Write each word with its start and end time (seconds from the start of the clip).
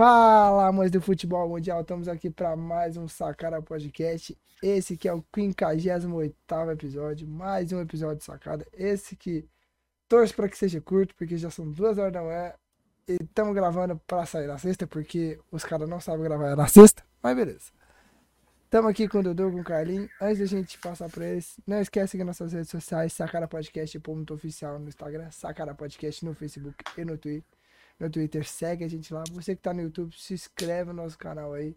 Fala, 0.00 0.66
amantes 0.66 0.92
do 0.92 1.00
futebol 1.02 1.46
mundial, 1.46 1.82
estamos 1.82 2.08
aqui 2.08 2.30
para 2.30 2.56
mais 2.56 2.96
um 2.96 3.06
Sacada 3.06 3.60
Podcast. 3.60 4.34
Esse 4.62 4.96
que 4.96 5.06
é 5.06 5.12
o 5.12 5.22
58 5.34 6.22
episódio, 6.72 7.28
mais 7.28 7.70
um 7.70 7.82
episódio 7.82 8.16
de 8.16 8.24
Sacada. 8.24 8.66
Esse 8.72 9.14
que 9.14 9.46
torço 10.08 10.34
para 10.34 10.48
que 10.48 10.56
seja 10.56 10.80
curto, 10.80 11.14
porque 11.14 11.36
já 11.36 11.50
são 11.50 11.70
duas 11.70 11.98
horas 11.98 12.14
da 12.14 12.22
manhã 12.22 12.54
e 13.06 13.18
estamos 13.22 13.54
gravando 13.54 14.00
para 14.06 14.24
sair 14.24 14.46
na 14.46 14.56
sexta, 14.56 14.86
porque 14.86 15.38
os 15.52 15.64
caras 15.64 15.86
não 15.86 16.00
sabem 16.00 16.24
gravar 16.24 16.56
na 16.56 16.66
sexta, 16.66 17.04
mas 17.22 17.36
beleza. 17.36 17.70
Estamos 18.64 18.90
aqui 18.90 19.06
com 19.06 19.18
o 19.18 19.22
Dudu, 19.22 19.52
com 19.52 19.60
o 19.60 19.64
Carlinhos. 19.64 20.08
Antes 20.18 20.38
da 20.38 20.46
gente 20.46 20.78
passar 20.78 21.10
para 21.10 21.26
eles, 21.26 21.60
não 21.66 21.78
esquece 21.78 22.12
seguir 22.12 22.24
nossas 22.24 22.54
redes 22.54 22.70
sociais, 22.70 23.12
Sacada 23.12 23.46
Podcast, 23.46 24.00
ponto 24.00 24.32
oficial 24.32 24.78
no 24.78 24.88
Instagram, 24.88 25.30
Sacada 25.30 25.74
Podcast 25.74 26.24
no 26.24 26.32
Facebook 26.32 26.82
e 26.96 27.04
no 27.04 27.18
Twitter 27.18 27.59
no 28.00 28.08
Twitter, 28.08 28.48
segue 28.48 28.84
a 28.84 28.88
gente 28.88 29.12
lá. 29.12 29.22
Você 29.32 29.54
que 29.54 29.62
tá 29.62 29.74
no 29.74 29.82
YouTube, 29.82 30.14
se 30.16 30.32
inscreve 30.32 30.86
no 30.86 31.02
nosso 31.02 31.18
canal 31.18 31.52
aí. 31.52 31.76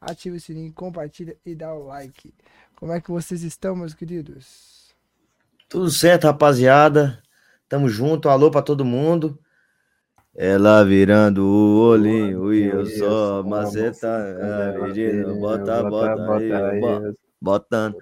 Ativa 0.00 0.36
o 0.36 0.40
sininho, 0.40 0.72
compartilha 0.72 1.36
e 1.44 1.54
dá 1.54 1.74
o 1.74 1.84
like. 1.86 2.32
Como 2.76 2.92
é 2.92 3.00
que 3.00 3.10
vocês 3.10 3.42
estão, 3.42 3.76
meus 3.76 3.92
queridos? 3.92 4.94
Tudo 5.68 5.90
certo, 5.90 6.24
rapaziada. 6.24 7.22
Tamo 7.68 7.88
junto. 7.88 8.28
Alô 8.28 8.50
pra 8.50 8.62
todo 8.62 8.84
mundo. 8.84 9.38
Ela 10.34 10.84
virando 10.84 11.44
o 11.44 11.80
olhinho 11.80 12.54
e 12.54 12.66
eu 12.66 12.86
só 12.86 13.42
maceta. 13.42 14.36
Bota, 15.38 15.82
bota 15.82 16.68
aí, 16.70 16.80
botando. 17.40 17.98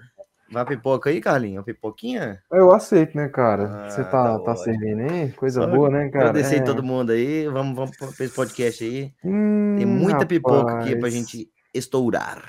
Vai 0.49 0.65
pipoca 0.65 1.09
aí, 1.09 1.19
Carlinhos? 1.19 1.57
Uma 1.57 1.63
pipoquinha? 1.63 2.41
Eu 2.51 2.71
aceito, 2.71 3.17
né, 3.17 3.27
cara? 3.27 3.85
Ah, 3.85 3.89
Você 3.89 4.03
tá, 4.03 4.37
tá, 4.37 4.39
tá 4.39 4.55
servindo 4.55 5.01
aí? 5.01 5.31
Coisa 5.33 5.61
Só 5.61 5.67
boa, 5.67 5.89
né, 5.89 6.09
cara? 6.09 6.29
Agradecer 6.29 6.57
é. 6.57 6.63
todo 6.63 6.81
mundo 6.81 7.11
aí. 7.11 7.47
Vamos, 7.47 7.75
vamos 7.75 7.97
pra 7.97 8.07
esse 8.07 8.33
podcast 8.33 8.83
aí. 8.83 9.13
Hum, 9.23 9.75
Tem 9.77 9.85
muita 9.85 10.19
rapaz. 10.19 10.27
pipoca 10.29 10.79
aqui 10.79 10.95
pra 10.95 11.09
gente 11.09 11.51
estourar. 11.73 12.41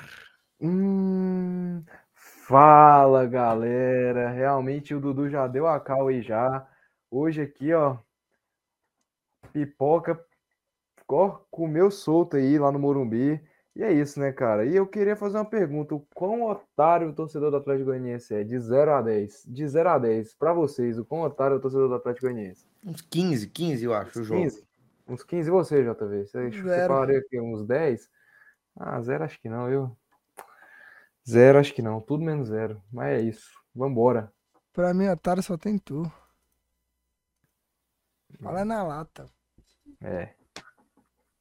Hum, 0.61 1.83
fala, 2.13 3.25
galera. 3.25 4.29
Realmente 4.29 4.95
o 4.95 4.99
Dudu 5.01 5.29
já 5.29 5.45
deu 5.47 5.67
a 5.67 5.79
cal 5.79 6.07
aí 6.07 6.21
já. 6.21 6.65
Hoje 7.11 7.41
aqui, 7.41 7.73
ó. 7.73 7.97
Pipoca. 9.51 10.19
Ó, 11.11 11.39
comeu 11.49 11.89
solto 11.91 12.37
aí 12.37 12.57
lá 12.57 12.71
no 12.71 12.79
Morumbi. 12.79 13.41
E 13.79 13.81
é 13.81 13.93
isso, 13.93 14.19
né, 14.19 14.33
cara? 14.33 14.65
E 14.65 14.75
eu 14.75 14.85
queria 14.85 15.15
fazer 15.15 15.37
uma 15.37 15.45
pergunta: 15.45 15.95
o 15.95 16.05
quão 16.13 16.43
otário 16.43 17.07
o 17.07 17.13
torcedor 17.13 17.49
do 17.49 17.55
Atlético 17.55 17.85
Goianiense 17.85 18.35
é? 18.35 18.43
De 18.43 18.59
0 18.59 18.91
a 18.91 19.01
10. 19.01 19.45
De 19.47 19.65
0 19.65 19.89
a 19.89 19.97
10, 19.97 20.33
para 20.33 20.51
vocês, 20.51 20.99
o 20.99 21.05
quão 21.05 21.21
otário 21.21 21.53
é 21.53 21.57
o 21.57 21.61
torcedor 21.61 21.87
do 21.87 21.95
Atlético 21.95 22.25
Goianiense? 22.25 22.67
Uns 22.85 22.99
15, 22.99 23.47
15, 23.47 23.85
eu 23.85 23.93
acho, 23.93 24.09
Uns 24.09 24.15
o 24.17 24.23
jogo. 24.25 24.41
15? 24.41 24.67
Uns 25.07 25.23
15 25.23 25.47
e 25.47 25.51
você, 25.51 25.81
JV? 25.81 26.25
Você, 26.25 26.51
você 26.51 26.87
falaria 26.87 27.23
que 27.29 27.39
uns 27.39 27.65
10? 27.65 28.09
Ah, 28.75 29.01
zero 29.01 29.23
acho 29.23 29.39
que 29.39 29.47
não, 29.47 29.69
eu. 29.69 29.97
Zero 31.25 31.57
acho 31.57 31.73
que 31.73 31.81
não, 31.81 32.01
tudo 32.01 32.21
menos 32.21 32.49
zero. 32.49 32.83
Mas 32.91 33.17
é 33.17 33.21
isso. 33.21 33.49
Vambora. 33.73 34.29
Pra 34.73 34.93
mim, 34.93 35.07
otário 35.07 35.41
só 35.41 35.57
tem 35.57 35.77
tu. 35.77 36.03
Fala 38.41 38.65
na 38.65 38.83
lata. 38.83 39.25
É. 40.01 40.33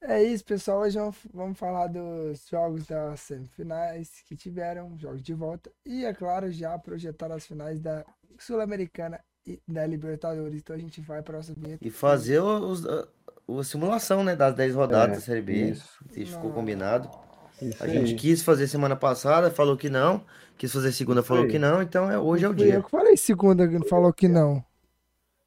É 0.09 0.23
isso, 0.23 0.43
pessoal. 0.43 0.81
Hoje 0.81 0.99
vamos 1.35 1.59
falar 1.59 1.87
dos 1.89 2.49
jogos 2.49 2.87
das 2.87 3.21
semifinais 3.21 4.09
que 4.27 4.35
tiveram, 4.35 4.97
jogos 4.99 5.21
de 5.23 5.35
volta. 5.35 5.71
E, 5.85 6.03
é 6.07 6.15
claro, 6.15 6.51
já 6.51 6.79
projetar 6.79 7.31
as 7.31 7.47
finais 7.47 7.79
da 7.79 8.07
Sul-Americana 8.39 9.21
e 9.47 9.61
da 9.69 9.87
Libertadores. 9.87 10.61
Então 10.61 10.75
a 10.75 10.79
gente 10.79 11.03
vai 11.03 11.21
para 11.21 11.35
a 11.35 11.37
nossa 11.37 11.53
vinheta. 11.53 11.87
E 11.87 11.91
fazer 11.91 12.41
os, 12.41 12.87
a, 12.87 13.07
a, 13.47 13.63
simulação 13.63 14.25
né, 14.25 14.35
das 14.35 14.55
10 14.55 14.75
rodadas 14.77 15.11
é, 15.11 15.15
da 15.17 15.21
Série 15.21 15.43
B. 15.43 15.53
Isso. 15.73 16.03
Se 16.11 16.25
ficou 16.25 16.53
combinado. 16.53 17.11
Isso 17.61 17.85
a 17.85 17.87
gente 17.87 18.15
quis 18.15 18.41
fazer 18.41 18.67
semana 18.67 18.97
passada, 18.97 19.51
falou 19.51 19.77
que 19.77 19.91
não. 19.91 20.25
Quis 20.57 20.73
fazer 20.73 20.91
segunda, 20.93 21.21
isso 21.21 21.29
falou 21.29 21.47
que 21.47 21.59
não. 21.59 21.83
Então 21.83 22.11
é, 22.11 22.19
hoje 22.19 22.47
é 22.47 22.49
o 22.49 22.55
dia. 22.55 22.77
Eu 22.77 22.83
que 22.83 22.91
falei 22.91 23.15
segunda, 23.15 23.69
falou 23.87 24.11
que 24.15 24.27
não. 24.27 24.65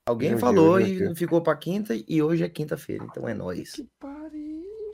Alguém 0.06 0.38
falou 0.38 0.80
e 0.80 1.16
ficou 1.16 1.42
para 1.42 1.56
quinta 1.56 1.96
e 2.08 2.22
hoje 2.22 2.44
é 2.44 2.50
quinta-feira, 2.50 3.06
então 3.10 3.28
é 3.28 3.34
nós. 3.34 3.72
Que 3.72 3.88
pariu. 4.00 4.41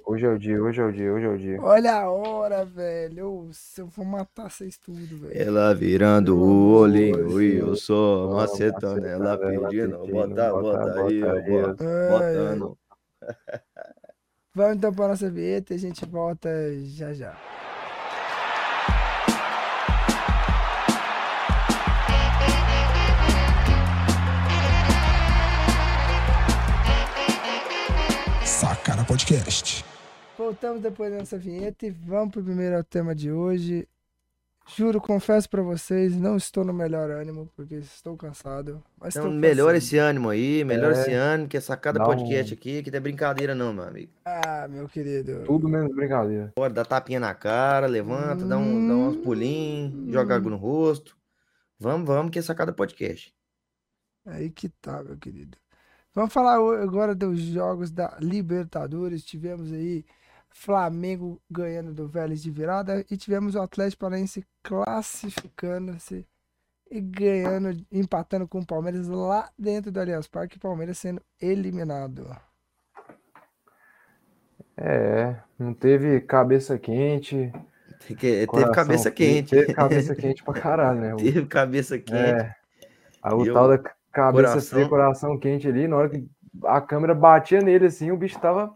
Hoje 0.10 0.26
é 0.26 0.30
o 0.30 0.40
dia, 0.40 0.64
hoje 0.64 0.80
é 0.80 0.86
o 0.86 0.92
dia, 0.92 1.12
hoje 1.12 1.26
é 1.26 1.30
o 1.30 1.38
dia. 1.38 1.62
Olha 1.62 1.96
a 1.96 2.10
hora, 2.10 2.64
velho. 2.64 3.20
Eu, 3.20 3.52
eu 3.78 3.88
vou 3.88 4.06
matar 4.06 4.50
vocês 4.50 4.78
tudo, 4.78 5.18
velho. 5.20 5.34
Ela 5.34 5.76
virando 5.76 6.38
o 6.38 6.76
olhinho 6.76 7.42
e 7.42 7.58
eu 7.58 7.76
sou 7.76 8.34
macetando 8.34 9.06
ela 9.06 9.38
pedindo. 9.38 10.08
Bota, 10.08 10.52
bota 10.52 11.04
aí, 11.04 11.22
botando. 12.10 12.78
Vamos 14.56 14.78
então 14.78 14.94
para 14.94 15.10
nossa 15.10 15.30
vinheta 15.30 15.74
e 15.74 15.76
a 15.76 15.80
gente 15.80 16.06
volta 16.06 16.50
já 16.86 17.14
já. 17.14 17.38
Podcast. 29.08 29.86
Voltamos 30.38 30.84
depois 30.84 31.12
dessa 31.12 31.36
vinheta 31.36 31.88
e 31.88 31.90
vamos 31.90 32.32
pro 32.32 32.44
primeiro 32.44 32.84
tema 32.84 33.16
de 33.16 33.32
hoje. 33.32 33.88
Juro, 34.68 35.02
confesso 35.02 35.50
para 35.50 35.64
vocês, 35.64 36.16
não 36.16 36.38
estou 36.38 36.64
no 36.64 36.72
melhor 36.74 37.10
ânimo, 37.10 37.50
porque 37.56 37.76
estou 37.76 38.16
cansado. 38.16 38.84
Mas 39.00 39.16
então, 39.16 39.32
melhora 39.32 39.78
esse 39.78 39.98
ânimo 39.98 40.30
aí, 40.30 40.64
melhora 40.64 40.96
é, 40.96 41.02
esse 41.02 41.12
ânimo, 41.12 41.50
que 41.50 41.58
é 41.58 41.60
sacada 41.60 42.04
podcast 42.04 42.54
aqui, 42.54 42.84
que 42.84 42.92
não 42.92 42.98
é 42.98 43.00
brincadeira 43.00 43.56
não, 43.56 43.74
meu 43.74 43.86
amigo. 43.86 44.12
Ah, 44.26 44.68
meu 44.70 44.88
querido. 44.88 45.44
Tudo 45.46 45.68
menos 45.68 45.96
brincadeira. 45.96 46.54
Bora, 46.56 46.72
dá 46.72 46.86
tapinha 46.86 47.20
na 47.20 47.34
cara, 47.34 47.88
levanta, 47.88 48.46
hum... 48.46 48.48
dá, 48.48 48.58
um, 48.60 48.88
dá 48.88 48.94
uns 48.94 49.16
pulinhos, 49.18 49.92
hum... 49.92 50.12
joga 50.12 50.36
água 50.36 50.52
no 50.52 50.58
rosto. 50.58 51.18
Vamos, 51.80 52.06
vamos, 52.06 52.32
que 52.32 52.38
é 52.38 52.42
sacada 52.44 52.72
podcast. 52.72 53.34
Aí 54.24 54.52
que 54.52 54.70
tá, 54.70 55.02
meu 55.02 55.18
querido. 55.18 55.58
Vamos 56.14 56.34
falar 56.34 56.56
agora 56.82 57.16
dos 57.16 57.40
jogos 57.40 57.90
da 57.90 58.18
Libertadores. 58.20 59.24
Tivemos 59.24 59.72
aí 59.72 60.06
Flamengo 60.60 61.40
ganhando 61.50 61.94
do 61.94 62.08
Vélez 62.08 62.42
de 62.42 62.50
virada 62.50 63.06
e 63.12 63.16
tivemos 63.16 63.54
o 63.54 63.62
Atlético 63.62 64.02
Paranaense 64.02 64.44
classificando-se 64.64 66.26
e 66.90 67.00
ganhando, 67.00 67.86
empatando 67.92 68.48
com 68.48 68.60
o 68.60 68.66
Palmeiras 68.66 69.08
lá 69.08 69.50
dentro 69.58 69.92
do 69.92 70.00
Allianz 70.00 70.28
Parque, 70.28 70.58
Palmeiras 70.58 70.98
sendo 70.98 71.22
eliminado. 71.40 72.36
É, 74.76 75.36
não 75.60 75.76
teve 75.76 76.22
cabeça 76.22 76.78
quente. 76.80 77.54
Teve 78.08 78.48
cabeça 78.74 79.12
quente. 79.12 79.52
Teve 79.52 79.74
cabeça 79.76 80.16
quente 80.16 80.44
pra 80.44 80.54
caralho, 80.56 81.00
né? 81.00 81.16
Teve 81.22 81.46
cabeça 81.46 82.00
quente. 82.00 82.16
É, 82.16 82.56
o 83.32 83.46
eu... 83.46 83.54
tal 83.54 83.68
da 83.70 83.78
Cabeça 84.12 84.54
coração. 84.54 84.90
coração 84.90 85.38
quente 85.38 85.68
ali. 85.68 85.88
Na 85.88 85.98
hora 85.98 86.10
que 86.10 86.28
a 86.66 86.82
câmera 86.82 87.14
batia 87.14 87.62
nele, 87.62 87.86
assim, 87.86 88.10
o 88.10 88.18
bicho 88.18 88.40
tava 88.40 88.74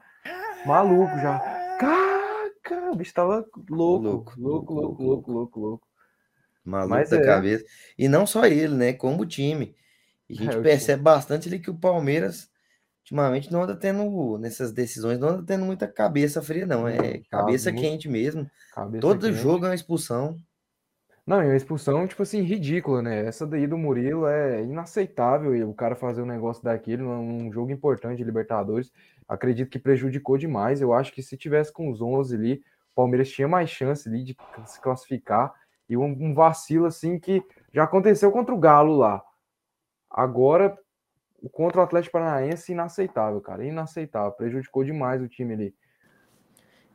maluco 0.63 1.17
já. 1.17 1.60
Caca! 1.81 2.91
O 2.91 2.95
bicho 2.95 3.13
tava 3.13 3.45
louco, 3.69 4.39
louco, 4.39 4.39
louco, 4.39 4.73
louco, 4.73 5.03
louco, 5.03 5.31
louco, 5.31 5.59
louco. 5.59 5.87
Maluco 6.63 6.89
Mas 6.91 7.09
da 7.09 7.17
é. 7.17 7.25
cabeça. 7.25 7.65
E 7.97 8.07
não 8.07 8.27
só 8.27 8.45
ele, 8.45 8.75
né? 8.75 8.93
Como 8.93 9.23
o 9.23 9.25
time. 9.25 9.75
E 10.29 10.35
a 10.35 10.43
gente 10.43 10.57
é, 10.57 10.61
percebe 10.61 11.01
bastante 11.01 11.47
ali 11.47 11.59
que 11.59 11.71
o 11.71 11.77
Palmeiras 11.77 12.49
ultimamente 12.99 13.51
não 13.51 13.63
anda 13.63 13.75
tendo, 13.75 14.37
nessas 14.37 14.71
decisões, 14.71 15.19
não 15.19 15.29
anda 15.29 15.43
tendo 15.43 15.65
muita 15.65 15.87
cabeça 15.87 16.41
fria, 16.41 16.67
não. 16.67 16.87
É 16.87 17.21
cabeça 17.31 17.71
quente 17.73 18.07
mesmo. 18.07 18.49
Cabeça 18.73 19.01
Todo 19.01 19.25
quente. 19.25 19.39
jogo 19.39 19.65
é 19.65 19.69
uma 19.69 19.75
expulsão. 19.75 20.37
Não, 21.25 21.41
e 21.43 21.45
uma 21.45 21.55
expulsão, 21.55 22.07
tipo 22.07 22.23
assim, 22.23 22.41
ridícula, 22.41 23.01
né? 23.01 23.25
Essa 23.25 23.45
daí 23.45 23.67
do 23.67 23.77
Murilo 23.77 24.25
é 24.25 24.63
inaceitável 24.63 25.55
e 25.55 25.63
o 25.63 25.73
cara 25.73 25.95
fazer 25.95 26.21
um 26.21 26.25
negócio 26.25 26.63
daquele 26.63 27.03
num 27.03 27.51
jogo 27.51 27.71
importante 27.71 28.17
de 28.17 28.23
Libertadores. 28.23 28.91
Acredito 29.27 29.69
que 29.69 29.77
prejudicou 29.79 30.37
demais. 30.37 30.81
Eu 30.81 30.93
acho 30.93 31.13
que 31.13 31.21
se 31.21 31.37
tivesse 31.37 31.71
com 31.71 31.89
os 31.91 32.01
11 32.01 32.35
ali, 32.35 32.53
o 32.91 32.95
Palmeiras 32.95 33.29
tinha 33.29 33.47
mais 33.47 33.69
chance 33.69 34.09
ali 34.09 34.23
de 34.23 34.35
se 34.65 34.81
classificar. 34.81 35.53
E 35.87 35.95
um, 35.95 36.05
um 36.05 36.33
vacilo, 36.33 36.85
assim, 36.85 37.19
que 37.19 37.43
já 37.71 37.83
aconteceu 37.83 38.31
contra 38.31 38.53
o 38.53 38.59
Galo 38.59 38.97
lá. 38.97 39.23
Agora, 40.09 40.77
contra 41.51 41.79
o 41.79 41.83
Atlético 41.83 42.13
Paranaense, 42.13 42.71
inaceitável, 42.71 43.39
cara. 43.41 43.63
Inaceitável. 43.63 44.31
Prejudicou 44.31 44.83
demais 44.83 45.21
o 45.21 45.27
time 45.27 45.53
ali. 45.53 45.75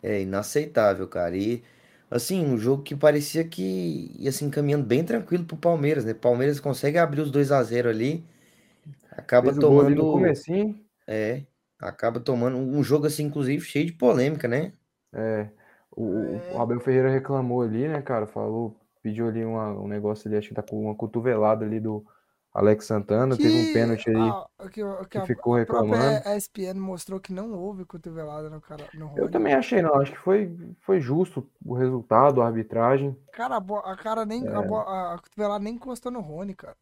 É 0.03 0.21
inaceitável, 0.21 1.07
cara. 1.07 1.37
E 1.37 1.63
assim, 2.11 2.45
um 2.45 2.59
jogo 2.59 2.83
que 2.83 2.95
parecia 2.95 3.45
que 3.45 4.13
ia 4.19 4.33
se 4.33 4.45
encaminhando 4.45 4.85
bem 4.85 5.05
tranquilo 5.05 5.45
pro 5.45 5.57
Palmeiras, 5.57 6.05
né? 6.05 6.15
Palmeiras 6.15 6.61
consegue 6.61 6.99
abrir 6.99 7.21
os 7.21 7.31
2 7.31 7.53
a 7.53 7.63
0 7.63 7.89
ali, 7.89 8.25
acaba 9.11 9.49
Fez 9.49 9.59
tomando 9.59 9.95
no 9.95 10.13
comecinho. 10.13 10.81
É, 11.07 11.43
acaba 11.79 12.21
tomando 12.21 12.57
um 12.57 12.83
jogo 12.83 13.07
assim 13.07 13.25
inclusive 13.25 13.65
cheio 13.65 13.87
de 13.87 13.93
polêmica, 13.93 14.49
né? 14.49 14.73
É. 15.13 15.49
O, 15.91 16.37
o 16.55 16.61
Abel 16.61 16.81
Ferreira 16.81 17.11
reclamou 17.11 17.63
ali, 17.63 17.89
né, 17.89 18.03
cara? 18.03 18.27
Falou, 18.27 18.77
pediu 19.03 19.29
ali 19.29 19.45
uma, 19.45 19.71
um 19.73 19.89
negócio 19.89 20.29
ali, 20.29 20.37
acho 20.37 20.49
que 20.49 20.55
tá 20.55 20.63
com 20.63 20.79
uma 20.83 20.95
cotovelada 20.95 21.65
ali 21.65 21.81
do 21.81 22.05
Alex 22.59 22.87
Santana, 22.87 23.37
teve 23.37 23.55
um 23.55 23.73
pênalti 23.75 24.09
aí 24.09 24.17
a, 24.17 24.47
que, 24.71 24.83
que 24.83 25.09
que 25.11 25.19
a, 25.19 25.27
ficou 25.27 25.55
a 25.57 25.59
reclamando. 25.59 26.29
ESPN 26.37 26.81
mostrou 26.81 27.21
que 27.21 27.31
não 27.33 27.53
houve 27.53 27.85
cotovelada 27.85 28.49
no 28.49 28.63
cara 28.63 28.85
no 28.95 29.07
Eu 29.09 29.11
Rony. 29.11 29.31
também 29.31 29.53
achei, 29.53 29.83
não. 29.83 29.95
Acho 29.97 30.13
que 30.13 30.19
foi, 30.19 30.57
foi 30.81 30.99
justo 30.99 31.47
o 31.65 31.75
resultado, 31.75 32.41
a 32.41 32.47
arbitragem. 32.47 33.15
Cara, 33.33 33.57
a, 33.57 33.93
a 33.93 33.97
cara 33.97 34.25
nem 34.25 34.49
a, 34.49 34.53
É. 34.53 34.55
a, 34.55 35.15
a 35.15 35.19
cotovelada 35.19 35.63
nem 35.63 35.75
encostou 35.75 36.11
no 36.11 36.21
Rony, 36.21 36.55
cara. 36.55 36.77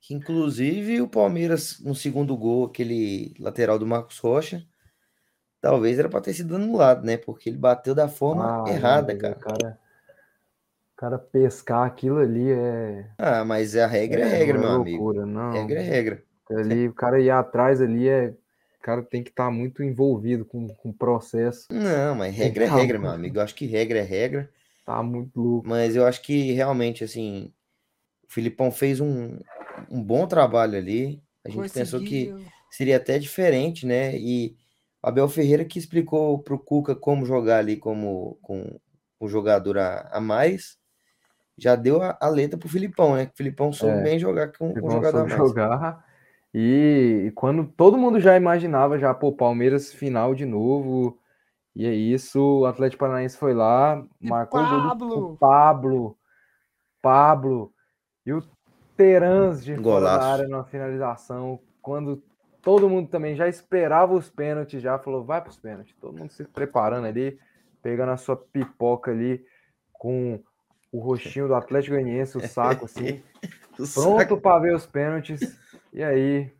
Que, 0.00 0.12
inclusive 0.14 1.00
o 1.00 1.06
Palmeiras, 1.08 1.78
no 1.78 1.94
segundo 1.94 2.36
gol, 2.36 2.66
aquele 2.66 3.32
lateral 3.38 3.78
do 3.78 3.86
Marcos 3.86 4.18
Rocha, 4.18 4.66
talvez 5.60 5.98
era 6.00 6.08
para 6.08 6.20
ter 6.20 6.34
sido 6.34 6.56
anulado, 6.56 7.04
né? 7.04 7.16
Porque 7.16 7.48
ele 7.48 7.58
bateu 7.58 7.94
da 7.94 8.08
forma 8.08 8.64
Ah, 8.66 8.70
errada, 8.70 9.16
cara. 9.16 9.36
Cara, 9.36 9.78
cara 11.02 11.18
pescar 11.18 11.84
aquilo 11.84 12.18
ali 12.18 12.48
é, 12.52 13.10
Ah, 13.18 13.44
mas 13.44 13.74
a 13.74 13.88
regra 13.88 14.20
é, 14.20 14.24
é 14.24 14.36
regra, 14.36 14.58
uma 14.58 14.68
meu 14.68 14.80
amigo. 14.82 15.02
loucura, 15.02 15.26
não. 15.26 15.52
Regra 15.52 15.80
é 15.80 15.82
regra. 15.82 16.24
Ali, 16.48 16.86
o 16.86 16.94
cara 16.94 17.20
ir 17.20 17.28
atrás 17.30 17.80
ali 17.80 18.08
é. 18.08 18.28
O 18.28 18.82
cara 18.82 19.02
tem 19.02 19.22
que 19.22 19.30
estar 19.30 19.50
muito 19.50 19.82
envolvido 19.82 20.44
com, 20.44 20.68
com 20.68 20.90
o 20.90 20.94
processo. 20.94 21.66
Não, 21.72 22.14
mas 22.14 22.34
regra 22.34 22.64
é 22.64 22.66
Calma. 22.68 22.80
regra, 22.82 22.98
meu 23.00 23.10
amigo. 23.10 23.38
Eu 23.38 23.42
acho 23.42 23.54
que 23.54 23.66
regra 23.66 23.98
é 23.98 24.02
regra. 24.02 24.48
Tá 24.86 25.02
muito 25.02 25.40
louco. 25.40 25.68
Mas 25.68 25.96
eu 25.96 26.06
acho 26.06 26.22
que 26.22 26.52
realmente, 26.52 27.02
assim, 27.02 27.52
o 28.28 28.32
Filipão 28.32 28.70
fez 28.70 29.00
um, 29.00 29.38
um 29.90 30.02
bom 30.02 30.26
trabalho 30.26 30.76
ali. 30.76 31.20
A 31.44 31.48
gente 31.48 31.72
pensou 31.72 31.98
que 32.00 32.26
Conseguiu. 32.26 32.46
seria 32.70 32.96
até 32.96 33.18
diferente, 33.18 33.86
né? 33.86 34.16
E 34.16 34.56
o 35.02 35.08
Abel 35.08 35.28
Ferreira 35.28 35.64
que 35.64 35.78
explicou 35.80 36.38
pro 36.40 36.58
Cuca 36.58 36.94
como 36.94 37.24
jogar 37.26 37.58
ali 37.58 37.76
como 37.76 38.38
com 38.42 38.78
um 39.20 39.28
jogador 39.28 39.78
a, 39.78 40.08
a 40.12 40.20
mais, 40.20 40.76
já 41.58 41.76
deu 41.76 42.02
a, 42.02 42.16
a 42.20 42.28
letra 42.28 42.58
pro 42.58 42.68
Filipão, 42.68 43.14
né? 43.14 43.26
Que 43.26 43.32
o 43.32 43.36
Filipão 43.36 43.72
soube 43.72 43.98
É, 43.98 44.02
bem 44.02 44.18
jogar 44.18 44.48
com 44.52 44.72
com 44.72 44.86
um 44.88 44.90
jogador 44.90 45.26
mais. 45.28 45.36
jogar. 45.36 46.04
E, 46.54 47.24
e 47.28 47.30
quando 47.32 47.64
todo 47.66 47.96
mundo 47.98 48.20
já 48.20 48.36
imaginava, 48.36 48.98
já, 48.98 49.12
pô, 49.14 49.32
Palmeiras 49.32 49.92
final 49.92 50.34
de 50.34 50.44
novo. 50.44 51.18
E 51.74 51.86
é 51.86 51.94
isso, 51.94 52.60
o 52.60 52.66
Atlético 52.66 53.00
Paranaense 53.00 53.38
foi 53.38 53.54
lá, 53.54 54.04
E 54.20 54.28
marcou 54.28 54.60
o 54.60 54.68
gol 54.68 54.80
do 54.80 54.88
Pablo. 54.88 55.24
o 55.32 55.36
Pablo. 55.38 56.18
Pablo. 57.00 57.72
E 58.26 58.32
o 58.32 58.42
Terans 58.96 59.64
de 59.64 59.74
fora 59.74 59.82
Golaço. 59.82 60.26
área 60.28 60.48
na 60.48 60.64
finalização. 60.64 61.58
Quando 61.80 62.22
todo 62.60 62.88
mundo 62.88 63.08
também 63.08 63.34
já 63.34 63.48
esperava 63.48 64.12
os 64.14 64.28
pênaltis, 64.28 64.82
já 64.82 64.98
falou, 64.98 65.24
vai 65.24 65.40
para 65.40 65.50
os 65.50 65.56
pênaltis. 65.56 65.94
Todo 65.98 66.18
mundo 66.18 66.30
se 66.30 66.44
preparando 66.44 67.06
ali, 67.06 67.38
pegando 67.82 68.12
a 68.12 68.16
sua 68.18 68.36
pipoca 68.36 69.10
ali 69.10 69.44
com 69.92 70.38
o 70.92 71.00
rostinho 71.00 71.48
do 71.48 71.54
Atlético 71.54 71.96
Goianiense, 71.96 72.36
o 72.36 72.40
saco 72.46 72.84
assim, 72.84 73.22
O 73.78 73.88
pronto 73.88 74.40
para 74.40 74.60
ver 74.60 74.74
os 74.74 74.86
pênaltis. 74.86 75.40
E 75.92 76.02
aí, 76.02 76.52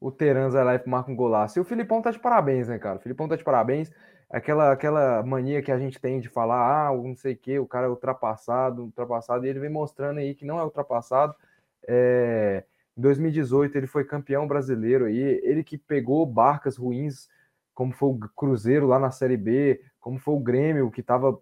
o 0.00 0.10
Terans 0.10 0.54
vai 0.54 0.64
lá 0.64 0.74
e 0.74 0.88
marca 0.88 1.10
um 1.10 1.16
golaço. 1.16 1.58
E 1.58 1.60
o 1.60 1.64
Filipão 1.64 2.02
tá 2.02 2.10
de 2.10 2.18
parabéns, 2.18 2.68
né, 2.68 2.78
cara? 2.78 2.98
O 2.98 3.00
Filipão 3.00 3.28
tá 3.28 3.36
de 3.36 3.44
parabéns. 3.44 3.90
Aquela, 4.28 4.72
aquela 4.72 5.22
mania 5.22 5.62
que 5.62 5.70
a 5.70 5.78
gente 5.78 6.00
tem 6.00 6.18
de 6.18 6.28
falar, 6.28 6.88
ah, 6.88 6.96
não 6.96 7.14
sei 7.14 7.34
o 7.34 7.36
que, 7.36 7.58
o 7.58 7.66
cara 7.66 7.86
é 7.86 7.90
ultrapassado, 7.90 8.82
ultrapassado, 8.82 9.44
e 9.44 9.48
ele 9.48 9.60
vem 9.60 9.70
mostrando 9.70 10.18
aí 10.18 10.34
que 10.34 10.44
não 10.44 10.58
é 10.58 10.64
ultrapassado. 10.64 11.34
É, 11.86 12.64
em 12.96 13.00
2018 13.02 13.76
ele 13.76 13.86
foi 13.86 14.04
campeão 14.04 14.46
brasileiro 14.46 15.04
aí, 15.04 15.40
ele 15.44 15.62
que 15.62 15.76
pegou 15.76 16.24
barcas 16.24 16.78
ruins, 16.78 17.28
como 17.74 17.92
foi 17.92 18.08
o 18.08 18.18
Cruzeiro 18.34 18.86
lá 18.86 18.98
na 18.98 19.10
Série 19.10 19.36
B, 19.36 19.82
como 20.00 20.18
foi 20.18 20.34
o 20.34 20.40
Grêmio, 20.40 20.90
que 20.90 21.02
estava 21.02 21.38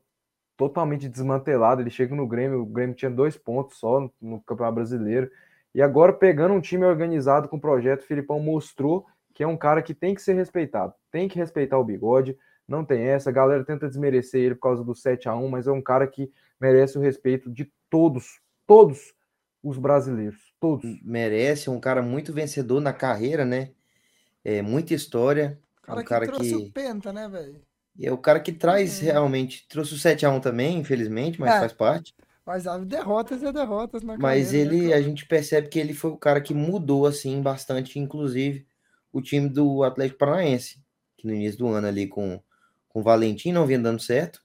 totalmente 0.61 1.09
desmantelado. 1.09 1.81
Ele 1.81 1.89
chega 1.89 2.15
no 2.15 2.27
Grêmio, 2.27 2.61
o 2.61 2.67
Grêmio 2.67 2.95
tinha 2.95 3.11
dois 3.11 3.35
pontos 3.35 3.79
só 3.79 3.99
no, 3.99 4.13
no 4.21 4.41
Campeonato 4.43 4.75
Brasileiro. 4.75 5.31
E 5.75 5.81
agora, 5.81 6.13
pegando 6.13 6.53
um 6.53 6.61
time 6.61 6.85
organizado 6.85 7.49
com 7.49 7.59
projeto, 7.59 8.03
o 8.03 8.07
Filipão 8.07 8.39
mostrou 8.39 9.07
que 9.33 9.43
é 9.43 9.47
um 9.47 9.57
cara 9.57 9.81
que 9.81 9.95
tem 9.95 10.15
que 10.15 10.21
ser 10.21 10.35
respeitado. 10.35 10.93
Tem 11.11 11.29
que 11.29 11.39
respeitar 11.39 11.79
o 11.79 11.85
bigode, 11.85 12.37
não 12.69 12.85
tem 12.85 13.05
essa. 13.05 13.31
A 13.31 13.33
galera 13.33 13.65
tenta 13.65 13.89
desmerecer 13.89 14.43
ele 14.43 14.55
por 14.55 14.61
causa 14.61 14.85
do 14.85 14.95
7 14.95 15.31
a 15.31 15.35
1 15.35 15.49
mas 15.49 15.67
é 15.67 15.73
um 15.73 15.81
cara 15.81 16.07
que 16.07 16.31
merece 16.61 16.99
o 16.99 17.01
respeito 17.01 17.51
de 17.51 17.73
todos, 17.89 18.43
todos 18.67 19.15
os 19.63 19.79
brasileiros. 19.79 20.53
Todos. 20.61 20.85
merece, 21.03 21.71
é 21.71 21.73
um 21.73 21.81
cara 21.81 22.03
muito 22.03 22.35
vencedor 22.35 22.83
na 22.83 22.93
carreira, 22.93 23.47
né? 23.47 23.71
É 24.45 24.61
muita 24.61 24.93
história. 24.93 25.59
O 25.79 25.87
cara 25.87 26.01
um 26.01 26.03
que 26.03 26.09
cara 26.09 26.27
trouxe 26.27 26.51
que 26.51 26.55
o 26.55 26.71
Penta, 26.71 27.15
né, 27.15 27.27
velho? 27.31 27.70
E 28.01 28.07
é 28.09 28.13
o 28.13 28.19
cara 28.19 28.41
que 28.41 28.53
traz 28.53 29.01
Uhum. 29.01 29.05
realmente, 29.05 29.67
trouxe 29.69 29.95
o 29.95 29.99
7 29.99 30.27
a 30.27 30.31
1 30.31 30.41
também, 30.41 30.79
infelizmente, 30.79 31.41
mas 31.41 31.55
É. 31.55 31.61
faz 31.61 31.73
parte. 31.75 32.15
Mas 32.47 32.67
há 32.67 32.79
derrotas 32.79 33.43
e 33.43 33.53
derrotas 33.53 34.03
na 34.03 34.19
Mas 34.19 34.19
carreira, 34.19 34.61
né, 34.65 34.75
ele, 34.75 34.77
cara? 34.77 34.99
a 34.99 35.01
gente 35.03 35.27
percebe 35.27 35.69
que 35.69 35.79
ele 35.79 35.95
foi 35.95 36.11
o 36.11 36.17
cara 36.17 36.41
que 36.41 36.55
mudou 36.55 37.07
assim 37.07 37.41
bastante, 37.43 37.99
inclusive 37.99 38.67
o 39.13 39.21
time 39.23 39.49
do 39.49 39.83
Atlético 39.83 40.19
Paranaense, 40.19 40.83
que 41.17 41.27
no 41.27 41.35
início 41.35 41.59
do 41.59 41.69
ano 41.69 41.87
ali 41.89 42.07
com, 42.09 42.41
com 42.89 43.01
o 43.01 43.03
Valentim 43.03 43.53
não 43.53 43.67
vinha 43.67 43.79
dando 43.79 44.01
certo, 44.01 44.43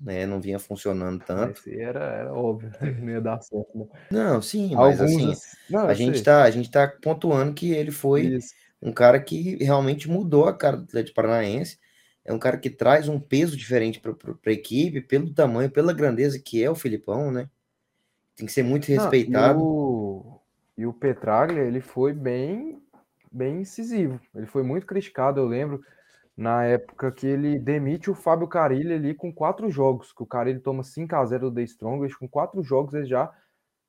né? 0.00 0.26
Não 0.26 0.40
vinha 0.40 0.58
funcionando 0.58 1.22
tanto. 1.24 1.60
Esse 1.60 1.80
era, 1.80 2.00
era 2.04 2.32
óbvio 2.34 2.70
não 3.02 3.10
ia 3.10 3.20
dar 3.20 3.40
certo. 3.40 3.78
Né? 3.78 3.86
Não, 4.10 4.40
sim, 4.40 4.74
mas 4.76 5.00
assim, 5.00 5.32
Não, 5.68 5.88
a 5.88 5.94
gente 5.94 6.16
sei. 6.16 6.22
tá, 6.22 6.44
a 6.44 6.50
gente 6.50 6.70
tá 6.70 6.86
pontuando 6.88 7.54
que 7.54 7.70
ele 7.72 7.90
foi 7.90 8.36
Isso. 8.36 8.54
um 8.80 8.92
cara 8.92 9.20
que 9.22 9.56
realmente 9.64 10.08
mudou 10.08 10.46
a 10.46 10.56
cara 10.56 10.76
do 10.76 10.84
Atlético 10.84 11.14
Paranaense. 11.16 11.78
É 12.26 12.32
um 12.32 12.40
cara 12.40 12.58
que 12.58 12.68
traz 12.68 13.08
um 13.08 13.20
peso 13.20 13.56
diferente 13.56 14.00
para 14.00 14.12
a 14.12 14.50
equipe, 14.50 15.00
pelo 15.00 15.32
tamanho, 15.32 15.70
pela 15.70 15.92
grandeza 15.92 16.40
que 16.40 16.60
é 16.60 16.68
o 16.68 16.74
Filipão, 16.74 17.30
né? 17.30 17.48
Tem 18.34 18.44
que 18.44 18.52
ser 18.52 18.64
muito 18.64 18.86
respeitado. 18.86 19.60
E 19.60 19.62
o, 19.62 20.40
e 20.78 20.86
o 20.86 20.92
Petraglia, 20.92 21.62
ele 21.62 21.80
foi 21.80 22.12
bem, 22.12 22.82
bem 23.30 23.60
incisivo. 23.60 24.20
Ele 24.34 24.46
foi 24.46 24.64
muito 24.64 24.84
criticado, 24.88 25.38
eu 25.38 25.46
lembro, 25.46 25.80
na 26.36 26.64
época 26.64 27.12
que 27.12 27.28
ele 27.28 27.60
demite 27.60 28.10
o 28.10 28.14
Fábio 28.14 28.48
Carilli 28.48 28.92
ali 28.92 29.14
com 29.14 29.32
quatro 29.32 29.70
jogos, 29.70 30.12
que 30.12 30.24
o 30.24 30.26
Carilli 30.26 30.58
toma 30.58 30.82
5 30.82 31.14
a 31.14 31.24
0 31.24 31.48
do 31.48 31.54
The 31.54 31.62
Strongest, 31.62 32.18
com 32.18 32.28
quatro 32.28 32.60
jogos 32.60 32.92
ele 32.92 33.06
já 33.06 33.32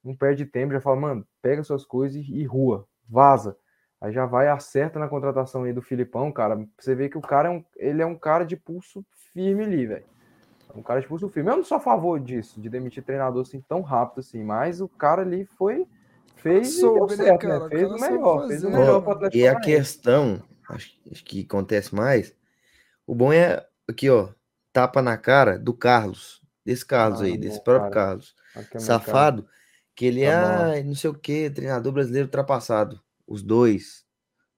não 0.04 0.16
perde 0.16 0.46
tempo, 0.46 0.74
já 0.74 0.80
fala, 0.80 0.96
mano, 0.96 1.28
pega 1.42 1.64
suas 1.64 1.84
coisas 1.84 2.16
e, 2.16 2.36
e 2.36 2.46
rua, 2.46 2.88
vaza. 3.10 3.58
Aí 4.00 4.12
já 4.12 4.26
vai, 4.26 4.48
acerta 4.48 5.00
na 5.00 5.08
contratação 5.08 5.64
aí 5.64 5.74
do 5.74 5.82
Filipão, 5.82 6.32
cara. 6.32 6.64
Você 6.80 6.94
vê 6.94 7.10
que 7.10 7.18
o 7.18 7.22
cara 7.22 7.50
é 7.50 7.52
um, 7.52 7.64
ele 7.76 8.02
é 8.02 8.06
um 8.06 8.18
cara 8.18 8.46
de 8.46 8.56
pulso 8.56 9.04
firme 9.34 9.64
ali, 9.64 9.88
velho. 9.88 10.06
É 10.74 10.78
Um 10.78 10.84
cara 10.84 11.02
de 11.02 11.08
pulso 11.08 11.28
firme. 11.30 11.50
Eu 11.50 11.58
não 11.58 11.64
sou 11.64 11.78
a 11.78 11.82
favor 11.82 12.20
disso, 12.20 12.62
de 12.62 12.70
demitir 12.70 13.04
treinador 13.04 13.42
assim 13.42 13.62
tão 13.62 13.82
rápido 13.82 14.20
assim, 14.20 14.44
mas 14.44 14.82
o 14.82 14.88
cara 14.88 15.24
ali 15.24 15.46
foi. 15.58 15.88
Fez 16.36 16.80
Soube, 16.80 17.00
deu 17.00 17.08
né, 17.10 17.16
certo, 17.16 17.48
cara? 17.48 17.60
né? 17.60 17.66
O 17.66 17.70
Fez 17.70 17.82
cara 17.82 17.96
o 17.96 18.00
melhor, 18.00 18.48
fez 18.48 18.64
o 18.64 18.70
melhor 18.70 19.30
E 19.34 19.48
a 19.48 19.60
questão, 19.60 20.44
acho, 20.70 20.92
acho 21.12 21.24
que 21.24 21.42
acontece 21.42 21.96
mais, 21.96 22.36
o 23.08 23.16
bom 23.16 23.34
é 23.34 23.66
aqui, 23.90 24.10
ó, 24.10 24.30
tapa 24.72 25.02
na 25.02 25.18
cara 25.18 25.58
do 25.58 25.74
Carlos, 25.74 26.42
desse 26.64 26.86
Carlos 26.86 27.22
Ah, 27.22 27.26
aí, 27.26 27.38
desse 27.38 27.60
próprio 27.64 27.92
cara. 27.92 28.08
Carlos, 28.08 28.36
é 28.56 28.80
safado, 28.80 29.48
que 29.96 30.06
ele 30.06 30.22
é, 30.22 30.32
Tá 30.32 30.40
bom. 30.40 30.80
ah, 30.80 30.84
não 30.84 30.94
sei 30.94 31.10
o 31.10 31.16
que, 31.16 31.50
treinador 31.50 31.92
brasileiro 31.92 32.28
ultrapassado, 32.28 33.02
os 33.28 33.44
dois, 33.44 34.06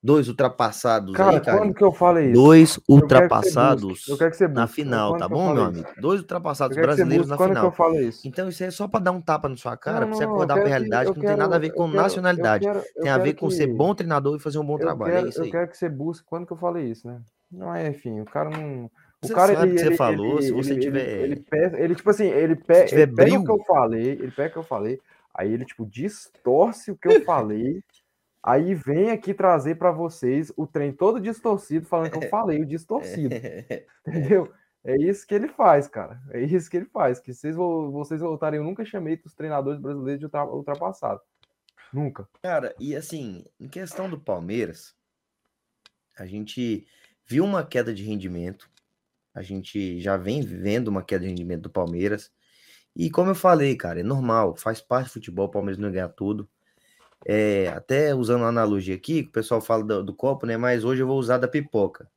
dois 0.02 0.28
ultrapassados 0.30 1.14
Cara, 1.14 1.32
aí, 1.38 1.42
cara, 1.42 1.58
quando 1.58 1.74
que 1.74 1.84
eu 1.84 1.92
falei 1.92 2.26
isso? 2.32 2.34
dois 2.42 2.70
Eu 2.76 2.76
quero 2.76 2.86
que 2.86 2.86
você 2.86 2.92
ultrapassados 3.04 3.84
busque, 3.84 4.12
Eu 4.12 4.18
quero 4.18 4.32
que 4.32 4.38
você 4.38 4.48
na 4.48 4.68
final, 4.68 5.12
Quando 5.12 5.20
tá 5.20 5.28
que 5.28 5.34
eu 5.34 5.38
bom, 5.38 5.46
meu 5.46 5.56
falei 5.56 5.72
isso? 5.80 5.86
amigo? 5.88 6.02
Dois 6.02 6.20
Eu 6.20 6.22
ultrapassados 6.24 6.76
que 6.78 6.82
brasileiros 6.82 7.28
na 7.28 7.36
quando 7.38 7.50
que 7.52 7.58
eu 7.58 7.72
final. 7.72 7.72
falei 7.72 8.08
isso. 8.08 8.28
Então 8.28 8.48
isso 8.50 8.64
aí 8.64 8.68
é 8.70 8.72
só 8.72 8.88
pra 8.88 9.00
dar 9.00 9.12
um 9.12 9.22
tapa 9.22 9.50
na 9.50 9.58
sua 9.58 9.76
cara, 9.76 10.02
Não, 10.02 10.08
pra 10.08 10.16
você 10.18 10.24
eu 10.26 10.30
acordar 10.32 10.54
pra 10.54 10.64
que- 10.64 10.70
realidade 10.70 11.08
eu 11.08 11.14
que 11.14 11.20
não 11.20 11.22
tem 11.26 11.30
quero- 11.36 11.42
nada 11.42 11.56
a 11.56 11.60
ver 11.60 11.68
eu 11.70 11.74
com 11.74 11.90
quero- 11.90 12.02
nacionalidade. 12.04 12.66
eu 12.66 12.74
quero- 12.74 12.86
eu 12.96 13.04
Tem 13.04 13.12
a 13.12 13.18
ver 13.18 13.24
quero 13.34 13.38
com 13.40 13.50
ser 13.50 13.68
que- 13.68 13.74
bom 13.74 13.96
treinador 13.96 14.36
e 14.38 14.40
fazer 14.40 14.60
um 14.60 14.66
bom 14.66 14.76
eu 14.76 14.80
trabalho. 14.80 15.14
é 15.16 15.22
isso 15.30 15.40
eu 15.40 15.44
aí. 15.46 15.52
quero 15.52 15.68
que 15.68 15.78
você 15.78 15.90
busque 15.90 16.26
quando 16.28 16.46
que 16.46 16.54
eu 16.54 16.58
falei 16.58 16.86
isso, 16.86 17.08
né? 17.08 17.20
Não 17.52 17.74
é, 17.76 17.88
enfim, 17.90 18.22
o 18.22 18.26
cara 18.26 18.50
não. 18.50 18.86
O 19.22 19.28
Você 19.28 19.34
cara, 19.34 19.54
sabe 19.54 19.60
o 19.60 19.66
ele, 19.66 19.74
que 19.74 19.80
você 19.82 19.88
ele, 19.88 19.98
falou, 19.98 20.34
ele, 20.36 20.42
se 20.44 20.52
você 20.54 20.72
ele, 20.74 20.80
tiver- 20.80 21.10
Ele, 21.10 21.24
ele, 21.24 21.36
pega, 21.42 21.78
ele, 21.78 21.96
tipo 21.96 22.10
assim, 22.10 22.28
ele, 22.28 22.56
pe, 22.56 22.74
ele 22.94 23.08
pega 23.08 23.38
o 23.40 23.44
que 23.44 23.52
eu 23.52 23.64
falei, 23.66 24.08
ele 24.12 24.32
pega 24.32 24.50
o 24.50 24.52
que 24.54 24.58
eu 24.60 24.64
falei, 24.64 25.00
aí 25.36 25.52
ele, 25.52 25.66
tipo, 25.66 25.86
distorce 25.86 26.90
o 26.92 26.96
que 26.96 27.08
eu 27.10 27.22
falei, 27.26 27.84
aí 28.42 28.74
vem 28.76 29.12
aqui 29.12 29.34
trazer 29.34 29.76
pra 29.76 29.92
vocês 29.92 30.52
o 30.56 30.66
trem 30.68 30.92
todo 30.94 31.20
distorcido, 31.20 31.86
falando 31.86 32.12
que 32.12 32.26
eu 32.26 32.30
falei 32.30 32.62
o 32.62 32.66
distorcido, 32.66 33.34
entendeu? 34.08 34.52
É 34.84 34.96
isso 34.96 35.28
que 35.28 35.36
ele 35.36 35.50
faz, 35.50 35.88
cara. 35.90 36.22
É 36.32 36.42
isso 36.42 36.70
que 36.70 36.78
ele 36.78 36.86
faz. 36.86 37.20
Que 37.20 37.34
vocês, 37.34 37.54
vo- 37.56 37.92
vocês 37.92 38.22
voltarem, 38.22 38.60
eu 38.60 38.64
nunca 38.64 38.86
chamei 38.86 39.22
os 39.26 39.34
treinadores 39.34 39.80
brasileiros 39.80 40.20
de 40.20 40.26
ultra- 40.26 40.46
ultrapassado. 40.46 41.20
Nunca. 41.92 42.28
Cara, 42.42 42.74
e 42.80 42.96
assim, 42.96 43.44
em 43.60 43.68
questão 43.68 44.10
do 44.10 44.18
Palmeiras, 44.20 44.96
a 46.18 46.26
gente 46.26 46.88
viu 47.26 47.44
uma 47.44 47.64
queda 47.66 47.94
de 47.94 48.04
rendimento. 48.04 48.70
A 49.34 49.42
gente 49.42 50.00
já 50.00 50.16
vem 50.16 50.42
vendo 50.42 50.88
uma 50.88 51.04
queda 51.04 51.24
de 51.24 51.30
rendimento 51.30 51.64
do 51.64 51.70
Palmeiras. 51.70 52.32
E 52.96 53.10
como 53.12 53.32
eu 53.32 53.36
falei, 53.36 53.76
cara, 53.76 54.00
é 54.00 54.04
normal, 54.04 54.56
faz 54.56 54.80
parte 54.82 55.08
do 55.10 55.14
futebol, 55.14 55.48
o 55.48 55.52
Palmeiras 55.52 55.78
não 55.78 55.92
ganha 55.92 56.08
tudo. 56.10 56.50
É, 57.26 57.68
até 57.70 58.16
usando 58.16 58.42
uma 58.42 58.48
analogia 58.50 58.96
aqui, 58.96 59.24
que 59.24 59.30
o 59.30 59.32
pessoal 59.34 59.60
fala 59.62 59.84
do, 59.84 60.04
do 60.04 60.14
copo, 60.16 60.46
né? 60.46 60.56
Mas 60.58 60.84
hoje 60.84 61.02
eu 61.04 61.08
vou 61.08 61.20
usar 61.20 61.38
da 61.38 61.48
pipoca. 61.48 62.10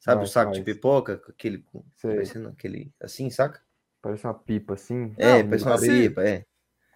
Sabe 0.00 0.24
o 0.24 0.26
saco 0.26 0.52
de 0.52 0.62
pipoca? 0.62 1.20
Aquele, 1.28 1.64
parecendo 2.00 2.48
aquele, 2.48 2.92
assim, 3.02 3.28
saca? 3.30 3.60
Parece 4.00 4.24
uma 4.24 4.34
pipa 4.34 4.74
assim. 4.74 5.12
É, 5.18 5.42
Não, 5.42 5.48
parece 5.50 5.64
uma 5.64 5.74
assim, 5.74 5.86
pipa, 5.86 6.22
é. 6.22 6.44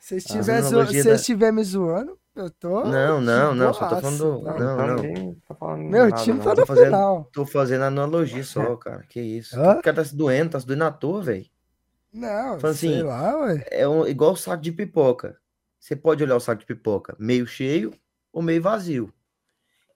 Se 0.01 0.15
Ah, 0.15 0.19
estiver 0.19 0.63
zo... 0.63 0.87
se 0.87 1.05
da- 1.05 1.15
estiver 1.15 1.53
me 1.53 1.63
zoando, 1.65 2.19
Eu 2.35 2.49
tô. 2.49 2.85
Não, 2.85 3.21
não, 3.21 3.55
não, 3.55 3.75
só 3.75 3.87
tô 3.89 3.97
falando 4.01 4.19
do- 4.19 4.43
Não, 4.43 4.59
não, 4.59 4.77
Tá 4.77 4.87
não. 4.87 4.97
ninguém 5.03 5.35
tá 5.47 5.55
falando 5.55 5.83
Meu 5.83 6.05
nada, 6.09 6.23
time 6.23 6.39
não. 6.39 6.45
tá 6.45 6.55
Tô 6.55 6.61
no 6.63 6.67
fazendo- 6.67 6.85
final. 6.87 7.31
Tô 7.33 7.45
fazendo 7.47 7.83
analogia 7.83 8.43
só, 8.43 8.75
cara. 8.79 9.03
Que 9.07 9.21
isso. 9.21 9.55
Hã? 9.61 9.79
O 9.79 9.83
cara 9.83 9.97
tá 9.97 10.05
se 10.05 10.17
doendo, 10.17 10.51
tá 10.53 10.59
se 10.61 10.67
doendo 10.67 10.85
à 10.85 10.91
toa, 10.91 11.21
velho. 11.23 11.47
Não, 12.11 12.59
Fala 12.59 12.73
sei 12.75 12.95
assim, 12.95 13.03
lá, 13.03 13.37
ué. 13.41 13.67
É 13.71 13.87
um- 13.87 14.07
igual 14.07 14.33
o 14.33 14.37
saco 14.37 14.63
de 14.63 14.73
pipoca. 14.73 15.39
Você 15.83 15.97
pode 15.97 16.23
olhar 16.23 16.37
o 16.37 16.41
saco 16.41 16.61
de 16.61 16.67
pipoca 16.67 17.17
meio 17.19 17.45
cheio 17.45 17.93
ou 18.33 18.41
meio 18.41 18.63
vazio. 18.63 19.13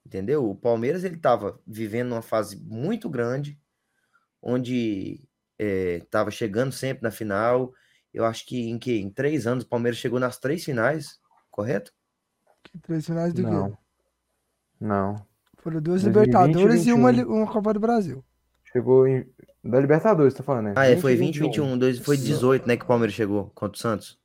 Entendeu? 0.05 0.49
O 0.49 0.53
Palmeiras 0.53 1.05
ele 1.05 1.15
tava 1.15 1.61
vivendo 1.65 2.11
uma 2.11 2.21
fase 2.21 2.61
muito 2.61 3.09
grande, 3.09 3.57
onde 4.41 5.21
é, 5.57 6.01
tava 6.11 6.29
chegando 6.29 6.73
sempre 6.73 7.03
na 7.03 7.09
final. 7.09 7.73
Eu 8.13 8.25
acho 8.25 8.45
que 8.45 8.69
em 8.69 8.77
que 8.77 8.99
em 8.99 9.09
três 9.09 9.47
anos 9.47 9.63
o 9.63 9.69
Palmeiras 9.69 9.97
chegou 9.97 10.19
nas 10.19 10.37
três 10.37 10.61
finais, 10.61 11.21
correto? 11.49 11.93
Que 12.63 12.77
Três 12.79 13.05
finais 13.05 13.33
do 13.33 13.41
quê? 13.43 13.49
Não. 13.49 13.77
Não. 14.81 15.15
Foram 15.59 15.81
duas 15.81 16.03
2020 16.03 16.03
e 16.03 16.37
Libertadores 16.47 16.85
e 16.85 16.91
uma, 16.93 17.11
21. 17.13 17.23
li- 17.23 17.39
uma 17.39 17.49
Copa 17.49 17.73
do 17.73 17.79
Brasil. 17.79 18.25
Chegou 18.73 19.07
em. 19.07 19.25
Da 19.63 19.79
Libertadores, 19.79 20.33
tá 20.33 20.43
falando, 20.43 20.65
né? 20.65 20.73
Ah, 20.75 20.85
é, 20.85 20.95
20 20.95 21.01
foi 21.01 21.13
e 21.13 21.15
20, 21.15 21.39
21, 21.39 21.77
dois, 21.77 21.99
foi 21.99 22.17
18, 22.17 22.67
né, 22.67 22.75
que 22.75 22.83
o 22.83 22.87
Palmeiras 22.87 23.15
chegou 23.15 23.49
contra 23.55 23.77
o 23.77 23.79
Santos. 23.79 24.19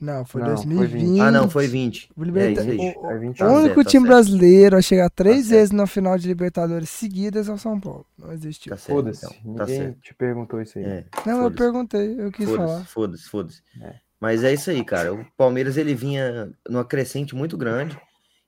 Não, 0.00 0.24
foi 0.24 0.40
Não, 0.40 0.56
foi 0.56 0.66
2020. 0.66 1.20
Ah, 1.20 1.30
não, 1.30 1.50
foi 1.50 1.66
20. 1.66 2.10
O 2.16 2.22
É 2.22 2.24
Liberta- 2.24 2.60
isso 2.62 2.70
aí. 2.70 2.76
o- 2.96 3.06
É 3.10 3.16
o 3.16 3.20
20 3.20 3.36
Tá 3.38 3.46
único 3.48 3.64
certo, 3.66 3.84
tá 3.84 3.90
time 3.90 4.06
certo. 4.06 4.06
brasileiro 4.06 4.76
a 4.76 4.82
chegar 4.82 5.10
três 5.10 5.36
certo. 5.46 5.50
vezes 5.50 5.70
na 5.72 5.86
final 5.86 6.16
de 6.16 6.26
Libertadores 6.28 6.88
seguidas 6.88 7.48
é 7.48 7.52
o 7.52 7.58
São 7.58 7.78
Paulo. 7.78 8.06
Não 8.18 8.32
existiu. 8.32 8.70
Tá 8.70 8.76
certo, 8.78 8.96
Foda-se. 8.96 9.26
então. 9.26 9.54
Tá 9.56 9.64
Ninguém 9.66 9.82
certo. 9.82 10.00
te 10.00 10.14
perguntou 10.14 10.62
isso 10.62 10.78
aí. 10.78 10.84
É, 10.84 11.04
não, 11.26 11.44
eu 11.44 11.50
perguntei, 11.50 12.16
eu 12.18 12.32
quis 12.32 12.48
falar. 12.48 12.84
Foda-se, 12.86 13.24
foda-se, 13.24 13.28
foda-se. 13.28 13.62
É. 13.82 13.94
Mas 14.18 14.42
é 14.42 14.52
isso 14.52 14.70
aí, 14.70 14.82
cara. 14.84 15.12
O 15.14 15.24
Palmeiras 15.36 15.76
ele 15.76 15.94
vinha 15.94 16.50
numa 16.68 16.84
crescente 16.84 17.34
muito 17.34 17.56
grande 17.58 17.98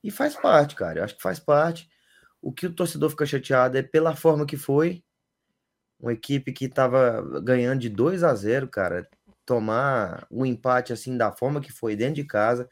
e 0.02 0.10
faz 0.10 0.34
parte, 0.34 0.74
cara. 0.74 1.00
Eu 1.00 1.04
acho 1.04 1.16
que 1.16 1.22
faz 1.22 1.38
parte. 1.38 1.88
O 2.40 2.50
que 2.52 2.66
o 2.66 2.72
torcedor 2.74 3.10
fica 3.10 3.24
chateado 3.26 3.76
é 3.76 3.82
pela 3.82 4.16
forma 4.16 4.44
que 4.46 4.56
foi. 4.56 5.02
Uma 6.00 6.12
equipe 6.12 6.50
que 6.52 6.68
tava 6.68 7.22
ganhando 7.44 7.78
de 7.78 7.88
2 7.88 8.24
a 8.24 8.34
0, 8.34 8.66
cara. 8.68 9.06
Tomar 9.52 10.26
um 10.30 10.46
empate 10.46 10.92
assim 10.92 11.16
da 11.16 11.30
forma 11.30 11.60
que 11.60 11.70
foi 11.70 11.94
dentro 11.94 12.14
de 12.14 12.24
casa. 12.24 12.68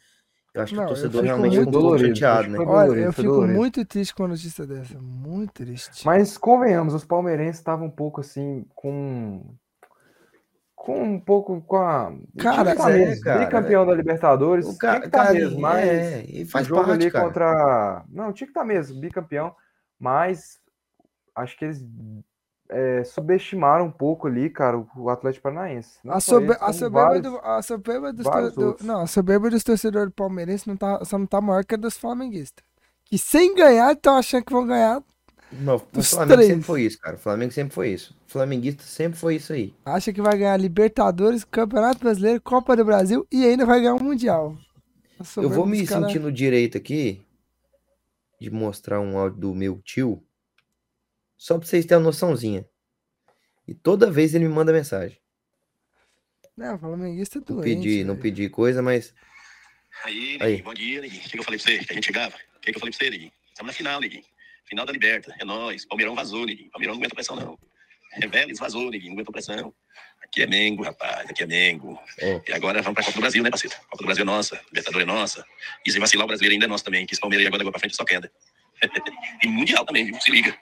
Eu 0.55 0.63
acho 0.63 0.73
que 0.73 0.79
Não, 0.79 0.85
o 0.87 0.89
torcedor 0.89 1.23
realmente 1.23 1.57
muito 1.57 1.69
ficou 1.69 1.83
dolorido, 1.83 2.17
chateado, 2.17 2.49
né? 2.49 2.57
foi 2.57 2.67
Olha, 2.67 2.83
dolorido, 2.87 3.07
eu 3.07 3.13
fico 3.13 3.29
dolorido. 3.29 3.59
muito 3.59 3.85
triste 3.85 4.15
com 4.15 4.25
a 4.25 4.29
notícia 4.29 4.67
dessa. 4.67 4.99
Muito 4.99 5.53
triste. 5.53 6.05
Mas 6.07 6.39
convenhamos, 6.39 6.95
os 6.95 7.05
palmeirenses 7.05 7.61
estavam 7.61 7.87
um 7.87 7.91
pouco 7.91 8.21
assim 8.21 8.65
com. 8.75 9.55
Com 10.75 11.03
um 11.03 11.21
pouco 11.21 11.61
com 11.61 11.77
a. 11.77 12.09
o 12.11 12.39
Cara, 12.39 12.75
tá 12.75 12.91
é, 12.91 12.99
mesmo, 12.99 13.23
cara, 13.23 13.45
bicampeão 13.45 13.85
da 13.85 13.95
Libertadores. 13.95 14.65
O 14.65 14.71
tinha 14.71 14.79
cara, 14.79 15.01
que 15.03 15.11
tá 15.11 15.19
cara, 15.25 15.35
mesmo, 15.35 15.61
mas 15.61 15.85
é, 15.85 16.25
e 16.27 16.45
faz 16.47 16.65
o 16.65 16.69
jogo 16.71 16.87
parte, 16.87 17.03
ali 17.03 17.11
cara. 17.11 17.25
contra. 17.27 18.05
Não, 18.09 18.33
tinha 18.33 18.47
que 18.47 18.53
estar 18.53 18.65
mesmo, 18.65 18.99
bicampeão. 18.99 19.55
Mas 19.99 20.59
acho 21.37 21.57
que 21.59 21.67
eles 21.67 21.85
é, 22.71 23.05
subestimaram 23.05 23.87
um 23.87 23.91
pouco 23.91 24.27
ali, 24.29 24.49
cara, 24.49 24.79
o- 24.79 24.87
o 24.97 25.11
Atlético 25.11 25.43
Paranaense. 25.43 25.99
Não 26.05 26.15
A, 26.15 26.21
sobe- 26.21 26.57
a 26.61 26.73
soberba, 26.73 27.01
vários- 27.09 27.23
do, 27.23 27.39
a 27.39 27.63
soberba 27.63 28.13
dos 28.13 28.55
do- 28.55 28.77
não, 28.83 29.01
a 29.03 29.07
soberba 29.07 29.51
dos 29.51 29.63
torcedores 29.65 30.13
palmeirenses 30.15 30.67
não 30.67 30.77
tá, 30.77 31.05
só 31.05 31.19
não 31.19 31.27
tá 31.27 31.41
maior 31.41 31.65
que 31.65 31.75
a 31.75 31.79
dos 31.79 31.97
flamenguistas. 31.97 32.65
Que 33.05 33.19
sem 33.19 33.55
ganhar 33.55 33.93
estão 33.93 34.17
achando 34.17 34.45
que 34.45 34.53
vão 34.53 34.67
ganhar. 34.67 35.03
Não, 35.53 35.75
o 35.77 36.03
Flamengo 36.03 36.35
três. 36.35 36.49
sempre 36.49 36.63
foi 36.65 36.83
isso, 36.83 36.99
cara. 37.01 37.17
O 37.17 37.19
Flamengo 37.19 37.53
sempre 37.53 37.75
foi 37.75 37.89
isso. 37.89 38.15
O 38.29 38.31
flamenguista 38.31 38.85
sempre 38.85 39.19
foi 39.19 39.35
isso 39.35 39.53
aí. 39.53 39.75
Acha 39.85 40.13
que 40.13 40.23
vai 40.23 40.39
ganhar 40.39 40.57
Libertadores, 40.57 41.43
Campeonato 41.43 41.99
Brasileiro, 41.99 42.41
Copa 42.41 42.77
do 42.77 42.85
Brasil 42.85 43.27
e 43.33 43.45
ainda 43.45 43.67
vai 43.67 43.81
ganhar 43.81 43.95
um 43.95 43.99
Mundial. 43.99 44.57
Eu 45.37 45.51
vou 45.51 45.67
me 45.67 45.85
cara- 45.85 46.07
sentindo 46.07 46.31
direito 46.31 46.79
aqui 46.79 47.21
de 48.41 48.49
mostrar 48.49 49.01
um 49.01 49.19
áudio 49.19 49.41
do 49.41 49.55
meu 49.55 49.81
tio, 49.83 50.23
só 51.41 51.57
pra 51.57 51.67
vocês 51.67 51.87
terem 51.87 52.03
uma 52.03 52.09
noçãozinha. 52.09 52.69
E 53.67 53.73
toda 53.73 54.11
vez 54.11 54.35
ele 54.35 54.47
me 54.47 54.53
manda 54.53 54.75
mensagem. 54.75 55.19
Não, 56.55 56.75
o 56.75 56.79
flamenguista 56.79 57.39
é 57.39 57.41
Não 57.41 57.57
doente. 57.57 57.77
pedi, 57.83 58.05
não 58.05 58.15
pedi 58.15 58.51
coisa, 58.51 58.83
mas 58.83 59.15
Aí, 60.05 60.37
Aí. 60.39 60.39
Neguinho, 60.39 60.65
bom 60.65 60.75
dia, 60.75 61.01
Neguinho. 61.01 61.23
O 61.25 61.29
que 61.31 61.39
eu 61.39 61.43
falei 61.43 61.59
pra 61.59 61.73
você? 61.73 61.79
Que 61.79 61.93
a 61.93 61.95
gente 61.95 62.05
chegava? 62.05 62.37
O 62.57 62.61
que 62.61 62.71
eu 62.71 62.79
falei 62.79 62.93
pra 62.93 62.99
você, 63.05 63.11
Neguinho? 63.11 63.33
Estamos 63.49 63.73
na 63.73 63.73
final, 63.73 64.01
Neguinho. 64.03 64.25
Final 64.67 64.85
da 64.85 64.93
Liberta. 64.93 65.35
É 65.41 65.45
nóis. 65.47 65.87
Palmeirão 65.87 66.15
vazou, 66.15 66.45
Neguinho. 66.45 66.71
Palmeirão 66.71 66.95
não 66.95 67.01
aguenta 67.01 67.15
pressão, 67.15 67.37
não. 67.37 67.59
É 68.21 68.27
Vélez 68.27 68.59
vazou, 68.59 68.91
Neguinho. 68.91 69.13
Não 69.13 69.15
aguenta 69.15 69.33
pressão. 69.33 69.75
Aqui 70.23 70.43
é 70.43 70.47
Mengo, 70.47 70.83
rapaz. 70.83 71.31
Aqui 71.31 71.43
é 71.43 71.47
Mengo. 71.47 71.99
Ó. 72.23 72.41
E 72.47 72.53
agora 72.53 72.83
vamos 72.83 72.95
pra 72.97 73.05
Copa 73.05 73.17
do 73.17 73.21
Brasil, 73.23 73.43
né, 73.43 73.49
parceiro? 73.49 73.75
Copa 73.89 73.97
do 73.97 74.05
Brasil 74.05 74.23
é 74.23 74.27
nossa. 74.27 74.61
Libertadores 74.67 75.09
é 75.09 75.11
nossa. 75.11 75.47
E 75.87 75.91
se 75.91 75.99
vacilar, 75.99 76.25
o 76.25 76.29
brasileiro 76.29 76.53
ainda 76.53 76.67
é 76.67 76.69
nosso 76.69 76.85
também. 76.85 77.07
Que 77.07 77.15
esse 77.15 77.21
Palmeiras 77.21 77.47
agora 77.47 77.63
agora 77.63 77.73
pra 77.73 77.81
frente 77.81 77.97
só 77.97 78.05
queda. 78.05 78.31
e 79.43 79.49
Mundial 79.49 79.87
também, 79.87 80.05
viu? 80.05 80.21
Se 80.21 80.31
liga. 80.31 80.57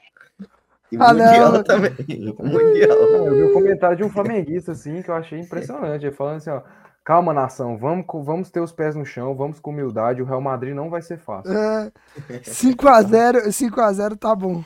E 0.90 0.97
Ah, 0.99 1.12
não. 1.12 1.25
mundial 1.25 1.64
também. 1.64 1.92
Mundial. 2.38 2.99
Não, 3.12 3.26
eu 3.26 3.35
vi 3.37 3.42
um 3.45 3.52
comentário 3.52 3.97
de 3.97 4.04
um 4.04 4.11
flamenguista, 4.11 4.73
assim, 4.73 5.02
que 5.02 5.11
eu 5.11 5.14
achei 5.14 5.38
impressionante. 5.38 6.07
Ele 6.07 6.14
falando 6.14 6.37
assim, 6.37 6.50
ó. 6.50 6.62
Calma, 7.04 7.33
nação, 7.33 7.78
vamos, 7.78 8.04
vamos 8.25 8.50
ter 8.50 8.61
os 8.61 8.71
pés 8.71 8.95
no 8.95 9.04
chão, 9.04 9.35
vamos 9.35 9.59
com 9.61 9.71
humildade. 9.71 10.21
O 10.21 10.26
Real 10.26 10.42
Madrid 10.42 10.75
não 10.75 10.90
vai 10.90 11.00
ser 11.00 11.16
fácil. 11.18 11.50
É, 11.57 11.90
5x0, 12.45 13.47
5x0 13.49 14.16
tá 14.18 14.35
bom. 14.35 14.61
O 14.61 14.64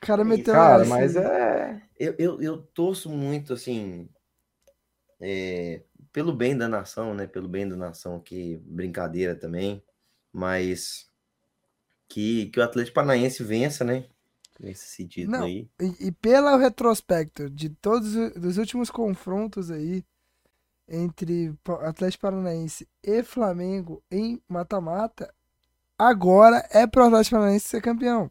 cara 0.00 0.24
meteu 0.24 0.54
Cara, 0.54 0.82
essa. 0.82 0.90
mas 0.90 1.16
é. 1.16 1.82
Eu, 1.98 2.14
eu, 2.18 2.42
eu 2.42 2.58
torço 2.62 3.08
muito, 3.10 3.52
assim, 3.52 4.08
é, 5.20 5.82
pelo 6.12 6.32
bem 6.32 6.56
da 6.56 6.68
nação, 6.68 7.14
né? 7.14 7.26
Pelo 7.26 7.48
bem 7.48 7.68
da 7.68 7.74
nação, 7.76 8.20
que 8.20 8.56
brincadeira 8.64 9.34
também, 9.34 9.82
mas 10.32 11.10
que, 12.08 12.46
que 12.46 12.60
o 12.60 12.62
Atlético 12.62 12.94
Paranaense 12.94 13.42
vença, 13.42 13.82
né? 13.84 14.04
Nesse 14.58 14.86
sentido 14.86 15.30
Não. 15.30 15.44
aí. 15.44 15.68
E, 15.80 16.08
e 16.08 16.12
pelo 16.12 16.56
retrospecto 16.56 17.50
de 17.50 17.68
todos 17.68 18.14
os 18.14 18.58
últimos 18.58 18.90
confrontos 18.90 19.70
aí 19.70 20.04
entre 20.88 21.54
Atlético 21.82 22.22
Paranaense 22.22 22.88
e 23.02 23.22
Flamengo 23.22 24.02
em 24.10 24.40
mata-mata, 24.48 25.32
agora 25.98 26.66
é 26.70 26.86
pro 26.86 27.04
Atlético 27.04 27.36
Paranaense 27.36 27.68
ser 27.68 27.82
campeão. 27.82 28.30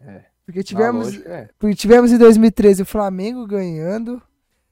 É. 0.00 0.24
Porque 0.44 0.64
tivemos, 0.64 1.06
lógica, 1.06 1.30
é. 1.30 1.48
porque 1.58 1.76
tivemos 1.76 2.10
em 2.10 2.18
2013 2.18 2.82
o 2.82 2.86
Flamengo 2.86 3.46
ganhando, 3.46 4.20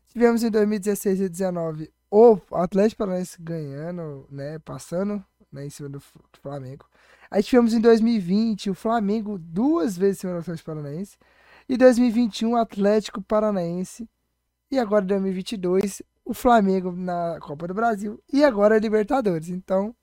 tivemos 0.09 0.43
em 0.43 0.51
2016 0.51 1.21
e 1.21 1.29
2019 1.29 1.93
o 2.11 2.41
Atlético 2.53 2.99
Paranaense 2.99 3.37
ganhando, 3.41 4.27
né, 4.31 4.59
passando 4.59 5.25
né, 5.53 5.67
em 5.67 5.71
cima 5.71 5.89
do 5.89 6.01
Flamengo. 6.43 6.85
Aí 7.31 7.43
tivemos 7.43 7.75
em 7.75 7.81
2020 7.81 8.71
o 8.71 8.75
Flamengo 8.75 9.39
duas 9.39 9.97
vezes 9.97 10.19
em 10.19 10.21
cima 10.21 10.33
do 10.35 10.39
Atlético 10.41 10.67
Paranaense. 10.67 11.19
E 11.69 11.77
2021 11.77 12.53
o 12.53 12.57
Atlético 12.57 13.23
Paranaense. 13.23 14.09
E 14.71 14.79
agora 14.79 15.05
em 15.05 15.09
2022 15.09 16.03
o 16.25 16.35
Flamengo 16.35 16.93
na 16.93 17.39
Copa 17.41 17.67
do 17.69 17.75
Brasil. 17.75 18.23
E 18.33 18.45
agora 18.45 18.77
a 18.77 18.79
Libertadores. 18.79 19.49
Então, 19.49 19.95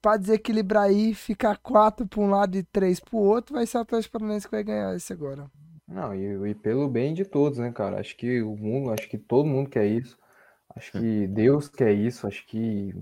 para 0.00 0.16
desequilibrar 0.16 0.84
aí, 0.84 1.14
ficar 1.14 1.58
quatro 1.58 2.06
para 2.06 2.20
um 2.20 2.30
lado 2.30 2.56
e 2.56 2.62
três 2.62 3.00
para 3.00 3.16
o 3.16 3.22
outro, 3.22 3.54
vai 3.54 3.66
ser 3.66 3.78
o 3.78 3.80
Atlético 3.80 4.12
Paranaense 4.12 4.46
que 4.46 4.54
vai 4.54 4.64
ganhar 4.64 4.94
esse 4.94 5.12
agora. 5.12 5.50
Não, 5.86 6.14
e, 6.14 6.50
e 6.50 6.54
pelo 6.54 6.88
bem 6.88 7.14
de 7.14 7.24
todos, 7.24 7.58
né, 7.58 7.72
cara? 7.72 7.98
Acho 7.98 8.16
que 8.16 8.42
o 8.42 8.56
mundo, 8.56 8.92
acho 8.92 9.08
que 9.08 9.16
todo 9.16 9.46
mundo 9.46 9.70
quer 9.70 9.86
isso. 9.86 10.18
Acho 10.76 10.92
que 10.92 11.26
Deus 11.26 11.68
quer 11.68 11.92
isso. 11.92 12.26
Acho 12.26 12.46
que 12.46 12.94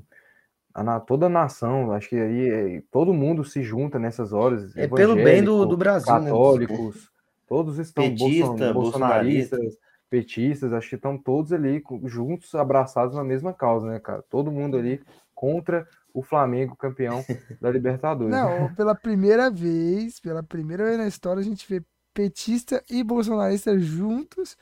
a, 0.77 0.83
na- 0.85 1.01
toda 1.01 1.27
a 1.27 1.29
nação, 1.29 1.91
acho 1.93 2.09
que 2.11 2.17
aí 2.17 2.77
é, 2.77 2.83
todo 2.91 3.13
mundo 3.15 3.45
se 3.45 3.63
junta 3.63 3.99
nessas 3.99 4.33
horas. 4.33 4.77
É 4.77 4.87
pelo 4.87 5.17
bem 5.17 5.43
do, 5.43 5.65
do 5.65 5.77
Brasil, 5.77 6.13
né? 6.13 6.21
católicos, 6.21 7.11
todos 7.49 7.79
estão 7.79 8.05
Petista, 8.11 8.47
bolson- 8.47 8.75
bolsonaristas, 8.75 9.79
petistas, 10.11 10.73
acho 10.73 10.91
que 10.91 10.95
estão 10.97 11.17
todos 11.17 11.53
ali 11.53 11.83
juntos, 12.05 12.55
abraçados 12.55 13.15
na 13.17 13.25
mesma 13.25 13.55
causa, 13.55 13.87
né, 13.87 13.99
cara? 13.99 14.23
Todo 14.31 14.53
mundo 14.53 14.77
ali 14.77 15.01
contra 15.35 15.87
o 16.13 16.23
Flamengo 16.23 16.77
campeão 16.77 17.25
da 17.61 17.71
Libertadores. 17.71 18.35
né? 18.37 18.43
Não, 18.43 18.75
pela 18.75 18.95
primeira 18.95 19.51
vez, 19.51 20.21
pela 20.21 20.43
primeira 20.43 20.85
vez 20.85 20.99
na 20.99 21.07
história, 21.07 21.41
a 21.41 21.45
gente 21.45 21.67
vê 21.69 21.83
petista 22.13 22.83
e 22.91 23.03
bolsonarista 23.03 23.79
juntos 23.79 24.57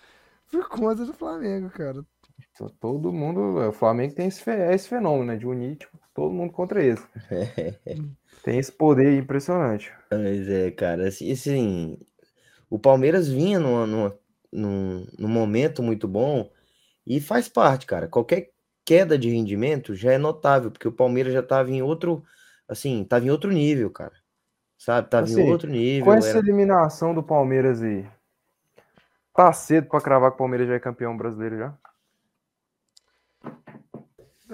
por 0.50 0.68
conta 0.68 1.04
do 1.04 1.12
Flamengo, 1.12 1.68
cara. 1.70 2.04
Todo 2.80 3.12
mundo, 3.12 3.68
o 3.68 3.72
Flamengo 3.72 4.14
tem 4.14 4.28
esse, 4.28 4.48
esse 4.50 4.88
fenômeno, 4.88 5.26
né, 5.26 5.36
de 5.36 5.46
unir 5.46 5.76
tipo, 5.76 5.98
todo 6.14 6.32
mundo 6.32 6.52
contra 6.52 6.82
eles. 6.82 7.06
Tem 8.42 8.58
esse 8.60 8.70
poder 8.70 9.18
impressionante. 9.18 9.92
Mas 10.10 10.48
é, 10.48 10.70
cara, 10.70 11.08
assim, 11.08 11.30
assim, 11.32 11.98
o 12.70 12.78
Palmeiras 12.78 13.28
vinha 13.28 13.60
numa, 13.60 13.86
numa- 13.86 14.18
num, 14.52 15.06
num 15.18 15.28
momento 15.28 15.82
muito 15.82 16.08
bom 16.08 16.50
e 17.06 17.20
faz 17.20 17.48
parte, 17.48 17.86
cara. 17.86 18.08
Qualquer 18.08 18.52
queda 18.84 19.18
de 19.18 19.30
rendimento 19.30 19.94
já 19.96 20.12
é 20.12 20.18
notável, 20.18 20.70
porque 20.70 20.88
o 20.88 20.92
Palmeiras 20.92 21.32
já 21.34 21.42
tava 21.42 21.70
em 21.70 21.82
outro, 21.82 22.24
assim, 22.68 23.04
tava 23.04 23.26
em 23.26 23.30
outro 23.30 23.52
nível, 23.52 23.90
cara. 23.90 24.14
Sabe? 24.78 25.10
Tava 25.10 25.30
Assim, 25.30 25.32
em 25.32 25.36
outro 25.36 25.70
nível. 25.70 26.12
Com 26.12 26.14
essa 26.14 26.38
era- 26.38 26.38
eliminação 26.38 27.12
do 27.14 27.20
Palmeiras 27.22 27.82
aí, 27.82 28.06
tá 29.34 29.52
cedo 29.52 29.86
pra 29.88 30.00
cravar 30.00 30.30
que 30.30 30.36
o 30.36 30.38
Palmeiras 30.38 30.66
já 30.68 30.74
é 30.74 30.80
campeão 30.80 31.16
brasileiro 31.16 31.58
já? 31.58 31.78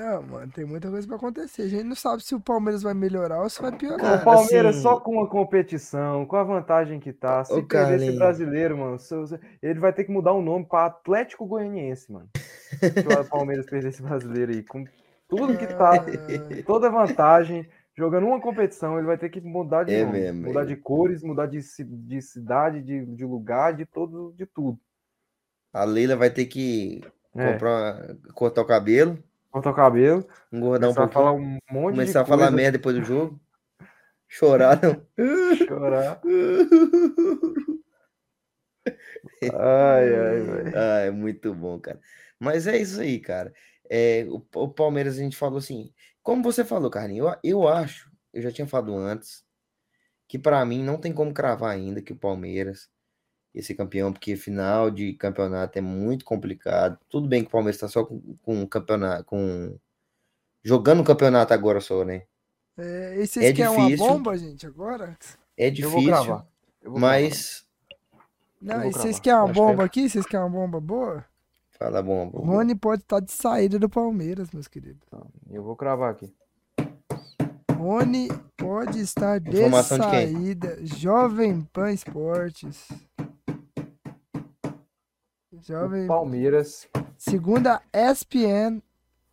Não, 0.00 0.22
mano, 0.22 0.50
tem 0.50 0.64
muita 0.64 0.88
coisa 0.88 1.06
pra 1.06 1.16
acontecer. 1.16 1.62
A 1.62 1.68
gente 1.68 1.84
não 1.84 1.94
sabe 1.94 2.22
se 2.24 2.34
o 2.34 2.40
Palmeiras 2.40 2.82
vai 2.82 2.94
melhorar 2.94 3.42
ou 3.42 3.50
se 3.50 3.60
vai 3.60 3.70
O 3.70 3.76
piorar. 3.76 4.24
Palmeiras 4.24 4.76
assim- 4.76 4.82
só 4.82 4.98
com 4.98 5.22
a 5.22 5.28
competição, 5.28 6.24
com 6.24 6.36
a 6.36 6.42
vantagem 6.42 6.98
que 6.98 7.12
tá. 7.12 7.44
Se 7.44 7.52
Ô, 7.52 7.62
perder 7.62 8.00
esse 8.00 8.16
brasileiro, 8.16 8.78
mano, 8.78 8.98
se- 8.98 9.26
se- 9.26 9.38
ele 9.62 9.78
vai 9.78 9.92
ter 9.92 10.04
que 10.04 10.10
mudar 10.10 10.32
o 10.32 10.40
nome 10.40 10.64
pra 10.64 10.86
Atlético 10.86 11.44
Goianiense, 11.44 12.10
mano. 12.10 12.30
Se 12.34 12.76
o 12.76 12.80
Palmeiras 13.28 13.66
perder 13.66 13.88
esse 13.90 14.02
brasileiro 14.02 14.52
aí, 14.52 14.62
com 14.62 14.86
tudo 15.28 15.58
que 15.58 15.66
tá, 15.66 15.92
toda 16.66 16.86
a 16.86 16.90
vantagem, 16.90 17.68
jogando 17.94 18.26
uma 18.26 18.40
competição, 18.40 18.96
ele 18.96 19.06
vai 19.06 19.18
ter 19.18 19.28
que 19.28 19.40
mudar 19.42 19.84
de 19.84 19.92
É 19.92 20.02
nome, 20.02 20.18
mesmo, 20.18 20.46
mudar 20.46 20.62
é. 20.62 20.64
de 20.64 20.76
cores, 20.76 21.22
mudar 21.22 21.44
de, 21.44 21.60
de 21.84 22.22
cidade, 22.22 22.80
de, 22.82 23.04
de 23.04 23.24
lugar, 23.26 23.74
de 23.74 23.84
todo, 23.84 24.32
de 24.34 24.46
tudo. 24.46 24.78
A 25.74 25.84
Leila 25.84 26.16
vai 26.16 26.30
ter 26.30 26.46
que 26.46 27.02
É, 27.36 27.52
comprar, 27.52 28.16
cortar 28.34 28.62
o 28.62 28.66
cabelo, 28.66 29.22
cortar 29.50 29.70
o 29.70 29.74
cabelo, 29.74 30.26
engordar 30.52 30.90
um 30.90 30.94
começar 30.94 31.10
a 31.10 31.12
falar 31.12 31.30
pouquinho, 31.32 31.58
um 31.70 31.74
monte 31.74 31.94
começar 31.94 32.20
a 32.22 32.24
falar 32.24 32.50
merda 32.50 32.78
depois 32.78 32.96
do 32.96 33.04
jogo. 33.04 33.40
Chorar, 34.28 34.80
não. 34.80 35.06
chorar. 35.66 36.20
Ai, 39.42 40.14
ai, 40.14 40.40
velho. 40.40 40.72
Ah, 40.76 40.98
é 41.00 41.10
muito 41.10 41.54
bom, 41.54 41.78
cara. 41.80 42.00
Mas 42.38 42.66
é 42.66 42.76
isso 42.78 43.00
aí, 43.00 43.18
cara. 43.18 43.52
É, 43.90 44.24
o, 44.28 44.44
o 44.54 44.68
Palmeiras, 44.68 45.18
a 45.18 45.22
gente 45.22 45.36
falou 45.36 45.58
assim, 45.58 45.92
como 46.22 46.42
você 46.42 46.64
falou, 46.64 46.90
Carlinhos, 46.90 47.34
eu, 47.42 47.62
eu 47.62 47.68
acho, 47.68 48.10
eu 48.32 48.40
já 48.40 48.52
tinha 48.52 48.66
falado 48.66 48.94
antes, 48.96 49.44
que 50.28 50.38
pra 50.38 50.64
mim 50.64 50.82
não 50.82 50.96
tem 50.96 51.12
como 51.12 51.34
cravar 51.34 51.72
ainda 51.72 52.00
que 52.00 52.12
o 52.12 52.16
Palmeiras 52.16 52.88
ser 53.60 53.74
campeão, 53.74 54.12
porque 54.12 54.36
final 54.36 54.90
de 54.90 55.12
campeonato 55.14 55.78
é 55.78 55.82
muito 55.82 56.24
complicado. 56.24 56.98
Tudo 57.08 57.26
bem 57.28 57.42
que 57.42 57.48
o 57.48 57.50
Palmeiras 57.50 57.80
tá 57.80 57.88
só 57.88 58.04
com, 58.04 58.20
com 58.42 58.66
campeonato, 58.66 59.24
com 59.24 59.76
jogando 60.62 61.00
um 61.00 61.04
campeonato 61.04 61.52
agora 61.52 61.80
só, 61.80 62.04
né? 62.04 62.22
é, 62.78 63.14
e 63.20 63.26
vocês 63.26 63.46
É 63.46 63.52
querem 63.52 63.72
uma 63.72 63.86
difícil. 63.86 64.06
bomba, 64.06 64.38
gente, 64.38 64.66
agora? 64.66 65.16
Eu 65.56 65.64
É 65.66 65.66
vou 65.66 65.74
difícil, 65.74 66.04
cravar. 66.04 66.46
Eu 66.82 66.90
vou 66.92 67.00
cravar. 67.00 67.20
mas 67.22 67.66
Não, 68.62 68.80
vou 68.80 68.90
e 68.90 68.92
vocês 68.92 69.18
querem 69.20 69.38
uma 69.38 69.44
Acho 69.46 69.52
que 69.54 69.58
é- 69.60 69.62
bomba 69.64 69.84
aqui? 69.84 70.08
Vocês 70.08 70.26
querem 70.26 70.46
uma 70.46 70.52
bomba 70.60 70.80
boa? 70.80 71.24
fala 71.78 72.02
bom. 72.02 72.28
O 72.34 72.40
Rony 72.44 72.74
pode 72.74 73.02
estar 73.02 73.20
de 73.20 73.32
saída 73.32 73.78
do 73.78 73.88
Palmeiras, 73.88 74.50
meus 74.52 74.68
queridos. 74.68 75.02
Eu 75.50 75.62
vou 75.62 75.74
cravar 75.74 76.10
aqui. 76.12 76.30
Rony 77.74 78.28
pode 78.56 79.00
estar 79.00 79.40
de 79.40 79.48
Informação 79.50 79.98
de 79.98 80.10
quem? 80.10 80.32
saída. 80.34 80.78
Jovem 80.84 81.62
Pan 81.72 81.90
Esportes. 81.92 82.86
Jovem. 85.66 86.04
O 86.04 86.08
Palmeiras. 86.08 86.88
Segundo 87.16 87.66
a 87.66 87.82
ESPN, 87.92 88.82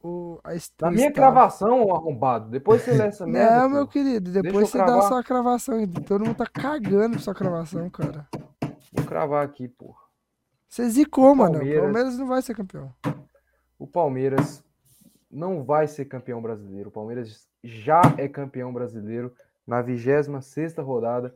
o, 0.04 0.40
a 0.44 0.54
Na 0.82 0.90
o 0.90 0.92
minha 0.92 1.12
cravação, 1.12 1.84
ô 1.86 1.96
arrombado. 1.96 2.50
Depois 2.50 2.82
você 2.82 2.92
lê 2.92 3.08
essa 3.08 3.26
merda. 3.28 3.62
Não, 3.62 3.70
meu 3.70 3.88
querido, 3.88 4.32
depois 4.32 4.70
você 4.70 4.78
dá 4.78 4.98
a 4.98 5.02
sua 5.04 5.24
cravação. 5.24 5.86
Todo 6.06 6.26
mundo 6.26 6.38
tá 6.38 6.46
cagando 6.46 7.12
pra 7.12 7.20
sua 7.20 7.36
cravação, 7.36 7.90
cara. 7.90 8.28
Vou 8.92 9.06
cravar 9.06 9.44
aqui, 9.44 9.68
porra. 9.68 10.02
Você 10.68 10.90
zicou, 10.90 11.34
mano. 11.34 11.56
O 11.56 11.60
Palmeiras. 11.60 11.84
Palmeiras 11.84 12.18
não 12.18 12.28
vai 12.28 12.42
ser 12.42 12.56
campeão. 12.56 12.94
O 13.80 13.88
Palmeiras 13.88 14.64
não 15.32 15.64
vai 15.64 15.88
ser 15.88 16.06
campeão 16.06 16.42
brasileiro. 16.42 16.90
O 16.90 16.92
Palmeiras 16.92 17.48
já 17.64 18.02
é 18.18 18.28
campeão 18.28 18.74
brasileiro 18.74 19.34
na 19.66 19.82
26 19.82 20.78
rodada. 20.78 21.36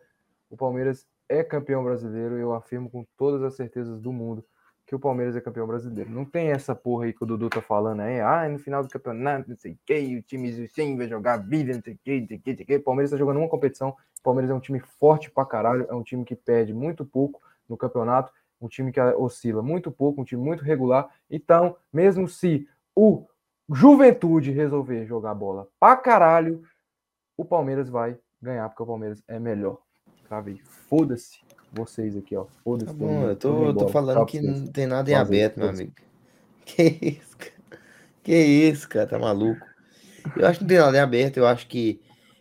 O 0.49 0.57
Palmeiras 0.57 1.07
é 1.29 1.43
campeão 1.43 1.83
brasileiro. 1.83 2.37
Eu 2.37 2.53
afirmo 2.53 2.89
com 2.89 3.05
todas 3.17 3.41
as 3.43 3.55
certezas 3.55 3.99
do 3.99 4.11
mundo 4.11 4.45
que 4.91 4.95
o 4.95 4.99
Palmeiras 4.99 5.37
é 5.37 5.39
campeão 5.39 5.65
brasileiro. 5.65 6.09
Não 6.09 6.25
tem 6.25 6.51
essa 6.51 6.75
porra 6.75 7.05
aí 7.05 7.13
que 7.13 7.23
o 7.23 7.25
Dudu 7.25 7.49
tá 7.49 7.61
falando 7.61 8.01
aí. 8.01 8.19
Ah, 8.19 8.49
no 8.49 8.59
final 8.59 8.83
do 8.83 8.89
campeonato, 8.89 9.49
não 9.49 9.55
sei 9.55 9.71
o 9.71 9.79
que, 9.85 10.17
o 10.17 10.21
time 10.21 10.67
sim 10.67 10.97
vai 10.97 11.07
jogar 11.07 11.37
vida, 11.37 11.73
não 11.73 11.81
sei 11.81 11.93
o 11.93 11.99
que, 12.03 12.19
não 12.19 12.27
sei 12.27 12.37
o 12.37 12.41
que, 12.41 12.49
não 12.49 12.57
sei 12.57 12.63
o 12.65 12.67
que. 12.67 12.75
O 12.75 12.83
Palmeiras 12.83 13.11
tá 13.11 13.15
jogando 13.15 13.37
uma 13.37 13.47
competição. 13.47 13.91
O 14.19 14.21
Palmeiras 14.21 14.51
é 14.51 14.53
um 14.53 14.59
time 14.59 14.81
forte 14.99 15.31
pra 15.31 15.45
caralho. 15.45 15.87
É 15.89 15.93
um 15.93 16.03
time 16.03 16.25
que 16.25 16.35
perde 16.35 16.73
muito 16.73 17.05
pouco 17.05 17.41
no 17.69 17.77
campeonato. 17.77 18.33
Um 18.59 18.67
time 18.67 18.91
que 18.91 18.99
oscila 18.99 19.61
muito 19.61 19.89
pouco, 19.89 20.19
um 20.19 20.25
time 20.25 20.43
muito 20.43 20.61
regular. 20.61 21.09
Então, 21.29 21.77
mesmo 21.93 22.27
se 22.27 22.67
o 22.93 23.25
Juventude 23.71 24.51
resolver 24.51 25.05
jogar 25.05 25.33
bola 25.33 25.69
pra 25.79 25.95
caralho, 25.95 26.63
o 27.37 27.45
Palmeiras 27.45 27.87
vai 27.87 28.19
ganhar, 28.41 28.67
porque 28.67 28.83
o 28.83 28.87
Palmeiras 28.87 29.23
é 29.25 29.39
melhor. 29.39 29.77
Cravei. 30.27 30.59
Foda-se 30.89 31.39
vocês 31.71 32.15
aqui, 32.15 32.35
ó. 32.35 32.45
Foda-se. 32.63 32.87
Tá 32.87 32.93
bom, 32.93 33.27
eu 33.27 33.35
tô, 33.35 33.65
eu 33.67 33.73
tô 33.73 33.87
falando 33.87 34.25
que 34.25 34.39
vocês. 34.39 34.59
não 34.61 34.67
tem 34.67 34.85
nada 34.87 35.09
em 35.09 35.13
Fazer, 35.13 35.25
aberto, 35.25 35.57
meu 35.57 35.69
amigo. 35.69 35.93
Que 36.63 36.83
isso, 37.01 37.37
cara? 37.37 37.81
Que 38.23 38.35
isso, 38.35 38.87
cara? 38.87 39.07
Tá 39.07 39.17
maluco? 39.19 39.65
Eu 40.37 40.45
acho 40.47 40.59
que 40.59 40.63
não 40.63 40.69
tem 40.69 40.77
nada 40.77 40.97
em 40.97 40.99
aberto. 41.01 41.37
Eu 41.37 41.47
acho 41.47 41.67
que, 41.67 41.99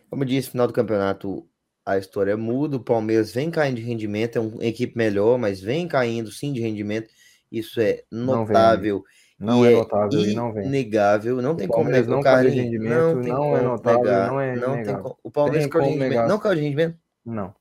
como 0.09 0.23
eu 0.23 0.27
disse, 0.27 0.51
final 0.51 0.67
do 0.67 0.73
campeonato 0.73 1.45
a 1.85 1.97
história 1.97 2.37
muda. 2.37 2.77
O 2.77 2.83
Palmeiras 2.83 3.33
vem 3.33 3.49
caindo 3.49 3.77
de 3.77 3.81
rendimento, 3.81 4.37
é 4.37 4.39
uma 4.39 4.63
equipe 4.63 4.95
melhor, 4.97 5.37
mas 5.37 5.59
vem 5.59 5.87
caindo 5.87 6.31
sim 6.31 6.53
de 6.53 6.61
rendimento. 6.61 7.09
Isso 7.51 7.81
é 7.81 8.03
Não 8.11 8.45
notável. 8.45 9.03
Não 9.39 9.65
é 9.65 9.71
notável 9.71 10.19
e 10.23 10.35
não 10.35 10.53
vem. 10.53 10.67
Inegável. 10.67 11.41
Não 11.41 11.55
tem 11.55 11.67
como 11.67 11.89
negar. 11.89 12.07
não 12.07 12.19
o 12.19 12.23
caiu 12.23 12.51
de 12.51 12.61
rendimento, 12.61 13.21
tem 13.21 13.33
não 13.33 13.57
é 13.57 13.61
notável, 13.61 14.03
negar, 14.03 14.27
não 14.27 14.39
é 14.39 14.55
não 14.55 14.61
tem 14.61 14.73
inegável. 14.73 15.03
como. 15.03 15.17
O 15.23 15.31
Palmeiras 15.31 15.63
Tem 15.63 15.69
caiu 15.69 15.83
de 15.83 15.87
rendimento. 15.89 16.09
negar. 16.11 16.27
Não 16.27 16.39
caiu 16.39 16.55
de 16.55 16.61
rendimento? 16.61 16.97
Não. 17.25 17.55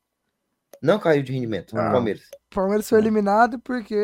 Não 0.82 0.98
caiu 0.98 1.22
de 1.22 1.32
rendimento. 1.32 1.76
Ah. 1.78 1.88
O 1.88 1.92
Palmeiras. 1.92 2.22
O 2.50 2.54
Palmeiras 2.54 2.88
foi 2.88 2.98
eliminado 2.98 3.58
porque. 3.58 3.94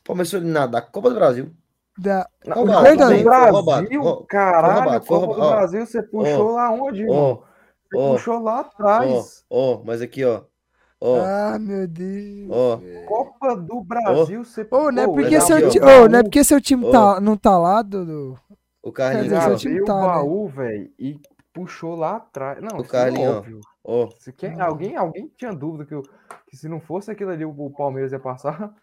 O 0.00 0.04
Palmeiras 0.04 0.30
foi 0.30 0.38
eliminado 0.40 0.70
da 0.70 0.80
Copa 0.82 1.10
do 1.10 1.16
Brasil. 1.16 1.50
Da... 1.98 2.28
Roubado, 2.46 2.78
Copa 2.78 2.90
do 2.90 3.16
do 3.18 3.24
Brasil, 3.24 3.52
roubado, 3.52 4.00
rou- 4.02 4.24
caralho, 4.26 4.74
roubado, 4.82 5.06
Copa 5.06 5.20
do 5.20 5.32
roubado. 5.32 5.42
Ó, 5.52 5.56
Brasil, 5.56 5.86
você 5.86 6.02
puxou 6.02 6.52
lá 6.52 6.70
onde, 6.70 7.02
irmão? 7.02 7.16
Ó, 7.16 7.34
Você 7.90 7.96
ó, 7.98 8.12
puxou 8.12 8.38
lá 8.40 8.56
ó, 8.56 8.60
atrás. 8.60 9.44
ó, 9.50 9.82
mas 9.84 10.00
aqui, 10.00 10.24
ó. 10.24 10.42
Ó, 11.00 11.16
Ah, 11.20 11.58
meu 11.60 11.86
Deus. 11.88 12.48
ó. 12.50 12.80
Copa 13.06 13.56
do 13.56 13.80
Brasil, 13.82 14.44
você 14.44 14.66
Ô, 14.70 14.90
não 14.92 15.02
é 15.02 15.06
Ô, 15.08 15.12
porque 15.12 15.40
seu, 15.40 15.68
ti- 15.70 15.80
não 15.80 16.18
é 16.18 16.22
porque 16.22 16.44
seu 16.44 16.60
time 16.60 16.90
tá, 16.90 17.20
não 17.20 17.36
tá 17.36 17.58
lá, 17.58 17.82
Dudu. 17.82 18.38
O 18.82 18.92
Carlinhos, 18.92 19.28
dizer, 19.28 19.42
seu 19.42 19.56
time 19.56 19.72
abriu 19.80 19.84
o 19.84 19.86
tá, 19.86 20.00
né? 20.00 20.06
baú, 20.06 20.48
velho, 20.48 20.90
e 20.98 21.20
puxou 21.52 21.94
lá 21.96 22.16
atrás. 22.16 22.60
Não, 22.62 22.78
O 22.78 22.82
é 22.82 22.86
Carlinhos, 22.86 23.36
óbvio. 23.36 23.60
ó. 23.64 23.77
Você 23.84 24.32
quer, 24.32 24.60
alguém, 24.60 24.96
alguém 24.96 25.28
tinha 25.36 25.52
dúvida 25.52 25.84
que, 25.86 25.94
eu- 25.94 26.02
que 26.46 26.56
se 26.56 26.68
não 26.68 26.80
fosse 26.80 27.10
aquilo 27.10 27.30
ali, 27.30 27.44
o, 27.44 27.50
o 27.50 27.70
Palmeiras 27.70 28.12
ia 28.12 28.18
passar? 28.20 28.74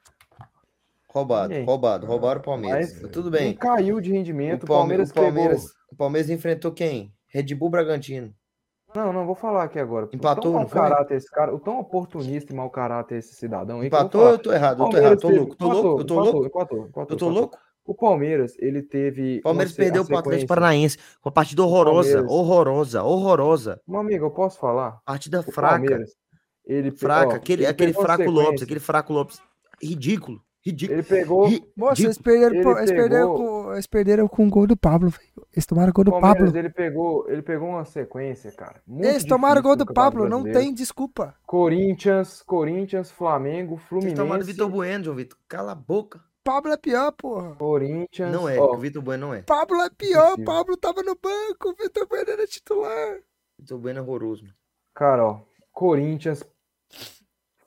Roubado, 1.09 1.49
Ninguém. 1.49 1.65
roubado, 1.65 2.05
roubaram 2.05 2.41
o 2.41 2.43
Palmeiras. 2.43 3.01
Mas 3.01 3.11
Tudo 3.11 3.31
bem. 3.31 3.55
caiu 3.55 4.01
de 4.01 4.11
rendimento. 4.11 4.63
O 4.63 4.65
O 4.65 4.67
Palmeiras, 4.67 5.11
o 5.11 5.13
Palmeiras, 5.13 5.61
pegou. 5.61 5.73
o 5.91 5.95
Palmeiras 5.95 6.29
enfrentou 6.29 6.71
quem? 6.73 7.13
Red 7.27 7.55
Bull 7.55 7.69
Bragantino. 7.69 8.33
Não, 8.93 9.11
não, 9.11 9.25
vou 9.25 9.35
falar 9.35 9.63
aqui 9.63 9.77
agora. 9.79 10.05
O 10.05 10.09
Empatou, 10.13 10.43
tão 10.43 10.51
mau 10.53 10.61
não 10.61 10.67
foi? 10.67 10.79
caráter 10.81 11.15
esse 11.15 11.29
cara, 11.29 11.53
o 11.53 11.59
tão 11.59 11.79
oportunista 11.79 12.51
e 12.53 12.55
mau 12.55 12.69
caráter 12.69 13.17
esse 13.17 13.35
cidadão 13.35 13.79
eu 13.79 13.85
Empatou 13.85 14.21
ou 14.21 14.27
falar. 14.27 14.37
eu 14.37 14.41
tô 14.41 14.53
errado? 14.53 14.83
Eu 14.83 14.89
tô 14.89 14.97
errado, 14.97 15.19
tô 15.19 15.29
louco, 15.29 15.55
tô 15.55 15.67
louco, 15.67 16.01
eu 16.01 16.05
tô 16.05 16.19
louco. 16.19 17.01
Eu 17.09 17.17
tô 17.17 17.29
louco. 17.29 17.57
O 17.85 17.93
Palmeiras, 17.93 18.55
ele 18.59 18.81
teve. 18.81 19.39
O 19.39 19.43
Palmeiras 19.43 19.71
uma 19.73 19.77
perdeu 19.77 20.03
pro 20.05 20.17
Atlético 20.17 20.31
sequência- 20.41 20.47
Paranaense. 20.47 20.97
Uma 21.23 21.31
partida 21.31 21.63
horrorosa, 21.63 22.09
Palmeiras. 22.13 22.31
horrorosa, 22.31 23.03
horrorosa. 23.03 23.81
Meu 23.87 23.99
amigo, 23.99 24.25
eu 24.25 24.31
posso 24.31 24.59
falar? 24.59 24.99
Partida 25.05 25.41
O 25.41 25.43
fraca, 25.43 25.75
Palmeiras, 25.77 26.11
ele 26.65 26.89
fraca. 26.91 27.33
ó, 27.33 27.35
aquele 27.35 27.61
ele 27.63 27.69
aquele 27.71 27.93
fraco 27.93 28.29
Lopes, 28.31 28.61
aquele 28.63 28.79
fraco 28.79 29.13
Lopes. 29.13 29.39
Ridículo, 29.83 30.41
ridículo. 30.65 30.97
Ele 30.99 31.03
pegou. 31.07 31.41
Moça, 31.77 32.01
ridículo. 32.01 32.07
eles 32.07 32.17
perderam, 32.17 32.55
Ele 32.55 32.63
pô, 32.63 32.77
eles, 32.79 32.91
perderam 32.91 33.33
pegou- 33.33 33.63
com, 33.63 33.73
eles 33.73 33.87
perderam 33.87 34.27
com 34.27 34.47
o 34.47 34.49
gol 34.49 34.65
do 34.67 34.75
Pablo, 34.77 35.09
velho. 35.09 35.47
Eles 35.53 35.65
tomaram 35.67 35.89
o 35.89 35.93
gol 35.93 36.01
O 36.01 36.05
do 36.05 36.11
Palmeiras, 36.11 36.39
Pablo. 36.45 36.57
ele 36.57 36.69
pegou, 36.71 37.29
ele 37.29 37.41
pegou 37.43 37.69
uma 37.69 37.85
sequência, 37.85 38.51
cara. 38.51 38.81
muito 38.87 39.05
Eles 39.07 39.23
tomaram 39.25 39.59
o 39.59 39.63
gol 39.63 39.75
do 39.75 39.85
Pablo, 39.85 40.27
não 40.27 40.43
tem 40.43 40.73
desculpa. 40.73 41.35
Corinthians, 41.45 42.41
Corinthians, 42.41 43.11
Flamengo, 43.11 43.77
Fluminense. 43.77 44.15
tomaram 44.15 44.41
o 44.41 44.45
Vitor 44.45 44.69
Bueno, 44.69 45.03
João 45.03 45.15
Vitor. 45.17 45.37
Cala 45.47 45.73
a 45.73 45.75
boca. 45.75 46.19
Pablo 46.45 46.71
é 46.73 46.77
pior, 46.77 47.11
porra. 47.13 47.55
Corinthians. 47.55 48.31
Não 48.31 48.47
é, 48.47 48.59
ó, 48.59 48.75
o 48.75 48.77
Vitor 48.77 49.01
Bueno 49.01 49.25
não 49.25 49.33
é. 49.33 49.41
Pablo 49.41 49.81
é 49.81 49.89
pior. 49.89 50.37
Pablo 50.45 50.77
tava 50.77 51.01
no 51.01 51.15
banco, 51.15 51.69
o 51.69 51.73
Vitor 51.73 52.07
Bueno 52.07 52.29
era 52.29 52.45
titular. 52.45 53.17
Vitor 53.57 53.79
Bueno 53.79 53.99
é 53.99 54.01
horroroso. 54.03 54.43
mano. 54.43 54.55
Cara, 54.93 55.25
ó, 55.25 55.39
Corinthians, 55.73 56.43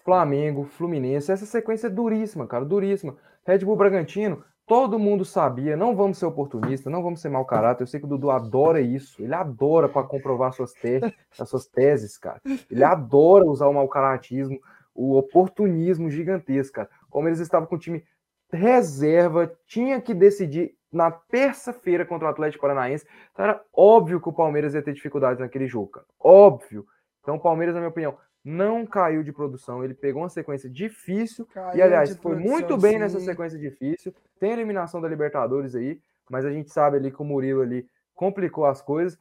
Flamengo, 0.04 0.62
Fluminense, 0.64 1.32
essa 1.32 1.44
sequência 1.44 1.88
é 1.88 1.90
duríssima, 1.90 2.46
cara, 2.46 2.64
duríssima. 2.64 3.16
Red 3.44 3.64
Bull 3.64 3.74
Bragantino, 3.74 4.44
todo 4.64 4.96
mundo 4.96 5.24
sabia, 5.24 5.76
não 5.76 5.96
vamos 5.96 6.16
ser 6.16 6.26
oportunistas, 6.26 6.92
não 6.92 7.02
vamos 7.02 7.20
ser 7.20 7.30
mau 7.30 7.44
caráter. 7.44 7.82
Eu 7.82 7.88
sei 7.88 7.98
que 7.98 8.06
o 8.06 8.08
Dudu 8.08 8.30
adora 8.30 8.80
isso, 8.80 9.20
ele 9.20 9.34
adora 9.34 9.88
para 9.88 10.06
comprovar 10.06 10.52
suas, 10.52 10.72
te 10.72 11.00
as 11.36 11.48
suas 11.48 11.66
teses, 11.66 12.16
cara. 12.16 12.40
Ele 12.70 12.84
adora 12.84 13.44
usar 13.44 13.66
o 13.66 13.74
mau 13.74 13.88
caratismo, 13.88 14.60
o 14.94 15.16
oportunismo 15.16 16.08
gigantesco, 16.08 16.76
cara. 16.76 16.88
Como 17.10 17.26
eles 17.26 17.40
estavam 17.40 17.66
com 17.66 17.74
o 17.74 17.78
time 17.78 18.04
reserva, 18.50 19.52
tinha 19.66 20.00
que 20.00 20.14
decidir 20.14 20.74
na 20.92 21.10
terça-feira 21.10 22.04
contra 22.04 22.28
o 22.28 22.30
Atlético 22.30 22.62
Paranaense. 22.62 23.06
Então 23.32 23.44
era 23.44 23.62
óbvio 23.72 24.20
que 24.20 24.28
o 24.28 24.32
Palmeiras 24.32 24.74
ia 24.74 24.82
ter 24.82 24.94
dificuldades 24.94 25.40
naquele 25.40 25.66
jogo, 25.66 25.88
cara. 25.88 26.06
Óbvio. 26.18 26.86
Então 27.20 27.36
o 27.36 27.40
Palmeiras, 27.40 27.74
na 27.74 27.80
minha 27.80 27.90
opinião, 27.90 28.16
não 28.44 28.86
caiu 28.86 29.22
de 29.22 29.32
produção. 29.32 29.84
Ele 29.84 29.94
pegou 29.94 30.22
uma 30.22 30.28
sequência 30.28 30.68
difícil. 30.70 31.46
Caiu 31.46 31.76
e, 31.76 31.82
aliás, 31.82 32.16
foi 32.16 32.32
produção, 32.32 32.50
muito 32.50 32.76
bem 32.78 32.98
nessa 32.98 33.18
sim. 33.20 33.26
sequência 33.26 33.58
difícil. 33.58 34.14
Tem 34.40 34.50
a 34.50 34.54
eliminação 34.54 35.00
da 35.00 35.08
Libertadores 35.08 35.74
aí. 35.74 36.00
mas 36.30 36.44
a 36.44 36.50
gente 36.50 36.70
sabe 36.70 36.96
ali 36.96 37.10
que 37.10 37.20
o 37.20 37.24
Murilo 37.24 37.62
ali 37.62 37.86
complicou 38.14 38.66
as 38.66 38.82
coisas, 38.82 39.18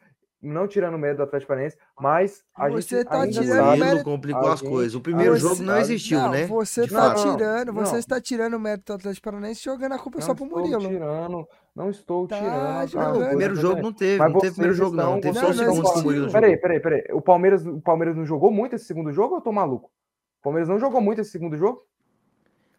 não 0.48 0.68
tirando 0.68 0.96
o 0.96 0.98
mérito 0.98 1.18
do 1.18 1.24
Atlético 1.24 1.48
Paranaense, 1.50 1.78
mas 2.00 2.44
a 2.56 2.70
Você 2.70 2.98
gente 2.98 3.06
tá 3.10 3.22
ainda 3.22 3.42
tirando 3.42 3.66
sabe... 3.66 3.80
mérito- 3.80 4.04
complicou 4.04 4.48
as 4.52 4.60
gente- 4.60 4.70
coisas. 4.70 4.96
O 4.96 5.02
primeiro 5.02 5.34
a 5.34 5.38
jogo 5.38 5.62
não 5.64 5.78
existiu, 5.78 6.20
não, 6.20 6.32
né? 6.32 6.46
Você 6.48 6.88
tá 6.88 7.16
fato. 7.16 7.32
tirando, 7.32 7.74
você 7.74 7.92
Não. 7.94 8.00
está 8.00 8.22
tirando 8.22 8.54
o 8.56 8.60
mérito 8.60 8.94
do 8.94 8.96
Atlético 8.96 9.24
Paranaense 9.26 9.64
jogando 9.64 9.92
a 9.94 10.00
culpa 10.00 10.20
Não 10.20 10.26
só 10.26 10.34
pro 10.34 10.46
estou 10.46 10.60
Murilo. 10.60 10.80
tirando, 10.82 11.48
não 11.76 11.90
estou 11.90 12.28
Tá 12.28 12.38
tirando. 12.38 12.94
Não, 13.14 13.22
o 13.22 13.28
primeiro 13.28 13.56
jogo 13.56 13.82
não 13.82 13.94
teve. 13.94 14.18
Mas 14.20 14.34
Não 14.34 14.40
teve 14.40 14.54
primeiro 14.54 14.76
jogo, 14.76 14.96
não. 14.96 15.20
Teve 15.22 15.40
Não, 15.40 15.42
só 15.42 15.48
o 15.62 15.66
não 15.66 15.76
segundo. 15.86 16.04
Murilo 16.04 16.32
Peraí, 16.32 16.58
peraí, 16.58 16.80
peraí. 16.80 17.04
O 17.12 17.22
Palmeiras, 17.22 17.66
o 17.66 17.80
Palmeiras 17.82 18.16
não 18.16 18.26
jogou 18.26 18.52
muito 18.52 18.76
esse 18.76 18.86
segundo 18.86 19.12
jogo 19.12 19.34
ou 19.34 19.38
eu 19.40 19.44
tô 19.44 19.52
maluco? 19.52 19.90
O 20.40 20.44
Palmeiras 20.44 20.70
não 20.70 20.80
jogou 20.80 21.02
muito 21.02 21.22
esse 21.22 21.32
segundo 21.32 21.58
jogo? 21.58 21.82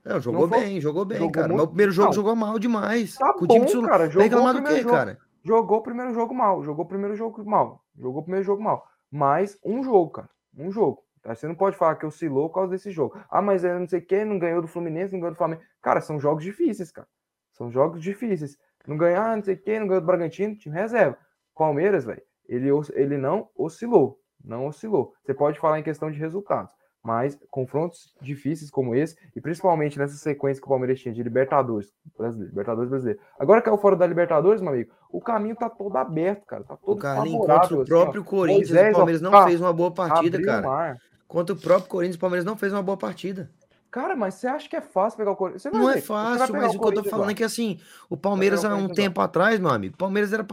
Não, 0.05 0.21
jogou 0.21 0.43
Não 0.43 0.49
foi- 0.49 0.61
bem, 0.61 0.81
jogou 0.81 1.05
bem, 1.05 1.19
jogou 1.19 1.33
cara. 1.33 1.49
muito- 1.49 1.59
Mas 1.59 1.65
o 1.65 1.69
primeiro 1.69 1.93
jogo 1.93 2.07
Não. 2.07 2.13
jogou 2.15 2.35
mal 2.37 2.59
demais. 2.59 3.15
Tá 3.17 3.35
o 3.39 3.47
time 3.47 3.67
bom, 3.67 3.83
cara. 3.83 4.07
Jogou 4.07 4.21
o 4.21 4.25
reclamar 4.25 4.55
do 4.55 4.63
primeiro 4.63 4.77
quê, 4.77 4.83
jogo. 4.85 4.95
cara? 4.95 5.19
Jogou 5.49 5.79
o 5.79 5.83
primeiro 5.83 6.13
jogo 6.13 6.35
mal. 6.35 6.63
Jogou 6.63 6.85
o 6.85 6.89
primeiro 6.89 7.17
jogo 7.17 7.43
mal. 7.43 7.83
Jogou 7.97 8.21
o 8.21 8.23
primeiro 8.23 8.45
jogo 8.45 8.63
mal. 8.63 8.87
Mas 9.11 9.59
um 9.65 9.83
jogo, 9.83 10.11
cara. 10.11 10.29
Um 10.55 10.71
jogo. 10.71 11.03
Tá? 11.23 11.35
Você 11.35 11.49
não 11.49 11.55
pode 11.55 11.75
falar 11.75 11.97
que 11.97 12.05
oscilou 12.05 12.51
por 12.51 12.57
causa 12.57 12.73
desse 12.73 12.91
jogo. 12.91 13.19
Ah, 13.31 13.41
mas 13.41 13.65
é 13.65 13.79
não 13.79 13.89
sei 13.89 14.03
quem, 14.03 14.27
não 14.27 14.39
ganhou 14.39 14.61
do 14.61 14.69
Fluminense, 14.69 15.11
não 15.11 15.21
ganhou 15.21 15.33
do 15.33 15.39
Flamengo. 15.39 15.63
Cara, 15.81 16.03
são 16.03 16.21
jogos 16.21 16.45
difíceis, 16.45 16.93
cara. 16.93 17.09
São 17.53 17.71
jogos 17.71 18.03
difíceis. 18.03 18.59
Não 18.87 18.99
ganhar, 18.99 19.35
não 19.35 19.43
sei 19.43 19.57
quem, 19.57 19.81
não 19.81 19.87
ganhou 19.87 20.03
do 20.03 20.07
Bragantino, 20.07 20.55
time 20.55 20.75
reserva. 20.75 21.17
Palmeiras, 21.55 22.05
velho, 22.05 22.23
ele, 22.47 22.69
ele 22.93 23.17
não 23.17 23.49
oscilou. 23.57 24.21
Não 24.45 24.67
oscilou. 24.67 25.15
Você 25.25 25.33
pode 25.33 25.59
falar 25.59 25.79
em 25.79 25.83
questão 25.83 26.11
de 26.11 26.19
resultados. 26.19 26.75
Mas 27.09 27.39
confrontos 27.51 28.15
difíceis 28.21 28.71
como 28.71 28.95
esse, 28.95 29.17
e 29.35 29.41
principalmente 29.41 29.99
nessa 29.99 30.15
sequência 30.17 30.61
que 30.61 30.67
o 30.67 30.69
Palmeiras 30.69 31.01
tinha 31.01 31.15
de 31.15 31.23
Libertadores 31.23 31.91
brasileiro, 32.19 32.51
Libertadores 32.51 32.91
brasileiro. 32.91 33.19
Agora 33.39 33.63
que 33.63 33.69
é 33.71 33.73
o 33.73 33.79
fora 33.79 33.97
da 33.97 34.07
Libertadores, 34.07 34.61
meu 34.61 34.75
amigo, 34.75 34.93
o 35.11 35.19
caminho 35.19 35.57
tá 35.57 35.71
todo 35.71 35.97
aberto, 35.97 36.45
cara. 36.45 36.65
Tá 36.65 36.75
O 36.75 36.77
todo 36.77 36.99
Carlinhos, 36.99 37.47
favorável. 37.47 37.63
contra 37.63 37.77
o 37.77 37.81
assim, 37.81 37.89
próprio 37.89 38.25
Corinthians, 38.25 38.69
Moisés, 38.69 38.93
o 38.93 38.97
Palmeiras 38.99 39.23
não 39.23 39.33
ó, 39.33 39.45
fez 39.47 39.59
uma 39.59 39.73
boa 39.73 39.91
partida, 39.91 40.39
o 40.39 40.45
cara. 40.45 40.99
Contra 41.27 41.55
o 41.55 41.59
próprio 41.59 41.89
Corinthians, 41.89 42.17
o 42.17 42.21
Palmeiras 42.21 42.45
não 42.45 42.59
fez 42.59 42.75
uma 42.75 42.83
boa 42.83 42.99
partida. 42.99 43.51
Cara, 43.91 44.15
mas 44.15 44.35
você 44.35 44.47
acha 44.47 44.69
que 44.69 44.77
é 44.77 44.83
fácil 44.83 45.17
pegar 45.17 45.31
o 45.31 45.37
Corinthians? 45.37 45.73
Não 45.73 45.89
é 45.89 45.95
ver, 45.95 46.03
vai 46.03 46.03
fácil, 46.03 46.55
mas 46.55 46.75
o 46.75 46.79
que 46.79 46.87
eu 46.89 46.93
tô 46.93 47.05
falando 47.05 47.27
lá. 47.27 47.33
é 47.33 47.35
que 47.35 47.43
assim, 47.45 47.81
o 48.11 48.19
Palmeiras 48.19 48.63
o 48.63 48.67
há 48.67 48.75
um 48.75 48.89
lá. 48.89 48.95
tempo 48.95 49.19
atrás, 49.23 49.59
meu 49.59 49.71
amigo, 49.71 49.95
o 49.95 49.99
Palmeiras 49.99 50.31
era 50.31 50.47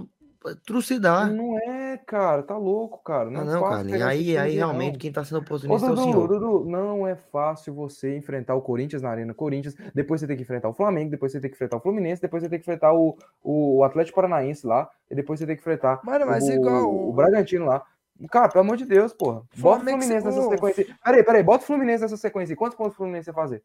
trucidar. 0.66 1.32
Não 1.32 1.58
é, 1.60 1.98
cara, 2.06 2.44
tá 2.44 2.58
louco, 2.58 3.02
cara. 3.04 3.30
Não, 3.30 3.40
Ah, 3.42 3.44
é 3.44 3.46
não, 3.46 3.54
fácil 3.62 3.70
Carlinhos. 3.70 3.92
pegar 4.00 4.16
esse 4.16 4.30
Aí, 4.30 4.38
aí 4.38 4.56
realmente 4.56 4.94
não. 4.94 5.00
quem 5.00 5.12
tá 5.12 5.24
sendo 5.24 5.38
Ô, 5.38 5.42
oportunista 5.42 5.88
é 5.88 5.92
o 5.92 5.96
Dudu, 5.96 6.04
senhor. 6.04 6.28
Dudu, 6.28 6.66
não 6.70 7.08
é 7.08 7.16
fácil 7.16 7.74
você 7.74 8.16
enfrentar 8.18 8.54
o 8.56 8.62
Corinthians 8.62 9.02
na 9.02 9.10
Arena 9.10 9.34
Corinthians, 9.34 9.76
depois 9.94 10.22
você 10.22 10.28
tem 10.28 10.36
que 10.36 10.44
enfrentar 10.44 10.70
o 10.70 10.74
Flamengo, 10.74 11.10
depois 11.10 11.32
você 11.32 11.40
tem 11.40 11.50
que 11.50 11.56
enfrentar 11.56 11.78
o 11.78 11.82
Fluminense, 11.82 12.22
depois 12.22 12.44
você 12.44 12.50
tem 12.50 12.60
que 12.60 12.64
enfrentar 12.64 12.94
o, 12.94 13.18
o 13.44 13.84
Atlético 13.84 14.16
Paranaense 14.18 14.68
lá, 14.68 14.90
e 15.10 15.16
depois 15.16 15.40
você 15.40 15.46
tem 15.48 15.56
que 15.56 15.62
enfrentar 15.62 16.00
Mano, 16.04 16.26
mas 16.26 16.44
o, 16.48 16.52
igual 16.52 17.10
o 17.10 17.14
Bragantino 17.14 17.66
lá. 17.66 17.84
Cara, 18.32 18.48
pelo 18.48 18.62
amor 18.64 18.78
de 18.78 18.86
Deus, 18.86 19.12
porra. 19.14 19.42
Bota 19.58 19.78
o 19.84 19.86
Fluminense 19.90 20.26
nessa 20.26 20.50
sequência. 20.50 20.86
aí. 20.88 20.94
Peraí, 21.04 21.24
peraí, 21.24 21.44
bota 21.44 21.64
o 21.64 21.68
Fluminense 21.68 22.02
nessa 22.04 22.16
sequência. 22.18 22.56
Quantos 22.56 22.78
pontos 22.78 22.94
o 22.94 22.98
Fluminense 22.98 23.30
vai 23.32 23.36
fazer? 23.44 23.64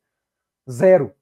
Zero. 0.68 1.12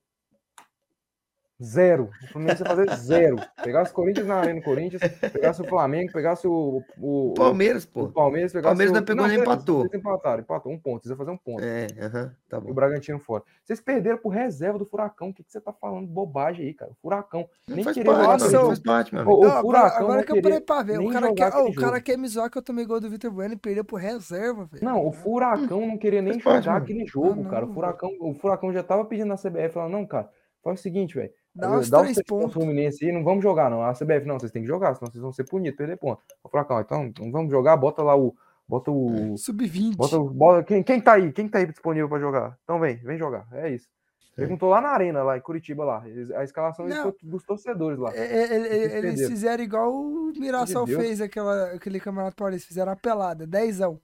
Zero. 1.63 2.09
O 2.23 2.27
Fluminense 2.29 2.63
vai 2.63 2.77
fazer 2.77 2.97
zero. 2.97 3.37
Pegasse 3.65 3.91
o 3.91 3.95
Corinthians 3.95 4.27
na 4.29 4.37
Arena 4.37 4.63
Corinthians, 4.63 5.03
pegasse 5.33 5.61
o 5.61 5.65
Flamengo, 5.65 6.13
pegasse 6.13 6.47
o, 6.47 6.83
o, 7.01 7.31
o- 7.31 7.35
Palmeiras, 7.35 7.83
o 7.83 7.89
pô. 7.89 8.09
Palmeiras, 8.09 8.53
pegasse 8.53 8.69
Palmeiras 8.69 8.93
o... 8.93 8.95
não 8.95 9.05
pegou 9.05 9.27
nem 9.27 9.37
beleza, 9.39 9.53
empatou. 9.53 9.81
Vocês 9.81 9.95
empataram, 10.01 10.41
empatou 10.41 10.73
um 10.73 10.79
ponto. 10.79 11.03
Vocês 11.03 11.17
vão 11.17 11.27
fazer 11.27 11.31
um 11.33 11.37
ponto. 11.37 11.65
É, 11.65 11.87
aham, 12.01 12.33
tá 12.49 12.57
E 12.59 12.61
o 12.61 12.63
bom. 12.63 12.73
Bragantino 12.75 13.19
fora. 13.19 13.43
Vocês 13.65 13.81
perderam 13.81 14.19
pro 14.19 14.29
reserva 14.31 14.79
do 14.79 14.87
Furacão. 14.87 15.31
O 15.31 15.35
que, 15.35 15.43
que 15.43 15.51
você 15.51 15.61
tá 15.61 15.73
falando 15.73 16.07
bobagem 16.07 16.67
aí, 16.67 16.75
cara? 16.75 16.93
O 16.93 16.97
Furacão. 17.03 17.49
Não 17.67 17.75
Nem 17.75 17.85
faz 17.85 17.97
queria 17.97 18.13
parte, 18.13 18.23
jogar 18.25 18.39
Nossa, 18.39 18.57
eu- 18.57 18.67
faz 18.69 18.79
parte, 18.79 19.15
meu 19.15 19.23
Ô, 19.23 19.25
amigo. 19.27 19.41
o 19.41 19.49
Não, 19.49 19.51
agora, 19.57 19.63
Furacão 19.79 19.99
agora 20.05 20.17
não 20.19 20.25
que 20.27 20.33
eu 20.33 20.43
parei 20.43 20.61
pra 20.61 20.83
ver. 20.85 20.99
O 20.99 21.03
nem 21.03 21.11
cara, 21.13 21.35
quer, 21.35 21.49
o 21.57 21.75
cara 21.75 22.01
quer 22.01 22.17
me 22.19 22.29
zoar 22.29 22.49
que 22.51 22.59
eu 22.59 22.63
tomei 22.63 22.87
gol 22.87 23.01
do 23.01 23.11
Vitor 23.11 23.33
Bueno 23.33 23.55
e 23.55 23.57
perdeu 23.59 23.85
pro 23.85 23.97
reserva, 23.97 24.65
velho. 24.67 24.85
Não, 24.85 25.05
o 25.05 25.11
Furacão 25.13 25.81
não 25.89 25.99
queria 25.99 26.23
nem 26.23 26.35
Faz 26.35 26.45
parte, 26.45 26.65
jogar 26.67 26.73
mano. 26.75 26.85
aquele 26.85 27.05
jogo, 27.07 27.43
Ah, 27.47 27.51
cara. 27.51 27.67
não, 27.67 27.73
O 27.73 27.75
Furacão, 27.75 28.11
o 28.21 28.35
Furacão 28.35 28.73
já 28.73 28.83
tava 28.85 29.05
pedindo 29.05 29.27
na 29.29 29.37
CBF, 29.37 29.71
falando, 29.75 29.93
não, 29.93 30.07
cara, 30.07 30.31
faz 30.63 30.79
o 30.79 30.83
seguinte, 30.83 31.17
velho. 31.17 31.33
Dá 31.59 31.69
Dá 31.69 31.77
os 31.79 31.91
três 31.91 32.13
três 32.13 32.27
pontos 32.27 32.53
pro 32.53 32.61
Fluminense 32.61 33.05
aí, 33.05 33.13
não 33.13 33.25
vamos 33.25 33.43
jogar, 33.43 33.69
não. 33.71 33.83
A 33.83 33.93
CBF, 33.93 34.25
não, 34.27 34.39
vocês 34.39 34.53
têm 34.53 34.63
que 34.63 34.69
jogar, 34.69 34.95
senão 34.95 35.11
vocês 35.11 35.21
vão 35.23 35.33
ser 35.33 35.45
punidos, 35.45 35.77
perder 35.77 35.97
ponto. 35.97 36.23
O 36.43 36.49
Furacão, 36.49 36.81
então, 36.81 37.13
não 37.19 37.33
vamos 37.33 37.51
jogar, 37.51 37.77
bota 37.77 38.03
lá 38.03 38.17
o. 38.17 38.35
Bota 38.69 38.91
o. 38.91 39.37
Sub-20. 39.37 39.97
Bota, 39.97 40.19
o- 40.19 40.31
bota, 40.31 40.63
quem, 40.63 40.83
quem 40.83 41.01
tá 41.01 41.15
aí? 41.15 41.33
Quem 41.33 41.49
tá 41.49 41.59
aí 41.59 41.67
disponível 41.67 42.09
pra 42.09 42.19
jogar? 42.19 42.57
Então 42.65 42.79
vem, 42.79 42.97
vem 42.97 43.17
jogar. 43.19 43.47
É 43.53 43.71
isso. 43.71 43.89
Perguntou 44.37 44.69
lá 44.69 44.81
na 44.81 44.91
arena, 44.91 45.23
lá 45.25 45.37
em 45.37 45.41
Curitiba, 45.41 45.85
lá. 45.85 46.05
A 46.37 46.45
escalação 46.45 46.87
Não. 46.87 47.13
dos 47.25 47.43
torcedores 47.45 47.99
lá. 47.99 48.15
É, 48.15 48.21
é, 48.21 48.57
é, 48.95 48.99
eles 48.99 49.27
fizeram 49.27 49.65
igual 49.65 49.93
o 49.93 50.31
Mirassol 50.39 50.87
Deus. 50.87 51.01
fez 51.03 51.21
aquela, 51.21 51.73
aquele 51.73 51.99
Campeonato 51.99 52.37
Paulista. 52.37 52.69
Fizeram 52.69 52.93
a 52.93 52.97
pelada, 52.97 53.45
dezão. 53.49 53.99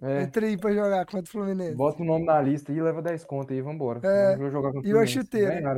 É. 0.00 0.22
Entrei 0.22 0.50
aí 0.50 0.56
pra 0.56 0.72
jogar 0.72 1.04
contra 1.04 1.24
o 1.24 1.28
Fluminense. 1.28 1.74
Bota 1.74 2.02
o 2.02 2.06
nome 2.06 2.24
na 2.24 2.40
lista 2.40 2.72
e 2.72 2.80
leva 2.80 3.02
10 3.02 3.24
conto 3.24 3.52
aí, 3.52 3.60
vambora. 3.60 4.00
É, 4.02 4.36
Vamos 4.36 4.52
jogar 4.52 4.72
contra 4.72 4.88
o 4.88 4.90
e 4.90 4.94
uma 4.94 5.04
Fluminense. 5.06 5.12
chuteira. 5.12 5.74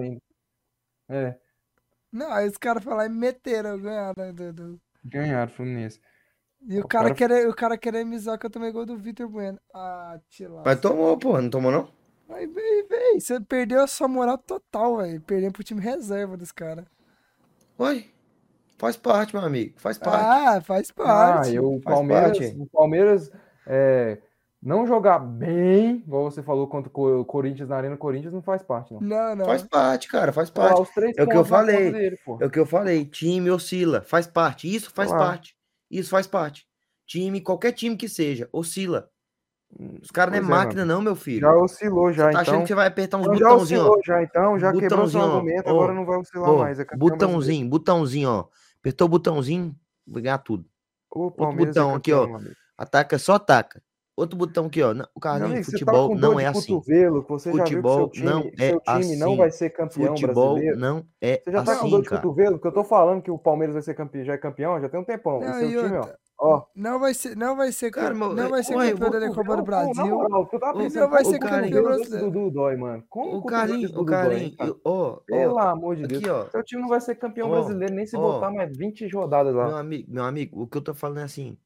É, 1.08 1.36
Não, 2.12 2.32
aí 2.32 2.48
os 2.48 2.56
caras 2.56 2.82
foram 2.82 2.96
lá 2.98 3.06
e 3.06 3.08
meteram, 3.08 3.78
ganharam. 3.80 4.32
Do, 4.34 4.52
do- 4.52 4.80
ganharam 5.04 5.50
Fluminense. 5.50 6.00
E 6.66 6.78
o 6.78 6.84
O 6.84 6.88
cara, 6.88 7.04
cara- 7.04 7.14
querer, 7.14 7.48
o 7.48 7.54
cara 7.54 7.76
querer 7.76 8.04
me 8.04 8.18
zoar 8.18 8.38
que 8.38 8.46
eu 8.46 8.50
tomei 8.50 8.72
gol 8.72 8.86
do 8.86 8.96
Vitor 8.96 9.28
Bueno. 9.28 9.58
Ah, 9.74 10.18
tira. 10.30 10.62
Mas 10.64 10.80
tomou, 10.80 11.18
pô, 11.18 11.40
não 11.40 11.50
tomou 11.50 11.70
não? 11.70 11.92
Aí, 12.30 12.46
véi, 12.46 12.82
véi, 12.88 13.20
você 13.20 13.38
perdeu 13.38 13.82
a 13.82 13.86
sua 13.86 14.08
moral 14.08 14.38
total, 14.38 14.96
velho. 14.96 15.20
Perdeu 15.20 15.52
pro 15.52 15.62
time 15.62 15.80
reserva 15.80 16.36
dos 16.38 16.50
caras. 16.50 16.86
Oi, 17.76 18.10
faz 18.78 18.96
parte, 18.96 19.34
meu 19.34 19.44
amigo, 19.44 19.74
faz 19.78 19.98
parte. 19.98 20.24
Ah, 20.24 20.60
faz 20.62 20.90
Ah, 20.90 20.94
parte. 20.94 21.50
e 21.52 21.60
o 21.60 21.72
faz 21.82 21.96
Palmeiras, 21.96 22.38
parte. 22.38 22.56
o 22.58 22.66
Palmeiras 22.66 23.30
é, 23.66 24.18
não 24.64 24.86
jogar 24.86 25.18
bem, 25.18 25.96
igual 26.06 26.24
você 26.30 26.42
falou 26.42 26.66
contra 26.66 26.88
o 26.88 26.92
Co- 26.92 27.20
o 27.20 27.24
Corinthians 27.24 27.68
na 27.68 27.76
Arena 27.76 27.96
Corinthians, 27.96 28.32
não 28.32 28.42
faz 28.42 28.62
parte, 28.62 28.92
não. 28.94 29.00
Não, 29.00 29.36
não. 29.36 29.44
Faz 29.44 29.62
parte, 29.62 30.08
cara, 30.08 30.32
faz 30.32 30.48
lá, 30.48 30.54
parte. 30.68 30.80
os 30.82 30.90
três 30.90 31.16
É 31.18 31.22
o 31.22 31.28
que 31.28 31.36
eu 31.36 31.44
falei. 31.44 31.92
dele. 31.92 32.18
É 32.40 32.46
o 32.46 32.50
que 32.50 32.58
eu 32.58 32.66
falei, 32.66 33.04
time 33.04 33.50
oscila, 33.50 34.00
faz 34.00 34.26
parte. 34.26 34.74
Isso 34.74 34.90
faz 34.92 35.10
lá. 35.10 35.18
parte. 35.18 35.54
Isso 35.90 36.08
faz 36.10 36.26
parte. 36.26 36.66
Time, 37.06 37.40
qualquer 37.42 37.72
time 37.72 37.96
que 37.96 38.08
seja, 38.08 38.48
oscila. 38.50 39.10
Os 40.00 40.10
caras 40.10 40.32
não 40.32 40.38
é 40.40 40.42
é, 40.42 40.48
máquina, 40.48 40.84
não, 40.84 41.02
meu 41.02 41.16
filho. 41.16 41.40
Já 41.40 41.52
oscilou, 41.56 42.12
já, 42.12 42.30
Tá 42.30 42.40
achando 42.40 42.54
então. 42.54 42.62
que 42.62 42.68
você 42.68 42.74
vai 42.76 42.86
apertar 42.86 43.18
uns 43.18 43.22
Então 43.26 43.36
já 43.36 43.48
botãozinhos, 43.48 43.82
ó. 43.84 43.86
oscilou, 43.90 44.02
já, 44.06 44.22
então. 44.22 44.58
Já 44.58 44.72
quebrou 44.72 45.08
seu 45.08 45.20
argumento, 45.20 45.66
Ó, 45.66 45.70
agora 45.70 45.92
não 45.92 46.06
vai 46.06 46.16
oscilar 46.18 46.50
Ó, 46.50 46.58
mais. 46.58 46.78
É 46.78 46.86
botãozinho, 46.96 47.68
botãozinho, 47.68 48.28
ó. 48.30 48.48
Apertou 48.78 49.06
o 49.06 49.08
botãozinho, 49.10 49.74
ganhar 50.06 50.38
tudo. 50.38 50.64
O 51.10 51.30
Palmeiras 51.30 51.74
botão 51.74 51.90
é 51.92 51.96
aqui, 51.96 52.12
campeão, 52.12 52.36
ó. 52.36 52.54
Ataca, 52.78 53.18
só 53.18 53.34
ataca. 53.34 53.82
Outro 54.16 54.38
botão 54.38 54.66
aqui, 54.66 54.80
ó. 54.80 54.94
Não, 54.94 55.06
O 55.14 55.20
Meu 55.20 55.32
amigo, 55.46 55.64
você 55.64 55.72
tá 55.72 55.78
futebol 55.78 56.08
dor 56.08 56.18
não 56.20 56.34
de 56.36 56.42
é 56.44 56.46
assim. 56.46 56.72
cotovelo, 56.74 57.22
que 57.24 57.28
você 57.30 57.50
Futebol 57.50 57.92
já 57.92 58.04
viu 58.04 58.10
que 58.10 58.18
seu 58.18 58.24
não 58.30 58.42
time, 58.42 58.54
é 58.60 59.00
time 59.00 59.16
não 59.16 59.28
assim. 59.28 59.36
vai 59.36 59.50
ser 59.50 59.70
campeão 59.70 60.16
Futebol 60.16 60.44
brasileiro. 60.54 60.78
não 60.78 61.04
é 61.20 61.42
Você 61.44 61.50
já 61.50 61.64
tá 61.64 61.76
com 61.76 61.88
dor 61.88 61.94
assim, 61.96 62.02
de 62.02 62.08
cara. 62.08 62.22
cotovelo? 62.22 62.52
Porque 62.52 62.68
eu 62.68 62.72
tô 62.72 62.84
falando 62.84 63.22
que 63.22 63.30
o 63.30 63.38
Palmeiras 63.38 63.74
vai 63.74 63.82
ser 63.82 63.94
campeão, 63.94 64.24
já 64.24 64.34
é 64.34 64.38
campeão, 64.38 64.80
já 64.80 64.88
tem 64.88 65.00
um 65.00 65.04
tempão. 65.04 65.40
Não, 65.40 65.52
seu 65.54 65.68
time, 65.68 65.98
ó. 65.98 66.08
Não 66.76 66.98
vai 67.00 67.14
ser, 67.14 67.36
não 67.36 67.56
vai 67.56 67.72
ser, 67.72 67.90
Cara, 67.90 68.12
meu, 68.14 68.34
não 68.34 68.50
vai 68.50 68.62
ser 68.62 68.74
campeão 68.74 69.10
da 69.10 69.28
Copa 69.28 69.42
do 69.44 69.56
Não, 69.56 69.64
Brasil. 69.64 70.06
moral, 70.06 70.48
eu 70.52 70.60
tava 70.60 70.78
O- 70.78 70.82
pensando, 70.82 71.02
não 71.02 71.10
vai 71.10 71.24
ser 71.24 71.36
o 71.36 71.40
campeão 71.40 71.82
brasileiro. 71.82 72.30
Dudu 72.30 72.50
dói, 72.50 72.76
mano. 72.76 73.04
Como 73.08 73.38
O 73.38 73.40
desse 73.80 73.96
o 73.96 74.04
eu- 74.60 74.80
ó, 74.84 75.16
Pelo 75.26 75.58
amor 75.58 75.96
de 75.96 76.06
Deus. 76.06 76.20
aqui, 76.22 76.30
ó. 76.30 76.50
Seu 76.50 76.62
time 76.62 76.82
não 76.82 76.88
vai 76.88 77.00
ser 77.00 77.14
campeão 77.16 77.50
brasileiro 77.50 77.94
nem 77.94 78.04
se 78.06 78.16
ó. 78.16 78.20
botar 78.20 78.50
mais 78.50 78.76
20 78.76 79.08
rodadas 79.14 79.54
Meu 79.54 79.62
lá. 79.62 79.80
amigo, 79.80 80.12
meu 80.12 80.24
amigo, 80.24 80.62
o 80.62 80.66
que 80.66 80.76
eu 80.76 80.82
tô 80.82 80.92
falando 80.94 81.20
é 81.20 81.22
assim. 81.24 81.56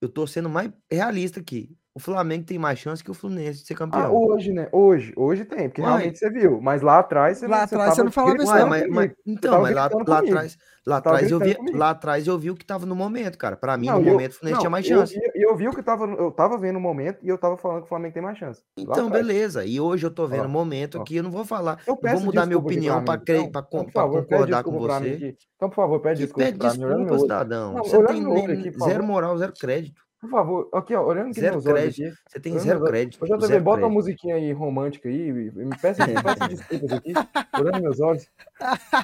Eu 0.00 0.08
tô 0.08 0.26
sendo 0.26 0.48
mais 0.48 0.72
realista 0.90 1.40
aqui. 1.40 1.76
O 2.00 2.02
Flamengo 2.02 2.44
tem 2.46 2.58
mais 2.58 2.78
chance 2.78 3.04
que 3.04 3.10
o 3.10 3.14
Fluminense 3.14 3.60
de 3.60 3.66
ser 3.66 3.74
Ah, 3.74 3.76
campeão. 3.76 4.14
hoje, 4.16 4.54
né? 4.54 4.68
Hoje, 4.72 5.12
hoje 5.14 5.44
tem, 5.44 5.68
porque 5.68 5.82
realmente 5.82 6.18
você 6.18 6.30
viu. 6.30 6.58
Mas 6.58 6.80
lá 6.80 6.98
atrás 6.98 7.36
você 7.36 7.46
Lá 7.46 7.64
atrás 7.64 7.94
você 7.94 8.02
não 8.02 8.10
falava 8.10 8.36
isso, 8.42 8.50
Ué, 8.50 8.64
mas, 8.64 8.88
mas- 8.88 9.12
então, 9.26 9.60
mas 9.60 9.74
lá, 9.74 9.90
lá 10.06 10.18
atrás, 10.18 10.56
lá 10.86 10.96
atrás 10.96 11.30
eu 11.30 11.38
vi, 11.38 11.54
comigo. 11.54 11.76
lá 11.76 11.90
atrás 11.90 12.26
eu 12.26 12.38
vi 12.38 12.50
o 12.50 12.54
que 12.56 12.64
tava 12.64 12.86
no 12.86 12.96
momento, 12.96 13.36
cara. 13.36 13.54
Pra 13.54 13.76
mim, 13.76 13.88
Não, 13.88 14.00
no 14.00 14.06
eu- 14.06 14.12
momento, 14.12 14.32
o 14.32 14.34
Fluminense 14.36 14.54
não, 14.54 14.60
tinha 14.60 14.70
mais 14.70 14.88
eu 14.88 14.98
chance. 15.00 15.12
vi- 15.14 15.30
Eu, 15.34 15.54
vi 15.54 15.68
o 15.68 15.72
que 15.72 15.82
tava, 15.82 16.06
eu 16.06 16.30
tava 16.30 16.56
vendo 16.56 16.76
o 16.76 16.80
momento 16.80 17.18
e 17.22 17.28
eu 17.28 17.36
tava 17.36 17.58
falando 17.58 17.80
que 17.80 17.84
o 17.84 17.88
Flamengo 17.90 18.14
tem 18.14 18.22
mais 18.22 18.38
chance. 18.38 18.62
Então, 18.78 19.08
atrás. 19.08 19.26
beleza. 19.26 19.66
E 19.66 19.78
hoje 19.78 20.06
eu 20.06 20.10
tô 20.10 20.26
vendo 20.26 20.46
o 20.46 20.48
momento 20.48 21.02
aqui, 21.02 21.16
eu 21.16 21.22
não 21.22 21.30
vou 21.30 21.44
falar, 21.44 21.80
Eu 21.86 21.98
não 22.02 22.12
vou 22.12 22.20
mudar 22.22 22.46
minha 22.46 22.58
opinião 22.58 23.04
crer, 23.04 23.40
Então, 23.40 23.50
pra, 23.50 23.60
então, 23.60 23.80
concordar 24.08 24.64
com 24.64 24.78
você. 24.78 25.36
Então, 25.56 25.68
por 25.68 25.76
favor, 25.76 26.00
pede 26.00 26.20
Que 26.20 26.24
desculpa 26.24 26.46
pede 26.46 26.58
desculpa, 26.58 27.18
cidadão. 27.18 27.74
Você 27.74 28.02
tem 28.04 28.72
zero 28.88 29.04
moral, 29.04 29.36
zero 29.36 29.52
crédito. 29.52 30.00
Por 30.20 30.28
favor, 30.28 30.68
aqui, 30.74 30.94
ó, 30.94 31.02
olhando 31.06 31.30
aqui 31.30 31.40
Zero 31.40 31.54
meus 31.54 31.66
olhos 31.66 31.80
crédito. 31.80 32.06
aqui. 32.08 32.16
Você 32.28 32.40
tem 32.40 32.58
zero 32.58 32.84
crédito. 32.84 33.24
JB, 33.26 33.46
zero 33.46 33.64
bota 33.64 33.76
uma 33.78 33.88
crédito. 33.88 33.90
musiquinha 33.94 34.34
aí 34.34 34.52
romântica 34.52 35.08
aí 35.08 35.28
e 35.28 35.32
me 35.32 35.76
peça, 35.80 36.06
me 36.06 36.14
peça 36.22 36.46
desculpas 36.48 36.92
aqui. 36.92 37.12
Olhando 37.58 37.82
meus 37.82 38.00
olhos. 38.00 38.28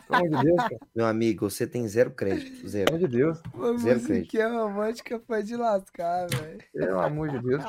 Pelo 0.09 0.19
amor 0.27 0.29
de 0.39 0.45
Deus, 0.45 0.57
cara. 0.57 0.77
Meu 0.95 1.07
amigo, 1.07 1.51
você 1.51 1.67
tem 1.67 1.89
zero 1.89 2.11
crédito. 2.11 2.69
Zero. 2.69 2.85
Pelo 2.87 2.97
amor 2.99 3.09
de 3.09 3.17
Deus. 3.17 3.43
Uma 3.55 3.79
Zero 3.79 3.99
musiquinha 4.01 4.49
romântica 4.49 5.21
foi 5.27 5.43
de 5.43 5.57
lascar, 5.57 6.27
velho. 6.29 6.59
Pelo 6.73 7.01
amor 7.01 7.29
de 7.31 7.39
Deus. 7.41 7.65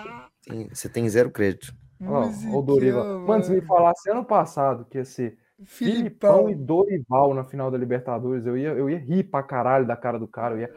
Tem- 0.46 0.70
você 0.70 0.90
tem 0.90 1.08
zero 1.10 1.32
crédito. 1.32 1.74
Ó, 2.06 2.28
o 2.54 2.62
Dorival. 2.62 3.20
Mano, 3.22 3.44
se 3.44 3.52
me 3.52 3.62
falasse 3.62 4.10
ano 4.12 4.26
passado 4.26 4.86
que 4.90 4.98
ia 4.98 5.06
ser 5.06 5.38
Filipão 5.64 6.50
e 6.50 6.54
Dorival 6.54 7.34
na 7.34 7.44
final 7.46 7.72
da 7.72 7.78
Libertadores. 7.78 8.46
Eu 8.46 8.58
ia, 8.58 8.70
eu 8.70 8.90
ia 8.90 9.00
rir 9.00 9.24
pra 9.24 9.42
caralho 9.42 9.88
da 9.88 9.96
cara 9.96 10.20
do 10.20 10.28
cara. 10.28 10.54
Eu 10.56 10.60
ia, 10.60 10.74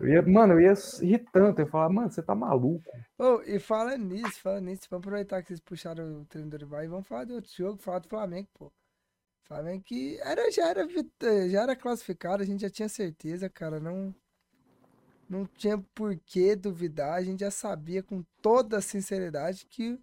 eu 0.00 0.08
ia, 0.08 0.22
mano, 0.22 0.54
eu 0.54 0.60
ia 0.60 0.74
rir 1.00 1.24
tanto. 1.32 1.60
Eu 1.60 1.66
ia 1.66 1.70
falar, 1.70 1.88
mano, 1.88 2.10
você 2.10 2.22
tá 2.22 2.34
maluco. 2.34 2.90
Oh, 3.18 3.40
e 3.46 3.58
fala 3.58 3.96
nisso, 3.96 4.40
fala 4.40 4.60
nisso. 4.60 4.86
Vamos 4.90 5.06
aproveitar 5.06 5.42
que 5.42 5.48
vocês 5.48 5.60
puxaram 5.60 6.22
o 6.22 6.24
treino 6.24 6.48
do 6.48 6.58
Dorival 6.58 6.84
e 6.84 6.88
vamos 6.88 7.06
falar 7.06 7.24
de 7.24 7.32
outro 7.32 7.50
jogo, 7.54 7.82
falar 7.82 7.98
do 8.00 8.08
Flamengo, 8.08 8.48
pô. 8.54 8.72
Flamengo 9.44 9.82
que 9.84 10.18
era, 10.20 10.50
já, 10.50 10.68
era, 10.68 10.86
já 11.48 11.62
era 11.62 11.76
classificado, 11.76 12.42
a 12.42 12.46
gente 12.46 12.62
já 12.62 12.70
tinha 12.70 12.88
certeza, 12.88 13.48
cara. 13.48 13.80
Não, 13.80 14.14
não 15.28 15.44
tinha 15.44 15.76
por 15.94 16.16
que 16.16 16.56
duvidar. 16.56 17.14
A 17.14 17.22
gente 17.22 17.40
já 17.40 17.50
sabia 17.50 18.02
com 18.02 18.24
toda 18.40 18.78
a 18.78 18.80
sinceridade 18.80 19.66
que 19.66 19.98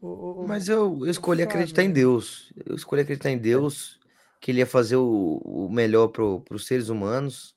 o, 0.00 0.42
o, 0.42 0.48
Mas 0.48 0.68
eu, 0.68 0.98
eu 1.00 1.10
escolhi 1.10 1.42
acreditar 1.42 1.82
em 1.82 1.92
Deus. 1.92 2.52
Eu 2.64 2.74
escolhi 2.74 3.02
acreditar 3.02 3.30
em 3.30 3.38
Deus, 3.38 4.00
que 4.40 4.50
ele 4.50 4.60
ia 4.60 4.66
fazer 4.66 4.96
o, 4.96 5.40
o 5.44 5.68
melhor 5.68 6.08
para 6.08 6.24
os 6.54 6.66
seres 6.66 6.88
humanos. 6.88 7.54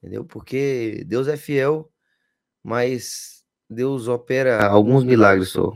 Entendeu? 0.00 0.24
Porque 0.24 1.04
Deus 1.06 1.28
é 1.28 1.36
fiel, 1.36 1.90
mas 2.62 3.44
Deus 3.68 4.08
opera 4.08 4.66
alguns 4.66 5.04
milagres 5.04 5.50
só. 5.50 5.72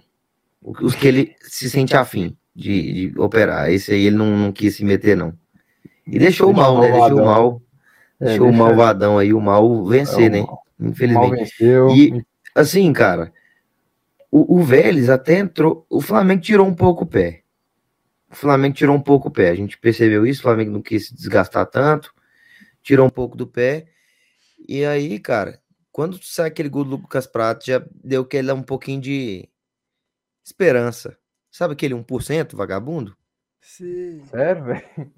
Os 0.63 0.95
que 0.95 1.07
ele 1.07 1.37
se 1.43 1.69
sente 1.69 1.95
afim 1.95 2.37
de, 2.57 3.11
de 3.11 3.21
operar. 3.21 3.71
Esse 3.71 3.93
aí 3.93 4.07
ele 4.07 4.17
não, 4.17 4.37
não 4.37 4.53
quis 4.53 4.77
se 4.77 4.85
meter, 4.85 5.17
não. 5.17 5.35
E 6.07 6.19
deixou 6.19 6.51
o 6.51 6.57
mal, 6.57 6.81
né? 6.81 6.91
Deixou 6.91 7.21
o 7.21 7.25
mal. 7.25 7.63
É, 8.21 8.25
deixou 8.27 8.49
o 8.49 8.53
malvadão 8.53 9.19
aí, 9.19 9.35
o 9.35 9.41
mal 9.41 9.85
vencer, 9.85 10.27
é, 10.27 10.41
né? 10.41 10.47
Infelizmente. 10.81 11.55
E 11.95 12.25
assim, 12.55 12.93
cara, 12.93 13.33
o, 14.31 14.59
o 14.59 14.63
Vélez 14.63 15.11
até 15.11 15.39
entrou. 15.39 15.87
O 15.91 16.01
Flamengo 16.01 16.41
tirou 16.41 16.67
um 16.67 16.75
pouco 16.75 17.05
o 17.05 17.07
pé. 17.07 17.43
O 18.31 18.35
Flamengo 18.35 18.75
tirou 18.75 18.97
um 18.97 19.01
pouco 19.01 19.29
o 19.29 19.31
pé. 19.31 19.51
A 19.51 19.55
gente 19.55 19.79
percebeu 19.79 20.27
isso. 20.27 20.41
O 20.41 20.45
Flamengo 20.45 20.73
não 20.73 20.83
quis 20.83 21.09
se 21.09 21.15
desgastar 21.15 21.67
tanto. 21.67 22.13
Tirou 22.83 23.07
um 23.07 23.11
pouco 23.11 23.37
do 23.37 23.47
pé. 23.47 23.87
E 24.67 24.85
aí, 24.85 25.19
cara, 25.19 25.61
quando 25.93 26.19
sai 26.23 26.49
aquele 26.49 26.69
gol 26.69 26.85
do 26.85 26.91
Lucas 26.93 27.27
Prato, 27.27 27.67
já 27.67 27.85
deu 27.93 28.23
aquele 28.23 28.51
um 28.53 28.63
pouquinho 28.63 29.01
de 29.01 29.49
esperança. 30.45 31.17
Sabe 31.51 31.75
aquele 31.75 31.95
1% 31.95 32.57
vagabundo? 32.57 33.17
Sim. 33.61 34.25
Sério, 34.27 34.65
velho? 34.65 35.13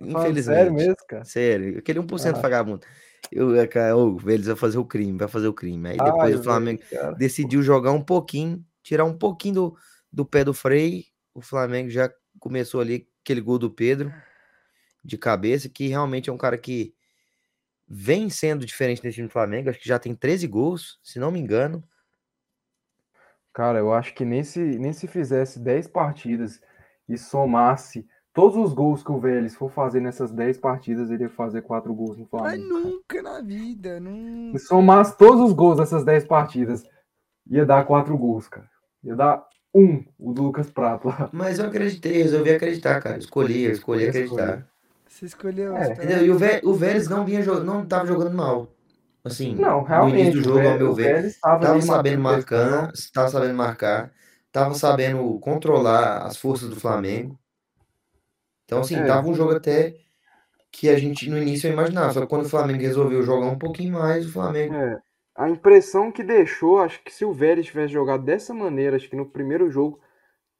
Infelizmente. 0.00 0.42
Sério 0.42 0.72
mesmo, 0.72 0.96
cara? 1.08 1.24
Sério. 1.24 1.78
Aquele 1.78 2.00
1% 2.00 2.34
ah. 2.34 2.40
vagabundo. 2.40 2.86
Eu, 3.32 3.56
é, 3.56 3.66
cara, 3.66 3.96
oh, 3.96 4.18
eles 4.26 4.46
vão 4.46 4.56
fazer 4.56 4.78
o 4.78 4.84
crime, 4.84 5.18
vai 5.18 5.28
fazer 5.28 5.48
o 5.48 5.54
crime. 5.54 5.88
Aí 5.88 5.96
depois 5.96 6.34
Ai, 6.34 6.34
o 6.34 6.42
Flamengo 6.42 6.82
velho, 6.90 7.16
decidiu 7.16 7.62
jogar 7.62 7.92
um 7.92 8.02
pouquinho, 8.02 8.64
tirar 8.82 9.04
um 9.04 9.16
pouquinho 9.16 9.54
do, 9.54 9.76
do 10.12 10.24
pé 10.24 10.44
do 10.44 10.54
freio. 10.54 11.04
O 11.34 11.40
Flamengo 11.40 11.90
já 11.90 12.12
começou 12.38 12.80
ali 12.80 13.08
aquele 13.22 13.40
gol 13.40 13.58
do 13.58 13.70
Pedro 13.70 14.12
de 15.02 15.16
cabeça, 15.16 15.68
que 15.68 15.88
realmente 15.88 16.30
é 16.30 16.32
um 16.32 16.38
cara 16.38 16.58
que 16.58 16.94
vem 17.88 18.28
sendo 18.28 18.66
diferente 18.66 19.02
nesse 19.02 19.16
time 19.16 19.28
do 19.28 19.32
Flamengo. 19.32 19.70
Acho 19.70 19.78
que 19.78 19.88
já 19.88 19.98
tem 19.98 20.14
13 20.14 20.46
gols, 20.46 20.98
se 21.02 21.18
não 21.18 21.30
me 21.30 21.38
engano. 21.38 21.82
Cara, 23.52 23.78
eu 23.78 23.92
acho 23.92 24.14
que 24.14 24.24
nem 24.24 24.44
se, 24.44 24.60
nem 24.60 24.92
se 24.92 25.06
fizesse 25.06 25.58
10 25.58 25.88
partidas 25.88 26.60
e 27.08 27.16
somasse 27.16 28.06
Todos 28.36 28.54
os 28.58 28.74
gols 28.74 29.02
que 29.02 29.10
o 29.10 29.18
Vélez 29.18 29.54
for 29.54 29.70
fazer 29.70 29.98
nessas 29.98 30.30
10 30.30 30.58
partidas, 30.58 31.10
ele 31.10 31.22
ia 31.22 31.30
fazer 31.30 31.62
4 31.62 31.94
gols 31.94 32.18
no 32.18 32.26
Flamengo. 32.26 32.68
Mas 32.68 32.84
nunca 32.84 33.22
na 33.22 33.40
vida, 33.40 33.98
nunca. 33.98 34.58
Se 34.58 34.66
somasse 34.66 35.16
todos 35.16 35.40
os 35.40 35.54
gols 35.54 35.78
dessas 35.78 36.04
10 36.04 36.26
partidas, 36.26 36.84
ia 37.48 37.64
dar 37.64 37.86
4 37.86 38.14
gols, 38.18 38.46
cara. 38.46 38.68
Ia 39.02 39.16
dar 39.16 39.42
um, 39.74 40.04
o 40.18 40.34
do 40.34 40.42
Lucas 40.42 40.70
Prato 40.70 41.08
lá. 41.08 41.30
Mas 41.32 41.58
eu 41.58 41.64
acreditei, 41.64 42.24
resolvi 42.24 42.50
acreditar, 42.50 43.00
cara. 43.00 43.16
Escolhi, 43.16 43.70
escolhi 43.70 44.06
acreditar. 44.06 44.68
Você 45.08 45.26
escolheu. 45.26 45.76
É. 45.76 46.24
E 46.24 46.30
o, 46.30 46.38
Vé, 46.38 46.60
o 46.64 46.74
Vélez 46.74 47.08
não 47.08 47.24
vinha 47.24 47.44
não 47.60 47.86
tava 47.86 48.06
jogando 48.06 48.34
mal. 48.34 48.68
Assim, 49.24 49.56
não, 49.56 49.82
realmente, 49.82 50.14
no 50.14 50.20
início 50.20 50.42
do 50.42 50.48
jogo, 50.48 50.68
ao 50.68 50.78
meu 50.78 50.94
ver, 50.94 51.24
estava 51.24 51.80
sabendo 51.80 52.22
marcar, 52.22 52.92
estava 52.94 53.28
sabendo 53.28 53.54
marcar, 53.54 54.12
estava 54.46 54.74
sabendo 54.74 55.38
controlar 55.40 56.18
as 56.18 56.36
forças 56.36 56.68
do 56.68 56.76
Flamengo. 56.76 57.36
Então, 58.64 58.80
assim, 58.80 58.94
é, 58.94 59.04
tava 59.04 59.28
um 59.28 59.34
jogo 59.34 59.56
até 59.56 59.96
que 60.70 60.88
a 60.88 60.96
gente 60.96 61.28
no 61.28 61.38
início 61.38 61.70
imaginava. 61.70 62.12
Só 62.12 62.20
que 62.20 62.26
quando 62.28 62.44
o 62.44 62.48
Flamengo 62.48 62.80
resolveu 62.80 63.22
jogar 63.22 63.46
um 63.46 63.58
pouquinho 63.58 63.94
mais, 63.94 64.26
o 64.26 64.32
Flamengo. 64.32 64.74
É. 64.74 65.00
A 65.34 65.50
impressão 65.50 66.12
que 66.12 66.22
deixou, 66.22 66.78
acho 66.78 67.02
que 67.02 67.12
se 67.12 67.24
o 67.24 67.32
Vélez 67.32 67.66
tivesse 67.66 67.92
jogado 67.92 68.22
dessa 68.24 68.54
maneira, 68.54 68.96
acho 68.96 69.08
que 69.08 69.16
no 69.16 69.26
primeiro 69.26 69.70
jogo, 69.70 70.00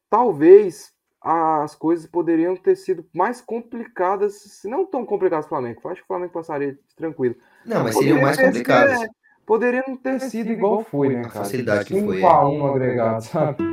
talvez 0.09 0.91
as 1.27 1.75
coisas 1.75 2.05
poderiam 2.05 2.55
ter 2.55 2.77
sido 2.77 3.05
mais 3.13 3.41
complicadas, 3.41 4.35
se 4.35 4.69
não 4.69 4.85
tão 4.85 5.05
complicadas 5.05 5.45
para 5.45 5.57
o 5.57 5.59
Flamengo. 5.59 5.81
Eu 5.83 5.91
acho 5.91 6.01
que 6.01 6.05
o 6.05 6.07
Flamengo 6.07 6.31
passaria 6.31 6.79
tranquilo. 6.95 7.35
Não, 7.65 7.83
mas 7.83 7.97
seriam 7.97 8.21
mais 8.21 8.39
complicadas. 8.39 9.03
É, 9.03 9.07
poderia 9.45 9.83
não 9.85 9.97
ter 9.97 10.21
sido 10.21 10.51
igual 10.51 10.85
foi, 10.85 11.09
né, 11.09 11.23
cara? 11.23 11.27
A 11.27 11.31
facilidade 11.31 11.85
que 11.85 12.01
foi. 12.01 12.21
1 12.21 12.27
a 12.27 12.49
1 12.49 12.67
agregado, 12.67 13.21
sabe? 13.23 13.63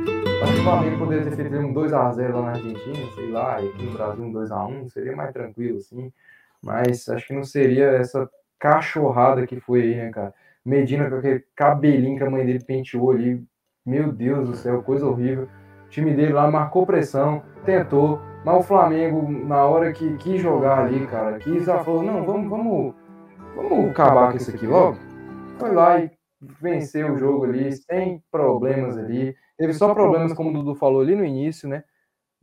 Acho 0.43 0.53
que 0.53 0.59
o 0.59 0.63
Flamengo 0.63 0.97
poderia 0.97 1.23
ter 1.23 1.35
feito 1.35 1.55
um 1.55 1.73
2x0 1.73 2.33
lá 2.33 2.41
na 2.41 2.49
Argentina, 2.49 3.11
sei 3.15 3.31
lá, 3.31 3.61
e 3.61 3.69
aqui 3.69 3.83
no 3.83 3.93
Brasil 3.93 4.23
um 4.25 4.33
2x1, 4.33 4.89
seria 4.89 5.15
mais 5.15 5.31
tranquilo, 5.31 5.77
assim. 5.77 6.11
Mas 6.61 7.07
acho 7.07 7.27
que 7.27 7.33
não 7.33 7.43
seria 7.45 7.85
essa 7.85 8.29
cachorrada 8.59 9.47
que 9.47 9.61
foi 9.61 9.81
aí, 9.81 9.95
né, 9.95 10.09
cara? 10.09 10.33
Medina 10.65 11.09
com 11.09 11.15
aquele 11.15 11.45
cabelinho 11.55 12.17
que 12.17 12.23
a 12.23 12.29
mãe 12.29 12.45
dele 12.45 12.63
penteou 12.63 13.11
ali. 13.11 13.41
Meu 13.85 14.11
Deus 14.11 14.49
do 14.49 14.55
céu, 14.57 14.83
coisa 14.83 15.05
horrível. 15.05 15.47
Time 15.95 16.13
dele 16.13 16.33
lá 16.33 16.51
marcou 16.51 16.85
pressão, 16.85 17.41
tentou, 17.63 18.19
mas 18.43 18.57
o 18.57 18.63
Flamengo, 18.63 19.31
na 19.31 19.63
hora 19.63 19.93
que 19.93 20.17
quis 20.17 20.41
jogar 20.41 20.79
ali, 20.79 21.07
cara, 21.07 21.39
quis, 21.39 21.63
já 21.63 21.81
falou, 21.85 22.03
não, 22.03 22.25
vamos, 22.25 22.49
vamos, 22.49 22.93
vamos 23.55 23.91
acabar 23.91 24.29
com 24.29 24.35
isso 24.35 24.53
aqui 24.53 24.67
logo. 24.67 24.97
Foi 25.57 25.73
lá 25.73 26.01
e 26.01 26.11
venceu 26.41 27.13
o 27.13 27.17
jogo 27.17 27.45
ali, 27.45 27.71
sem 27.71 28.21
problemas 28.29 28.97
ali. 28.97 29.37
Teve 29.57 29.71
só 29.71 29.93
problemas, 29.93 30.33
como 30.33 30.49
o 30.49 30.53
Dudu 30.53 30.75
falou 30.75 30.99
ali 30.99 31.15
no 31.15 31.23
início, 31.23 31.69
né? 31.69 31.85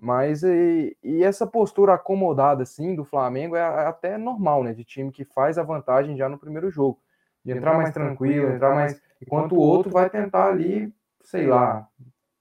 Mas 0.01 0.43
e, 0.43 0.97
e, 1.03 1.23
essa 1.23 1.47
postura 1.47 1.93
acomodada 1.93 2.63
assim 2.63 2.95
do 2.95 3.05
Flamengo 3.05 3.55
é, 3.55 3.61
é 3.61 3.87
até 3.87 4.17
normal, 4.17 4.65
né? 4.65 4.73
De 4.73 4.83
time 4.83 5.13
que 5.13 5.27
faz 5.27 5.59
a 5.59 5.63
vantagem 5.63 6.17
já 6.17 6.27
no 6.27 6.39
primeiro 6.39 6.71
jogo. 6.71 6.99
De 7.45 7.53
entrar 7.53 7.77
mais 7.77 7.93
tranquilo, 7.93 8.55
entrar 8.55 8.75
mais. 8.75 8.99
Enquanto 9.21 9.57
o 9.57 9.61
outro 9.61 9.93
vai 9.93 10.09
tentar 10.09 10.47
ali, 10.47 10.91
sei 11.21 11.47
lá, 11.47 11.87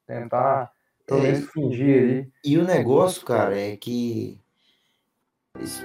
tentar 0.08 0.72
pelo 1.12 1.22
menos 1.24 1.52
fingir 1.52 2.04
ali. 2.04 2.32
E 2.44 2.58
o 2.58 2.64
negócio, 2.64 3.26
cara, 3.26 3.60
é 3.60 3.76
que 3.76 4.40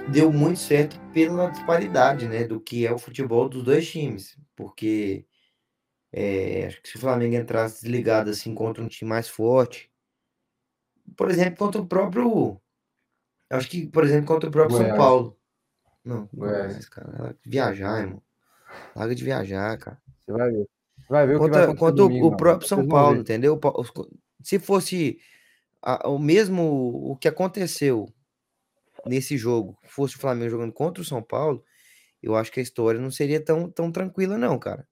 deu 0.09 0.31
muito 0.31 0.59
certo 0.59 0.97
pela 1.13 1.49
disparidade, 1.49 2.27
né? 2.27 2.45
Do 2.45 2.61
que 2.61 2.87
é 2.87 2.93
o 2.93 2.97
futebol 2.97 3.49
dos 3.49 3.63
dois 3.63 3.89
times. 3.89 4.37
Porque 4.55 5.25
é, 6.13 6.67
acho 6.67 6.81
que 6.81 6.89
se 6.89 6.95
o 6.95 6.99
Flamengo 6.99 7.35
entrasse 7.35 7.81
desligado 7.81 8.29
assim 8.29 8.55
contra 8.55 8.81
um 8.81 8.87
time 8.87 9.09
mais 9.09 9.27
forte, 9.27 9.91
por 11.15 11.29
exemplo, 11.29 11.57
contra 11.57 11.81
o 11.81 11.87
próprio. 11.87 12.59
Acho 13.49 13.69
que, 13.69 13.87
por 13.87 14.03
exemplo, 14.03 14.27
contra 14.27 14.49
o 14.49 14.51
próprio 14.51 14.77
Goiás. 14.77 14.95
São 14.95 14.97
Paulo. 14.97 15.37
Não, 16.03 16.29
Goiás, 16.33 16.87
cara. 16.87 17.37
Viajar, 17.45 18.01
irmão. 18.01 18.21
Larga 18.95 19.15
de 19.15 19.23
viajar, 19.23 19.77
cara. 19.77 20.01
Você 20.19 20.31
vai 20.31 20.51
ver. 20.51 20.69
Vai 21.09 21.27
ver 21.27 21.35
o 21.35 21.39
contra, 21.39 21.61
que 21.61 21.67
vai 21.67 21.75
contra 21.75 21.95
domingo, 21.95 22.27
o 22.27 22.37
próprio 22.37 22.67
São 22.67 22.87
Paulo, 22.87 23.19
entendeu? 23.19 23.59
Se 24.47 24.59
fosse 24.59 25.19
a, 25.81 26.07
o 26.07 26.17
mesmo 26.17 26.63
o 27.11 27.17
que 27.17 27.27
aconteceu 27.27 28.07
nesse 29.05 29.37
jogo, 29.37 29.77
fosse 29.83 30.15
o 30.15 30.19
Flamengo 30.19 30.49
jogando 30.49 30.71
contra 30.71 31.01
o 31.01 31.05
São 31.05 31.21
Paulo, 31.21 31.61
eu 32.23 32.33
acho 32.33 32.49
que 32.49 32.61
a 32.61 32.63
história 32.63 32.97
não 32.97 33.11
seria 33.11 33.43
tão, 33.43 33.69
tão 33.69 33.91
tranquila, 33.91 34.37
não, 34.37 34.57
cara. 34.57 34.87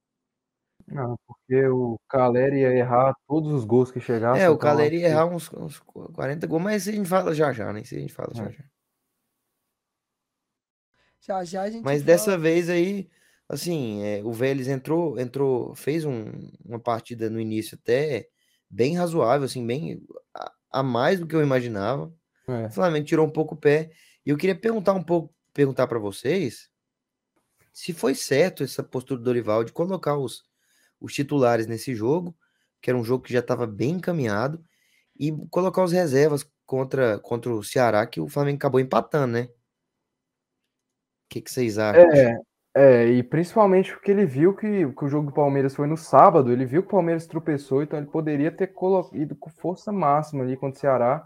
Não, 0.86 1.18
porque 1.26 1.66
o 1.68 1.98
Caleri 2.10 2.60
ia 2.60 2.74
errar 2.74 3.16
todos 3.26 3.54
os 3.54 3.64
gols 3.64 3.92
que 3.92 4.02
chegassem. 4.02 4.44
É, 4.44 4.50
o 4.50 4.56
então 4.56 4.58
Caleri 4.58 4.98
ia 4.98 5.08
errar 5.08 5.28
uns, 5.28 5.50
uns 5.54 5.80
40 5.80 6.46
gols, 6.48 6.62
mas 6.62 6.86
a 6.90 6.92
gente 6.92 7.08
fala 7.08 7.34
já 7.34 7.54
já, 7.54 7.72
né? 7.72 7.80
Isso 7.80 7.96
a 7.96 8.00
gente 8.00 8.14
fala 8.14 8.34
já 8.36 8.48
é. 8.48 8.52
já. 8.52 8.64
Já 11.22 11.44
já 11.46 11.62
a 11.62 11.70
gente 11.70 11.86
Mas 11.86 12.02
fala. 12.02 12.06
dessa 12.08 12.38
vez 12.38 12.70
aí, 12.70 13.10
assim, 13.48 14.04
é, 14.04 14.22
o 14.22 14.34
Vélez 14.34 14.68
entrou, 14.68 15.18
entrou, 15.18 15.74
fez 15.76 16.04
um, 16.04 16.26
uma 16.66 16.78
partida 16.78 17.30
no 17.30 17.40
início 17.40 17.78
até 17.82 18.28
bem 18.70 18.96
razoável, 18.96 19.46
assim, 19.46 19.66
bem 19.66 20.02
a, 20.34 20.52
a 20.72 20.84
mais 20.84 21.20
do 21.20 21.28
que 21.28 21.36
eu 21.36 21.42
imaginava. 21.42 22.14
É. 22.48 22.68
O 22.68 22.72
Flamengo 22.72 23.06
tirou 23.06 23.26
um 23.26 23.32
pouco 23.32 23.56
o 23.56 23.58
pé. 23.58 23.92
E 24.26 24.30
eu 24.30 24.38
queria 24.38 24.56
perguntar 24.56 24.94
um 24.94 25.04
pouco, 25.04 25.34
perguntar 25.54 25.88
para 25.88 26.00
vocês 26.00 26.70
se 27.74 27.94
foi 27.94 28.16
certo 28.16 28.64
essa 28.64 28.82
postura 28.82 29.20
do 29.20 29.24
Dorival 29.26 29.64
de 29.64 29.74
colocar 29.74 30.18
os 30.18 30.44
os 31.00 31.14
titulares 31.14 31.68
nesse 31.68 31.94
jogo, 31.96 32.36
que 32.82 32.90
era 32.90 32.98
um 32.98 33.04
jogo 33.04 33.24
que 33.24 33.34
já 33.34 33.40
estava 33.40 33.68
bem 33.68 33.92
encaminhado, 33.92 34.64
e 35.18 35.32
colocar 35.50 35.84
os 35.84 35.92
reservas 35.92 36.46
contra, 36.66 37.20
contra 37.20 37.54
o 37.54 37.64
Ceará, 37.64 38.06
que 38.06 38.20
o 38.20 38.28
Flamengo 38.28 38.58
acabou 38.58 38.80
empatando, 38.80 39.34
né? 39.34 39.44
O 39.44 39.50
que, 41.30 41.42
que 41.42 41.52
vocês 41.52 41.78
acham? 41.78 42.04
É, 42.12 42.38
é, 42.76 43.06
e 43.08 43.24
principalmente 43.24 43.94
porque 43.94 44.12
ele 44.12 44.26
viu 44.26 44.54
que, 44.54 44.92
que 44.92 45.06
o 45.06 45.08
jogo 45.08 45.28
do 45.28 45.34
Palmeiras 45.34 45.74
foi 45.74 45.88
no 45.88 45.96
sábado, 45.96 46.52
ele 46.52 46.66
viu 46.66 46.82
que 46.82 46.90
o 46.90 46.92
Palmeiras 46.92 47.26
tropeçou, 47.26 47.82
então 47.82 47.98
ele 47.98 48.08
poderia 48.08 48.52
ter 48.52 48.74
ido 49.14 49.34
com 49.34 49.50
força 49.50 49.94
máxima 49.94 50.44
ali 50.44 50.58
contra 50.58 50.78
o 50.78 50.80
Ceará, 50.82 51.26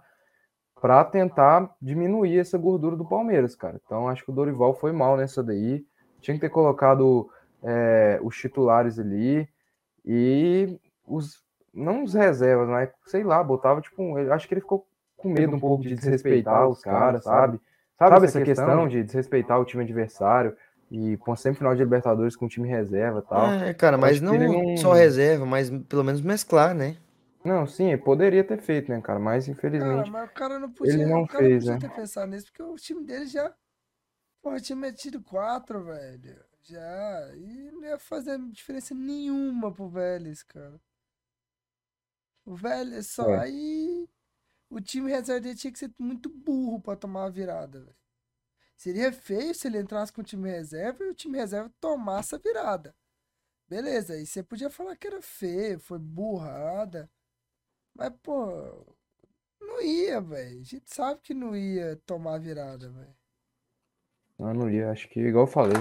para 0.79 1.03
tentar 1.03 1.75
diminuir 1.81 2.37
essa 2.37 2.57
gordura 2.57 2.95
do 2.95 3.03
Palmeiras, 3.03 3.55
cara. 3.55 3.81
Então 3.83 4.07
acho 4.07 4.23
que 4.23 4.29
o 4.29 4.33
Dorival 4.33 4.75
foi 4.75 4.91
mal 4.91 5.17
nessa 5.17 5.43
daí. 5.43 5.83
Tinha 6.21 6.35
que 6.35 6.41
ter 6.41 6.49
colocado 6.49 7.29
é, 7.63 8.19
os 8.21 8.37
titulares 8.37 8.99
ali 8.99 9.49
e 10.05 10.79
os 11.05 11.43
não 11.73 12.03
os 12.03 12.13
reservas, 12.13 12.67
mas 12.67 12.89
sei 13.05 13.23
lá, 13.23 13.43
botava 13.43 13.81
tipo, 13.81 14.01
um, 14.01 14.31
acho 14.31 14.47
que 14.47 14.53
ele 14.53 14.61
ficou 14.61 14.85
com 15.17 15.29
medo 15.29 15.55
um 15.55 15.59
pouco 15.59 15.83
de 15.83 15.95
desrespeitar 15.95 16.67
os 16.67 16.81
caras, 16.81 17.23
sabe? 17.23 17.59
Sabe 17.97 18.25
essa 18.25 18.41
questão 18.41 18.87
de 18.87 19.03
desrespeitar 19.03 19.59
o 19.59 19.65
time 19.65 19.83
adversário 19.83 20.55
e 20.91 21.17
com 21.17 21.35
sempre 21.35 21.59
final 21.59 21.75
de 21.75 21.83
Libertadores 21.83 22.35
com 22.35 22.47
time 22.47 22.67
reserva 22.67 23.19
e 23.19 23.29
tal. 23.29 23.47
É, 23.47 23.73
cara, 23.73 23.97
mas 23.97 24.19
não, 24.19 24.33
não, 24.33 24.77
só 24.77 24.93
reserva, 24.93 25.45
mas 25.45 25.69
pelo 25.69 26.03
menos 26.03 26.21
mesclar, 26.21 26.73
né? 26.73 26.97
Não, 27.43 27.65
sim, 27.65 27.95
poderia 27.97 28.43
ter 28.43 28.59
feito, 28.59 28.91
né, 28.91 28.99
cara? 29.01 29.19
Mas 29.19 29.47
infelizmente. 29.47 30.09
Cara, 30.09 30.11
mas 30.11 30.29
o 30.29 30.33
cara 30.33 30.59
não 30.59 30.71
podia, 30.71 30.93
ele 30.93 31.05
não 31.05 31.23
o 31.23 31.27
cara 31.27 31.43
fez, 31.43 31.65
não 31.65 31.73
podia 31.73 31.87
né? 31.89 31.95
ter 31.95 32.01
pensado 32.01 32.31
nisso, 32.31 32.47
porque 32.47 32.63
o 32.63 32.75
time 32.75 33.03
dele 33.03 33.27
já. 33.27 33.53
Porra, 34.41 34.59
tinha 34.59 34.75
metido 34.75 35.21
quatro, 35.21 35.83
velho. 35.83 36.43
Já. 36.63 37.35
E 37.35 37.71
não 37.71 37.83
ia 37.83 37.97
fazer 37.97 38.39
diferença 38.51 38.93
nenhuma 38.93 39.71
pro 39.71 39.89
Vélez, 39.89 40.43
cara. 40.43 40.79
O 42.45 42.55
Vélez 42.55 43.07
só. 43.07 43.29
É. 43.29 43.39
Aí. 43.39 44.09
O 44.71 44.79
time 44.79 45.09
reserva 45.09 45.41
dele 45.41 45.55
tinha 45.55 45.73
que 45.73 45.79
ser 45.79 45.91
muito 45.97 46.29
burro 46.29 46.79
pra 46.79 46.95
tomar 46.95 47.25
a 47.25 47.29
virada, 47.29 47.79
velho. 47.79 47.98
Seria 48.79 49.11
feio 49.11 49.53
se 49.53 49.67
ele 49.67 49.77
entrasse 49.77 50.13
com 50.13 50.21
o 50.21 50.23
time 50.23 50.49
reserva 50.49 51.03
e 51.03 51.09
o 51.09 51.13
time 51.13 51.37
reserva 51.37 51.69
tomasse 51.81 52.33
a 52.33 52.37
virada. 52.37 52.95
Beleza, 53.67 54.13
aí 54.13 54.25
você 54.25 54.41
podia 54.41 54.69
falar 54.69 54.95
que 54.95 55.05
era 55.05 55.21
feio, 55.21 55.81
foi 55.81 55.99
burrada. 55.99 57.11
Mas, 57.93 58.09
pô, 58.23 58.95
não 59.59 59.81
ia, 59.81 60.21
velho. 60.21 60.61
A 60.61 60.63
gente 60.63 60.85
sabe 60.85 61.19
que 61.21 61.33
não 61.33 61.53
ia 61.57 61.97
tomar 62.05 62.35
a 62.35 62.37
virada, 62.39 62.89
velho. 62.89 63.13
Eu 64.39 64.53
não 64.53 64.69
ia, 64.69 64.89
acho 64.89 65.09
que, 65.09 65.19
igual 65.19 65.43
eu 65.43 65.51
falei, 65.51 65.75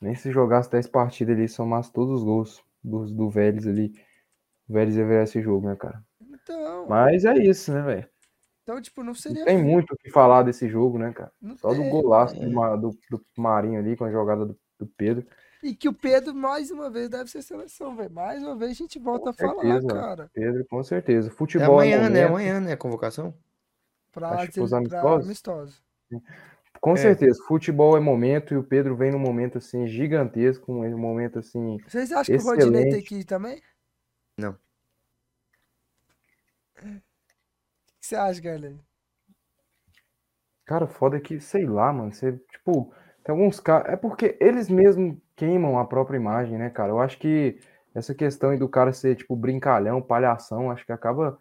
nem 0.00 0.14
se 0.14 0.30
jogasse 0.30 0.70
10 0.70 0.86
partidas 0.86 1.36
ali, 1.36 1.48
somasse 1.48 1.92
todos 1.92 2.20
os 2.20 2.24
gols 2.24 2.64
do, 2.80 3.06
do 3.06 3.28
Vélez 3.28 3.66
ali, 3.66 3.92
o 4.68 4.72
Vélez 4.72 4.94
ia 4.94 5.04
virar 5.04 5.24
esse 5.24 5.42
jogo, 5.42 5.68
né, 5.68 5.74
cara? 5.74 6.00
Então, 6.20 6.86
Mas 6.88 7.24
é 7.24 7.34
isso, 7.38 7.72
né, 7.72 7.82
velho? 7.82 8.08
Então 8.68 8.82
tipo, 8.82 9.00
não 9.00 9.08
Não 9.08 9.14
seria 9.14 9.46
tem 9.46 9.56
muito 9.56 9.94
o 9.94 9.96
que 9.96 10.10
falar 10.10 10.42
desse 10.42 10.68
jogo, 10.68 10.98
né, 10.98 11.10
cara? 11.10 11.32
Não 11.40 11.56
Só 11.56 11.70
do 11.70 11.80
tem, 11.80 11.88
golaço 11.88 12.38
velho. 12.38 12.52
do, 12.76 12.90
do, 13.10 13.16
do 13.34 13.42
Marinho 13.42 13.78
ali, 13.80 13.96
com 13.96 14.04
a 14.04 14.10
jogada 14.10 14.44
do, 14.44 14.58
do 14.78 14.86
Pedro. 14.86 15.26
E 15.62 15.74
que 15.74 15.88
o 15.88 15.92
Pedro, 15.92 16.34
mais 16.34 16.70
uma 16.70 16.90
vez, 16.90 17.08
deve 17.08 17.30
ser 17.30 17.40
seleção, 17.42 17.96
velho. 17.96 18.10
Mais 18.10 18.42
uma 18.42 18.54
vez 18.54 18.72
a 18.72 18.74
gente 18.74 18.98
volta 18.98 19.30
a 19.30 19.32
falar, 19.32 19.62
certeza. 19.62 19.86
cara. 19.88 20.30
Pedro, 20.34 20.66
com 20.66 20.84
certeza. 20.84 21.28
É 21.28 21.30
Futebol 21.30 21.80
é 21.82 21.94
amanhã, 21.94 21.96
né? 22.02 22.08
momento. 22.08 22.28
Amanhã, 22.28 22.60
né? 22.60 22.72
A 22.74 22.76
convocação. 22.76 23.34
Pra, 24.12 24.28
Acho 24.30 24.52
que 24.52 24.60
os 24.60 24.72
amistosos. 24.72 25.24
amistosos. 25.26 25.82
Com 26.80 26.92
É. 26.92 26.96
certeza, 26.96 27.42
futebol 27.48 27.96
é 27.96 28.00
momento 28.00 28.52
e 28.54 28.56
o 28.56 28.62
Pedro 28.62 28.94
vem 28.94 29.10
num 29.10 29.18
momento 29.18 29.58
assim 29.58 29.86
gigantesco, 29.86 30.70
um 30.72 30.96
momento 30.98 31.38
assim. 31.38 31.78
Vocês 31.88 32.12
acham 32.12 32.36
que 32.36 32.42
o 32.42 32.46
Rodinei 32.46 32.70
tem 32.82 32.88
Excelente. 32.90 33.08
que 33.08 33.14
ir 33.16 33.24
também? 33.24 33.60
Não. 34.38 34.54
Que 38.08 38.14
você 38.14 38.16
acha, 38.16 38.40
Garley? 38.40 38.80
Cara, 40.64 40.86
foda 40.86 41.18
é 41.18 41.20
que, 41.20 41.38
sei 41.40 41.66
lá, 41.66 41.92
mano, 41.92 42.10
você, 42.10 42.32
tipo, 42.50 42.90
tem 43.22 43.34
alguns 43.34 43.60
caras. 43.60 43.92
É 43.92 43.96
porque 43.96 44.34
eles 44.40 44.70
mesmos 44.70 45.18
queimam 45.36 45.78
a 45.78 45.84
própria 45.84 46.16
imagem, 46.16 46.56
né, 46.56 46.70
cara? 46.70 46.88
Eu 46.90 47.00
acho 47.00 47.18
que 47.18 47.60
essa 47.94 48.14
questão 48.14 48.48
aí 48.48 48.58
do 48.58 48.66
cara 48.66 48.94
ser, 48.94 49.14
tipo, 49.14 49.36
brincalhão, 49.36 50.00
palhação, 50.00 50.70
acho 50.70 50.86
que 50.86 50.92
acaba 50.92 51.38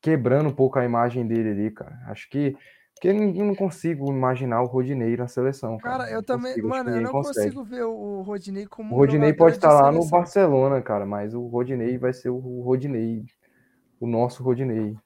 quebrando 0.00 0.48
um 0.48 0.54
pouco 0.54 0.78
a 0.78 0.86
imagem 0.86 1.26
dele 1.26 1.50
ali, 1.50 1.70
cara. 1.70 2.00
Acho 2.06 2.30
que. 2.30 2.56
Porque 2.94 3.08
eu 3.08 3.44
não 3.44 3.54
consigo 3.54 4.10
imaginar 4.10 4.62
o 4.62 4.66
Rodinei 4.66 5.14
na 5.18 5.28
seleção, 5.28 5.76
cara. 5.76 5.98
Cara, 5.98 6.10
eu 6.10 6.16
Não 6.16 6.22
também. 6.22 6.52
consigo, 6.52 6.68
Mano, 6.68 6.90
eu 6.90 7.02
não 7.02 7.12
consegue. 7.12 7.54
consigo 7.54 7.62
ver 7.62 7.82
o 7.84 8.22
Rodinei 8.22 8.64
como 8.64 8.94
O 8.94 8.98
Rodinei 8.98 9.34
pode 9.34 9.52
de 9.52 9.58
estar 9.58 9.82
lá 9.82 9.92
no. 9.92 10.08
Barcelona, 10.08 10.80
cara, 10.80 11.04
mas 11.04 11.34
o 11.34 11.46
Rodinei 11.46 11.98
vai 11.98 12.14
ser 12.14 12.30
o 12.30 12.62
Rodinei, 12.62 13.26
o 14.00 14.06
nosso 14.06 14.42
Rodinei. 14.42 14.96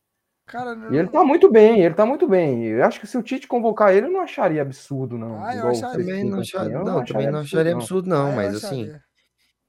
Cara, 0.48 0.76
E 0.90 0.96
ele 0.96 1.08
tá 1.08 1.22
muito 1.24 1.50
bem, 1.50 1.82
ele 1.82 1.94
tá 1.94 2.06
muito 2.06 2.26
bem. 2.26 2.64
Eu 2.64 2.84
acho 2.84 2.98
que 2.98 3.06
se 3.06 3.16
o 3.18 3.22
Tite 3.22 3.46
convocar 3.46 3.94
ele, 3.94 4.06
eu 4.06 4.10
não 4.10 4.20
acharia 4.20 4.62
absurdo, 4.62 5.16
não. 5.18 5.44
Ah, 5.44 5.54
eu 5.54 5.68
acharia. 5.68 5.98
Também 6.06 6.24
não, 6.24 6.40
achar, 6.40 6.70
eu 6.70 6.84
não, 6.84 7.04
também 7.04 7.30
não 7.30 7.40
acharia 7.40 7.74
absurdo, 7.74 8.08
não. 8.08 8.26
Ah, 8.26 8.30
eu 8.30 8.36
mas 8.36 8.54
assim, 8.56 8.82
acharia. 8.84 9.02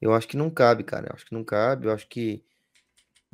eu 0.01 0.13
acho 0.13 0.27
que 0.27 0.37
não 0.37 0.49
cabe, 0.49 0.83
cara. 0.83 1.07
Eu 1.09 1.15
acho 1.15 1.25
que 1.25 1.33
não 1.33 1.43
cabe. 1.43 1.87
Eu 1.87 1.91
acho 1.93 2.07
que. 2.07 2.43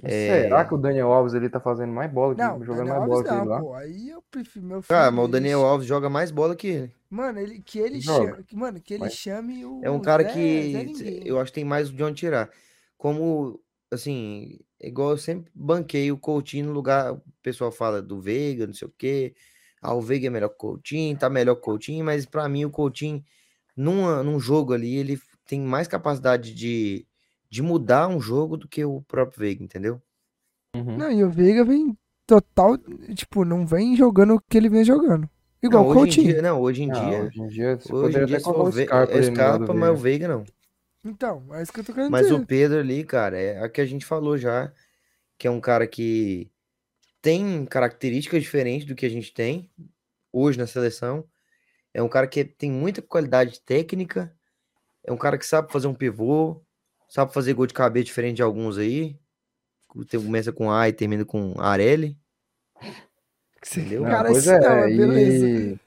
É. 0.03 0.43
Será 0.43 0.65
que 0.65 0.73
o 0.73 0.77
Daniel 0.77 1.11
Alves 1.13 1.33
ele 1.33 1.49
tá 1.49 1.59
fazendo 1.59 1.93
mais 1.93 2.11
bola 2.11 2.35
que 2.35 2.41
Não, 2.41 2.59
jogando 2.65 2.87
Daniel 2.87 2.95
mais 2.99 3.07
bola 3.09 3.15
Alves 3.15 3.29
que 3.29 3.33
ele 3.37 3.45
não, 3.45 3.47
lá? 3.49 3.59
pô. 3.61 3.73
Aí 3.75 4.09
eu 4.09 4.23
prefiro 4.29 4.65
meu 4.65 4.81
filho. 4.81 4.89
Cara, 4.97 5.11
mas 5.11 5.25
o 5.25 5.27
Daniel 5.29 5.59
ch- 5.59 5.63
Alves 5.63 5.87
joga 5.87 6.09
mais 6.09 6.31
bola 6.31 6.55
que 6.55 6.67
ele. 6.67 6.95
Mano, 7.09 7.39
ele, 7.39 7.61
que 7.61 7.79
ele 7.79 8.01
chame. 8.01 8.43
Mano, 8.53 8.81
que 8.81 8.93
ele 8.95 9.03
Mas- 9.03 9.13
chame 9.13 9.63
o. 9.65 9.79
É 9.83 9.89
um 9.89 10.01
cara 10.01 10.23
Zé- 10.23 10.29
que 10.33 10.93
Zé 10.97 11.21
eu 11.23 11.39
acho 11.39 11.51
que 11.51 11.55
tem 11.55 11.63
mais 11.63 11.89
de 11.89 12.03
onde 12.03 12.15
tirar. 12.15 12.49
Como, 12.97 13.57
assim, 13.91 14.59
igual 14.79 15.11
eu 15.11 15.17
sempre 15.17 15.51
banquei 15.55 16.11
o 16.11 16.17
Coutinho 16.17 16.67
no 16.67 16.71
lugar, 16.73 17.13
o 17.13 17.21
pessoal 17.41 17.71
fala 17.71 18.01
do 18.01 18.19
Veiga, 18.19 18.67
não 18.67 18.73
sei 18.73 18.87
o 18.87 18.93
quê. 18.97 19.35
Ah, 19.81 19.93
o 19.93 20.01
Veiga 20.01 20.27
é 20.27 20.29
melhor 20.29 20.49
que 20.49 20.55
o 20.55 20.57
Coutinho, 20.57 21.17
tá 21.17 21.29
melhor 21.29 21.55
que 21.55 21.61
o 21.61 21.63
Coutinho, 21.65 22.03
mas 22.05 22.25
pra 22.25 22.49
mim 22.49 22.65
o 22.65 22.71
Coutinho, 22.71 23.23
numa, 23.75 24.23
num 24.23 24.39
jogo 24.39 24.73
ali, 24.73 24.95
ele 24.95 25.19
tem 25.47 25.61
mais 25.61 25.87
capacidade 25.87 26.53
de, 26.53 27.05
de 27.49 27.61
mudar 27.61 28.07
um 28.07 28.19
jogo 28.19 28.57
do 28.57 28.67
que 28.67 28.83
o 28.83 29.01
próprio 29.03 29.39
Veiga, 29.39 29.63
entendeu? 29.63 30.01
Uhum. 30.75 30.97
Não, 30.97 31.11
e 31.11 31.23
o 31.23 31.29
Veiga 31.29 31.63
vem 31.63 31.97
total. 32.25 32.77
Tipo, 33.13 33.45
não 33.45 33.65
vem 33.65 33.95
jogando 33.95 34.35
o 34.35 34.41
que 34.41 34.57
ele 34.57 34.69
vem 34.69 34.83
jogando. 34.83 35.29
Igual 35.61 35.83
Não, 35.83 35.89
o 35.89 35.91
hoje 35.91 35.99
em 35.99 36.15
Coutinho. 36.15 36.33
dia, 36.33 36.41
não, 36.41 36.61
hoje 36.61 36.83
em 36.83 36.91
Ah, 36.91 36.93
dia, 36.93 37.23
hoje 37.23 37.41
em 37.41 37.47
dia, 37.47 37.77
você 37.79 37.93
hoje 37.93 38.17
em 38.19 38.25
dia 38.25 38.37
até 38.37 38.39
só 38.39 38.51
o 38.63 38.71
Scarpa 38.71 39.13
é 39.13 39.21
Scarpa, 39.23 39.73
mas 39.73 39.89
o. 39.91 39.95
Veiga 39.95 40.27
não. 40.27 40.43
Então, 41.05 41.53
é 41.53 41.61
isso 41.61 41.71
que 41.71 41.79
eu 41.79 41.83
tô 41.83 41.93
querendo 41.93 42.09
Mas 42.11 42.27
dizer. 42.27 42.33
o 42.33 42.45
Pedro 42.45 42.79
ali, 42.79 43.03
cara, 43.03 43.39
é 43.39 43.63
a 43.63 43.69
que 43.69 43.79
a 43.79 43.85
gente 43.85 44.03
falou 44.05 44.37
já, 44.37 44.73
que 45.37 45.47
é 45.47 45.51
um 45.51 45.61
cara 45.61 45.85
que 45.85 46.51
tem 47.21 47.63
características 47.65 48.41
diferentes 48.41 48.87
do 48.87 48.95
que 48.95 49.05
a 49.05 49.09
gente 49.09 49.31
tem 49.31 49.69
hoje 50.33 50.57
na 50.57 50.65
seleção. 50.65 51.23
É 51.93 52.01
um 52.01 52.09
cara 52.09 52.27
que 52.27 52.43
tem 52.43 52.71
muita 52.71 53.01
qualidade 53.01 53.61
técnica, 53.61 54.35
é 55.03 55.11
um 55.11 55.17
cara 55.17 55.37
que 55.37 55.45
sabe 55.45 55.71
fazer 55.71 55.87
um 55.87 55.93
pivô, 55.93 56.61
sabe 57.07 57.31
fazer 57.31 57.53
gol 57.53 57.67
de 57.67 57.73
cabeça 57.73 58.05
diferente 58.05 58.37
de 58.37 58.41
alguns 58.43 58.77
aí. 58.77 59.17
Começa 59.87 60.51
com 60.51 60.71
A 60.71 60.89
e 60.89 60.93
termina 60.93 61.23
com 61.23 61.53
Arelli. 61.59 62.17
Entendeu? 63.65 64.01
Não, 64.01 64.09
Cara, 64.09 64.29
pois 64.29 64.45
esse 64.45 64.59
não, 64.59 64.71
é, 64.71 64.87
beleza. 64.87 65.47
e 65.47 65.79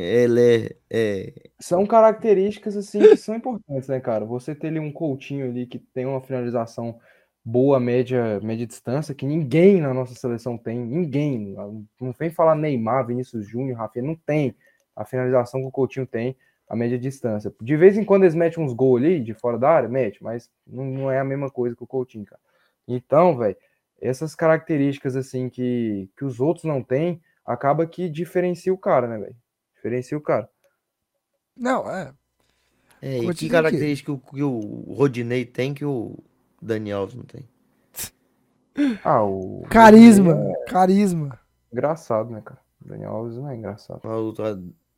Ele 0.00 0.40
é, 0.40 0.76
é- 0.90 1.32
são 1.60 1.86
características 1.86 2.76
assim 2.76 3.00
que 3.00 3.16
são 3.16 3.34
importantes, 3.36 3.88
né, 3.88 4.00
cara? 4.00 4.24
Você 4.24 4.54
ter 4.54 4.68
ali 4.68 4.78
um 4.78 4.92
Coutinho 4.92 5.46
ali 5.46 5.66
que 5.66 5.78
tem 5.78 6.06
uma 6.06 6.20
finalização 6.20 6.98
boa, 7.44 7.78
média, 7.78 8.40
média 8.40 8.66
distância, 8.66 9.14
que 9.14 9.26
ninguém 9.26 9.80
na 9.80 9.92
nossa 9.92 10.14
seleção 10.14 10.56
tem, 10.56 10.78
ninguém. 10.78 11.54
Não 12.00 12.12
vem 12.12 12.30
falar 12.30 12.54
Neymar, 12.54 13.06
Vinícius 13.06 13.46
Júnior, 13.46 13.78
Rafinha, 13.78 14.04
não 14.04 14.14
tem 14.14 14.54
a 14.96 15.04
finalização 15.04 15.60
que 15.60 15.66
o 15.66 15.72
Coutinho 15.72 16.06
tem, 16.06 16.36
a 16.68 16.74
média 16.74 16.98
distância. 16.98 17.52
De 17.60 17.76
vez 17.76 17.98
em 17.98 18.04
quando 18.04 18.22
eles 18.22 18.34
metem 18.34 18.64
uns 18.64 18.72
gols 18.72 19.00
ali 19.02 19.20
de 19.20 19.34
fora 19.34 19.58
da 19.58 19.68
área, 19.68 19.88
mete, 19.88 20.22
mas 20.22 20.50
não, 20.66 20.84
não 20.84 21.10
é 21.10 21.18
a 21.18 21.24
mesma 21.24 21.50
coisa 21.50 21.76
que 21.76 21.84
o 21.84 21.86
Coutinho, 21.86 22.24
cara. 22.24 22.40
Então, 22.88 23.36
velho, 23.36 23.56
essas 24.00 24.34
características 24.34 25.16
assim 25.16 25.48
que, 25.48 26.08
que 26.16 26.24
os 26.24 26.40
outros 26.40 26.64
não 26.64 26.82
têm, 26.82 27.20
acaba 27.44 27.86
que 27.86 28.08
diferencia 28.08 28.72
o 28.72 28.78
cara, 28.78 29.06
né, 29.06 29.18
velho? 29.18 29.36
Diferencia 29.84 30.16
o 30.16 30.20
cara. 30.22 30.48
Não, 31.54 31.86
é. 31.90 32.10
é, 33.02 33.18
e 33.18 33.34
que 33.34 33.50
característica 33.50 34.10
que 34.16 34.18
o, 34.18 34.18
que 34.18 34.42
o 34.42 34.94
Rodinei 34.94 35.44
tem 35.44 35.74
que 35.74 35.84
o 35.84 36.16
Daniel 36.60 37.00
Alves 37.00 37.14
não 37.16 37.24
tem? 37.24 37.46
Ah, 39.04 39.22
o. 39.22 39.62
Carisma. 39.70 40.32
É 40.32 40.64
Carisma. 40.70 41.38
engraçado, 41.70 42.30
né, 42.30 42.40
cara? 42.44 42.58
Daniel 42.84 43.10
Alves 43.10 43.36
não 43.36 43.48
é 43.50 43.56
engraçado. 43.56 44.00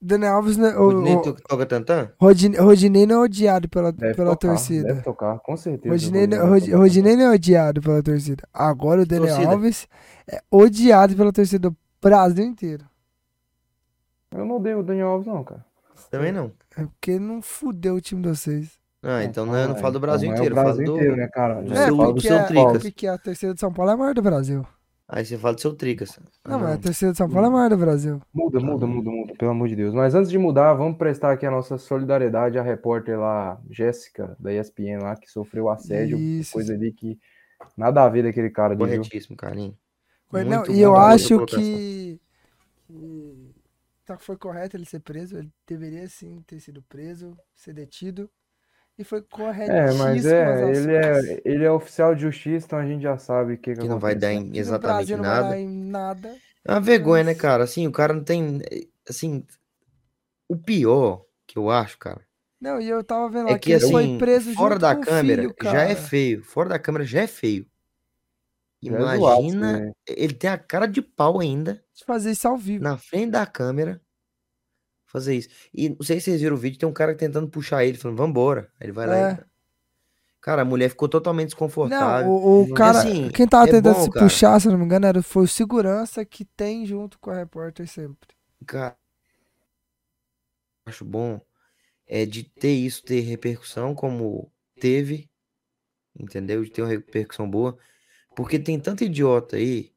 Daniel 0.00 0.34
Alves, 0.36 0.56
né, 0.56 0.68
o, 0.76 0.84
Rodinei 0.92 1.14
o, 1.16 1.22
to- 1.22 1.34
toca 1.34 1.66
tantã? 1.66 2.10
Rodinei, 2.18 2.60
Rodinei 2.60 3.06
não 3.06 3.16
é 3.16 3.24
odiado 3.24 3.68
pela, 3.68 3.90
Deve 3.92 4.14
pela 4.14 4.36
tocar, 4.36 4.48
torcida. 4.54 4.86
Deve 4.88 5.02
tocar, 5.02 5.38
com 5.40 5.56
certeza. 5.56 5.92
Rodinei, 5.92 6.26
não- 6.28 6.48
Rodinei. 6.48 6.74
Rodinei 6.76 7.16
não 7.16 7.24
é 7.24 7.30
odiado 7.34 7.80
pela 7.82 8.02
torcida. 8.02 8.48
Agora 8.54 9.02
o 9.02 9.06
Daniel 9.06 9.28
Torcida. 9.34 9.52
Alves 9.52 9.88
é 10.30 10.40
odiado 10.50 11.16
pela 11.16 11.32
torcida 11.32 11.68
do 11.70 11.76
Brasil 12.00 12.44
inteiro. 12.44 12.84
Eu 14.32 14.44
não 14.44 14.56
odeio 14.56 14.80
o 14.80 14.82
Daniel 14.82 15.08
Alves, 15.08 15.26
não, 15.26 15.42
cara. 15.44 15.64
Também 16.10 16.32
não. 16.32 16.52
É 16.76 16.82
porque 16.84 17.18
não 17.18 17.40
fudeu 17.40 17.94
o 17.94 18.00
time 18.00 18.22
de 18.22 18.28
vocês. 18.28 18.78
Ah, 19.02 19.22
então 19.24 19.46
não, 19.46 19.56
é- 19.56 19.66
não 19.68 19.76
é, 19.76 19.78
falo 19.78 19.92
do 19.92 19.98
então 19.98 20.00
Brasil 20.00 20.28
não 20.28 20.36
é 20.36 20.40
o 20.40 20.42
inteiro, 20.42 20.52
eu 20.52 20.56
falo 20.56 20.66
Brasil 20.74 20.86
do. 20.86 20.96
inteiro, 20.96 21.16
né, 21.16 21.28
cara? 21.28 21.62
do 21.62 21.74
É, 21.74 21.86
do 21.88 21.96
porque, 21.96 22.20
seu 22.28 22.36
a, 22.38 22.42
Tricas. 22.44 22.82
porque 22.82 23.06
a 23.06 23.18
torcida 23.18 23.54
de 23.54 23.60
São 23.60 23.72
Paulo 23.72 23.90
é 23.90 23.94
a 23.94 23.96
maior 23.96 24.14
do 24.14 24.22
Brasil. 24.22 24.66
Aí 25.08 25.24
você 25.24 25.38
fala 25.38 25.54
do 25.54 25.60
seu 25.60 25.72
Tricas. 25.72 26.18
Ah, 26.44 26.50
Não, 26.50 26.58
mas 26.60 26.70
a 26.74 26.78
torcida 26.78 27.12
de 27.12 27.18
São 27.18 27.30
Paulo 27.30 27.46
é 27.46 27.48
a 27.48 27.52
maior 27.52 27.70
do 27.70 27.76
Brasil. 27.76 28.20
Muda, 28.34 28.58
muda, 28.58 28.86
muda, 28.86 29.08
muda, 29.10 29.34
pelo 29.38 29.52
amor 29.52 29.68
de 29.68 29.76
Deus. 29.76 29.94
Mas 29.94 30.16
antes 30.16 30.28
de 30.28 30.36
mudar, 30.36 30.74
vamos 30.74 30.98
prestar 30.98 31.30
aqui 31.32 31.46
a 31.46 31.50
nossa 31.50 31.78
solidariedade 31.78 32.58
à 32.58 32.62
repórter 32.62 33.16
lá, 33.18 33.60
Jéssica, 33.70 34.36
da 34.40 34.52
ESPN 34.52 34.98
lá, 35.00 35.14
que 35.14 35.30
sofreu 35.30 35.68
assédio, 35.70 36.18
Isso. 36.18 36.52
coisa 36.52 36.74
ali 36.74 36.92
que 36.92 37.16
nada 37.76 38.02
a 38.02 38.08
ver 38.08 38.24
daquele 38.24 38.50
cara? 38.50 38.76
Corretíssimo, 38.76 39.36
Carlinhos. 39.36 39.76
Não, 40.32 40.66
e 40.66 40.80
eu 40.82 40.96
acho 40.96 41.46
que, 41.46 42.20
que 42.88 43.45
tá, 44.06 44.18
foi 44.18 44.36
correto 44.38 44.76
ele 44.76 44.86
ser 44.86 45.00
preso. 45.00 45.38
Ele 45.38 45.52
deveria 45.66 46.08
sim 46.08 46.42
ter 46.44 46.60
sido 46.60 46.82
preso, 46.84 47.36
ser 47.56 47.74
detido. 47.74 48.30
E 48.98 49.04
foi 49.04 49.22
É, 49.66 49.92
corretíssimo 49.92 49.92
mas 49.92 50.24
as 50.24 50.32
é, 50.32 50.76
ele 50.76 50.94
é, 50.94 51.42
ele 51.44 51.64
é 51.64 51.70
oficial 51.70 52.14
de 52.14 52.22
justiça, 52.22 52.66
então 52.66 52.78
a 52.78 52.86
gente 52.86 53.02
já 53.02 53.18
sabe 53.18 53.54
o 53.54 53.58
que 53.58 53.74
que 53.74 53.80
Que 53.80 53.88
não 53.88 53.98
vai 53.98 54.14
dar 54.14 54.32
aconteceu. 54.32 54.32
em 54.32 54.56
Que 54.56 54.62
no 54.62 54.74
exatamente 54.74 54.76
Brasil 54.76 55.16
não 55.18 55.28
vai 55.28 55.42
nada. 55.42 55.48
dar 55.48 55.58
em 55.58 55.68
nada. 55.68 56.42
É 56.64 56.72
uma 56.72 56.80
vergonha, 56.80 57.24
né, 57.24 57.34
Mas- 57.34 57.40
cara? 57.40 57.64
Assim, 57.64 57.86
o 57.86 57.92
cara 57.92 58.12
não 58.12 58.24
tem. 58.24 58.60
Assim, 59.08 59.44
o 60.48 60.56
pior 60.56 61.24
que 61.46 61.56
eu 61.58 61.70
acho, 61.70 61.98
cara, 61.98 62.26
Não, 62.60 62.80
e 62.80 62.88
eu 62.88 63.04
tava 63.04 63.28
vendo 63.30 63.48
é 63.48 63.50
lá 63.50 63.58
que 63.58 63.70
ele 63.70 63.80
foi 63.80 64.08
assim, 64.08 64.16
preso 64.16 64.52
fora 64.54 64.78
junto 64.78 64.78
da 64.78 64.94
câmera 64.96 65.06
filho, 65.06 65.54
já 65.60 65.82
é 65.82 65.94
feio. 65.96 66.42
Fora 66.44 66.68
da 66.68 66.78
câmera 66.78 67.04
já 67.04 67.22
é 67.22 67.26
feio. 67.26 67.66
É 68.84 68.88
zoado, 69.16 69.42
Imagina, 69.42 69.80
né? 69.80 69.92
ele 70.06 70.34
tem 70.34 70.50
a 70.50 70.58
cara 70.58 70.86
de 70.86 71.00
pau 71.02 71.40
ainda, 71.40 71.82
De 71.94 72.04
fazer 72.04 72.30
isso 72.32 72.46
ao 72.46 72.56
vivo. 72.56 72.84
na 72.84 72.96
frente 72.98 73.30
da 73.30 73.46
câmera, 73.46 74.00
fazer 75.06 75.34
isso. 75.34 75.48
E 75.72 75.88
não 75.88 76.02
sei 76.02 76.20
se 76.20 76.26
vocês 76.26 76.40
viram 76.40 76.54
o 76.56 76.58
vídeo, 76.58 76.78
tem 76.78 76.88
um 76.88 76.92
cara 76.92 77.14
tentando 77.14 77.48
puxar 77.48 77.84
ele, 77.84 77.96
falando, 77.98 78.18
vambora. 78.18 78.70
Aí 78.80 78.86
ele 78.86 78.92
vai 78.92 79.06
lá 79.06 79.16
É. 79.16 79.32
e. 79.42 79.56
Cara, 80.40 80.62
a 80.62 80.64
mulher 80.64 80.90
ficou 80.90 81.08
totalmente 81.08 81.46
Não, 81.46 81.48
desconfortável. 81.48 82.30
o, 82.30 82.62
o 82.64 82.68
E 82.68 82.74
cara, 82.74 82.98
assim, 83.00 83.28
quem 83.30 83.48
tava 83.48 83.66
é 83.68 83.72
tentando 83.72 83.94
bom, 83.96 84.04
se 84.04 84.10
cara. 84.10 84.26
puxar, 84.26 84.60
se 84.60 84.68
não 84.68 84.78
me 84.78 84.84
engano, 84.84 85.06
era, 85.06 85.20
foi 85.22 85.42
o 85.44 85.48
segurança 85.48 86.24
que 86.24 86.44
tem 86.44 86.86
junto 86.86 87.18
com 87.18 87.30
a 87.30 87.34
repórter 87.36 87.88
sempre. 87.88 88.28
Cara, 88.64 88.96
acho 90.84 91.04
bom 91.04 91.40
é 92.06 92.24
de 92.24 92.44
ter 92.44 92.72
isso, 92.72 93.02
ter 93.02 93.20
repercussão 93.22 93.92
como 93.92 94.52
teve, 94.78 95.28
entendeu? 96.16 96.62
De 96.62 96.70
ter 96.70 96.82
uma 96.82 96.88
repercussão 96.90 97.50
boa, 97.50 97.76
porque 98.36 98.58
tem 98.60 98.80
tanto 98.80 99.04
idiota 99.04 99.56
aí 99.56 99.92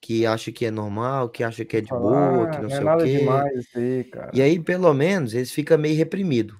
que 0.00 0.26
acha 0.26 0.50
que 0.52 0.64
é 0.66 0.70
normal, 0.70 1.30
que 1.30 1.44
acha 1.44 1.64
que 1.64 1.76
é 1.76 1.80
de 1.80 1.94
boa, 1.94 2.48
que 2.48 2.58
Ah, 2.58 2.62
não 2.62 2.68
não 2.68 2.76
sei 2.76 2.86
é 2.86 2.86
o 2.86 2.90
nada 2.90 3.08
quê. 3.08 3.08
demais 3.08 3.66
aí, 3.74 4.04
cara. 4.04 4.32
E 4.32 4.42
aí, 4.42 4.62
pelo 4.62 4.92
menos, 4.94 5.34
eles 5.34 5.52
ficam 5.52 5.78
meio 5.78 5.96
reprimidos, 5.96 6.56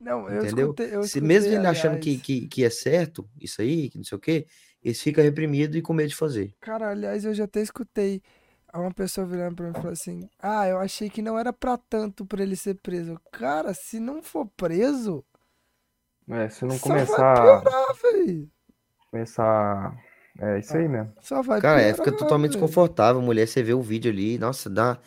Não, 0.00 0.28
eu 0.30 0.42
entendeu? 0.42 0.44
escutei, 0.44 0.94
eu 0.94 1.04
Se 1.04 1.20
mesmo 1.20 1.52
escutei, 1.52 1.54
ele 1.54 1.66
achando 1.66 1.98
que, 1.98 2.18
aliás. 2.18 2.20
que, 2.20 2.48
que 2.48 2.64
é 2.64 2.70
certo, 2.70 3.28
isso 3.40 3.62
aí, 3.62 3.90
que 3.90 3.98
não 3.98 4.04
sei 4.04 4.16
o 4.18 4.20
quê, 4.20 4.46
eles 4.82 5.02
ficam 5.02 5.24
reprimidos 5.24 5.76
e 5.76 5.82
com 5.82 5.92
medo 5.94 6.10
de 6.10 6.16
fazer. 6.16 6.54
Cara, 6.60 6.90
aliás, 6.90 7.24
eu 7.24 7.32
já 7.34 7.44
até 7.44 7.60
escutei 7.60 8.22
uma 8.74 8.92
pessoa 8.92 9.26
virando 9.26 9.56
pra 9.56 9.66
mim 9.66 9.72
e 9.72 9.74
falou 9.74 9.92
assim: 9.92 10.28
Ah, 10.38 10.66
eu 10.68 10.78
achei 10.78 11.08
que 11.10 11.22
não 11.22 11.38
era 11.38 11.52
pra 11.52 11.76
tanto 11.78 12.26
pra 12.26 12.42
ele 12.42 12.56
ser 12.56 12.74
preso. 12.76 13.20
Cara, 13.32 13.72
se 13.74 14.00
não 14.00 14.22
for 14.22 14.46
preso, 14.56 15.24
É, 16.28 16.48
se 16.48 16.64
não 16.64 16.78
só 16.78 17.04
vai 17.04 17.24
começar, 17.24 17.24
piorar, 17.32 17.86
começar, 19.10 19.96
é 20.40 20.58
isso 20.58 20.76
aí 20.76 20.88
mesmo. 20.88 21.12
Só 21.20 21.42
vai 21.42 21.60
Cara, 21.60 21.80
é, 21.80 21.92
fica 21.94 22.12
totalmente 22.12 22.52
velho. 22.52 22.62
desconfortável, 22.62 23.20
mulher, 23.22 23.46
você 23.46 23.62
vê 23.62 23.74
o 23.74 23.82
vídeo 23.82 24.10
ali, 24.10 24.38
nossa, 24.38 24.68
dá. 24.70 24.98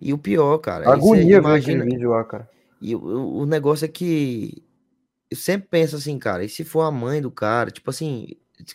E 0.00 0.12
o 0.12 0.18
pior, 0.18 0.58
cara, 0.58 0.84
você 0.84 0.90
Agonia 0.90 1.24
ver 1.24 1.36
imagina. 1.36 1.84
vídeo 1.84 2.10
lá, 2.10 2.24
cara. 2.24 2.48
E 2.80 2.94
o, 2.94 2.98
o 3.00 3.38
o 3.42 3.46
negócio 3.46 3.84
é 3.84 3.88
que 3.88 4.62
eu 5.30 5.36
sempre 5.36 5.68
penso 5.68 5.96
assim, 5.96 6.18
cara, 6.18 6.44
e 6.44 6.48
se 6.48 6.64
for 6.64 6.82
a 6.82 6.90
mãe 6.90 7.20
do 7.22 7.30
cara, 7.30 7.70
tipo 7.70 7.90
assim, 7.90 8.28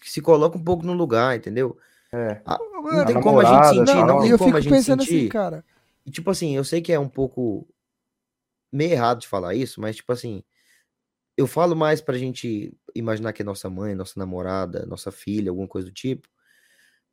se 0.03 0.21
coloca 0.21 0.57
um 0.57 0.63
pouco 0.63 0.85
no 0.85 0.93
lugar, 0.93 1.35
entendeu? 1.37 1.77
É. 2.11 2.41
Ah, 2.45 2.57
não 2.59 2.81
Mano, 2.83 3.05
tem 3.05 3.21
como 3.21 3.39
a 3.39 3.43
gente 3.43 3.51
namorada, 3.53 3.69
sentir, 3.85 4.05
não 4.05 4.17
e 4.19 4.21
tem 4.23 4.29
eu 4.31 4.37
como 4.37 4.49
a 4.55 4.61
fico 4.61 4.61
gente 4.61 4.73
pensando 4.73 5.01
assim, 5.03 5.11
sentir. 5.11 5.29
cara. 5.29 5.63
E 6.05 6.11
tipo 6.11 6.29
assim, 6.31 6.55
eu 6.55 6.63
sei 6.63 6.81
que 6.81 6.91
é 6.91 6.99
um 6.99 7.09
pouco 7.09 7.67
meio 8.71 8.91
errado 8.91 9.19
de 9.21 9.27
falar 9.27 9.53
isso, 9.53 9.79
mas 9.81 9.95
tipo 9.97 10.11
assim, 10.11 10.43
eu 11.39 11.47
falo 11.47 11.73
mais 11.73 12.01
pra 12.01 12.17
gente 12.17 12.77
imaginar 12.93 13.31
que 13.31 13.41
é 13.41 13.45
nossa 13.45 13.69
mãe, 13.69 13.95
nossa 13.95 14.19
namorada, 14.19 14.85
nossa 14.85 15.09
filha, 15.09 15.49
alguma 15.49 15.69
coisa 15.69 15.87
do 15.87 15.93
tipo, 15.93 16.27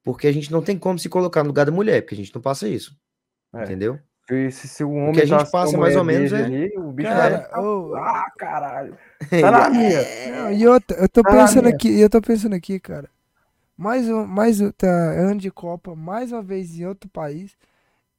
porque 0.02 0.26
a 0.26 0.32
gente 0.32 0.50
não 0.50 0.60
tem 0.60 0.76
como 0.76 0.98
se 0.98 1.08
colocar 1.08 1.44
no 1.44 1.50
lugar 1.50 1.64
da 1.64 1.70
mulher, 1.70 2.02
porque 2.02 2.16
a 2.16 2.18
gente 2.18 2.34
não 2.34 2.42
passa 2.42 2.66
isso, 2.66 2.98
É. 3.54 3.62
entendeu? 3.62 4.00
E 4.28 4.50
se, 4.50 4.66
se 4.66 4.82
o 4.82 4.88
O 4.88 4.94
homem 4.96 5.12
que 5.12 5.20
a 5.20 5.24
gente 5.26 5.38
tá 5.38 5.44
a 5.44 5.50
passa 5.50 5.78
mais 5.78 5.94
ou 5.94 6.02
menos 6.02 6.32
é. 6.32 6.42
ali, 6.42 6.76
o 6.76 6.90
bicho 6.90 7.08
Cara, 7.08 7.48
vai 7.52 7.62
ô, 7.62 7.94
ah, 7.94 8.26
caralho. 8.36 8.98
Tá 9.30 9.50
na 9.52 9.70
minha. 9.70 10.02
Não, 10.32 10.52
e 10.52 10.66
outra, 10.66 10.96
eu 10.96 11.08
tô 11.08 11.22
Tá 11.22 11.30
pensando 11.30 11.68
aqui, 11.68 12.00
eu 12.00 12.10
tô 12.10 12.20
pensando 12.20 12.54
aqui, 12.56 12.80
cara. 12.80 13.08
Mais 13.76 14.08
um, 14.08 14.26
mais 14.26 14.60
um, 14.60 14.72
tá, 14.72 14.88
ano 14.88 15.38
de 15.38 15.52
Copa, 15.52 15.94
mais 15.94 16.32
uma 16.32 16.42
vez 16.42 16.76
em 16.76 16.84
outro 16.84 17.08
país. 17.08 17.56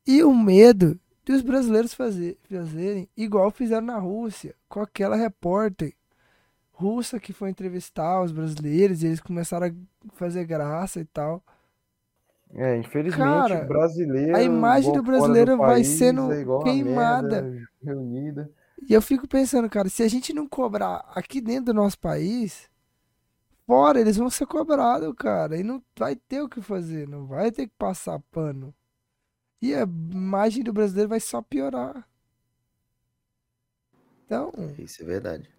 E 0.08 0.24
o 0.24 0.34
medo 0.34 0.97
dos 1.28 1.42
brasileiros 1.42 1.94
fazer, 1.94 2.38
fazerem 2.50 3.10
igual 3.18 3.52
fizeram 3.52 3.86
na 3.86 3.98
Rússia, 4.00 4.56
com 4.70 4.80
aquela 4.80 5.16
repórter 5.16 5.94
russa 6.72 7.20
que 7.20 7.34
foi 7.34 7.50
entrevistar 7.50 8.22
os 8.22 8.32
brasileiros 8.32 9.04
e 9.04 9.08
eles 9.08 9.20
começaram 9.20 9.68
a 9.68 9.72
fazer 10.16 10.46
graça 10.46 11.00
e 11.00 11.06
tal. 11.06 11.44
É, 12.54 12.78
infelizmente, 12.78 13.18
Cara, 13.18 13.64
o 13.66 13.68
brasileiro, 13.68 14.36
a 14.38 14.42
imagem 14.42 14.94
do 14.94 15.04
brasileiro 15.04 15.58
vai 15.58 15.76
país, 15.76 15.88
sendo 15.88 16.32
é 16.32 16.46
queimada. 16.64 17.42
merda 17.42 17.68
reunida. 17.84 18.52
E 18.88 18.94
eu 18.94 19.02
fico 19.02 19.28
pensando, 19.28 19.70
cara, 19.70 19.90
se 19.90 20.02
a 20.02 20.08
gente 20.08 20.34
não 20.34 20.48
cobrar 20.48 21.04
aqui 21.14 21.42
dentro 21.42 21.66
do 21.66 21.74
nosso 21.74 22.00
país, 22.00 22.70
fora 23.66 24.00
eles 24.00 24.16
vão 24.16 24.30
ser 24.30 24.46
cobrados, 24.46 25.14
cara. 25.18 25.58
E 25.58 25.64
não 25.64 25.84
vai 25.98 26.16
ter 26.16 26.42
o 26.42 26.48
que 26.48 26.62
fazer, 26.62 27.08
não 27.08 27.26
vai 27.26 27.52
ter 27.52 27.68
que 27.68 27.74
passar 27.78 28.20
pano. 28.32 28.74
E 29.62 29.74
a 29.76 29.84
imagem 29.84 30.64
do 30.64 30.74
brasileiro 30.74 31.10
vai 31.10 31.20
só 31.20 31.41
piorar. 31.43 32.08
Então, 34.26 34.51
Isso 34.78 35.01
é 35.01 35.05
verdade. 35.05 35.49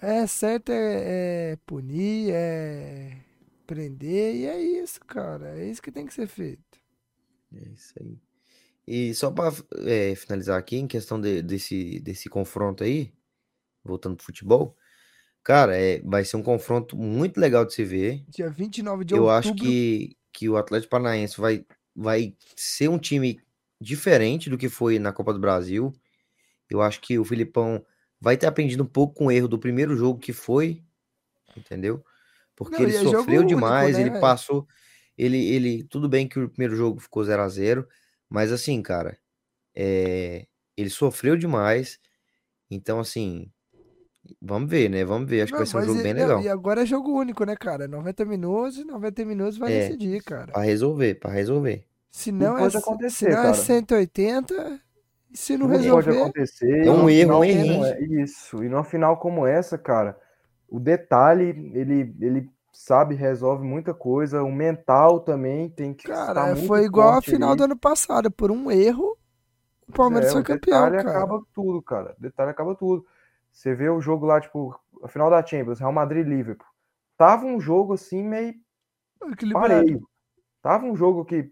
é 0.00 0.26
certo 0.26 0.70
é, 0.70 1.52
é 1.52 1.56
punir, 1.66 2.30
é 2.32 3.16
prender, 3.66 4.34
e 4.36 4.46
é 4.46 4.60
isso, 4.60 5.00
cara. 5.00 5.58
É 5.58 5.68
isso 5.70 5.82
que 5.82 5.92
tem 5.92 6.06
que 6.06 6.14
ser 6.14 6.26
feito. 6.26 6.78
É 7.54 7.68
isso 7.70 7.94
aí. 8.00 8.18
E 8.86 9.14
só 9.14 9.30
para 9.30 9.52
finalizar 10.16 10.58
aqui, 10.58 10.76
em 10.76 10.86
questão 10.88 11.20
de- 11.20 11.42
desse, 11.42 12.00
desse 12.00 12.28
confronto 12.28 12.84
aí, 12.84 13.12
voltando 13.84 14.16
pro 14.16 14.26
futebol, 14.26 14.76
cara, 15.44 15.76
é, 15.76 16.00
vai 16.02 16.24
ser 16.24 16.36
um 16.36 16.42
confronto 16.42 16.96
muito 16.96 17.40
legal 17.40 17.64
de 17.66 17.74
se 17.74 17.84
ver. 17.84 18.24
Dia 18.28 18.48
29 18.50 19.04
de 19.04 19.14
Eu 19.14 19.24
outubro. 19.24 19.38
acho 19.38 19.54
que, 19.54 20.16
que 20.32 20.48
o 20.48 20.56
Atlético 20.56 20.90
Paranaense 20.90 21.40
vai, 21.40 21.66
vai 21.98 22.36
ser 22.56 22.88
um 22.88 22.98
time 22.98 23.40
diferente 23.80 24.50
do 24.50 24.58
que 24.58 24.68
foi 24.68 24.98
na 24.98 25.12
Copa 25.12 25.32
do 25.34 25.40
Brasil. 25.40 25.92
Eu 26.70 26.82
acho 26.82 27.00
que 27.00 27.18
o 27.18 27.24
Filipão 27.24 27.84
vai 28.20 28.36
ter 28.36 28.46
aprendido 28.46 28.82
um 28.84 28.86
pouco 28.86 29.14
com 29.14 29.26
o 29.26 29.32
erro 29.32 29.48
do 29.48 29.58
primeiro 29.58 29.96
jogo 29.96 30.20
que 30.20 30.32
foi, 30.32 30.84
entendeu? 31.56 32.04
Porque 32.56 32.74
Não, 32.76 32.82
ele 32.82 32.92
sofreu 32.92 33.44
único, 33.44 33.44
demais, 33.44 33.98
né, 33.98 34.00
ele 34.00 34.10
passou, 34.12 34.66
ele, 35.18 35.38
ele, 35.38 35.84
tudo 35.84 36.08
bem 36.08 36.28
que 36.28 36.38
o 36.40 36.48
primeiro 36.50 36.76
jogo 36.76 37.00
ficou 37.00 37.24
0 37.24 37.42
a 37.42 37.48
0 37.48 37.88
mas 38.30 38.52
assim, 38.52 38.82
cara, 38.82 39.18
é, 39.76 40.46
ele 40.76 40.90
sofreu 40.90 41.36
demais, 41.36 42.00
então 42.70 43.00
assim, 43.00 43.52
vamos 44.42 44.70
ver, 44.70 44.88
né? 44.90 45.04
Vamos 45.04 45.30
ver, 45.30 45.42
acho 45.42 45.52
que 45.52 45.58
Não, 45.58 45.58
vai 45.58 45.66
ser 45.66 45.78
um 45.78 45.82
jogo 45.82 46.00
e- 46.02 46.02
bem 46.02 46.14
não, 46.14 46.30
legal. 46.30 46.44
E 46.44 46.48
agora 46.48 46.82
é 46.82 46.86
jogo 46.86 47.10
único, 47.12 47.44
né, 47.44 47.56
cara? 47.56 47.88
90 47.88 48.24
minutos 48.24 48.78
e 48.78 48.84
90 48.84 49.24
minutos 49.24 49.58
vai 49.58 49.70
É, 49.70 49.72
decidir, 49.72 50.22
cara. 50.22 50.54
Pra 50.54 50.62
resolver, 50.64 51.16
pra 51.20 51.32
resolver. 51.32 51.87
Se 52.10 52.32
não 52.32 52.56
é, 52.56 52.60
pode 52.60 52.72
se 52.72 52.78
acontecer, 52.78 53.30
não 53.30 53.38
é 53.38 53.42
cara. 53.42 53.54
180, 53.54 54.80
e 55.30 55.36
se 55.36 55.56
não 55.56 55.68
pode 55.68 55.82
resolver, 55.82 56.20
acontecer. 56.22 56.86
É 56.86 56.90
um 56.90 57.08
erro, 57.08 57.38
um 57.38 57.44
errinho. 57.44 57.84
é- 57.84 58.00
Isso. 58.02 58.62
E 58.64 58.68
numa 58.68 58.84
final 58.84 59.16
como 59.18 59.46
essa, 59.46 59.76
cara, 59.78 60.18
o 60.68 60.80
detalhe, 60.80 61.70
ele, 61.74 62.14
ele 62.20 62.50
sabe, 62.72 63.14
resolve 63.14 63.64
muita 63.64 63.92
coisa. 63.92 64.42
O 64.42 64.50
mental 64.52 65.20
também 65.20 65.68
tem 65.68 65.92
que 65.94 66.08
estar 66.10 66.34
cara, 66.34 66.56
foi 66.56 66.84
igual 66.84 67.14
a 67.14 67.22
final 67.22 67.50
ali. 67.50 67.58
do 67.58 67.64
ano 67.64 67.76
passado. 67.76 68.30
Por 68.30 68.50
um 68.50 68.70
erro, 68.70 69.16
o 69.88 69.92
Palmeiras 69.92 70.30
É, 70.30 70.32
foi 70.32 70.40
o 70.40 70.44
campeão, 70.44 70.84
detalhe 70.90 71.04
cara. 71.04 71.18
acaba 71.18 71.42
tudo, 71.54 71.82
cara. 71.82 72.14
O 72.18 72.22
detalhe 72.22 72.50
acaba 72.50 72.74
tudo. 72.74 73.04
Você 73.52 73.74
vê 73.74 73.88
o 73.88 74.00
jogo 74.00 74.24
lá, 74.26 74.40
tipo, 74.40 74.78
a 75.02 75.08
final 75.08 75.28
da 75.30 75.44
Champions, 75.44 75.78
Real 75.80 75.92
Madrid 75.92 76.26
e 76.26 76.30
Liverpool. 76.30 76.66
Tava 77.16 77.44
um 77.44 77.60
jogo 77.60 77.94
assim 77.94 78.22
meio 78.22 78.54
Equilibrado. 79.32 79.68
pareio. 79.68 80.08
Tava 80.62 80.86
um 80.86 80.94
jogo 80.94 81.24
que 81.24 81.50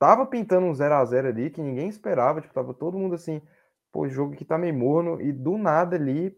tava 0.00 0.26
pintando 0.26 0.66
um 0.66 0.74
0 0.74 0.94
a 0.94 1.04
0 1.04 1.28
ali, 1.28 1.50
que 1.50 1.62
ninguém 1.62 1.88
esperava, 1.88 2.40
tipo, 2.40 2.52
tava 2.52 2.74
todo 2.74 2.98
mundo 2.98 3.14
assim, 3.14 3.40
pô, 3.92 4.08
jogo 4.08 4.32
aqui 4.32 4.44
tá 4.44 4.58
meio 4.58 4.74
morno, 4.74 5.20
e 5.20 5.30
do 5.30 5.56
nada 5.56 5.94
ali, 5.94 6.34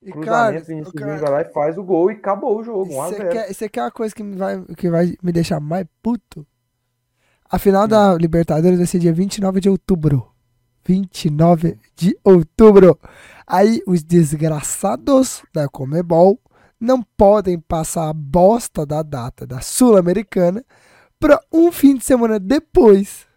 E, 0.00 0.12
cara, 0.12 0.22
cruzamento, 0.22 0.66
Vinícius 0.66 0.94
Júnior 0.94 1.18
cara, 1.18 1.30
vai 1.30 1.42
lá 1.42 1.50
e 1.50 1.52
faz 1.52 1.76
o 1.76 1.82
gol 1.82 2.10
e 2.10 2.14
acabou 2.14 2.56
o 2.56 2.62
jogo, 2.62 2.94
1 2.94 3.02
a 3.02 3.08
você 3.08 3.16
0 3.16 3.30
quer, 3.30 3.52
você 3.52 3.68
quer 3.68 3.82
uma 3.82 3.90
coisa 3.90 4.14
que, 4.14 4.22
me 4.22 4.36
vai, 4.36 4.64
que 4.76 4.88
vai 4.88 5.16
me 5.22 5.32
deixar 5.32 5.60
mais 5.60 5.86
puto? 6.00 6.46
A 7.50 7.58
final 7.58 7.88
da 7.88 8.14
Libertadores 8.14 8.78
vai 8.78 8.86
ser 8.86 8.98
dia 8.98 9.12
29 9.12 9.60
de 9.60 9.68
outubro. 9.68 10.30
29 10.86 11.78
de 11.96 12.16
outubro. 12.22 12.98
Aí 13.46 13.82
os 13.86 14.02
desgraçados 14.02 15.42
da 15.52 15.68
Comebol 15.68 16.38
não 16.78 17.02
podem 17.02 17.58
passar 17.58 18.08
a 18.08 18.12
bosta 18.12 18.86
da 18.86 19.02
data 19.02 19.46
da 19.46 19.60
Sul-Americana 19.60 20.64
para 21.20 21.40
um 21.52 21.70
fim 21.70 21.96
de 21.96 22.04
semana 22.04 22.38
depois. 22.40 23.27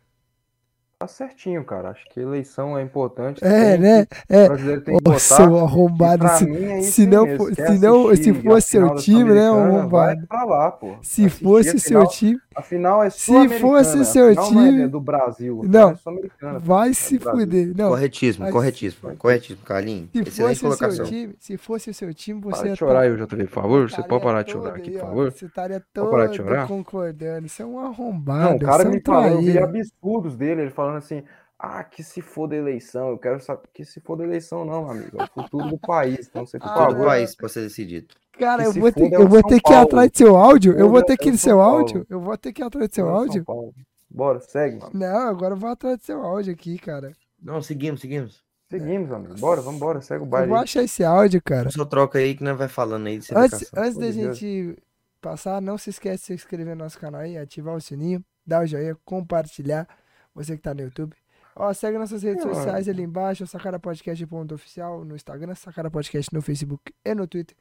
Tá 1.01 1.07
certinho, 1.07 1.63
cara. 1.63 1.89
Acho 1.89 2.05
que 2.09 2.19
eleição 2.19 2.77
é 2.77 2.81
importante. 2.83 3.43
É, 3.43 3.71
tem 3.71 3.79
né? 3.79 4.05
que- 4.05 4.15
É. 4.29 4.45
O 4.45 4.47
brasileiro 4.49 4.81
tem 4.81 4.97
que 4.97 5.01
Ô, 5.09 5.11
votar. 5.13 5.19
seu 5.19 5.57
arrombado. 5.57 6.27
Se, 6.37 6.45
mim 6.45 6.63
é 6.65 6.81
se 6.81 7.05
não 7.07 7.25
mesmo. 7.25 7.37
for- 7.45 7.55
Quer 7.55 7.67
se 7.71 7.79
não- 7.79 8.15
se 8.15 8.33
fosse 8.35 8.67
seu 8.69 8.95
time, 8.95 9.33
né, 9.33 9.47
arrombado? 9.47 9.89
Vai 9.89 10.27
pra 10.27 10.43
lá, 10.43 10.71
pô. 10.71 10.95
se 11.01 11.25
Assistir 11.25 11.43
fosse 11.43 11.79
seu 11.79 12.05
time, 12.07 12.39
A 12.53 12.61
final 12.61 13.01
é 13.01 13.09
Se 13.09 13.31
fosse 13.61 13.97
a 13.99 14.03
seu 14.03 14.27
final 14.29 14.51
não 14.51 14.61
é 14.61 14.65
time- 14.69 14.87
do 14.89 14.99
Brasil. 14.99 15.61
Não. 15.63 15.91
é 15.91 16.59
vai 16.59 16.93
se 16.93 17.17
fuder. 17.17 17.71
Não, 17.77 17.89
Corretíssimo, 17.91 18.43
mas- 18.43 18.53
corretíssimo, 18.53 19.15
corretíssimo, 19.15 19.65
Carlinhos. 19.65 20.09
se 20.11 20.19
Excelente 20.19 20.35
fosse 20.35 20.51
o 20.51 20.59
seu 20.59 20.69
colocação. 20.89 21.05
time, 21.05 21.35
se 21.39 21.57
fosse 21.57 21.89
o 21.89 21.93
seu 21.93 22.13
time, 22.13 22.41
você 22.41 22.57
Para 22.57 22.63
de 22.63 22.69
ia 22.69 22.75
chorar 22.75 22.93
tá- 22.93 22.99
aí, 22.99 23.15
JV, 23.15 23.43
por 23.45 23.49
favor. 23.53 23.79
Você 23.79 23.85
estaria 24.01 24.09
pode 24.09 24.23
parar 24.23 24.43
de 24.43 24.51
chorar 24.51 24.75
aqui, 24.75 24.91
por 24.91 24.99
favor? 24.99 25.31
Você 25.31 25.45
estaria 25.45 25.81
Pode 25.93 26.11
parar 26.11 26.25
de 26.27 26.37
todo 26.37 26.47
chorar? 26.49 26.67
concordando. 26.67 27.45
Isso 27.45 27.61
é 27.61 27.65
um 27.65 27.79
arrombado. 27.79 28.49
Não, 28.49 28.55
o 28.57 28.59
cara 28.59 28.83
é 28.83 28.85
me 28.89 28.99
falou, 28.99 29.29
eu 29.29 29.41
vi 29.41 29.57
absurdos 29.57 30.35
dele, 30.35 30.61
ele 30.63 30.71
falando 30.71 30.90
assim, 30.95 31.23
ah, 31.57 31.83
que 31.83 32.03
se 32.03 32.21
for 32.21 32.47
da 32.47 32.55
eleição, 32.55 33.09
eu 33.09 33.17
quero 33.17 33.39
saber 33.39 33.67
que 33.73 33.85
se 33.85 33.99
for 34.01 34.15
da 34.15 34.23
eleição 34.23 34.65
não, 34.65 34.89
amigo, 34.89 35.21
é 35.21 35.23
o 35.23 35.27
futuro 35.27 35.69
do 35.69 35.77
país, 35.77 36.27
então 36.27 36.45
você, 36.45 36.57
por 36.57 36.67
Ah, 36.67 36.93
país 36.95 37.35
pra 37.35 37.47
ser 37.49 37.61
decidido. 37.61 38.15
Cara, 38.39 38.63
eu 38.63 38.73
vou 38.73 38.91
ter, 38.91 39.13
é 39.13 39.15
eu 39.15 39.27
vou 39.27 39.43
ter 39.43 39.61
que 39.61 39.71
ir 39.71 39.75
atrás 39.75 40.09
do 40.09 40.17
seu 40.17 40.35
áudio. 40.35 40.73
Eu 40.73 40.89
vou 40.89 41.01
Foda 41.01 41.05
ter 41.05 41.13
é 41.13 41.17
que 41.17 41.29
ir 41.29 41.37
seu 41.37 41.61
áudio. 41.61 42.05
Eu 42.09 42.19
vou 42.19 42.37
ter 42.37 42.51
que 42.53 42.61
ir 42.61 42.65
atrás 42.65 42.87
do 42.89 42.95
seu 42.95 43.05
São 43.05 43.15
áudio. 43.15 43.45
Paulo. 43.45 43.73
Bora, 44.09 44.39
segue, 44.39 44.77
mano. 44.79 44.91
Não, 44.93 45.27
agora 45.29 45.53
eu 45.53 45.57
vou 45.57 45.69
atrás 45.69 45.97
do 45.99 46.03
seu 46.03 46.21
áudio 46.23 46.51
aqui, 46.53 46.77
cara. 46.79 47.11
Não, 47.41 47.61
seguimos, 47.61 48.01
seguimos. 48.01 48.43
Seguimos, 48.69 49.11
amigo, 49.11 49.35
bora, 49.37 49.59
vamos 49.61 49.75
embora, 49.77 50.01
segue 50.01 50.23
o 50.23 50.25
Eu 50.25 50.29
baile. 50.29 50.47
vou 50.47 50.57
aí. 50.57 50.63
achar 50.63 50.81
esse 50.81 51.03
áudio, 51.03 51.41
cara. 51.43 51.69
Só 51.69 51.83
troca 51.85 52.19
aí 52.19 52.35
que 52.35 52.43
nós 52.43 52.57
vai 52.57 52.69
falando 52.69 53.05
aí 53.07 53.19
de 53.19 53.27
Antes, 53.35 53.69
antes 53.75 53.97
da 53.97 54.09
gente 54.11 54.77
passar, 55.21 55.61
não 55.61 55.77
se 55.77 55.89
esquece 55.89 56.17
de 56.21 56.25
se 56.27 56.33
inscrever 56.33 56.75
no 56.75 56.83
nosso 56.85 56.97
canal 56.97 57.21
aí, 57.21 57.37
ativar 57.37 57.75
o 57.75 57.81
sininho, 57.81 58.23
dar 58.47 58.63
o 58.63 58.65
joinha, 58.65 58.97
compartilhar. 59.03 59.87
Você 60.33 60.55
que 60.55 60.61
tá 60.61 60.73
no 60.73 60.81
YouTube. 60.81 61.15
Ó, 61.55 61.73
segue 61.73 61.97
nossas 61.97 62.23
redes 62.23 62.43
Mano. 62.45 62.55
sociais 62.55 62.87
ali 62.87 63.03
embaixo, 63.03 63.45
sacarapodcast.oficial 63.45 65.03
no 65.03 65.15
Instagram, 65.15 65.53
Sacara 65.55 65.91
Podcast 65.91 66.33
no 66.33 66.41
Facebook 66.41 66.93
e 67.03 67.13
no 67.13 67.27
Twitter. 67.27 67.55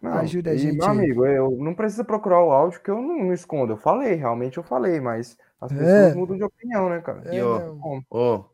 Não, 0.00 0.12
ajuda 0.14 0.50
a 0.50 0.54
e, 0.54 0.58
gente 0.58 0.76
Meu 0.78 0.86
amigo, 0.86 1.26
eu 1.26 1.50
não 1.52 1.74
precisa 1.74 2.04
procurar 2.04 2.42
o 2.44 2.52
áudio 2.52 2.80
que 2.80 2.90
eu 2.90 2.96
não, 3.00 3.24
não 3.24 3.32
escondo. 3.32 3.72
Eu 3.72 3.76
falei, 3.76 4.14
realmente 4.14 4.58
eu 4.58 4.62
falei, 4.62 5.00
mas 5.00 5.36
as 5.60 5.72
É. 5.72 5.76
pessoas 5.76 6.14
mudam 6.16 6.36
de 6.36 6.44
opinião, 6.44 6.88
né, 6.90 7.00
cara? 7.00 7.22
É, 7.26 7.36
E, 7.36 7.42
ó? 7.42 8.02
Ó, 8.10 8.44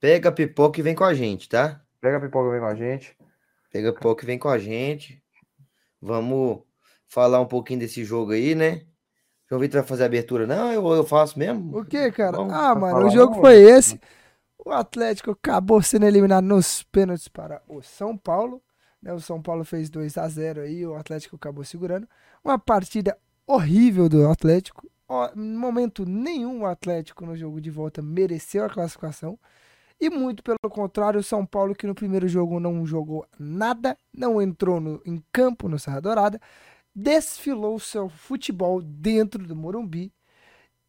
pega 0.00 0.28
a 0.28 0.32
pipoca 0.32 0.78
e 0.80 0.82
vem 0.82 0.94
com 0.94 1.04
a 1.04 1.12
gente, 1.12 1.48
tá? 1.48 1.82
Pega 2.00 2.16
a 2.16 2.20
pipoca, 2.20 2.50
vem 2.50 2.60
com 2.60 2.66
a 2.66 2.74
gente. 2.74 3.16
Pega 3.72 3.90
a 3.90 3.92
pipoca 3.92 4.24
e 4.24 4.26
vem 4.26 4.38
com 4.38 4.48
a 4.48 4.58
gente. 4.58 5.22
Vamos 6.00 6.60
falar 7.08 7.40
um 7.40 7.46
pouquinho 7.46 7.80
desse 7.80 8.02
jogo 8.04 8.32
aí, 8.32 8.54
né? 8.54 8.86
João 9.50 9.60
Vitor 9.60 9.80
vai 9.80 9.88
fazer 9.88 10.04
a 10.04 10.06
abertura. 10.06 10.46
Não, 10.46 10.72
eu, 10.72 10.86
eu 10.94 11.04
faço 11.04 11.38
mesmo. 11.38 11.76
O 11.76 11.84
que, 11.84 12.10
cara? 12.12 12.36
Vamos 12.36 12.54
ah, 12.54 12.74
mano, 12.74 13.06
o 13.06 13.10
jogo 13.10 13.34
não, 13.34 13.40
foi 13.40 13.56
né? 13.64 13.70
esse. 13.78 14.00
O 14.64 14.70
Atlético 14.70 15.32
acabou 15.32 15.82
sendo 15.82 16.06
eliminado 16.06 16.44
nos 16.44 16.82
pênaltis 16.84 17.26
para 17.28 17.60
o 17.68 17.82
São 17.82 18.16
Paulo. 18.16 18.62
né? 19.02 19.12
O 19.12 19.20
São 19.20 19.42
Paulo 19.42 19.64
fez 19.64 19.90
2 19.90 20.16
a 20.18 20.28
0 20.28 20.60
aí, 20.62 20.86
o 20.86 20.94
Atlético 20.94 21.34
acabou 21.36 21.64
segurando. 21.64 22.06
Uma 22.44 22.58
partida 22.58 23.16
horrível 23.46 24.08
do 24.08 24.28
Atlético. 24.28 24.88
Em 25.36 25.56
momento 25.56 26.04
nenhum 26.06 26.60
o 26.62 26.66
Atlético 26.66 27.26
no 27.26 27.36
jogo 27.36 27.60
de 27.60 27.68
volta 27.70 28.00
mereceu 28.00 28.64
a 28.64 28.70
classificação. 28.70 29.36
E 30.00 30.08
muito 30.08 30.42
pelo 30.42 30.56
contrário, 30.70 31.18
o 31.20 31.22
São 31.22 31.44
Paulo, 31.44 31.74
que 31.74 31.86
no 31.86 31.94
primeiro 31.94 32.28
jogo 32.28 32.60
não 32.60 32.86
jogou 32.86 33.26
nada, 33.38 33.96
não 34.16 34.40
entrou 34.40 34.80
no- 34.80 35.02
em 35.04 35.22
campo 35.32 35.68
no 35.68 35.78
Serra 35.78 36.00
Dourada, 36.00 36.40
desfilou 36.94 37.78
seu 37.78 38.08
futebol 38.08 38.82
dentro 38.82 39.46
do 39.46 39.56
Morumbi. 39.56 40.12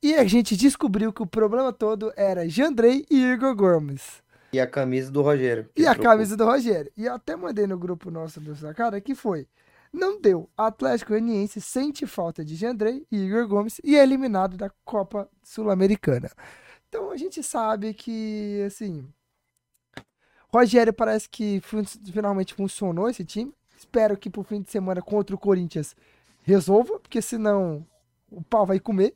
E 0.03 0.15
a 0.15 0.23
gente 0.25 0.57
descobriu 0.57 1.13
que 1.13 1.21
o 1.21 1.27
problema 1.27 1.71
todo 1.71 2.11
era 2.15 2.49
Jandrei 2.49 3.05
e 3.09 3.23
Igor 3.23 3.55
Gomes. 3.55 4.23
E 4.51 4.59
a 4.59 4.67
camisa 4.67 5.11
do 5.11 5.21
Rogério. 5.21 5.69
E 5.77 5.85
a 5.85 5.93
trocou. 5.93 6.11
camisa 6.11 6.35
do 6.35 6.45
Rogério. 6.45 6.91
E 6.97 7.05
eu 7.05 7.13
até 7.13 7.35
mandei 7.35 7.67
no 7.67 7.77
grupo 7.77 8.09
nosso 8.11 8.41
do 8.41 8.55
Sacada 8.55 8.99
que 8.99 9.15
foi. 9.15 9.47
Não 9.93 10.19
deu. 10.19 10.49
Atlético 10.57 11.11
Goianiense 11.11 11.61
sente 11.61 12.05
falta 12.07 12.43
de 12.43 12.55
Jandrei 12.55 13.05
e 13.11 13.17
Igor 13.17 13.47
Gomes 13.47 13.79
e 13.83 13.95
é 13.95 14.03
eliminado 14.03 14.57
da 14.57 14.69
Copa 14.83 15.29
Sul-Americana. 15.43 16.29
Então 16.89 17.11
a 17.11 17.17
gente 17.17 17.43
sabe 17.43 17.93
que, 17.93 18.63
assim. 18.65 19.07
Rogério 20.49 20.91
parece 20.91 21.29
que 21.29 21.61
finalmente 22.11 22.53
funcionou 22.53 23.09
esse 23.09 23.23
time. 23.23 23.53
Espero 23.81 24.15
que 24.15 24.29
pro 24.29 24.43
fim 24.43 24.61
de 24.61 24.69
semana 24.69 25.01
contra 25.01 25.35
o 25.35 25.39
Corinthians 25.39 25.95
resolva, 26.43 26.99
porque 26.99 27.19
senão 27.19 27.83
o 28.29 28.39
pau 28.43 28.63
vai 28.63 28.79
comer. 28.79 29.15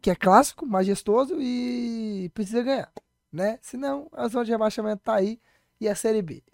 Que 0.00 0.10
é 0.10 0.14
clássico, 0.14 0.64
majestoso 0.64 1.36
e 1.40 2.30
precisa 2.32 2.62
ganhar, 2.62 2.92
né? 3.32 3.58
Senão 3.60 4.08
a 4.12 4.28
zona 4.28 4.44
de 4.44 4.52
rebaixamento 4.52 5.02
tá 5.02 5.16
aí 5.16 5.40
e 5.80 5.88
a 5.88 5.94
Série 5.96 6.22
B. 6.22 6.44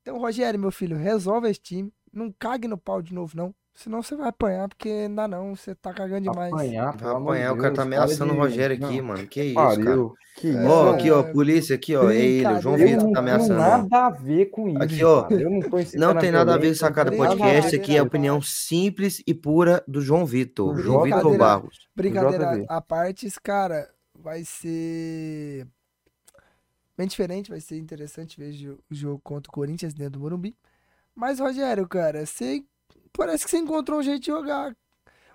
Então, 0.00 0.18
Rogério, 0.18 0.60
meu 0.60 0.70
filho, 0.70 0.96
resolve 0.96 1.50
esse 1.50 1.60
time. 1.60 1.92
Não 2.12 2.30
cague 2.30 2.68
no 2.68 2.78
pau 2.78 3.02
de 3.02 3.12
novo, 3.12 3.36
não. 3.36 3.52
Senão 3.72 4.02
você 4.02 4.14
vai 4.14 4.28
apanhar, 4.28 4.68
porque 4.68 5.08
não 5.08 5.14
dá 5.14 5.28
não. 5.28 5.54
Você 5.56 5.74
tá 5.74 5.92
cagando 5.94 6.22
demais. 6.30 6.52
Apanhar, 6.52 6.96
Vai 6.96 7.12
apanhar, 7.14 7.52
o 7.52 7.56
cara 7.56 7.72
tá 7.74 7.82
ameaçando 7.82 8.32
o 8.32 8.34
de- 8.34 8.40
Rogério 8.40 8.76
aqui, 8.76 8.98
Não, 9.00 9.06
mano. 9.08 9.26
Que 9.26 9.42
isso, 9.42 9.54
cara. 9.54 9.76
Pariu. 9.76 10.14
Que 10.36 10.48
isso, 10.48 10.68
Ó, 10.68 10.90
aqui, 10.92 11.10
ó, 11.10 11.22
polícia, 11.32 11.76
aqui, 11.76 11.96
ó. 11.96 12.10
É 12.10 12.16
ele, 12.16 12.46
o 12.48 12.60
João 12.60 12.76
Vitor 12.76 13.04
não 13.04 13.12
tá 13.12 13.20
ameaçando. 13.20 13.54
ó. 13.54 13.56
nada 13.56 14.06
a 14.06 14.10
ver 14.10 14.46
com 14.46 14.68
isso. 14.68 14.82
Aqui, 14.82 15.04
ó. 15.04 15.22
cara. 15.22 15.40
Eu 15.40 15.50
não 15.50 15.60
Não 15.94 16.10
a 16.10 16.14
tem 16.16 16.30
nada 16.30 16.54
a 16.54 16.58
ver 16.58 16.74
Sacada 16.74 17.10
não 17.10 17.18
tem 17.18 17.26
a 17.26 17.30
Podcast, 17.30 17.76
aqui 17.76 17.96
é 17.96 18.00
a 18.00 18.02
opinião 18.02 18.42
simples 18.42 19.22
e 19.26 19.32
pura 19.32 19.82
do 19.88 20.00
João 20.02 20.26
Vitor. 20.26 20.76
João 20.78 21.04
Vitor. 21.04 21.38
Barros. 21.38 21.88
Brincadeira 21.94 22.64
à 22.68 22.80
parte, 22.80 23.26
cara 23.42 23.88
vai 24.14 24.44
ser 24.44 25.66
bem 26.96 27.06
diferente, 27.06 27.50
vai 27.50 27.60
ser 27.60 27.78
interessante 27.78 28.38
ver 28.38 28.52
o 28.90 28.94
jogo 28.94 29.20
contra 29.24 29.48
o 29.48 29.52
Corinthians 29.52 29.94
dentro 29.94 30.12
do 30.12 30.20
Morumbi. 30.20 30.54
Mas, 31.14 31.40
Rogério, 31.40 31.88
cara, 31.88 32.24
você 32.26 32.62
parece 33.12 33.44
que 33.44 33.50
você 33.50 33.58
encontrou 33.58 34.00
um 34.00 34.02
jeito 34.02 34.20
de 34.20 34.26
jogar. 34.26 34.76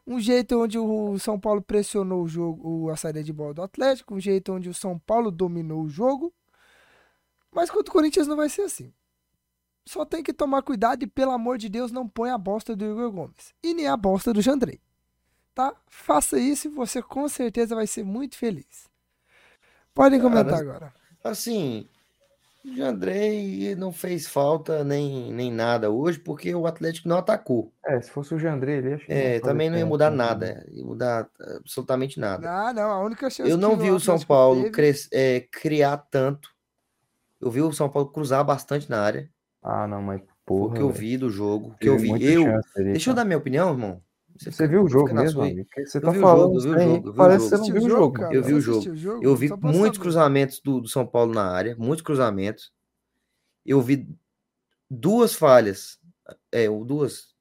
Um 0.08 0.20
jeito 0.20 0.62
onde 0.62 0.78
o 0.78 1.18
São 1.18 1.40
Paulo 1.40 1.62
pressionou 1.62 2.24
o 2.24 2.28
jogo, 2.28 2.90
a 2.90 2.96
saída 2.96 3.24
de 3.24 3.34
bola 3.34 3.54
do 3.56 3.64
Atlético, 3.64 4.14
um 4.14 4.20
jeito 4.20 4.54
onde 4.54 4.70
o 4.70 4.74
São 4.74 5.00
Paulo 5.00 5.32
dominou 5.32 5.82
o 5.82 5.90
jogo. 5.90 6.34
Mas 7.52 7.72
contra 7.72 7.90
o 7.90 7.94
Corinthians 7.94 8.28
não 8.28 8.36
vai 8.36 8.50
ser 8.50 8.64
assim. 8.64 8.94
Só 9.88 10.06
tem 10.06 10.22
que 10.22 10.34
tomar 10.34 10.62
cuidado 10.62 11.04
e, 11.04 11.08
pelo 11.08 11.32
amor 11.32 11.58
de 11.58 11.70
Deus, 11.70 11.92
não 11.92 12.08
põe 12.08 12.30
a 12.30 12.38
bosta 12.38 12.76
do 12.76 12.86
Igor 12.86 13.12
Gomes. 13.12 13.54
E 13.64 13.74
nem 13.74 13.88
a 13.88 13.98
bosta 13.98 14.32
do 14.34 14.42
Jandrei 14.42 14.80
tá? 15.56 15.74
Faça 15.88 16.38
isso 16.38 16.68
e 16.68 16.72
você 16.72 17.02
com 17.02 17.28
certeza 17.30 17.74
vai 17.74 17.88
ser 17.88 18.04
muito 18.04 18.38
feliz. 18.38 18.90
Podem 19.96 20.20
Cara, 20.20 20.30
comentar 20.30 20.60
agora. 20.60 20.94
Assim, 21.24 21.88
o 22.80 22.84
Andrei 22.84 23.76
não 23.76 23.92
fez 23.92 24.28
falta 24.28 24.84
nem, 24.84 25.32
nem 25.32 25.52
nada 25.52 25.90
hoje, 25.92 26.20
porque 26.20 26.54
o 26.56 26.66
Atlético 26.66 27.08
não 27.08 27.18
atacou. 27.18 27.72
É, 27.86 28.02
se 28.02 28.10
fosse 28.10 28.34
o 28.34 28.40
Jandrei 28.40 28.78
ali, 28.80 28.94
acho 28.94 29.06
que 29.06 29.12
É, 29.12 29.40
também 29.40 29.70
não 29.70 29.78
ia 29.78 29.86
mudar 29.86 30.10
né? 30.10 30.18
nada. 30.18 30.66
Ia 30.72 30.84
mudar 30.86 31.30
absolutamente 31.58 32.20
nada. 32.20 32.50
Ah, 32.50 32.74
não, 32.74 32.92
a 32.92 33.00
única 33.04 33.30
chance 33.30 33.50
Eu 33.50 33.58
não 33.58 33.78
que 33.78 33.84
vi 33.84 33.92
o 33.92 34.00
São 34.00 34.20
Paulo 34.20 34.62
teve- 34.64 34.72
cres- 34.72 35.10
é, 35.14 35.42
criar 35.52 35.98
tanto. 35.98 36.50
Eu 37.40 37.52
vi 37.52 37.62
o 37.62 37.72
São 37.72 37.90
Paulo 37.90 38.10
cruzar 38.10 38.44
bastante 38.44 38.90
na 38.90 39.02
área. 39.02 39.30
Ah, 39.62 39.88
não, 39.88 40.02
mas 40.02 40.20
Foi 40.22 40.28
porra. 40.46 40.72
o 40.72 40.74
que 40.74 40.82
eu 40.82 40.90
vi 40.92 41.18
do 41.18 41.30
jogo. 41.30 41.70
O 41.70 41.78
que 41.78 41.90
eu 41.90 41.98
vi. 41.98 42.10
Eu. 42.24 42.46
Deixa 42.76 43.10
eu 43.10 43.14
cara. 43.14 43.16
dar 43.18 43.26
minha 43.26 43.38
opinião, 43.38 43.70
irmão. 43.72 44.02
Você 44.38 44.52
fica- 44.52 44.68
viu 44.68 44.84
o 44.84 44.90
jogo 44.90 45.14
mesmo, 45.14 45.42
amigo? 45.42 45.66
Você 45.86 45.98
Eu 45.98 46.02
tá 46.02 46.14
falando? 46.14 46.60
jogo, 46.60 46.76
eu 46.76 46.80
jogo, 46.80 46.80
eu 46.82 47.02
vi 47.02 47.10
o 47.10 47.14
Parece 47.14 47.44
que 47.46 47.50
você 47.50 47.58
não 47.58 47.66
viu 47.66 47.76
o 47.86 47.90
jogo. 47.90 48.14
cara? 48.14 48.34
Eu 48.36 48.44
vi 48.44 48.54
o 48.54 48.62
jogo. 48.62 48.90
o 48.92 48.96
jogo? 48.96 49.24
Eu 49.24 49.36
vi 49.36 49.50
muitos 49.62 50.00
cruzamentos 50.00 50.60
do, 50.60 50.82
do 50.82 50.88
São 50.90 51.06
Paulo 51.06 51.34
na 51.34 51.50
área, 51.50 51.76
muitos 51.78 52.02
cruzamentos. 52.04 52.74
Eu 53.66 53.82
vi 53.82 54.08
duas 54.90 55.34
falhas, 55.34 55.98
é, 56.52 56.70
ou 56.70 56.84
duas. 56.84 57.34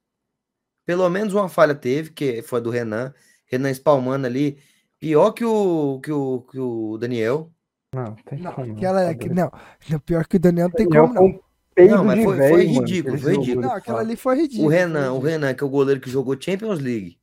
Pelo 0.86 1.08
menos 1.08 1.34
uma 1.34 1.48
falha 1.48 1.74
teve, 1.74 2.10
que 2.10 2.42
foi 2.42 2.60
a 2.60 2.62
do 2.62 2.70
Renan. 2.70 3.12
Renan 3.46 3.70
espalmando 3.70 4.26
ali. 4.26 4.58
Pior 5.00 5.32
que 5.32 5.44
o, 5.44 6.00
que 6.00 6.12
o, 6.12 6.40
que 6.42 6.58
o 6.58 6.96
Daniel. 6.98 7.50
Não, 7.94 8.14
tem 8.24 8.38
Não, 8.38 8.52
como. 8.52 8.72
aquela 8.72 9.02
é 9.02 9.14
tá 9.14 9.26
não, 9.34 9.50
não, 9.90 9.98
pior 10.00 10.26
que 10.26 10.36
o 10.36 10.40
Daniel 10.40 10.68
não 10.68 10.74
tem 10.74 10.88
Daniel 10.88 11.08
como 11.08 11.18
com 11.18 11.28
não. 11.28 11.40
Peido 11.74 11.96
Não, 11.96 12.04
mas 12.04 12.18
de 12.18 12.24
foi- 12.24 12.36
velho, 12.36 12.54
foi 12.54 12.64
ridículo, 12.66 13.18
foi 13.18 13.32
ridículo. 13.36 13.60
Não, 13.66 13.72
aquela 13.74 14.00
ali 14.00 14.16
foi 14.16 14.36
ridículo. 14.36 14.66
O 14.66 14.70
Renan, 14.70 15.12
o. 15.12 15.18
Renan, 15.18 15.54
que 15.54 15.62
é 15.62 15.66
o 15.66 15.70
goleiro 15.70 16.00
que 16.00 16.10
jogou 16.10 16.40
Champions 16.40 16.78
League. 16.80 17.18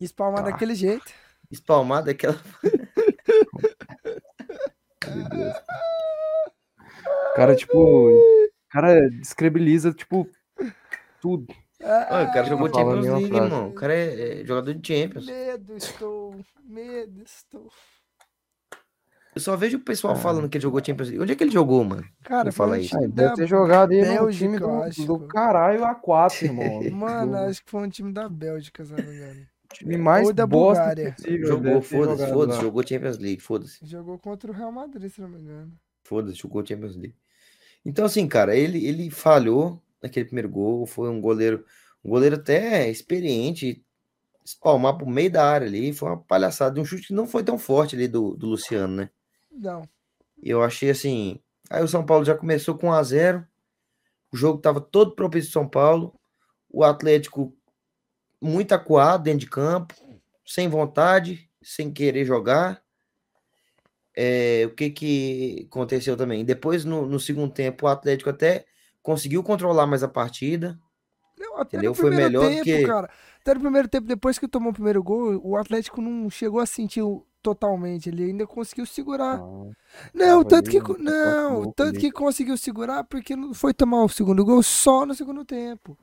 Espalmar 0.00 0.40
Ah. 0.40 0.50
daquele 0.50 0.74
jeito. 0.74 1.12
Espalmado 1.50 2.06
daquela. 2.06 2.36
Meu 5.14 5.28
Deus. 5.28 5.54
O 6.78 7.34
cara, 7.36 7.54
tipo. 7.54 7.78
O 7.78 8.50
cara 8.70 9.08
descredibiliza, 9.10 9.92
tipo, 9.92 10.28
tudo. 11.20 11.46
Ah, 11.82 12.26
o 12.28 12.32
cara 12.32 12.44
jogou 12.46 12.68
Champions 12.68 13.04
League, 13.06 13.28
frase. 13.28 13.44
irmão. 13.44 13.68
O 13.68 13.74
cara 13.74 13.94
é, 13.94 14.40
é 14.40 14.44
jogador 14.44 14.74
de 14.74 14.86
Champions. 15.02 15.26
Medo 15.26 15.76
estou, 15.76 16.34
medo 16.64 17.22
estou. 17.22 17.70
Eu 19.36 19.40
só 19.40 19.54
vejo 19.54 19.76
o 19.76 19.80
pessoal 19.80 20.14
Ah. 20.14 20.16
falando 20.16 20.48
que 20.48 20.56
ele 20.56 20.62
jogou 20.62 20.82
Champions 20.82 21.08
League. 21.08 21.22
Onde 21.22 21.32
é 21.32 21.36
que 21.36 21.44
ele 21.44 21.50
jogou, 21.50 21.84
mano? 21.84 22.04
Cara, 22.24 22.50
fala 22.50 22.80
time 22.80 23.04
Ah, 23.04 23.06
deve 23.06 23.12
da 23.28 23.34
ter 23.34 23.46
jogado 23.46 23.92
aí 23.92 24.18
no 24.18 24.30
time 24.32 24.54
eu 24.56 24.60
do, 24.60 24.70
acho. 24.82 25.04
do 25.06 25.18
caralho 25.28 25.82
A4, 25.84 26.42
irmão. 26.46 26.90
Mano, 26.90 27.36
acho 27.36 27.62
que 27.62 27.70
foi 27.70 27.82
um 27.86 27.88
time 27.90 28.12
da 28.12 28.28
Bélgica, 28.30 28.82
se 28.82 28.92
não 28.92 29.04
me 29.04 29.14
engano. 29.14 29.46
time 29.74 29.98
mais 29.98 30.26
Ou 30.28 30.32
da 30.32 30.46
bosta 30.46 30.80
Bulgária. 30.84 31.12
possível. 31.12 31.48
Jogou, 31.48 31.82
foda-se, 31.82 32.32
foda-se, 32.32 32.60
jogou 32.62 32.86
Champions 32.86 33.18
League, 33.18 33.40
foda-se. 33.42 33.78
Jogou 33.86 34.18
contra 34.18 34.50
o 34.50 34.54
Real 34.54 34.72
Madrid, 34.72 35.10
se 35.12 35.20
não 35.20 35.28
me 35.28 35.38
engano. 35.38 35.72
Foda-se, 36.02 36.38
jogou 36.38 36.64
Champions 36.64 36.96
League. 36.96 37.14
Então, 37.84 38.06
assim, 38.06 38.26
cara, 38.26 38.56
ele, 38.56 38.86
ele 38.86 39.10
falhou 39.10 39.82
naquele 40.02 40.24
primeiro 40.24 40.48
gol. 40.48 40.86
Foi 40.86 41.10
um 41.10 41.20
goleiro, 41.20 41.62
um 42.02 42.08
goleiro 42.08 42.36
até 42.36 42.88
experiente. 42.88 43.84
Espalmar 44.42 44.96
pro 44.96 45.06
meio 45.06 45.30
da 45.30 45.44
área 45.46 45.66
ali. 45.66 45.92
Foi 45.92 46.08
uma 46.08 46.16
palhaçada. 46.22 46.80
Um 46.80 46.84
chute 46.86 47.08
que 47.08 47.12
não 47.12 47.26
foi 47.26 47.42
tão 47.44 47.58
forte 47.58 47.94
ali 47.96 48.08
do, 48.08 48.34
do 48.34 48.46
Luciano, 48.46 48.94
né? 48.96 49.10
Não. 49.56 49.82
Eu 50.42 50.62
achei 50.62 50.90
assim. 50.90 51.40
Aí 51.70 51.82
o 51.82 51.88
São 51.88 52.04
Paulo 52.04 52.24
já 52.24 52.34
começou 52.36 52.76
com 52.76 52.88
1 52.88 52.92
a 52.92 53.02
0 53.02 53.46
O 54.32 54.36
jogo 54.36 54.60
tava 54.60 54.80
todo 54.80 55.14
propício 55.16 55.50
São 55.50 55.68
Paulo. 55.68 56.14
O 56.70 56.84
Atlético 56.84 57.56
muito 58.40 58.72
acuado 58.72 59.22
dentro 59.24 59.40
de 59.40 59.46
campo, 59.48 59.94
sem 60.44 60.68
vontade, 60.68 61.50
sem 61.62 61.90
querer 61.92 62.24
jogar. 62.24 62.82
É, 64.14 64.64
o 64.66 64.74
que 64.74 64.90
que 64.90 65.66
aconteceu 65.70 66.16
também? 66.16 66.44
Depois, 66.44 66.84
no, 66.84 67.06
no 67.06 67.20
segundo 67.20 67.52
tempo, 67.52 67.86
o 67.86 67.88
Atlético 67.88 68.30
até 68.30 68.64
conseguiu 69.02 69.42
controlar 69.42 69.86
mais 69.86 70.02
a 70.02 70.08
partida. 70.08 70.78
Não, 71.38 71.58
até 71.58 71.76
Entendeu? 71.76 71.90
no 71.90 71.94
Foi 71.94 72.10
melhor 72.10 72.42
do 72.44 72.48
tempo, 72.48 72.64
que- 72.64 72.86
cara. 72.86 73.10
Até 73.40 73.54
no 73.54 73.60
primeiro 73.60 73.88
tempo, 73.88 74.06
depois 74.06 74.38
que 74.38 74.48
tomou 74.48 74.70
o 74.70 74.74
primeiro 74.74 75.02
gol, 75.02 75.38
o 75.44 75.56
Atlético 75.56 76.00
não 76.00 76.28
chegou 76.30 76.60
a 76.60 76.66
sentir 76.66 77.02
o- 77.02 77.26
totalmente. 77.46 78.08
Ele 78.08 78.24
ainda 78.24 78.44
conseguiu 78.44 78.84
segurar. 78.84 79.38
Não, 79.38 79.72
Não, 80.12 80.44
tanto 80.44 80.68
que 80.68 80.80
um 80.80 80.96
não, 80.98 81.70
tanto 81.70 82.00
que 82.00 82.10
conseguiu 82.10 82.56
segurar 82.56 83.04
porque 83.04 83.36
não 83.36 83.54
foi 83.54 83.72
tomar 83.72 84.02
o 84.02 84.08
segundo 84.08 84.44
gol 84.44 84.62
só 84.64 85.06
no 85.06 85.14
segundo 85.14 85.44
tempo. 85.44 85.96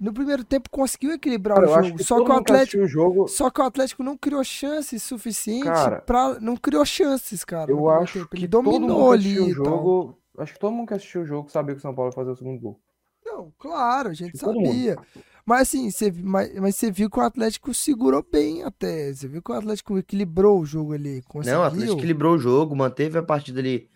No 0.00 0.12
primeiro 0.12 0.42
tempo 0.42 0.68
conseguiu 0.70 1.12
equilibrar 1.12 1.56
Cara, 1.56 1.70
o 1.70 1.74
acho 1.74 1.88
jogo, 1.88 1.98
que 1.98 2.04
só 2.04 2.24
que 2.24 2.30
o 2.30 2.32
Atlético, 2.32 2.86
jogo, 2.86 3.28
só 3.28 3.50
que 3.50 3.60
o 3.60 3.64
Atlético 3.64 4.02
não 4.02 4.16
criou 4.16 4.42
chances 4.42 5.02
suficientes 5.02 5.70
para 6.06 6.40
não 6.40 6.56
criou 6.56 6.84
chances, 6.86 7.44
cara. 7.44 7.70
eu 7.70 7.88
acho 7.90 8.20
tempo. 8.20 8.30
que 8.30 8.36
Ele 8.38 8.48
dominou 8.48 9.12
ali 9.12 9.38
o 9.38 9.52
jogo, 9.52 10.18
acho 10.38 10.54
que 10.54 10.58
todo 10.58 10.72
mundo 10.72 10.88
que 10.88 10.94
assistiu 10.94 11.20
o 11.20 11.26
jogo 11.26 11.50
sabia 11.50 11.74
que 11.74 11.80
o 11.80 11.82
São 11.82 11.94
Paulo 11.94 12.10
ia 12.10 12.14
fazer 12.14 12.30
o 12.30 12.36
segundo 12.36 12.58
gol. 12.58 12.80
Não, 13.24 13.52
claro, 13.58 14.08
a 14.08 14.14
gente 14.14 14.32
que 14.32 14.38
todo 14.38 14.58
mundo. 14.58 14.98
Mas 15.46 15.62
assim, 15.62 15.90
você, 15.90 16.12
mas, 16.12 16.54
mas 16.58 16.76
você 16.76 16.90
viu 16.90 17.10
que 17.10 17.18
o 17.18 17.22
Atlético 17.22 17.72
segurou 17.74 18.24
bem 18.30 18.62
até. 18.62 19.12
Você 19.12 19.26
viu 19.26 19.42
que 19.42 19.50
o 19.50 19.54
Atlético 19.54 19.98
equilibrou 19.98 20.60
o 20.60 20.66
jogo 20.66 20.92
ali. 20.92 21.22
Conseguiu. 21.22 21.58
Não, 21.58 21.64
o 21.64 21.66
Atlético 21.66 21.98
equilibrou 21.98 22.34
o 22.34 22.38
jogo, 22.38 22.76
manteve 22.76 23.18
a 23.18 23.22
partida 23.22 23.60
ali 23.60 23.90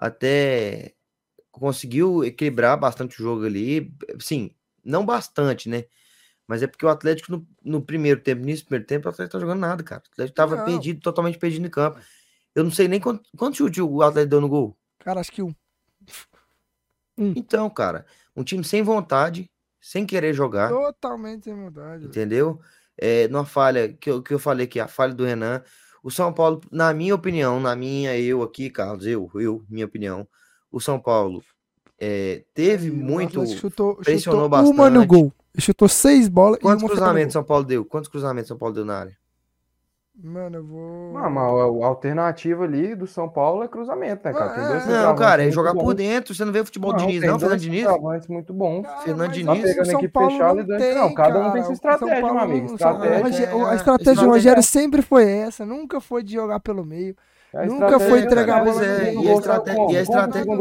até 0.00 0.94
conseguiu 1.50 2.24
equilibrar 2.24 2.78
bastante 2.80 3.20
o 3.20 3.22
jogo 3.22 3.44
ali. 3.44 3.94
Sim, 4.18 4.50
não 4.82 5.04
bastante, 5.04 5.68
né? 5.68 5.84
Mas 6.46 6.62
é 6.62 6.66
porque 6.66 6.86
o 6.86 6.88
Atlético 6.88 7.32
no, 7.32 7.46
no 7.62 7.82
primeiro 7.82 8.20
tempo, 8.22 8.42
nesse 8.42 8.64
primeiro 8.64 8.86
tempo, 8.86 9.06
o 9.06 9.10
Atlético 9.10 9.32
tá 9.32 9.40
jogando 9.40 9.60
nada, 9.60 9.82
cara. 9.82 10.02
O 10.02 10.12
Atlético 10.12 10.34
tava 10.34 10.56
Não. 10.56 10.64
perdido, 10.64 11.00
totalmente 11.00 11.38
perdido 11.38 11.66
em 11.66 11.70
campo. 11.70 12.00
Eu 12.54 12.64
não 12.64 12.70
sei 12.70 12.88
nem 12.88 12.98
quanto, 12.98 13.28
quanto 13.36 13.58
chute 13.58 13.82
o 13.82 14.02
Atlético 14.02 14.30
deu 14.30 14.40
no 14.40 14.48
gol. 14.48 14.76
Cara, 15.00 15.20
acho 15.20 15.30
que 15.30 15.42
um. 15.42 15.54
Então, 17.36 17.68
cara, 17.68 18.06
um 18.34 18.42
time 18.42 18.64
sem 18.64 18.82
vontade, 18.82 19.49
sem 19.80 20.04
querer 20.04 20.34
jogar. 20.34 20.68
Totalmente 20.68 21.44
sem 21.44 21.54
vontade. 21.54 22.04
entendeu? 22.06 22.60
É, 22.96 23.26
numa 23.28 23.44
falha 23.46 23.92
que 23.92 24.10
eu, 24.10 24.22
que 24.22 24.34
eu 24.34 24.38
falei 24.38 24.66
que 24.66 24.78
é 24.78 24.82
a 24.82 24.88
falha 24.88 25.14
do 25.14 25.24
Renan. 25.24 25.62
O 26.02 26.10
São 26.10 26.32
Paulo, 26.32 26.60
na 26.70 26.92
minha 26.94 27.14
opinião, 27.14 27.60
na 27.60 27.74
minha, 27.76 28.18
eu 28.18 28.42
aqui, 28.42 28.70
Carlos, 28.70 29.06
eu, 29.06 29.30
eu, 29.34 29.64
minha 29.68 29.86
opinião, 29.86 30.26
o 30.70 30.80
São 30.80 30.98
Paulo 30.98 31.42
é, 31.98 32.44
teve 32.54 32.88
E 32.88 32.90
muito. 32.90 33.46
Chutou, 33.46 33.96
pressionou 33.96 34.44
chutou 34.44 34.58
uma 34.72 34.88
no 34.90 35.00
bastante. 35.00 35.06
gol. 35.06 35.32
Ele 35.54 35.62
chutou 35.62 35.88
seis 35.88 36.28
bolas 36.28 36.60
Quantos 36.60 36.88
cruzamentos. 36.88 37.32
São 37.32 37.44
Paulo 37.44 37.64
deu? 37.64 37.84
Quantos 37.84 38.08
cruzamentos 38.08 38.48
São 38.48 38.56
Paulo 38.56 38.74
deu 38.74 38.84
na 38.84 38.98
área? 38.98 39.19
Mano, 40.22 40.56
eu 40.58 40.64
vou. 40.66 41.12
Não, 41.14 41.30
mas 41.30 41.82
a 41.82 41.86
alternativa 41.86 42.64
ali 42.64 42.94
do 42.94 43.06
São 43.06 43.26
Paulo 43.28 43.62
é 43.62 43.68
cruzamento, 43.68 44.22
né, 44.24 44.32
cara? 44.34 44.50
Tem 44.52 44.64
dois 44.66 44.86
É, 44.88 45.02
Não, 45.02 45.14
cara, 45.14 45.46
é 45.46 45.50
jogar 45.50 45.72
por 45.74 45.94
dentro. 45.94 46.34
Você 46.34 46.44
não 46.44 46.52
vê 46.52 46.62
futebol 46.62 46.90
Não, 46.92 46.98
Diniz, 46.98 47.22
não, 47.22 47.38
Fernando 47.38 47.58
Diniz? 47.58 47.86
muito 48.28 48.52
bons. 48.52 48.82
Cara, 48.82 49.00
Fernando 49.00 49.32
Diniz. 49.32 49.58
o 49.60 49.62
Pegando 49.62 49.86
São 49.86 49.94
equipe 49.94 50.12
Paulo 50.12 50.30
fechada 50.30 50.54
não 50.54 50.60
e 50.60 50.66
dando- 50.66 50.78
tem, 50.78 50.94
não, 50.94 51.14
cada 51.14 51.38
um 51.40 51.52
tem 51.52 51.52
sua 51.52 51.60
O 51.60 51.64
São 51.64 51.72
estratégia, 51.72 52.20
Paulo 52.20 52.34
meu 52.34 52.44
amigo, 52.44 52.66
estratégia, 52.74 53.44
é- 53.46 53.64
A 53.64 53.72
é- 53.72 53.74
estratégia 53.76 54.22
do 54.24 54.30
Rogério 54.30 54.62
sempre 54.62 55.02
foi 55.02 55.30
essa. 55.30 55.64
Nunca 55.64 56.00
foi 56.00 56.22
de 56.22 56.34
jogar 56.34 56.60
pelo 56.60 56.84
meio. 56.84 57.16
A 57.54 57.64
Nunca 57.66 57.98
foi 57.98 58.20
é, 58.20 58.22
entregar 58.24 58.58
cara, 58.64 58.70
o 58.70 58.78
meio. 58.78 58.96
segundo 58.96 59.24
E 59.24 59.28
a 59.30 59.32
estratégia- 59.34 59.80
e 59.80 59.82
a 59.82 59.86
o 59.86 60.02
estratégia- 60.02 60.54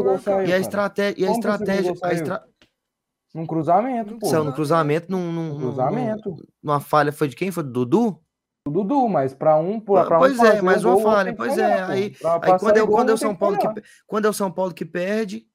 E 0.45 0.53
a 0.53 0.59
estratégia. 0.59 1.21
E 1.21 1.27
a 1.27 1.29
o 1.29 1.33
estratégia. 1.33 1.93
A 2.01 2.13
estra... 2.13 2.43
Num 3.35 3.45
cruzamento, 3.45 4.17
pô. 4.17 4.25
Saiu 4.25 4.43
no 4.43 4.53
cruzamento, 4.53 5.11
num, 5.11 5.19
Um 5.19 5.31
num- 5.31 5.57
cruzamento. 5.59 6.35
numa 6.63 6.79
falha. 6.79 7.11
Foi 7.11 7.27
de 7.27 7.35
quem? 7.35 7.51
Foi 7.51 7.61
do 7.61 7.69
Dudu? 7.71 8.19
O 8.67 8.71
Dudu, 8.71 9.07
mas 9.07 9.33
pra 9.33 9.57
um, 9.57 9.79
pra 9.79 10.03
um 10.17 10.19
Pois 10.19 10.37
é, 10.39 10.61
mais 10.61 10.83
o 10.85 10.89
uma 10.89 11.01
falha, 11.11 11.33
pois 11.35 11.57
é, 11.57 11.81
aí- 11.83 12.15
Aí 12.41 12.59
quando 12.59 12.77
é, 12.77 12.85
quando 12.85 13.09
é 13.09 13.13
o 13.13 13.17
São 13.17 13.35
Paulo 13.35 13.57
que, 13.57 13.83
quando 14.05 14.25
é 14.25 14.29
o 14.29 14.33
São 14.33 14.51
Paulo 14.51 14.73
que 14.73 14.85
perde, 14.85 15.45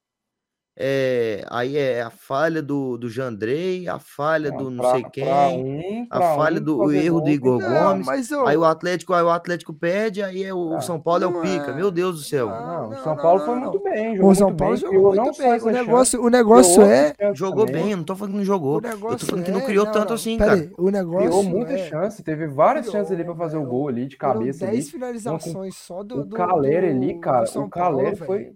é, 0.77 1.45
aí 1.49 1.77
é 1.77 2.01
a 2.01 2.09
falha 2.09 2.61
do, 2.61 2.97
do 2.97 3.09
Jandrei, 3.09 3.87
a 3.87 3.97
falha 3.97 4.51
do 4.51 4.69
não 4.69 4.83
Pra- 4.83 4.91
sei 4.91 5.03
quem, 5.11 5.25
um- 5.25 6.07
a 6.09 6.19
falha 6.35 6.59
um 6.59 6.63
do 6.63 6.91
erro 6.91 7.21
do 7.21 7.29
Igor. 7.29 7.61
Não, 7.61 7.89
Gomes. 7.91 8.05
mas 8.05 8.31
ô, 8.31 8.45
Aí 8.45 8.57
o 8.57 8.65
Atlético, 8.65 9.13
aí 9.13 9.23
o 9.23 9.29
Atlético 9.29 9.73
perde, 9.73 10.21
aí 10.21 10.43
é 10.43 10.53
o, 10.53 10.57
o 10.71 10.75
Ah, 10.75 10.81
São 10.81 10.99
Paulo 10.99 11.23
é 11.23 11.27
o 11.27 11.31
não 11.31 11.41
pica. 11.41 11.71
é. 11.71 11.75
Meu 11.75 11.89
Deus 11.89 12.17
do 12.17 12.23
céu. 12.23 12.49
Ah, 12.49 12.61
Não, 12.61 12.87
o 12.87 12.89
não, 12.91 13.03
São 13.03 13.15
não, 13.15 13.21
Paulo 13.21 13.39
não, 13.39 13.45
foi 13.45 13.55
não. 13.55 13.61
muito 13.71 13.83
bem, 13.83 14.13
o 14.13 14.15
jogou 14.17 14.35
São 14.35 14.47
muito 14.47 14.59
Paulo 14.59 14.73
bem, 14.73 14.81
jogou 14.81 14.99
criou 15.11 15.15
não 15.15 15.23
muito 15.23 15.37
bem. 15.37 15.51
O 15.61 15.71
negócio, 15.71 16.21
o 16.25 16.29
negócio 16.29 16.73
criou 16.83 16.89
é. 16.89 17.13
Jogou 17.35 17.65
também. 17.65 17.81
bem, 17.83 17.91
eu 17.91 17.97
não 17.97 18.03
tô 18.03 18.15
falando 18.15 18.31
que 18.33 18.37
não 18.39 18.45
jogou. 18.45 18.81
O 18.81 18.85
Eu 18.85 19.17
tô 19.17 19.25
falando 19.25 19.43
que 19.45 19.51
é. 19.51 19.53
não 19.53 19.61
criou 19.61 19.85
não, 19.85 19.91
tanto 19.93 20.09
não, 20.09 20.15
assim, 20.15 20.37
cara. 20.37 20.53
aí, 20.53 20.69
O 20.77 20.89
negócio 20.91 21.27
Criou 21.27 21.43
muita 21.43 21.71
é. 21.73 21.89
chance, 21.89 22.21
teve 22.23 22.47
várias 22.47 22.85
Criou, 22.87 22.97
chances 22.99 23.11
ali 23.13 23.23
pra 23.23 23.35
fazer 23.35 23.57
o 23.57 23.63
gol 23.65 23.87
ali 23.87 24.07
de 24.07 24.17
cabeça 24.17 24.65
10 24.65 24.77
ali. 24.77 24.91
finalizações 24.91 25.75
só 25.77 26.03
do, 26.03 26.19
O 26.19 26.25
do, 26.25 26.35
Caleri 26.35 26.87
ali, 26.87 27.17
cara, 27.19 27.45
São 27.45 27.63
o 27.65 27.69
Caleri 27.69 28.15
foi. 28.17 28.51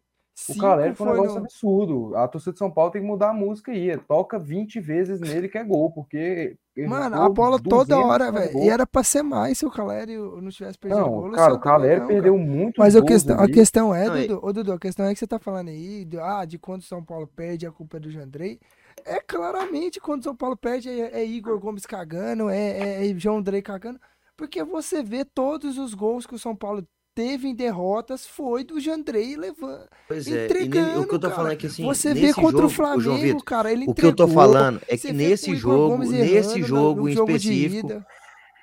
O 0.48 0.58
Caleri 0.58 0.96
foi 0.96 1.08
um 1.08 1.12
negócio 1.12 1.40
no- 1.40 1.46
absurdo. 1.46 2.16
A 2.16 2.28
torcida 2.28 2.54
de 2.54 2.60
São 2.60 2.72
Paulo 2.72 2.92
tem 2.92 3.02
que 3.02 3.08
mudar 3.08 3.30
a 3.30 3.34
música 3.34 3.72
aí. 3.72 3.98
Toca 3.98 4.38
20 4.40 4.80
vezes 4.80 5.20
nele 5.20 5.50
que 5.50 5.58
é 5.58 5.64
gol, 5.64 5.92
porque 5.92 6.56
Mano, 6.78 7.22
a 7.22 7.28
bola 7.30 7.60
toda 7.62 7.96
200 7.96 8.06
hora, 8.06 8.32
velho. 8.32 8.60
E 8.60 8.70
era 8.70 8.88
pra 8.88 9.04
ser 9.04 9.22
mais 9.22 9.58
se 9.58 9.66
o 9.66 9.72
Caleri 9.72 10.18
não 10.18 10.50
tivesse 10.50 10.78
perdido 10.78 11.04
o 11.06 11.10
gol. 11.10 11.26
Não, 11.28 11.32
cara, 11.34 11.54
o 11.54 11.60
Caleri 11.60 12.00
não, 12.00 12.08
perdeu 12.08 12.34
cara. 12.36 12.46
muito 12.46 12.78
Mas 12.80 12.96
a 12.96 13.02
questão, 13.04 13.38
a 13.38 13.44
ali. 13.44 13.54
questão 13.54 13.94
é, 13.94 14.06
Não, 14.08 14.16
Dudu, 14.22 14.40
ô, 14.48 14.54
Dudu, 14.54 14.72
a 14.74 14.80
questão 14.80 15.06
é 15.06 15.14
que 15.14 15.20
você 15.20 15.28
tá 15.28 15.40
falando 15.40 15.68
aí, 15.70 16.06
de, 16.06 16.18
ah, 16.20 16.46
de 16.46 16.58
quando 16.58 16.82
o 16.82 16.86
São 16.86 17.04
Paulo 17.04 17.28
perde, 17.28 17.66
a 17.68 17.72
culpa 17.72 17.98
é 17.98 18.00
do 18.00 18.10
Jandrei. 18.10 18.60
É 19.06 19.20
claramente 19.20 20.00
quando 20.00 20.22
o 20.22 20.24
São 20.24 20.36
Paulo 20.36 20.56
perde, 20.56 20.90
é, 20.90 21.20
é 21.20 21.26
Igor 21.26 21.60
Gomes 21.60 21.86
cagando, 21.86 22.50
é, 22.50 22.58
é, 23.06 23.10
é 23.12 23.14
João 23.20 23.38
Andrei 23.40 23.62
cagando. 23.62 24.00
Porque 24.38 24.64
você 24.64 25.04
vê 25.04 25.26
todos 25.26 25.78
os 25.78 25.94
gols 25.94 26.26
que 26.26 26.36
o 26.36 26.40
São 26.40 26.56
Paulo 26.56 26.86
teve 27.20 27.50
em 27.50 27.54
derrotas 27.54 28.26
foi 28.26 28.64
do 28.64 28.80
Jandrei 28.80 29.36
levando. 29.36 29.84
Pois 30.08 30.26
é, 30.26 30.46
entregando, 30.46 31.02
o 31.02 31.06
que 31.08 31.16
eu 31.16 31.20
tô 31.20 31.28
cara. 31.28 31.36
falando 31.36 31.52
é 31.52 31.56
que 31.58 31.68
assim, 31.68 31.84
você 31.84 32.14
vê 32.14 32.34
contra 32.34 32.66
o 32.66 32.70
jogo, 32.70 33.02
João 33.02 33.02
Flamengo, 33.02 33.22
Vitor, 33.22 33.44
cara, 33.44 33.72
ele 33.74 33.86
o 33.86 33.94
que 33.94 34.06
eu 34.06 34.16
tô 34.16 34.24
entregou. 34.24 34.44
falando 34.44 34.82
é 34.88 34.98
que 34.98 35.12
nesse 35.12 35.52
o 35.52 35.56
jogo, 35.58 35.98
nesse 35.98 36.60
no- 36.60 36.66
jogo 36.66 37.02
no 37.02 37.10
em 37.10 37.14
jogo 37.14 37.32
específico, 37.32 38.04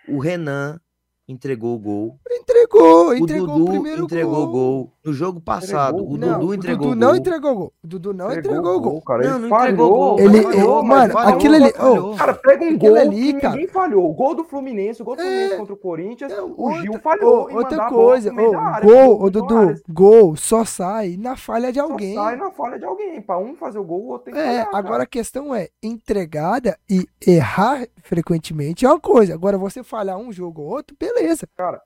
o 0.08 0.18
Renan 0.18 0.80
entregou 1.28 1.74
o 1.76 1.78
gol. 1.78 2.18
Entregou, 2.30 3.08
O 3.08 3.14
entregou 3.14 3.44
o 3.56 3.58
Dudu 3.58 3.70
primeiro 3.72 4.04
entregou 4.04 4.32
o 4.44 4.46
gol. 4.46 4.50
gol. 4.50 4.92
No 5.06 5.12
jogo 5.12 5.40
passado, 5.40 5.98
Entregou 6.00 6.14
o 6.14 6.18
Não, 6.18 6.38
Dudu 6.40 6.50
o 6.50 6.54
entregou 6.54 6.78
Dudu 6.88 6.92
o 6.92 6.94
não 6.96 7.06
gol. 7.08 7.16
entregou 7.16 7.50
o 7.50 7.54
gol. 7.54 7.72
O 7.84 7.86
Dudu 7.86 8.12
não 8.12 8.32
entregou 8.32 8.76
o 8.76 8.80
gol. 8.80 9.02
cara. 9.02 9.22
Não, 9.22 9.36
ele 9.38 9.48
não 9.48 9.56
entregou 9.58 9.86
o 9.86 9.88
falhou. 9.88 10.16
gol. 10.16 10.20
Ele- 10.20 10.42
falhou, 10.42 10.82
mano, 10.82 11.12
falhou, 11.12 11.34
aquilo 11.34 11.54
ali- 11.54 11.72
ô, 11.78 12.16
Cara, 12.16 12.34
pega 12.34 12.64
um 12.64 12.78
gol 12.78 12.94
ali, 12.96 13.32
que 13.34 13.40
cara. 13.40 13.54
ninguém 13.54 13.68
falhou. 13.68 14.10
O 14.10 14.14
gol 14.14 14.34
do 14.34 14.42
Fluminense, 14.44 15.02
o 15.02 15.04
gol 15.04 15.14
do 15.14 15.22
Fluminense 15.22 15.54
É. 15.54 15.56
contra 15.56 15.74
o 15.74 15.76
Corinthians, 15.76 16.32
É, 16.32 16.42
o 16.42 16.72
Gil 16.72 16.92
outra- 16.92 16.98
falhou 17.00 17.50
em 17.50 17.54
outra 17.56 17.88
coisa, 17.88 18.32
da 18.32 18.58
área, 18.60 18.88
gol, 18.88 19.22
ô, 19.22 19.30
Dudu, 19.30 19.74
gol 19.88 20.34
só 20.34 20.64
sai 20.64 21.16
na 21.16 21.36
falha 21.36 21.70
de 21.72 21.78
Só 21.78 21.84
alguém. 21.86 22.14
sai 22.16 22.34
na 22.36 22.50
falha 22.50 22.76
de 22.76 22.84
alguém. 22.84 23.20
Pra 23.22 23.38
um 23.38 23.54
fazer 23.54 23.78
o 23.78 23.84
gol, 23.84 24.00
o 24.00 24.08
outro 24.08 24.24
tem 24.24 24.34
que 24.34 24.40
É, 24.40 24.44
falhar, 24.64 24.68
agora 24.74 24.82
cara. 24.94 25.02
a 25.04 25.06
questão 25.06 25.54
é, 25.54 25.68
entregada 25.80 26.76
e 26.90 27.06
errar 27.24 27.86
frequentemente 28.02 28.84
é 28.84 28.88
uma 28.88 28.98
coisa. 28.98 29.34
Agora, 29.34 29.56
você 29.56 29.84
falhar 29.84 30.18
um 30.18 30.32
jogo 30.32 30.62
ou 30.62 30.68
outro, 30.68 30.96
beleza. 30.98 31.46
Cara, 31.56 31.80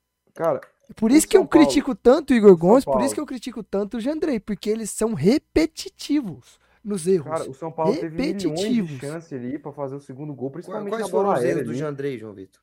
Por 0.96 1.10
isso 1.12 1.26
que 1.28 1.36
eu 1.36 1.44
Paulo- 1.46 1.66
critico 1.66 1.94
tanto 1.94 2.32
o 2.32 2.36
Igor 2.36 2.56
Gomes, 2.56 2.84
por 2.84 3.00
isso 3.02 3.14
que 3.14 3.20
eu 3.20 3.26
critico 3.26 3.62
tanto 3.62 3.96
o 3.96 4.00
Jandrei, 4.00 4.40
porque 4.40 4.68
eles 4.70 4.90
são 4.90 5.14
repetitivos 5.14 6.58
nos 6.82 7.06
erros. 7.06 7.26
cara, 7.30 7.50
o 7.50 7.54
São 7.54 7.70
Paulo 7.70 7.94
teve 7.94 8.16
milhões 8.16 8.38
de 8.42 8.48
repetitivos. 8.48 9.00
chances 9.00 9.32
ali 9.32 9.58
pra 9.58 9.72
fazer 9.72 9.94
o 9.96 10.00
segundo 10.00 10.32
gol, 10.34 10.50
principalmente 10.50 10.90
quais 10.90 11.02
na 11.04 11.08
foram 11.10 11.24
bola 11.28 11.38
os 11.38 11.44
erros 11.44 11.64
do. 11.66 11.74
Jandrei, 11.74 12.18
João 12.18 12.32
Vitor? 12.34 12.60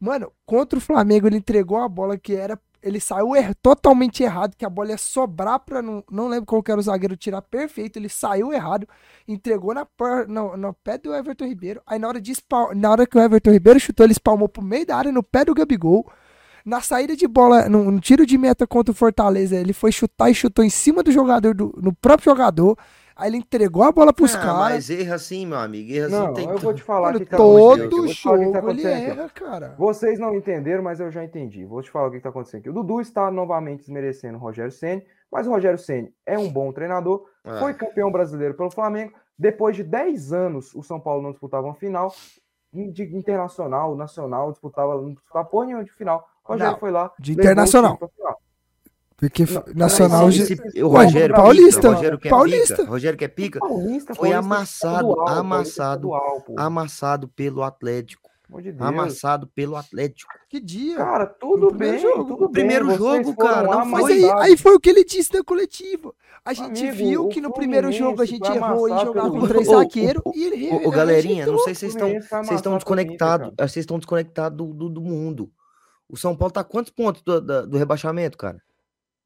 Mano, 0.00 0.32
contra 0.46 0.78
o 0.78 0.82
Flamengo, 0.82 1.26
ele 1.26 1.36
entregou 1.38 1.78
a 1.78 1.88
bola 1.88 2.16
que 2.16 2.34
era. 2.34 2.58
Ele 2.80 3.00
saiu 3.00 3.34
er- 3.34 3.56
totalmente 3.56 4.22
errado, 4.22 4.54
que 4.56 4.64
a 4.64 4.70
bola 4.70 4.90
ia 4.90 4.96
sobrar 4.98 5.58
pra. 5.58 5.82
Não, 5.82 6.04
não 6.08 6.28
lembro 6.28 6.46
qual 6.46 6.62
que 6.62 6.70
era 6.70 6.78
o 6.78 6.82
zagueiro 6.82 7.16
tirar 7.16 7.42
perfeito. 7.42 7.98
Ele 7.98 8.08
saiu 8.08 8.52
errado, 8.52 8.88
entregou 9.26 9.74
na, 9.74 9.84
no, 10.28 10.56
no 10.56 10.72
pé 10.72 10.96
do 10.96 11.12
Everton 11.12 11.46
Ribeiro. 11.46 11.82
Aí 11.84 11.98
na 11.98 12.06
hora, 12.06 12.20
de 12.20 12.32
na 12.76 12.90
hora 12.92 13.04
que 13.04 13.18
o 13.18 13.20
Everton 13.20 13.50
Ribeiro 13.50 13.80
chutou, 13.80 14.06
ele 14.06 14.12
espalmou 14.12 14.48
pro 14.48 14.62
meio 14.62 14.86
da 14.86 14.96
área, 14.96 15.10
no 15.10 15.22
pé 15.24 15.44
do 15.44 15.52
Gabigol. 15.52 16.08
Na 16.68 16.82
saída 16.82 17.16
de 17.16 17.26
bola, 17.26 17.66
num, 17.66 17.98
tiro 17.98 18.26
de 18.26 18.36
meta 18.36 18.66
contra 18.66 18.92
o 18.92 18.94
Fortaleza, 18.94 19.56
ele 19.56 19.72
foi 19.72 19.90
chutar 19.90 20.28
e 20.28 20.34
chutou 20.34 20.62
em 20.62 20.68
cima 20.68 21.02
do 21.02 21.10
jogador, 21.10 21.54
do, 21.54 21.74
no 21.82 21.94
próprio 21.94 22.26
jogador. 22.26 22.76
Aí 23.16 23.30
ele 23.30 23.38
entregou 23.38 23.82
a 23.82 23.90
bola 23.90 24.12
pros 24.12 24.34
ah, 24.34 24.38
caras. 24.38 24.72
Mas 24.74 24.90
erra 24.90 25.18
sim, 25.18 25.46
meu 25.46 25.56
amigo. 25.56 25.90
Erra 25.90 26.08
não, 26.10 26.32
assim, 26.32 26.46
eu 26.46 26.58
vou 26.58 26.74
te 26.74 26.82
falar 26.82 27.14
que 27.14 27.24
tá 27.24 27.38
todo 27.38 28.02
aqui. 28.04 28.12
jogo 28.12 28.52
tá 28.52 28.62
ele 28.68 28.86
erra, 28.86 29.30
cara. 29.30 29.74
Vocês 29.78 30.18
não 30.18 30.34
entenderam, 30.34 30.82
mas 30.82 31.00
eu 31.00 31.10
já 31.10 31.24
entendi. 31.24 31.64
Vou 31.64 31.80
te 31.80 31.90
falar 31.90 32.08
o 32.08 32.10
que 32.10 32.20
tá 32.20 32.28
acontecendo 32.28 32.60
aqui. 32.60 32.68
O 32.68 32.74
Dudu 32.74 33.00
está 33.00 33.30
novamente 33.30 33.80
desmerecendo 33.80 34.36
o 34.36 34.40
Rogério 34.40 34.70
Ceni, 34.70 35.02
mas 35.32 35.46
o 35.46 35.50
Rogério 35.50 35.78
Ceni 35.78 36.12
é 36.26 36.38
um 36.38 36.50
bom 36.50 36.70
treinador, 36.70 37.24
ah. 37.44 37.60
foi 37.60 37.72
campeão 37.72 38.12
brasileiro 38.12 38.52
pelo 38.52 38.70
Flamengo. 38.70 39.14
Depois 39.38 39.74
de 39.74 39.84
10 39.84 40.34
anos, 40.34 40.74
o 40.74 40.82
São 40.82 41.00
Paulo 41.00 41.22
não 41.22 41.30
disputava 41.30 41.66
uma 41.66 41.74
final 41.74 42.12
de 42.70 43.04
internacional, 43.16 43.96
nacional, 43.96 44.50
disputava, 44.50 45.00
não 45.00 45.14
disputava 45.14 45.48
porra 45.48 45.64
nenhuma 45.64 45.84
de 45.84 45.92
final. 45.92 46.28
Rogério 46.48 46.72
não, 46.72 46.78
foi 46.80 46.90
lá. 46.90 47.12
De 47.18 47.32
internacional. 47.32 47.98
Porque 49.18 49.44
não, 49.44 49.64
nacional. 49.74 50.28
Esse, 50.30 50.54
esse, 50.54 50.82
o 50.82 50.88
Rogério 50.88 51.34
Paulista. 51.34 51.90
Rogério 51.90 52.18
que 52.18 52.28
é 52.28 52.30
Paulista. 52.30 52.76
Pica, 52.76 52.88
Rogério 52.88 53.18
que 53.18 53.24
é 53.24 53.28
pica. 53.28 53.58
Paulista, 53.58 54.14
foi 54.14 54.32
amassado, 54.32 55.20
amassado, 55.28 56.10
amassado 56.56 57.28
pelo 57.28 57.62
Atlético. 57.62 58.30
De 58.62 58.74
amassado 58.78 59.46
pelo 59.48 59.76
Atlético. 59.76 60.32
Que 60.48 60.58
dia? 60.58 60.96
Cara, 60.96 61.26
tudo 61.26 61.70
bem. 61.70 61.98
Jogo, 61.98 62.48
primeiro 62.48 62.86
bem, 62.86 62.96
jogo, 62.96 63.36
cara. 63.36 63.68
Não 63.68 63.84
mas 63.84 64.06
aí, 64.06 64.24
aí 64.38 64.56
foi 64.56 64.74
o 64.74 64.80
que 64.80 64.88
ele 64.88 65.04
disse 65.04 65.34
na 65.34 65.44
coletiva. 65.44 66.14
A 66.42 66.54
gente 66.54 66.80
Amigo, 66.80 66.96
viu 66.96 67.28
que 67.28 67.42
no 67.42 67.52
primeiro 67.52 67.92
jogo 67.92 68.22
a 68.22 68.24
gente 68.24 68.50
errou 68.50 68.88
em 68.88 68.98
jogar 69.00 69.28
com 69.28 69.46
três 69.46 69.66
zagueiros 69.66 70.22
e 70.34 70.44
ele. 70.44 70.86
Ô, 70.86 70.90
galerinha, 70.90 71.44
não 71.44 71.58
sei 71.58 71.74
se 71.74 71.80
vocês 71.80 71.92
estão, 71.92 72.54
estão 72.54 72.74
desconectados. 72.76 73.52
Vocês 73.58 73.82
estão 73.82 73.98
desconectados 73.98 74.56
do, 74.56 74.88
do 74.88 75.00
mundo. 75.02 75.50
O 76.08 76.16
São 76.16 76.36
Paulo 76.36 76.52
tá 76.52 76.64
quantos 76.64 76.90
pontos 76.92 77.22
do, 77.22 77.40
do, 77.40 77.66
do 77.66 77.78
rebaixamento, 77.78 78.38
cara? 78.38 78.62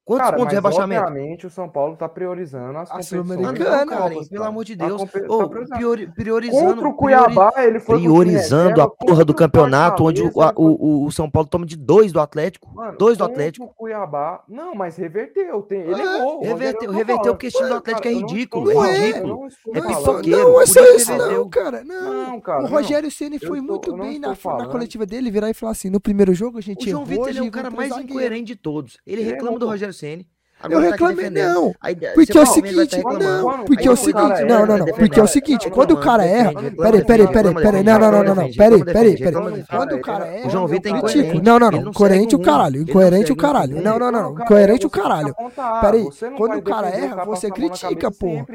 Quantos 0.05 0.25
cara, 0.25 0.35
pontos 0.35 0.49
de 0.49 0.55
rebaixamento? 0.55 1.01
Obviamente, 1.01 1.47
o 1.47 1.49
São 1.49 1.69
Paulo 1.69 1.93
está 1.93 2.09
priorizando 2.09 2.77
as 2.77 2.91
ah, 2.91 2.95
a 2.95 2.97
competições. 2.97 3.87
cara, 3.87 4.15
pelo 4.29 4.43
amor 4.43 4.65
de 4.65 4.75
tá 4.75 4.85
Deus. 4.85 5.01
Tá 5.01 5.19
oh, 5.29 5.47
priori 5.47 6.07
priorizando. 6.07 6.75
Contra 6.75 6.87
o 6.89 6.93
Cuiabá, 6.93 7.51
priori 7.53 7.69
ele 7.69 7.79
foi. 7.79 7.99
Priorizando 7.99 8.81
a 8.81 8.89
porra 8.89 9.23
do 9.23 9.33
campeonato, 9.33 10.03
onde 10.03 10.21
o, 10.21 10.31
o, 10.57 11.05
o, 11.05 11.11
São 11.11 11.29
Paulo 11.29 11.47
toma 11.47 11.65
de 11.65 11.77
dois 11.77 12.11
do 12.11 12.19
Atlético. 12.19 12.69
Mano, 12.75 12.97
dois 12.97 13.17
do 13.17 13.23
Atlético. 13.23 13.65
O 13.65 13.69
Cuiabá. 13.69 14.43
Não, 14.49 14.75
mas 14.75 14.97
reverteu. 14.97 15.61
Tem, 15.61 15.79
ele 15.79 16.01
é, 16.01 16.17
errou. 16.17 16.41
Reverteu, 16.41 16.91
reverteu 16.91 17.33
porque 17.33 17.47
esse 17.47 17.55
time 17.55 17.69
do 17.69 17.75
Atlético 17.75 18.03
cara, 18.03 18.15
é 18.15 18.19
ridículo. 18.19 18.71
É 18.71 18.73
não, 18.73 18.85
é 18.85 19.07
ridículo. 19.07 19.47
É 19.73 19.81
pipoqueiro. 19.81 20.49
Não, 20.49 20.63
isso 20.63 20.79
é 20.79 20.95
isso, 20.97 21.15
não, 21.15 21.49
cara. 21.49 21.81
Não, 21.85 22.41
cara. 22.41 22.63
O 22.63 22.67
Rogério 22.67 23.09
Ceni 23.09 23.39
foi 23.39 23.61
muito 23.61 23.95
bem 23.95 24.19
na 24.19 24.35
coletiva 24.69 25.05
dele 25.05 25.31
virar 25.31 25.49
e 25.49 25.53
falar 25.53 25.71
assim: 25.71 25.89
no 25.89 26.01
primeiro 26.01 26.33
jogo 26.33 26.57
a 26.57 26.61
gente. 26.61 26.87
O 26.87 26.91
João 26.91 27.05
Vitor 27.05 27.29
é 27.29 27.41
o 27.41 27.49
cara 27.49 27.71
mais 27.71 27.95
incoerente 27.97 28.43
de 28.47 28.55
todos. 28.57 28.97
Ele 29.07 29.23
reclama 29.23 29.57
do 29.57 29.65
Rogério 29.65 29.92
Rogério 29.93 30.23
Ceni 30.23 30.32
Agora 30.63 30.85
eu 30.85 30.91
reclamei, 30.91 31.29
não. 31.29 31.75
É 31.83 31.93
porque 32.13 32.37
é 32.37 32.41
o 32.41 32.45
seguinte, 32.45 33.03
não, 33.03 33.65
porque 33.65 33.85
é 33.85 33.91
o 33.91 33.97
seguinte, 33.97 34.45
não, 34.45 34.65
não, 34.65 34.77
não, 34.77 34.85
porque 34.85 35.19
é 35.19 35.23
o 35.23 35.27
seguinte, 35.27 35.69
quando 35.69 35.91
o 35.91 35.97
cara 35.97 36.25
erra, 36.25 36.53
peraí, 36.53 37.03
peraí, 37.03 37.27
peraí, 37.27 37.53
peraí, 37.53 37.83
não, 37.83 37.99
não, 37.99 38.11
não, 38.11 38.23
não, 38.23 38.35
não, 38.35 38.51
peraí, 38.53 38.83
peraí, 38.85 39.17
peraí. 39.17 39.65
Quando 39.69 39.95
o 39.95 40.01
cara 40.01 40.25
erra, 40.25 40.47
o 40.47 40.49
João 40.49 40.67
Vitor 40.67 40.93
é 40.93 40.97
incoerente. 40.97 41.41
Não, 41.41 41.59
não, 41.59 41.69
não, 41.69 41.89
Incoerente 41.89 42.35
o 42.35 42.39
caralho, 42.39 42.81
incoerente 42.81 43.31
o 43.33 43.35
caralho. 43.35 43.81
Não, 43.81 43.99
não, 43.99 44.09
não, 44.09 44.39
Incoerente 44.39 44.85
o 44.85 44.89
caralho. 44.89 45.35
Peraí, 45.81 46.07
quando 46.37 46.57
o 46.57 46.61
cara 46.61 46.87
erra, 46.87 47.25
você 47.25 47.51
critica, 47.51 48.09
pô. 48.09 48.45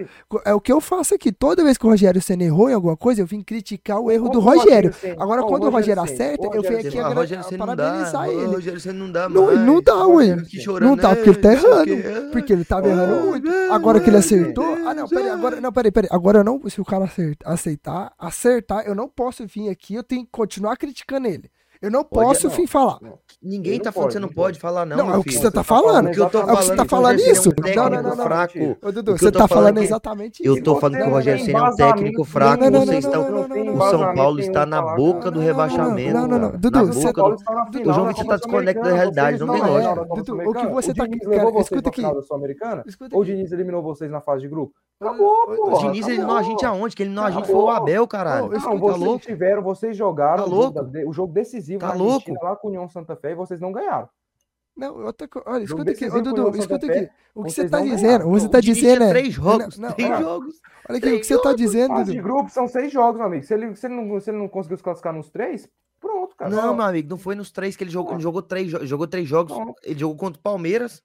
É 0.46 0.54
o 0.54 0.60
que 0.60 0.72
eu 0.72 0.80
faço 0.80 1.14
aqui, 1.14 1.30
toda 1.30 1.62
vez 1.62 1.76
que 1.76 1.86
o 1.86 1.90
Rogério 1.90 2.22
Senna 2.22 2.44
errou 2.44 2.70
em 2.70 2.74
alguma 2.74 2.96
coisa, 2.96 3.20
eu 3.20 3.26
vim 3.26 3.42
criticar 3.42 4.00
o 4.00 4.10
erro 4.10 4.30
do 4.30 4.40
Rogério. 4.40 4.94
Agora, 5.18 5.42
quando 5.42 5.64
o 5.64 5.70
Rogério 5.70 6.02
acerta, 6.02 6.48
eu 6.54 6.62
venho 6.62 6.78
aqui 6.78 7.58
parabenizar 7.58 8.28
ele. 8.28 8.46
Rogério 8.46 8.94
não 8.94 9.12
dá. 9.12 9.28
Não 9.28 9.82
dá, 9.82 10.06
ué. 10.06 10.36
Não 10.80 10.96
dá, 10.96 11.14
porque 11.14 11.30
ele 11.30 11.38
tá 11.38 11.52
errando. 11.52 11.97
Porque 12.32 12.52
ele 12.52 12.64
tava 12.64 12.88
errando 12.88 13.26
muito. 13.26 13.48
Agora 13.70 14.00
que 14.00 14.10
ele 14.10 14.16
acertou. 14.16 14.74
Ah, 14.86 14.94
não, 14.94 15.08
peraí, 15.08 15.28
agora. 15.28 15.60
Não, 15.60 15.72
peraí, 15.72 15.92
peraí. 15.92 16.08
Agora 16.12 16.38
eu 16.38 16.44
não. 16.44 16.60
Se 16.68 16.80
o 16.80 16.84
cara 16.84 17.04
acertar, 17.04 17.52
aceitar, 17.52 18.12
acertar, 18.18 18.86
eu 18.86 18.94
não 18.94 19.08
posso 19.08 19.46
vir 19.46 19.68
aqui. 19.68 19.94
Eu 19.94 20.02
tenho 20.02 20.24
que 20.24 20.30
continuar 20.30 20.76
criticando 20.76 21.28
ele. 21.28 21.50
Eu 21.80 21.90
não 21.90 22.02
pode, 22.02 22.26
posso 22.26 22.50
fim 22.50 22.66
falar. 22.66 22.98
Ninguém 23.40 23.76
está 23.76 23.84
tá 23.84 23.92
falando 23.92 24.08
que 24.08 24.12
você 24.14 24.18
não 24.18 24.28
pode 24.28 24.58
falar, 24.58 24.84
não. 24.84 24.96
Não, 24.96 25.14
é 25.14 25.16
o 25.16 25.22
que 25.22 25.32
você 25.32 25.50
tá 25.50 25.62
falando. 25.62 26.08
É 26.08 26.10
o 26.10 26.14
que 26.14 26.36
você 26.46 26.74
tá 26.74 26.84
falando 26.84 27.20
isso. 27.20 27.50
Um 27.50 27.74
não, 27.76 27.90
não, 27.90 28.02
não, 28.02 28.16
não. 28.16 28.24
Fraco. 28.24 28.76
Ô, 28.82 28.90
Dudu, 28.90 29.16
você 29.16 29.30
tá 29.30 29.46
falando 29.46 29.78
é 29.78 29.84
exatamente 29.84 30.42
isso. 30.42 30.58
Eu 30.58 30.62
tô 30.62 30.80
falando 30.80 31.02
que 31.02 31.08
o 31.08 31.10
Rogério 31.10 31.44
Senna 31.44 31.58
é 31.58 31.62
um 31.62 31.76
técnico 31.76 32.24
fraco. 32.24 32.70
Vocês 32.70 33.04
estão. 33.04 33.46
O 33.48 33.90
São 33.90 34.14
Paulo 34.14 34.40
está 34.40 34.66
na 34.66 34.82
boca 34.82 35.26
né? 35.26 35.30
do 35.30 35.40
rebaixamento. 35.40 36.14
Não, 36.14 36.26
não, 36.26 36.38
não. 36.38 36.50
Dudu, 36.50 36.70
tá 36.72 36.82
você. 36.82 37.08
O 37.08 37.92
João 37.92 38.08
Vitor 38.08 38.26
tá 38.26 38.36
desconectado 38.36 38.88
da 38.88 38.94
realidade. 38.96 39.38
Não 39.38 39.52
tem 39.52 39.62
lógica. 39.62 40.04
Dudu, 40.04 40.50
o 40.50 40.54
que 40.54 40.66
você 40.66 40.94
tá. 40.94 41.04
Escuta 41.60 41.88
aqui. 41.88 42.02
Ou 43.12 43.20
o 43.20 43.24
Diniz 43.24 43.52
eliminou 43.52 43.82
vocês 43.82 44.10
na 44.10 44.20
fase 44.20 44.42
de 44.42 44.48
grupo? 44.48 44.74
Acabou, 45.00 45.46
pô. 45.46 45.76
O 45.76 45.78
Diniz 45.78 46.08
eliminou 46.08 46.36
a 46.36 46.42
gente 46.42 46.66
aonde? 46.66 46.96
Que 46.96 47.04
ele 47.04 47.10
não 47.10 47.24
a 47.24 47.30
gente 47.30 47.46
foi 47.46 47.54
o 47.54 47.70
Abel, 47.70 48.06
caralho. 48.08 48.50
Não, 48.50 48.78
vocês 48.78 49.20
tiveram, 49.22 49.62
vocês 49.62 49.96
jogaram 49.96 50.44
o 51.06 51.12
jogo 51.12 51.32
decisivo 51.32 51.67
decisivo 51.68 51.80
tá 51.80 51.92
louco? 51.92 52.32
Lá 52.42 52.56
com 52.56 52.68
o 52.68 52.70
União 52.70 52.88
Santa 52.88 53.16
Fé 53.16 53.32
e 53.32 53.34
vocês 53.34 53.60
não 53.60 53.72
ganharam. 53.72 54.08
Não, 54.76 54.96
outra, 55.04 55.28
olha, 55.46 55.64
escuta 55.64 55.90
aqui, 55.90 56.06
ô, 56.06 56.22
Dudu, 56.22 56.56
escuta 56.56 56.86
aqui. 56.86 57.06
Tá 57.06 57.12
o 57.34 57.44
que 57.44 57.50
você 57.50 57.64
está 57.64 57.80
dizendo? 57.80 58.28
Você 58.30 58.46
está 58.46 58.60
dizendo 58.60 59.02
é. 59.04 59.08
Três 59.08 59.34
jogos. 59.34 59.76
Não, 59.76 59.88
não, 59.88 59.94
três 59.96 60.10
olha, 60.10 60.20
jogos. 60.20 60.60
Olha 60.88 60.98
aqui, 60.98 61.08
o 61.08 61.18
que 61.18 61.24
você 61.24 61.34
está 61.34 61.52
dizendo, 61.52 61.94
Dudu? 61.94 62.12
De 62.12 62.20
grupo 62.20 62.50
são 62.50 62.68
seis 62.68 62.92
jogos, 62.92 63.16
meu 63.16 63.26
amigo. 63.26 63.44
Se 63.44 63.54
ele, 63.54 63.74
se 63.74 63.86
ele, 63.86 63.94
não, 63.96 64.20
se 64.20 64.30
ele 64.30 64.38
não 64.38 64.48
conseguiu 64.48 64.76
se 64.76 64.82
classificar 64.84 65.12
nos 65.12 65.30
três, 65.30 65.68
pronto, 65.98 66.36
cara. 66.36 66.50
Não, 66.50 66.76
meu 66.76 66.84
amigo, 66.84 67.10
não 67.10 67.18
foi 67.18 67.34
nos 67.34 67.50
três 67.50 67.76
que 67.76 67.82
ele 67.82 67.90
jogou. 67.90 68.12
Ele 68.12 68.22
jogou 68.22 68.40
três, 68.40 68.70
jogou 68.70 69.08
três 69.08 69.28
jogos. 69.28 69.56
Ele 69.82 69.98
jogou 69.98 70.16
contra 70.16 70.38
o 70.38 70.42
Palmeiras, 70.42 71.02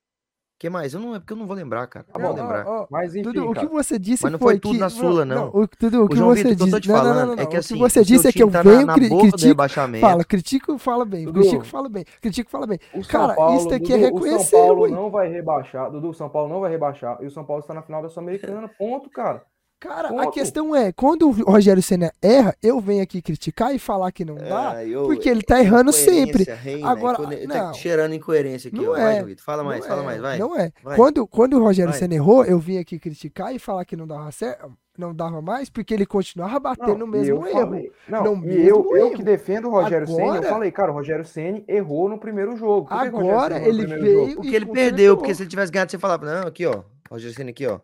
que 0.64 0.70
mais? 0.70 0.94
Eu 0.94 1.02
não 1.02 1.14
é 1.14 1.20
porque 1.20 1.34
eu 1.34 1.38
não 1.38 1.46
vou 1.46 1.58
lembrar, 1.58 1.86
cara. 1.88 2.06
Tá 2.06 2.18
não, 2.18 2.28
vou 2.28 2.38
lembrar. 2.38 2.66
Ó, 2.66 2.84
ó, 2.84 2.88
mas 2.90 3.14
enfim, 3.14 3.24
tudo, 3.24 3.50
o 3.50 3.54
que 3.54 3.66
você 3.66 4.00
disse 4.00 4.24
mas 4.24 4.32
não 4.32 4.40
foi, 4.40 4.54
foi 4.54 4.60
tudo 4.62 4.76
que... 4.76 4.80
na 4.80 4.90
Sula, 4.90 5.26
não. 5.26 5.36
não 5.36 5.48
o, 5.62 5.68
tudo, 5.68 6.06
o, 6.06 6.08
que 6.08 6.16
você 6.16 6.44
Vitor, 6.44 6.68
disse, 6.68 6.82
que 6.82 6.88
não, 6.88 7.26
não, 7.26 7.34
é 7.34 7.46
que, 7.46 7.58
assim, 7.58 7.74
o 7.74 7.78
que 7.80 7.84
assim, 7.84 8.00
você 8.00 8.04
disse 8.06 8.28
é 8.30 8.32
que 8.32 8.42
eu 8.42 8.50
tá 8.50 8.64
venho 8.64 8.86
na, 8.86 8.86
na 8.86 8.94
critico, 8.94 9.68
fala, 10.00 10.24
critico, 10.24 10.78
fala 10.78 11.04
bem, 11.04 11.26
Dudu, 11.26 11.42
critico, 11.42 11.66
fala 11.66 11.90
bem, 11.90 12.06
critico, 12.22 12.50
fala 12.50 12.66
bem. 12.66 12.80
O 12.94 13.06
cara, 13.06 13.36
Paulo, 13.36 13.58
isso 13.58 13.68
daqui 13.68 13.92
é 13.92 13.98
Dudu, 13.98 14.06
é 14.06 14.06
reconhecer. 14.06 14.36
O 14.36 14.40
São 14.40 14.68
Paulo 14.68 14.82
ué. 14.84 14.90
não 14.92 15.12
vai 15.12 15.28
rebaixar, 15.28 15.92
Dudu, 15.92 16.10
o 16.10 16.14
São 16.14 16.30
Paulo 16.30 16.48
não 16.48 16.62
vai 16.62 16.72
rebaixar 16.72 17.18
e 17.20 17.26
o 17.26 17.32
São 17.32 17.44
Paulo 17.44 17.60
está 17.60 17.74
na 17.74 17.82
final 17.82 18.02
da 18.02 18.08
Sul-Americana, 18.08 18.70
ponto, 18.80 19.10
cara. 19.10 19.44
Cara, 19.84 20.22
a 20.22 20.32
questão 20.32 20.74
é, 20.74 20.94
quando 20.94 21.28
o 21.28 21.32
Rogério 21.32 21.84
Senna 21.84 22.10
erra, 22.22 22.56
eu 22.64 22.80
venho 22.80 23.04
aqui 23.04 23.22
criticar 23.22 23.76
e 23.76 23.78
falar 23.78 24.14
que 24.14 24.24
não 24.24 24.36
dá, 24.36 24.82
é, 24.82 24.88
eu, 24.88 25.04
porque 25.04 25.28
ele 25.28 25.42
tá 25.42 25.58
é 25.58 25.62
errando 25.62 25.92
sempre. 25.92 26.46
Reina, 26.46 26.84
tá 26.84 26.90
Agora, 26.90 27.18
não, 27.20 27.48
tá 27.48 27.74
cheirando 27.74 28.16
incoerência 28.16 28.70
aqui, 28.70 28.80
não 28.80 28.94
ó, 28.94 28.96
é, 28.96 29.22
vai, 29.22 29.36
Fala 29.36 29.62
mais, 29.62 29.86
fala 29.86 30.02
é, 30.02 30.06
mais, 30.06 30.22
vai. 30.22 30.38
Não 30.38 30.58
é. 30.58 30.72
Vai. 30.82 30.96
Quando, 30.96 31.28
quando 31.28 31.58
o 31.58 31.60
Rogério. 31.62 31.94
Senna 31.94 32.16
errou, 32.16 32.46
eu 32.46 32.58
vim 32.60 32.78
aqui 32.78 32.98
criticar 32.98 33.54
e 33.54 33.60
falar 33.60 33.84
que 33.84 33.98
não 33.98 34.08
dava 34.08 34.32
certo, 34.32 34.72
não 34.98 35.14
dava 35.14 35.42
mais, 35.42 35.70
porque 35.70 35.94
ele 35.94 36.06
continuava 36.06 36.58
batendo 36.62 37.00
não, 37.00 37.08
mesmo 37.08 37.46
erro. 37.46 37.60
Falei, 37.60 37.92
não, 38.08 38.24
não 38.24 38.36
mesmo 38.38 38.62
eu, 38.62 38.96
erro. 38.96 38.98
eu 38.98 39.12
que 39.12 39.22
defendo 39.22 39.68
o 39.68 39.72
Rogério 39.72 40.08
Agora, 40.08 40.24
Senna, 40.24 40.38
eu 40.38 40.50
falei, 40.50 40.72
cara, 40.72 40.92
o 40.92 40.96
Rogério 40.96 41.26
Senna 41.26 41.62
errou 41.68 42.08
no 42.08 42.18
primeiro 42.18 42.56
jogo. 42.56 42.88
Agora 42.90 43.60
ele 43.60 43.86
veio. 43.86 44.36
Porque 44.36 44.56
ele 44.56 44.66
perdeu, 44.68 45.18
porque 45.18 45.36
se 45.36 45.44
ele 45.44 45.50
tivesse 45.50 45.72
ganhado, 45.72 45.92
você 45.92 46.00
falava, 46.00 46.26
não, 46.26 46.48
aqui, 46.48 46.66
ó. 46.66 46.84
Rogério 47.12 47.36
Senna 47.36 47.50
aqui, 47.50 47.68
ó. 47.68 47.82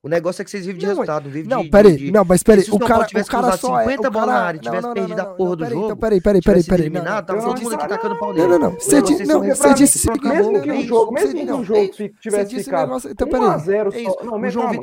O 0.00 0.08
negócio 0.08 0.40
é 0.40 0.44
que 0.44 0.50
vocês 0.52 0.64
vivem 0.64 0.78
de 0.78 0.86
não, 0.86 0.92
resultado, 0.92 1.28
vive 1.28 1.48
não, 1.48 1.62
de. 1.62 1.70
Peraí, 1.70 1.96
de... 1.96 2.12
Não, 2.12 2.24
mas 2.24 2.40
peraí, 2.44 2.64
o 2.70 2.78
cara, 2.78 3.04
o 3.04 3.26
cara 3.26 3.56
só 3.56 3.80
50 3.80 4.06
é, 4.06 4.10
bolas 4.10 4.12
cara... 4.12 4.26
na 4.26 4.46
área, 4.46 4.58
e 4.58 4.60
tivesse 4.60 4.82
não, 4.82 4.88
não, 4.88 4.94
perdido 4.94 5.20
a 5.20 5.24
porra 5.24 5.56
do 5.56 5.64
jogo. 5.64 5.84
Então, 5.86 5.96
peraí, 5.96 6.20
peraí, 6.20 6.40
peraí, 6.40 6.62
peraí. 6.62 6.82
Eliminado, 6.82 7.26
tava 7.26 7.42
todo 7.42 7.60
mundo 7.60 7.74
aqui 7.74 7.88
tacando 7.88 8.16
pau 8.16 8.32
nele. 8.32 8.46
Não, 8.46 8.58
não, 8.58 8.70
não. 8.70 8.78
Você 8.78 9.02
disse, 9.02 9.24
não, 9.24 9.42
você 9.42 9.74
disse, 9.74 10.08
mesmo 10.22 10.62
que 10.62 10.70
o 10.70 10.82
jogo, 10.82 11.12
mesmo 11.12 11.34
que 11.34 11.52
o 11.52 11.64
jogo 11.64 11.90
tivesse 12.20 12.62
ficado. 12.62 12.96
Então, 13.10 13.28
peraí. 13.28 14.06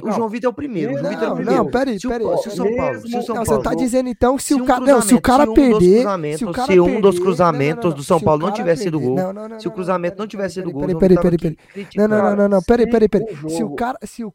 O 0.04 0.12
João 0.12 0.28
Vitor 0.28 0.50
é 0.50 0.52
o 0.52 0.54
primeiro, 0.54 0.96
o 0.96 0.98
João 0.98 1.10
Vitor 1.10 1.24
é 1.24 1.32
o 1.32 1.36
primeiro. 1.36 1.64
Não, 1.64 1.72
peraí, 1.72 1.98
peraí. 1.98 2.38
Se 2.40 2.50
o 2.50 2.52
São 2.52 2.76
Paulo, 2.76 3.02
Não. 3.06 3.46
Você 3.46 3.62
tá 3.62 3.74
dizendo 3.74 4.10
então 4.10 4.36
que 4.36 4.44
se 4.44 4.54
o 4.54 4.66
cara, 4.66 4.86
não, 4.86 5.02
se 5.02 5.16
o 5.16 5.22
cara 5.22 5.48
perder, 5.48 6.06
se 6.38 6.80
um 6.80 7.00
dos 7.00 7.20
cruzamentos 7.20 7.94
do 7.94 8.04
São 8.04 8.20
Paulo 8.20 8.48
não 8.48 8.52
tivesse 8.52 8.84
sido 8.84 9.00
gol, 9.00 9.18
se 9.60 9.68
o 9.70 9.72
cruzamento 9.72 10.18
não 10.20 10.28
tivesse 10.28 10.56
sido 10.56 10.72
gol, 10.72 10.82
peraí, 11.00 11.18
peraí, 11.18 11.38
peraí. 11.38 11.58
Não, 11.96 12.08
não, 12.10 12.36
não, 12.36 12.50
não, 12.50 12.62
peraí, 12.62 12.90
peraí, 12.90 13.08
peraí. 13.08 13.28
Se 13.48 13.64
o 13.64 13.74
cara, 13.74 13.98
se 14.04 14.26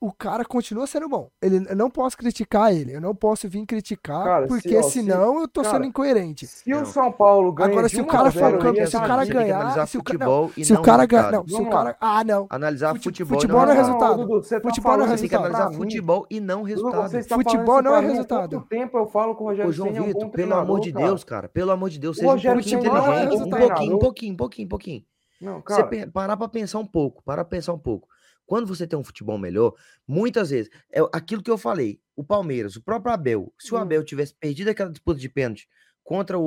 o 0.00 0.12
cara 0.12 0.44
continua 0.44 0.84
sendo 0.84 1.08
bom. 1.08 1.30
Ele, 1.40 1.64
eu 1.68 1.76
não 1.76 1.88
posso 1.88 2.16
criticar 2.18 2.74
ele. 2.74 2.92
Eu 2.92 3.00
não 3.00 3.14
posso 3.14 3.48
vir 3.48 3.64
criticar, 3.64 4.24
Cara, 4.24 4.42
se- 4.42 4.48
porque 4.48 4.76
ó, 4.76 4.82
se- 4.82 4.90
senão 4.94 5.40
eu 5.42 5.46
tô 5.46 5.62
cara, 5.62 5.74
sendo 5.76 5.86
incoerente. 5.86 6.44
Se 6.44 6.74
o 6.74 6.78
Não. 6.78 6.84
São 6.86 7.12
Paulo 7.12 7.52
ganha 7.52 7.70
Agora, 7.70 7.88
se 7.88 8.00
o 8.00 8.02
1 8.04 8.06
cara 8.08 8.32
for 8.32 8.38
0 8.40 8.58
campeão, 8.58 8.84
se 8.88 8.96
o 8.96 9.00
cara 9.00 9.24
ganhar, 9.24 9.60
se 9.86 9.96
o 9.96 10.02
cara- 10.02 10.18
futebol 10.18 10.50
e 10.56 10.64
Se 10.64 10.72
o 10.72 10.82
cara 10.82 11.06
ganhar. 11.06 11.22
resultado. 11.30 11.48
Não, 11.52 11.56
se 11.56 11.62
o 11.62 11.70
cara. 11.70 11.96
Ah, 12.00 12.24
não. 12.24 12.46
Analisar 12.50 12.88
Fute- 12.94 13.04
futebol, 13.04 13.34
futebol 13.40 13.60
não 13.60 13.70
é 13.70 13.74
não 13.76 13.80
resultado. 13.84 14.16
Dudu, 14.26 14.40
tá 14.40 14.60
Futebol 14.60 14.62
não 14.96 15.04
é 15.04 15.06
falando 15.06 15.16
Você 15.18 15.20
tem 15.20 15.28
que 15.28 15.36
resultado. 15.36 15.54
analisar 15.54 15.78
futebol 15.78 16.26
e 16.28 16.40
não 16.40 16.62
resultado. 16.64 17.10
Futebol 17.28 17.82
não 17.82 17.90
é 17.94 17.98
pra 17.98 18.02
mim 18.02 18.06
há 18.06 18.10
resultado. 18.10 18.56
quanto 18.56 18.68
tempo 18.68 18.98
eu 18.98 19.06
falo 19.06 19.36
que 19.36 19.42
o 19.42 19.44
Ô, 19.44 19.48
Rogério 19.50 19.72
João 19.72 19.88
é 19.88 20.00
Vitor, 20.00 20.30
pelo 20.30 20.54
amor 20.54 20.80
de 20.80 20.90
Deus, 20.90 21.22
cara. 21.22 21.48
Pelo 21.48 21.70
amor 21.70 21.90
de 21.90 22.00
Deus, 22.00 22.16
O 22.16 22.20
seja 22.20 22.32
um 22.50 22.54
pouquinho 22.54 22.78
é 22.78 22.80
inteligente. 22.88 23.08
Um 23.08 23.30
resultado. 23.30 23.60
pouquinho, 23.60 23.94
um 23.94 23.98
pouquinho, 24.00 24.32
um 24.32 24.36
pouquinho, 24.36 24.66
um 24.66 24.68
pouquinho. 24.68 25.02
Não, 25.40 25.62
Você 25.64 26.06
parar 26.08 26.36
pra 26.36 26.48
pensar 26.48 26.80
um 26.80 26.86
pouco, 26.86 27.22
parar 27.22 27.44
pra 27.44 27.50
pensar 27.56 27.72
um 27.72 27.78
pouco. 27.78 28.08
Quando 28.52 28.66
você 28.66 28.86
tem 28.86 28.98
um 28.98 29.02
futebol 29.02 29.38
melhor, 29.38 29.72
muitas 30.06 30.50
vezes, 30.50 30.70
é 30.92 31.00
aquilo 31.14 31.42
que 31.42 31.50
eu 31.50 31.56
falei, 31.56 31.98
o 32.14 32.22
Palmeiras, 32.22 32.76
o 32.76 32.82
próprio 32.82 33.10
Abel, 33.10 33.50
se 33.58 33.72
o 33.72 33.78
Hum. 33.78 33.80
Abel 33.80 34.04
tivesse 34.04 34.34
perdido 34.34 34.68
aquela 34.68 34.90
disputa 34.90 35.18
de 35.18 35.26
pênalti 35.30 35.66
contra 36.04 36.38
o, 36.38 36.42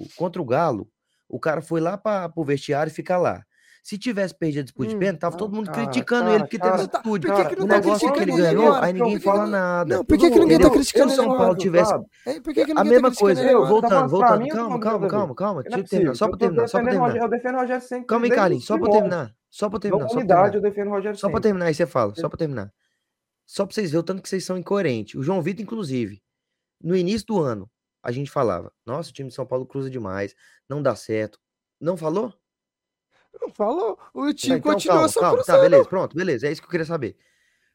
o- 0.00 0.06
contra 0.16 0.40
o 0.40 0.44
Galo, 0.46 0.88
o 1.28 1.38
cara 1.38 1.60
foi 1.60 1.78
lá 1.78 1.98
para 1.98 2.32
o 2.34 2.42
vestiário 2.42 2.90
e 2.90 2.94
fica 2.94 3.18
lá. 3.18 3.44
Se 3.84 3.98
tivesse 3.98 4.34
perdido 4.34 4.60
a 4.60 4.64
disputa 4.64 4.88
de 4.88 4.96
Hum. 4.96 4.98
pênalti, 4.98 5.20
tava 5.20 5.36
todo 5.36 5.54
mundo 5.54 5.70
Cara, 5.70 5.86
criticando 5.86 6.22
cara, 6.22 6.34
ele, 6.36 6.44
porque 6.44 6.58
teve 6.58 6.74
atitude. 6.74 7.26
Por 7.26 7.36
que, 7.36 7.56
não 7.56 7.64
o 7.64 7.68
tá 7.68 7.76
negócio 7.80 8.08
é 8.08 8.12
que 8.12 8.20
ele 8.20 8.32
ganhou, 8.32 8.72
aí 8.72 8.92
ninguém 8.94 9.20
fala 9.20 9.46
nada. 9.46 9.96
Não, 9.96 10.04
por 10.06 10.16
que, 10.16 10.30
que 10.30 10.38
ninguém 10.38 10.58
tá 10.58 10.70
criticando 10.70 11.10
Se 11.10 11.20
o 11.20 11.24
São? 11.24 11.36
Paulo 11.36 11.54
tivesse 11.56 11.92
Por 12.42 12.54
que, 12.54 12.64
que 12.64 12.72
a 12.72 12.74
ninguém 12.76 12.84
mesma 12.92 13.10
tá 13.10 13.16
coisa, 13.16 13.50
agora? 13.50 13.68
voltando, 13.68 13.90
Tá 13.90 14.06
voltando, 14.06 14.48
calma, 14.48 14.70
não, 14.70 14.80
calma, 14.80 15.06
calma, 15.06 15.34
calma, 15.34 15.60
é 15.60 15.64
deixa 15.64 15.80
eu 15.80 15.84
terminar, 15.84 16.12
possível. 16.12 16.14
só 16.14 16.24
pra 16.28 16.32
Eu 16.34 16.38
tô 16.38 16.38
terminar, 16.38 16.68
só 16.68 16.78
o 16.78 16.84
terminar. 16.84 17.16
Eu 17.18 17.28
defendo 17.28 17.54
o 17.56 17.60
Rogério 17.60 17.82
sempre. 17.86 18.06
Calma 18.06 18.24
aí, 18.24 18.30
Carlinhos, 18.30 18.62
os 18.62 18.68
só 18.68 18.78
pra 18.78 18.88
primórdios. 18.88 19.10
terminar, 19.18 19.35
só 19.50 19.68
pra 19.70 19.78
terminar, 19.78 20.04
só 20.08 20.14
pra 20.14 20.18
unidade, 20.18 20.52
terminar. 20.52 20.56
eu 20.56 20.70
defendo 20.70 20.88
o 20.88 20.90
Rogério 20.90 21.18
Só 21.18 21.28
pra 21.28 21.36
sempre. 21.36 21.42
terminar, 21.48 21.66
aí 21.66 21.74
você 21.74 21.86
fala, 21.86 22.14
só 22.14 22.28
pra 22.28 22.38
terminar. 22.38 22.72
Só 23.46 23.64
pra 23.64 23.74
vocês 23.74 23.90
verem 23.90 24.00
o 24.00 24.04
tanto 24.04 24.22
que 24.22 24.28
vocês 24.28 24.44
são 24.44 24.58
incoerentes. 24.58 25.14
O 25.14 25.22
João 25.22 25.40
Vitor, 25.42 25.62
inclusive, 25.62 26.22
no 26.82 26.96
início 26.96 27.26
do 27.26 27.40
ano, 27.40 27.70
a 28.02 28.10
gente 28.12 28.30
falava, 28.30 28.72
nossa, 28.84 29.10
o 29.10 29.12
time 29.12 29.28
de 29.28 29.34
São 29.34 29.46
Paulo 29.46 29.66
cruza 29.66 29.88
demais, 29.90 30.34
não 30.68 30.82
dá 30.82 30.94
certo. 30.96 31.38
Não 31.80 31.96
falou? 31.96 32.34
Não 33.40 33.50
falou. 33.50 33.98
O 34.14 34.26
Tá, 34.28 34.34
time 34.34 34.56
então, 34.58 34.72
continua 34.72 34.94
calma, 34.96 35.08
só 35.08 35.20
calma, 35.20 35.36
tá, 35.38 35.44
cruzando. 35.44 35.62
beleza, 35.62 35.88
pronto, 35.88 36.16
beleza, 36.16 36.46
é 36.48 36.52
isso 36.52 36.60
que 36.60 36.66
eu 36.66 36.70
queria 36.70 36.86
saber. 36.86 37.16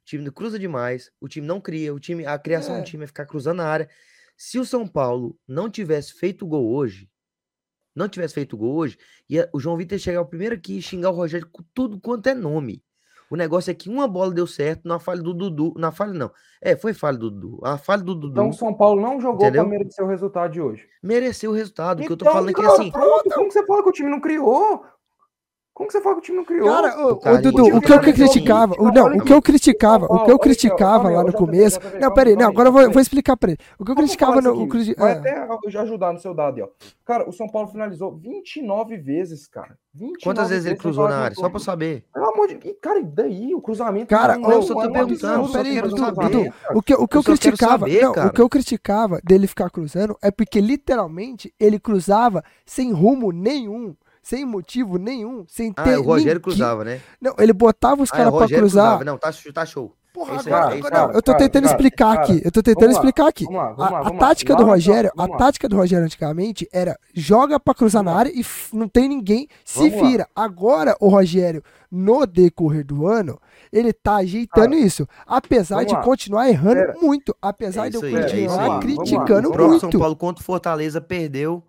O 0.01 0.05
time 0.05 0.31
cruza 0.31 0.57
demais, 0.57 1.11
o 1.21 1.27
time 1.27 1.45
não 1.45 1.61
cria, 1.61 1.93
o 1.93 1.99
time, 1.99 2.25
a 2.25 2.37
criação 2.39 2.75
É. 2.75 2.79
do 2.79 2.85
time 2.85 3.03
é 3.03 3.07
ficar 3.07 3.25
cruzando 3.25 3.61
a 3.61 3.65
área. 3.67 3.89
Se 4.35 4.57
o 4.57 4.65
São 4.65 4.87
Paulo 4.87 5.37
não 5.47 5.69
tivesse 5.69 6.13
feito 6.13 6.43
o 6.45 6.47
gol 6.47 6.73
hoje, 6.73 7.07
não 7.95 8.07
tivesse 8.07 8.33
feito 8.33 8.53
o 8.53 8.57
gol 8.57 8.75
hoje, 8.75 8.97
ia 9.29 9.49
o 9.53 9.59
João 9.59 9.77
Vitor 9.77 9.95
ia 9.97 9.99
chegar 9.99 10.21
o 10.21 10.25
primeiro 10.25 10.55
aqui 10.55 10.77
e 10.77 10.81
xingar 10.81 11.09
o 11.09 11.13
Rogério 11.15 11.47
com 11.51 11.63
tudo 11.73 11.99
quanto 11.99 12.27
é 12.27 12.33
nome. 12.33 12.83
O 13.29 13.37
negócio 13.37 13.71
é 13.71 13.73
que 13.73 13.89
uma 13.89 14.09
bola 14.09 14.33
deu 14.33 14.45
certo 14.45 14.85
na 14.85 14.99
falha 14.99 15.21
do 15.21 15.33
Dudu, 15.33 15.73
na 15.77 15.89
falha 15.89 16.11
não. 16.11 16.29
É, 16.61 16.75
foi 16.75 16.93
falha 16.93 17.17
do 17.17 17.31
Dudu. 17.31 17.59
A 17.63 17.77
falha 17.77 18.03
do 18.03 18.13
Dudu 18.13 18.33
Então 18.33 18.49
o 18.49 18.53
São 18.53 18.73
Paulo 18.73 19.01
não 19.01 19.21
jogou 19.21 19.45
Entendeu? 19.45 19.63
para 19.63 19.71
merecer 19.71 20.03
o 20.03 20.07
resultado 20.09 20.51
de 20.51 20.59
hoje. 20.61 20.85
mereceu 21.01 21.51
o 21.51 21.53
resultado. 21.53 22.01
O 22.01 22.05
que 22.05 22.11
eu 22.11 22.17
tô 22.17 22.25
Então, 22.25 22.33
falando 22.33 22.49
é 22.49 22.53
que 22.53 22.61
assim, 22.65 22.91
pronto, 22.91 23.29
como 23.33 23.47
que 23.47 23.53
você 23.53 23.65
fala 23.65 23.83
que 23.83 23.89
o 23.89 23.93
time 23.93 24.09
não 24.09 24.19
criou? 24.19 24.83
Como 25.73 25.87
que 25.87 25.93
você 25.93 26.01
fala 26.01 26.15
que 26.15 26.19
o 26.19 26.23
time 26.23 26.37
não 26.37 26.45
criou? 26.45 26.67
Cara, 26.67 26.99
ô, 26.99 27.11
ô, 27.11 27.15
Carlinhos, 27.17 27.53
Dudu, 27.53 27.69
eu 27.69 27.77
o 27.77 27.81
que 27.81 27.93
eu 27.93 27.99
criticava, 28.01 28.73
assim, 28.75 28.83
o, 28.83 28.87
eu 28.89 28.91
não, 28.93 29.17
o 29.17 29.23
que 29.23 29.33
eu 29.33 29.41
criticava, 29.41 30.05
o 30.05 30.25
que 30.25 30.31
eu 30.31 30.37
criticava 30.37 31.09
lá 31.09 31.23
no 31.23 31.29
eu 31.29 31.33
começo. 31.33 31.79
Não, 31.99 32.13
peraí, 32.13 32.35
não, 32.35 32.49
agora 32.49 32.69
eu 32.69 32.91
vou, 32.91 33.01
explicar 33.01 33.37
pra 33.37 33.51
ele. 33.51 33.59
O 33.79 33.85
que 33.85 33.91
eu 33.91 33.95
criticava 33.95 34.41
no. 34.41 34.63
o 34.63 34.67
criti- 34.67 34.93
Vai 34.95 35.13
até 35.13 35.47
eu 35.63 35.71
já 35.71 35.81
ajudar 35.83 36.11
no 36.11 36.19
seu 36.19 36.33
dado 36.33 36.61
ó. 36.61 36.67
Cara, 37.05 37.27
o 37.27 37.31
São 37.31 37.47
Paulo 37.47 37.69
finalizou 37.69 38.15
29 38.15 38.97
vezes, 38.97 39.47
cara. 39.47 39.77
29 39.93 40.23
quantas 40.23 40.49
vezes 40.49 40.65
ele 40.65 40.75
cruzou 40.75 41.05
na 41.05 41.09
que 41.17 41.23
área? 41.23 41.35
Só 41.35 41.49
pra 41.49 41.59
saber. 41.59 42.05
Pelo 42.13 42.29
amor 42.33 42.47
de 42.49 42.55
Deus. 42.55 42.75
Cara, 42.81 42.99
e 42.99 43.03
daí? 43.05 43.55
O 43.55 43.61
cruzamento. 43.61 44.07
Cara, 44.07 44.37
não 44.37 44.51
eu 44.51 44.59
é 44.59 44.61
só 44.61 44.73
um- 44.73 44.75
tô 44.75 44.83
é 44.83 44.89
perguntando, 44.91 45.51
peraí, 45.51 45.79
só 45.89 46.11
Dudu. 46.11 46.53
O 46.75 46.81
que, 46.81 46.93
o 46.93 47.07
que 47.07 47.17
eu, 47.17 47.19
Eu 47.19 47.23
só 47.23 47.31
criticava, 47.31 47.79
saber, 47.87 48.01
não, 48.01 48.11
o 48.27 48.31
que 48.31 48.41
eu 48.41 48.49
criticava 48.49 49.19
dele 49.23 49.47
ficar 49.47 49.69
cruzando 49.69 50.17
é 50.21 50.29
porque 50.29 50.59
literalmente 50.59 51.53
ele 51.59 51.79
cruzava 51.79 52.43
sem 52.65 52.91
rumo 52.91 53.31
nenhum, 53.31 53.95
sem 54.21 54.45
motivo 54.45 54.97
nenhum, 54.97 55.45
sem 55.47 55.73
Ah, 55.75 55.83
ter 55.83 55.97
o 55.97 56.01
Rogério 56.03 56.39
ninguém- 56.39 56.41
cruzava, 56.41 56.83
né? 56.83 57.01
Não, 57.19 57.33
ele 57.39 57.53
botava 57.53 58.01
os 58.03 58.11
Ah, 58.11 58.15
é, 58.15 58.17
caras 58.19 58.33
o 58.33 58.37
pra 58.37 58.47
cruzar. 58.47 58.59
cruzava. 58.61 59.03
Não, 59.03 59.17
tá, 59.17 59.31
tá 59.53 59.65
show. 59.65 59.93
Porra, 60.13 60.33
É 60.33 60.35
isso 60.35 60.49
agora, 60.49 60.65
é 60.65 60.73
aí. 60.73 60.79
eu 61.15 61.21
tô 61.21 61.31
Cara, 61.31 61.37
tentando 61.45 61.63
cara, 61.63 61.73
explicar 61.73 62.15
cara, 62.17 62.21
aqui. 62.23 62.41
Eu 62.43 62.51
tô 62.51 62.61
tentando 62.61 62.81
vamos 62.81 62.95
lá, 62.95 62.99
explicar 62.99 63.27
aqui. 63.29 63.45
vamos 63.45 63.57
lá, 63.61 63.67
vamos 63.71 63.81
a, 63.93 63.99
lá, 64.01 64.07
a 64.09 64.11
tática 64.19 64.55
do 64.57 64.65
Rogério, 64.65 65.11
a 65.17 65.27
tática 65.37 65.69
do 65.69 65.75
Rogério 65.77 66.03
antigamente 66.05 66.67
era 66.73 66.99
joga 67.13 67.57
pra 67.57 67.73
cruzar 67.73 68.03
na 68.03 68.13
área 68.13 68.29
e 68.29 68.41
f- 68.41 68.75
não 68.75 68.89
tem 68.89 69.07
ninguém, 69.07 69.47
se 69.63 69.89
Vamos 69.89 70.01
lá. 70.01 70.07
vira. 70.09 70.27
Agora 70.35 70.97
o 70.99 71.07
Rogério, 71.07 71.63
no 71.89 72.25
decorrer 72.25 72.85
do 72.85 73.07
ano, 73.07 73.39
ele 73.71 73.93
tá 73.93 74.17
ajeitando 74.17 74.75
isso. 74.75 75.07
Apesar 75.25 75.85
de 75.85 75.93
lá. 75.93 76.01
continuar 76.01 76.49
errando 76.49 76.75
Pera. 76.75 76.95
muito. 77.01 77.33
Apesar 77.41 77.87
É 77.87 77.89
de 77.89 77.95
eu 77.95 78.03
é 78.05 78.21
continuar 78.21 78.79
criticando 78.81 79.47
O 79.47 79.51
próprio 79.53 79.79
São 79.79 79.87
muito. 79.87 79.97
Paulo 79.99 80.15
contra 80.17 80.41
o 80.41 80.45
Fortaleza 80.45 80.99
perdeu, 80.99 81.63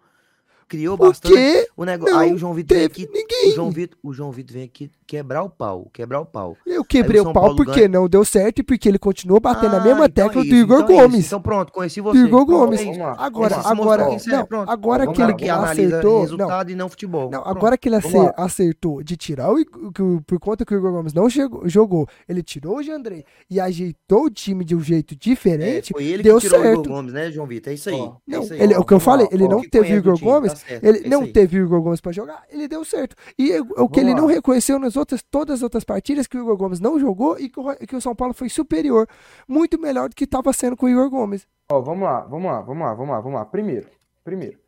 criou 0.73 0.97
bastante. 0.97 1.33
Porque 1.33 1.69
O 1.77 1.85
negócio, 1.85 2.15
não 2.15 2.21
aí 2.21 2.33
o 2.33 2.39
João 2.39 2.55
Vitor 2.55 2.77
vem 2.79 2.87
aqui, 2.87 3.07
ninguém. 3.13 3.51
o 3.51 3.55
João 3.55 3.71
Vitor, 3.71 3.99
o 4.03 4.13
João 4.13 4.31
Vitor 4.33 4.55
vem 4.55 4.65
aqui 4.65 4.91
quebrar 5.07 5.43
o 5.43 5.51
pau, 5.51 5.91
quebrar 5.93 6.21
o 6.21 6.25
pau. 6.27 6.57
eu 6.67 6.83
quebrei 6.85 7.21
o 7.21 7.25
o 7.25 7.33
pau 7.33 7.35
Paulo 7.43 7.57
porque 7.57 7.81
ganha. 7.81 7.89
não 7.89 8.09
deu 8.09 8.25
certo 8.25 8.61
e 8.61 8.63
porque 8.63 8.89
ele 8.89 8.99
continuou 8.99 9.39
batendo 9.39 9.77
a 9.77 9.79
Ah, 9.79 9.85
mesma 9.85 10.07
então 10.07 10.25
é 10.25 10.29
tecla 10.29 10.43
do 10.43 10.47
isso, 10.49 10.57
Igor 10.57 10.81
então 10.81 10.97
é. 10.99 11.03
Gomes. 11.03 11.27
Então 11.27 11.43
pronto, 11.43 11.73
conheci 11.73 12.01
Do 12.01 12.05
você. 12.05 12.19
Igor 12.21 12.45
Gomes. 12.47 12.81
é. 12.81 12.91
Agora, 13.19 13.57
agora, 13.65 14.03
é, 14.05 14.19
não, 14.51 14.65
agora 14.67 15.07
que 15.13 15.23
ele 15.23 15.51
acertou, 15.51 16.13
não, 16.15 16.21
resultado 16.23 16.71
e 16.71 16.75
não 16.75 16.89
futebol. 16.89 17.31
Não, 17.31 17.43
Pronto. 17.43 17.57
agora 17.57 17.77
que 17.77 17.89
ele 17.89 17.97
acertou 18.37 19.03
de 19.03 19.17
tirar 19.17 19.53
o, 19.53 19.57
o- 19.61 20.23
por 20.27 20.39
conta 20.41 20.65
que 20.65 20.75
o 20.75 20.79
Igor 20.79 20.93
Gomes 20.93 21.13
não 21.13 21.29
chegou- 21.29 21.69
jogou, 21.69 22.07
ele 22.29 22.43
tirou 22.43 22.79
o 22.79 22.83
Jandrei 22.83 23.25
e 23.51 23.61
ajeitou 23.61 24.25
o 24.25 24.31
time 24.31 24.65
de 24.65 24.75
um 24.75 24.81
jeito 24.81 25.15
É, 25.15 25.17
diferente. 25.19 25.93
foi 25.93 26.05
ele 26.05 26.23
deu 26.23 26.37
que 26.37 26.43
tirou 26.43 26.61
o 26.61 26.63
certo. 26.63 26.81
Igor 26.81 26.89
Gomes, 26.97 27.13
né, 27.13 27.31
João 27.31 27.47
Vitor? 27.47 27.71
É 27.71 27.75
isso 27.75 27.89
aí. 27.91 27.95
Ó, 27.97 28.07
é 28.07 28.11
Não, 28.27 28.43
isso 28.43 28.53
aí. 28.55 28.61
ele, 28.63 28.77
o 28.77 28.85
que 28.85 28.95
eu 28.95 29.01
falei, 29.01 29.29
ele 29.31 29.47
não 29.49 29.61
teve 29.63 29.89
o 29.99 30.03
do 30.03 30.09
Igor 30.09 30.19
Gomes, 30.21 30.53
tá 30.55 30.59
certo, 30.67 30.85
ele 30.85 31.07
é 31.07 31.09
não 31.09 31.23
aí. 31.23 31.33
teve 31.33 31.61
o 31.61 31.65
Igor 31.67 31.81
Gomes 31.83 32.01
pra 32.01 32.13
jogar, 32.13 32.45
ele 32.51 32.67
deu 32.69 32.85
certo. 32.85 33.15
E 33.39 33.59
o 33.61 33.89
que 33.89 34.01
ele 34.01 34.11
Vamos 34.11 34.23
não 34.23 34.27
lá. 34.29 34.33
reconheceu 34.35 34.79
nas 34.79 34.97
outras, 34.97 35.23
todas 35.23 35.57
as 35.57 35.63
outras 35.63 35.85
partidas 35.85 36.27
que 36.27 36.37
o 36.37 36.41
Igor 36.41 36.57
Gomes 36.57 36.81
não 36.81 36.99
jogou 36.99 37.39
e 37.39 37.49
que 37.49 37.59
o, 37.61 37.63
Ro- 37.63 37.77
que 37.77 37.97
o 37.97 38.01
São 38.01 38.15
Paulo 38.15 38.33
foi 38.35 38.49
superior, 38.49 39.09
muito 39.47 39.79
melhor 39.81 40.09
do 40.09 40.15
que 40.17 40.25
estava 40.25 40.53
sendo 40.53 40.77
com 40.77 40.87
o 40.87 40.89
Igor 40.89 41.09
Gomes. 41.11 41.47
Ó, 41.71 41.81
vamos 41.81 42.05
lá, 42.05 42.21
vamos 42.21 42.51
lá, 42.51 42.61
vamos 42.61 42.83
lá, 42.87 42.95
vamos 42.95 43.11
lá, 43.11 43.21
vamos 43.21 43.39
lá. 43.39 43.45
Primeiro, 43.45 43.89
primeiro, 44.25 44.59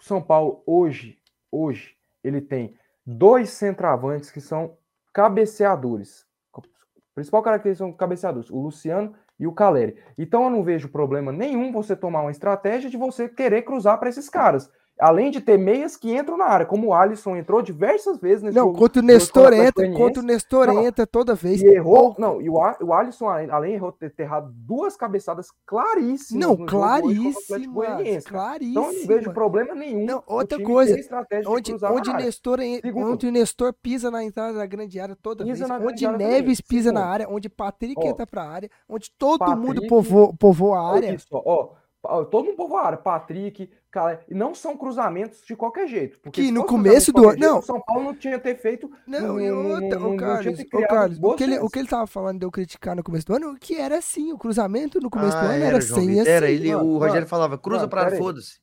o 0.00 0.04
São 0.04 0.20
Paulo 0.22 0.62
hoje, 0.66 1.18
hoje, 1.50 1.94
ele 2.22 2.40
tem 2.40 2.74
dois 3.06 3.50
centravantes 3.50 4.30
que 4.30 4.40
são 4.40 4.76
cabeceadores. 5.12 6.24
A 6.54 6.60
principal 7.14 7.42
característica 7.42 7.84
são 7.84 7.92
cabeceadores, 7.92 8.48
o 8.50 8.58
Luciano 8.60 9.14
e 9.38 9.46
o 9.46 9.52
Caleri. 9.52 9.96
Então 10.16 10.44
eu 10.44 10.50
não 10.50 10.62
vejo 10.62 10.88
problema 10.88 11.32
nenhum 11.32 11.72
você 11.72 11.94
tomar 11.96 12.22
uma 12.22 12.30
estratégia 12.30 12.88
de 12.88 12.96
você 12.96 13.28
querer 13.28 13.62
cruzar 13.62 13.98
para 13.98 14.08
esses 14.08 14.28
caras. 14.28 14.70
Além 15.00 15.30
de 15.30 15.40
ter 15.40 15.58
meias 15.58 15.96
que 15.96 16.14
entram 16.14 16.36
na 16.36 16.44
área, 16.44 16.66
como 16.66 16.88
o 16.88 16.94
Alisson 16.94 17.34
entrou 17.34 17.60
diversas 17.62 18.18
vezes 18.20 18.42
nesse 18.42 18.56
Não, 18.56 18.66
jogo. 18.66 18.78
contra 18.78 19.02
o 19.02 19.04
Nestor 19.04 19.52
entra, 19.52 19.90
contra 19.92 20.22
o 20.22 20.24
Nestor 20.24 20.66
Não, 20.68 20.86
entra 20.86 21.06
toda 21.06 21.34
vez. 21.34 21.60
E 21.60 21.66
errou, 21.66 22.14
não, 22.18 22.40
e 22.40 22.48
o, 22.48 22.54
o 22.54 22.92
Alisson, 22.92 23.26
além, 23.28 23.74
errou 23.74 23.90
ter, 23.90 24.10
ter 24.10 24.24
errado 24.24 24.52
duas 24.54 24.94
cabeçadas 24.96 25.48
claríssimas. 25.66 26.46
Não, 26.46 26.66
claríssimas, 26.66 27.46
claríssimas. 28.26 28.26
Então 28.60 28.92
eu 28.92 29.00
não 29.00 29.06
vejo 29.06 29.32
problema 29.32 29.74
nenhum. 29.74 30.04
Não, 30.04 30.22
outra 30.26 30.62
coisa, 30.62 30.94
Onde, 31.46 31.74
onde. 31.74 32.12
Nestor, 32.12 32.60
Segundo. 32.60 33.12
onde 33.12 33.26
o 33.26 33.32
Nestor 33.32 33.72
pisa 33.72 34.10
na 34.10 34.22
entrada 34.22 34.58
da 34.58 34.66
grande 34.66 35.00
área 35.00 35.16
toda 35.20 35.42
Pisa 35.44 35.66
vez, 35.66 35.88
onde 35.90 36.06
Neves 36.06 36.60
pisa 36.60 36.92
na 36.92 37.04
área, 37.04 37.28
onde 37.28 37.48
Patrick 37.48 37.94
Ó, 37.98 38.08
entra 38.08 38.26
pra 38.26 38.44
área, 38.44 38.70
onde 38.88 39.10
todo 39.18 39.44
mundo 39.56 39.66
Patrick- 39.66 39.88
povoa, 39.88 40.32
povoa 40.38 40.78
a 40.78 40.94
área. 40.94 41.18
Só, 41.18 41.42
ó, 41.44 41.70
ó, 42.04 42.24
todo 42.24 42.44
mundo 42.44 42.56
povoa 42.56 42.82
a 42.82 42.86
área, 42.86 42.98
Patrick, 42.98 43.68
cara, 43.92 44.20
e 44.28 44.34
não 44.34 44.54
são 44.54 44.76
cruzamentos 44.76 45.42
de 45.46 45.54
qualquer 45.54 45.86
jeito. 45.86 46.18
Porque 46.18 46.42
Que 46.42 46.50
no 46.50 46.64
começo 46.64 47.12
do 47.12 47.28
ano- 47.28 47.38
não. 47.38 47.58
O 47.58 47.62
São 47.62 47.80
Paulo 47.80 48.04
não 48.04 48.14
tinha 48.14 48.38
ter 48.38 48.56
feito. 48.56 48.90
Não, 49.06 49.38
e 49.38 49.52
outra, 49.52 50.02
ô 50.02 50.16
Carlos, 50.16 50.58
ô 51.20 51.28
o 51.32 51.36
que, 51.36 51.44
ele, 51.44 51.58
o 51.58 51.68
que 51.68 51.78
ele 51.78 51.88
tava 51.88 52.06
falando 52.06 52.38
de 52.40 52.46
eu 52.46 52.50
criticar 52.50 52.96
no 52.96 53.02
começo 53.04 53.26
do 53.26 53.34
ano, 53.36 53.56
que 53.60 53.76
era 53.76 53.98
assim, 53.98 54.32
o 54.32 54.38
cruzamento 54.38 54.98
no 55.00 55.10
começo 55.10 55.32
do 55.38 55.46
Ah, 55.46 55.50
ano 55.50 55.64
era, 55.64 55.80
sem 55.82 56.06
Vitor, 56.08 56.22
assim. 56.22 56.30
Era, 56.30 56.50
ele, 56.50 56.74
mano, 56.74 56.84
o 56.88 56.92
Rogério 56.94 57.14
mano, 57.14 57.26
falava, 57.26 57.58
cruza 57.58 57.88
aí. 57.92 58.18
foda-se. 58.18 58.62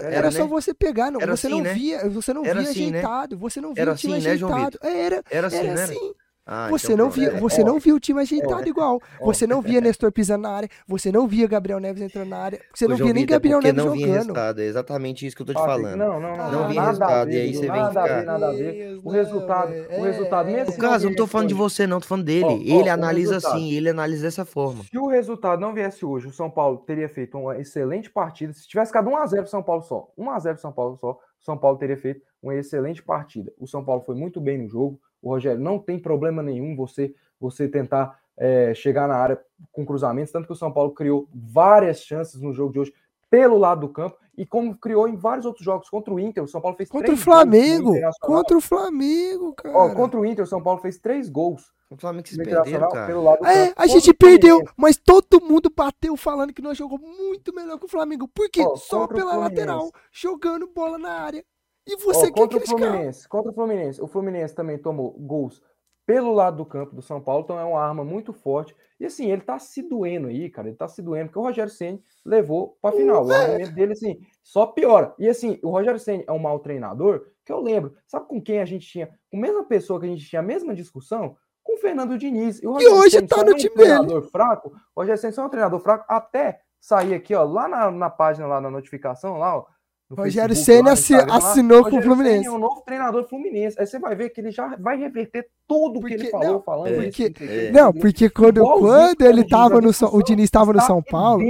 Era, 0.00 0.14
Era, 0.14 0.30
só 0.30 0.42
né? 0.42 0.48
você 0.48 0.74
pegar, 0.74 1.10
não, 1.10 1.20
Era 1.20 1.36
você 1.36 1.46
assim, 1.46 1.56
não 1.56 1.62
né? 1.62 1.72
via, 1.74 2.08
você 2.10 2.34
não 2.34 2.44
Era 2.44 2.60
via 2.60 2.70
assim, 2.70 2.90
né? 2.90 2.98
ajeitado, 2.98 3.38
você 3.38 3.60
não 3.60 3.72
via 3.72 3.82
Era 3.82 3.92
assim, 3.92 4.20
né, 4.20 4.36
João 4.36 4.52
ajeitado. 4.54 4.78
Era, 4.82 5.24
Era 5.30 5.46
assim, 5.46 5.56
era 5.56 5.74
né? 5.74 5.84
assim. 5.84 6.14
Ah, 6.52 6.68
Você 6.68 6.94
então 6.94 7.04
não 7.06 7.10
via, 7.12 7.28
É, 7.28 7.38
você 7.38 7.62
ó, 7.62 7.64
não 7.64 7.78
via 7.78 7.94
o 7.94 8.00
time 8.00 8.20
ajeitado 8.20 8.62
ó, 8.64 8.68
igual. 8.68 9.00
ó. 9.20 9.24
Você 9.26 9.46
não 9.46 9.62
via 9.62 9.80
Nestor 9.80 10.10
pisando 10.10 10.42
na 10.42 10.50
área, 10.50 10.68
você 10.84 11.12
não 11.12 11.28
via 11.28 11.46
Gabriel 11.46 11.78
Neves 11.78 12.02
entrando 12.02 12.28
na 12.28 12.38
área, 12.38 12.60
você 12.74 12.88
não 12.88 12.96
via 12.96 13.12
nem 13.12 13.22
é 13.22 13.26
Gabriel 13.26 13.60
Neves 13.60 13.84
não 13.84 13.94
jogando. 13.96 14.12
resultado, 14.14 14.60
é 14.60 14.64
exatamente 14.64 15.24
isso 15.24 15.36
que 15.36 15.42
eu 15.42 15.46
tô 15.46 15.54
te 15.54 15.60
falando. 15.60 15.94
Não, 15.96 16.18
não, 16.18 16.36
não. 16.36 16.50
Não 16.50 16.66
resultado, 16.66 17.12
a 17.12 17.24
ver, 17.24 17.32
e 17.34 17.40
aí 17.40 17.54
você 17.54 17.60
vem 17.60 17.68
nada 17.70 17.86
a 18.00 18.02
ficar- 18.02 18.18
ver, 18.18 18.24
nada 18.26 18.48
a 18.48 18.52
ver. 18.52 19.00
O 19.04 19.10
resultado, 19.10 19.72
o 19.96 20.02
resultado, 20.02 20.48
É, 20.48 20.52
mesmo 20.52 20.72
é. 20.72 20.76
No 20.76 20.80
caso, 20.82 21.06
eu 21.06 21.10
não 21.10 21.16
tô 21.16 21.26
falando 21.28 21.48
de 21.48 21.54
você, 21.54 21.86
não, 21.86 22.00
tô 22.00 22.06
falando 22.08 22.24
dele. 22.24 22.44
Ó, 22.44 22.48
ó, 22.52 22.56
ele 22.56 22.88
o 22.88 22.92
analisa 22.92 23.36
assim, 23.36 23.70
ele 23.72 23.88
analisa 23.88 24.22
dessa 24.22 24.44
forma. 24.44 24.82
Se 24.82 24.98
o 24.98 25.06
resultado 25.06 25.60
não 25.60 25.72
viesse 25.72 26.04
hoje, 26.04 26.26
o 26.26 26.32
São 26.32 26.50
Paulo 26.50 26.78
teria 26.78 27.08
feito 27.08 27.38
uma 27.38 27.56
excelente 27.60 28.10
partida. 28.10 28.52
Se 28.52 28.66
tivesse 28.66 28.90
ficado 28.90 29.08
1x0 29.08 29.36
pro 29.42 29.46
São 29.46 29.62
Paulo 29.62 29.82
só, 29.82 30.08
1x0 30.18 30.52
pro 30.54 30.60
São 30.62 30.72
Paulo 30.72 30.96
só, 30.96 31.12
o 31.12 31.44
São 31.44 31.56
Paulo 31.56 31.78
teria 31.78 31.96
feito 31.96 32.20
uma 32.42 32.54
excelente 32.56 33.02
partida. 33.02 33.52
O 33.56 33.68
São 33.68 33.84
Paulo 33.84 34.02
foi 34.02 34.16
muito 34.16 34.40
bem 34.40 34.58
no 34.58 34.68
jogo. 34.68 34.98
O 35.22 35.30
Rogério 35.30 35.60
não 35.60 35.78
tem 35.78 35.98
problema 35.98 36.42
nenhum 36.42 36.74
você, 36.74 37.14
você 37.38 37.68
tentar 37.68 38.18
é, 38.36 38.72
chegar 38.74 39.06
na 39.06 39.16
área 39.16 39.40
com 39.72 39.84
cruzamentos, 39.84 40.32
tanto 40.32 40.46
que 40.46 40.52
o 40.52 40.56
São 40.56 40.72
Paulo 40.72 40.92
criou 40.92 41.28
várias 41.32 42.00
chances 42.02 42.40
no 42.40 42.52
jogo 42.52 42.72
de 42.72 42.78
hoje 42.80 42.94
pelo 43.30 43.58
lado 43.58 43.82
do 43.82 43.88
campo 43.88 44.16
e 44.36 44.46
como 44.46 44.74
criou 44.76 45.06
em 45.06 45.14
vários 45.14 45.44
outros 45.44 45.64
jogos 45.64 45.88
contra 45.90 46.12
o 46.12 46.18
Inter, 46.18 46.42
o 46.42 46.48
São 46.48 46.60
Paulo 46.60 46.76
fez 46.76 46.88
Contra 46.88 47.12
o 47.12 47.14
três 47.14 47.24
gols 47.24 47.36
no 47.36 47.42
Flamengo, 47.42 47.92
contra 48.20 48.56
o 48.56 48.60
Flamengo, 48.60 49.54
cara. 49.54 49.76
Ó, 49.76 49.94
contra 49.94 50.18
o 50.18 50.24
Inter, 50.24 50.44
o 50.44 50.48
São 50.48 50.62
Paulo 50.62 50.80
fez 50.80 50.98
três 50.98 51.28
gols 51.28 51.70
O 51.90 51.96
Flamengo 51.96 52.24
que 52.24 52.34
se 52.34 52.40
Internacional 52.40 52.90
cara. 52.90 53.06
pelo 53.06 53.22
lado 53.22 53.40
do 53.40 53.46
É, 53.46 53.66
campo. 53.66 53.74
a 53.76 53.86
gente 53.86 54.14
perdeu, 54.14 54.64
mas 54.76 54.96
todo 54.96 55.40
mundo 55.42 55.70
bateu 55.76 56.16
falando 56.16 56.54
que 56.54 56.62
nós 56.62 56.78
jogou 56.78 56.98
muito 56.98 57.54
melhor 57.54 57.78
que 57.78 57.84
o 57.84 57.88
Flamengo. 57.88 58.26
Por 58.28 58.48
quê? 58.48 58.62
Ó, 58.62 58.76
Só 58.76 59.06
pela 59.06 59.36
lateral, 59.36 59.90
jogando 60.10 60.66
bola 60.66 60.96
na 60.96 61.10
área. 61.12 61.44
E 61.86 61.96
você 61.96 62.30
quer 62.30 62.40
contra 62.40 62.58
o? 62.58 62.60
Fluminense, 62.60 63.28
contra 63.28 63.50
o 63.50 63.54
Fluminense, 63.54 64.02
o 64.02 64.06
Fluminense 64.06 64.54
também 64.54 64.78
tomou 64.78 65.12
gols 65.12 65.62
pelo 66.10 66.32
lado 66.32 66.56
do 66.56 66.66
campo 66.66 66.92
do 66.92 67.02
São 67.02 67.20
Paulo, 67.20 67.44
então 67.44 67.58
é 67.58 67.64
uma 67.64 67.80
arma 67.80 68.04
muito 68.04 68.32
forte. 68.32 68.74
E 68.98 69.06
assim, 69.06 69.30
ele 69.30 69.42
tá 69.42 69.60
se 69.60 69.80
doendo 69.80 70.26
aí, 70.26 70.50
cara, 70.50 70.66
ele 70.66 70.76
tá 70.76 70.88
se 70.88 71.00
doendo, 71.00 71.26
porque 71.26 71.38
o 71.38 71.42
Rogério 71.42 71.70
Ceni 71.70 72.02
levou 72.24 72.76
pra 72.82 72.90
final. 72.90 73.24
O 73.24 73.32
argumento 73.32 73.72
dele, 73.72 73.92
assim, 73.92 74.18
só 74.42 74.66
piora. 74.66 75.14
E 75.20 75.28
assim, 75.28 75.60
o 75.62 75.70
Rogério 75.70 76.00
Ceni 76.00 76.24
é 76.26 76.32
um 76.32 76.38
mau 76.38 76.58
treinador, 76.58 77.28
que 77.44 77.52
eu 77.52 77.60
lembro, 77.60 77.94
sabe 78.08 78.26
com 78.26 78.42
quem 78.42 78.60
a 78.60 78.64
gente 78.64 78.88
tinha, 78.88 79.06
com 79.30 79.36
a 79.36 79.40
mesma 79.40 79.64
pessoa 79.64 80.00
que 80.00 80.06
a 80.06 80.08
gente 80.08 80.28
tinha 80.28 80.40
a 80.40 80.44
mesma 80.44 80.74
discussão? 80.74 81.36
Com 81.62 81.74
o 81.74 81.78
Fernando 81.78 82.18
Diniz. 82.18 82.60
E, 82.60 82.66
o 82.66 82.72
Rogério 82.72 82.96
hoje 82.96 83.10
Ceni 83.10 83.28
tá 83.28 83.44
no 83.44 83.50
é 83.50 83.54
um 83.54 83.56
time 83.56 83.74
treinador 83.74 84.20
dele. 84.20 84.30
fraco, 84.32 84.72
o 84.96 85.00
Rogério 85.00 85.20
Ceni 85.20 85.34
é 85.36 85.42
um 85.42 85.48
treinador 85.48 85.78
fraco, 85.78 86.04
até 86.08 86.60
sair 86.80 87.14
aqui, 87.14 87.36
ó, 87.36 87.44
lá 87.44 87.68
na, 87.68 87.88
na 87.88 88.10
página, 88.10 88.48
lá 88.48 88.60
na 88.60 88.70
notificação, 88.70 89.38
lá, 89.38 89.58
ó, 89.58 89.66
Rogério 90.10 90.56
Senna 90.56 90.92
assinou 90.92 91.88
com 91.88 91.98
o 91.98 92.02
Fluminense. 92.02 92.48
é 92.48 92.50
o 92.50 92.58
novo 92.58 92.82
treinador 92.84 93.28
Fluminense. 93.28 93.76
Aí 93.78 93.86
você 93.86 93.98
vai 93.98 94.16
ver 94.16 94.30
que 94.30 94.40
ele 94.40 94.50
já 94.50 94.76
vai 94.76 94.96
reverter 94.96 95.46
tudo 95.68 96.00
o 96.00 96.02
que 96.02 96.14
ele 96.14 96.30
falou, 96.30 96.46
não, 96.54 96.62
falando 96.62 96.94
porque, 96.96 97.26
isso, 97.26 97.44
é, 97.44 97.70
Não, 97.70 97.92
porque 97.92 98.28
quando, 98.28 98.60
quando 98.60 99.22
ele 99.22 99.44
tava 99.44 99.80
no 99.80 99.90
o 99.90 100.22
Diniz 100.22 100.44
estava 100.44 100.72
no 100.72 100.80
São 100.80 101.00
Paulo. 101.00 101.44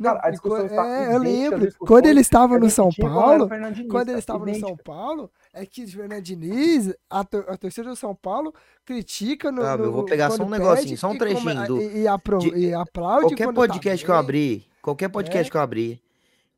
Cara, 0.00 0.20
a 0.22 0.30
discussão 0.30 0.66
está 0.66 0.86
é, 0.86 1.14
eu 1.14 1.18
lembro. 1.18 1.74
Quando 1.80 2.06
ele 2.06 2.20
estava 2.20 2.56
no 2.56 2.70
São 2.70 2.90
Paulo, 2.92 3.48
quando 3.90 4.08
ele 4.10 4.18
estava 4.18 4.46
no 4.46 4.54
São 4.54 4.76
Paulo, 4.76 5.30
é 5.52 5.66
que 5.66 5.82
o 5.82 5.88
Fernando 5.88 6.22
Diniz, 6.22 6.94
a, 7.10 7.20
a 7.20 7.56
torcida 7.56 7.88
do 7.88 7.96
São 7.96 8.14
Paulo 8.14 8.54
critica 8.84 9.50
no. 9.50 9.62
Tá, 9.62 9.76
no 9.76 9.84
eu 9.84 9.92
vou 9.92 10.04
pegar 10.04 10.30
só 10.30 10.44
um 10.44 10.48
negocinho, 10.48 10.96
só 10.96 11.10
um 11.10 11.18
trechinho 11.18 11.66
do. 11.66 11.82
E, 11.82 12.02
e, 12.02 12.08
apro, 12.08 12.38
de, 12.38 12.54
e 12.54 12.72
aplaude. 12.72 13.26
Qualquer 13.26 13.52
podcast 13.52 14.02
tá 14.02 14.06
que 14.06 14.10
eu 14.12 14.16
abri, 14.16 14.66
qualquer 14.80 15.08
podcast 15.08 15.48
é? 15.48 15.50
que 15.50 15.56
eu 15.56 15.60
abri, 15.60 16.00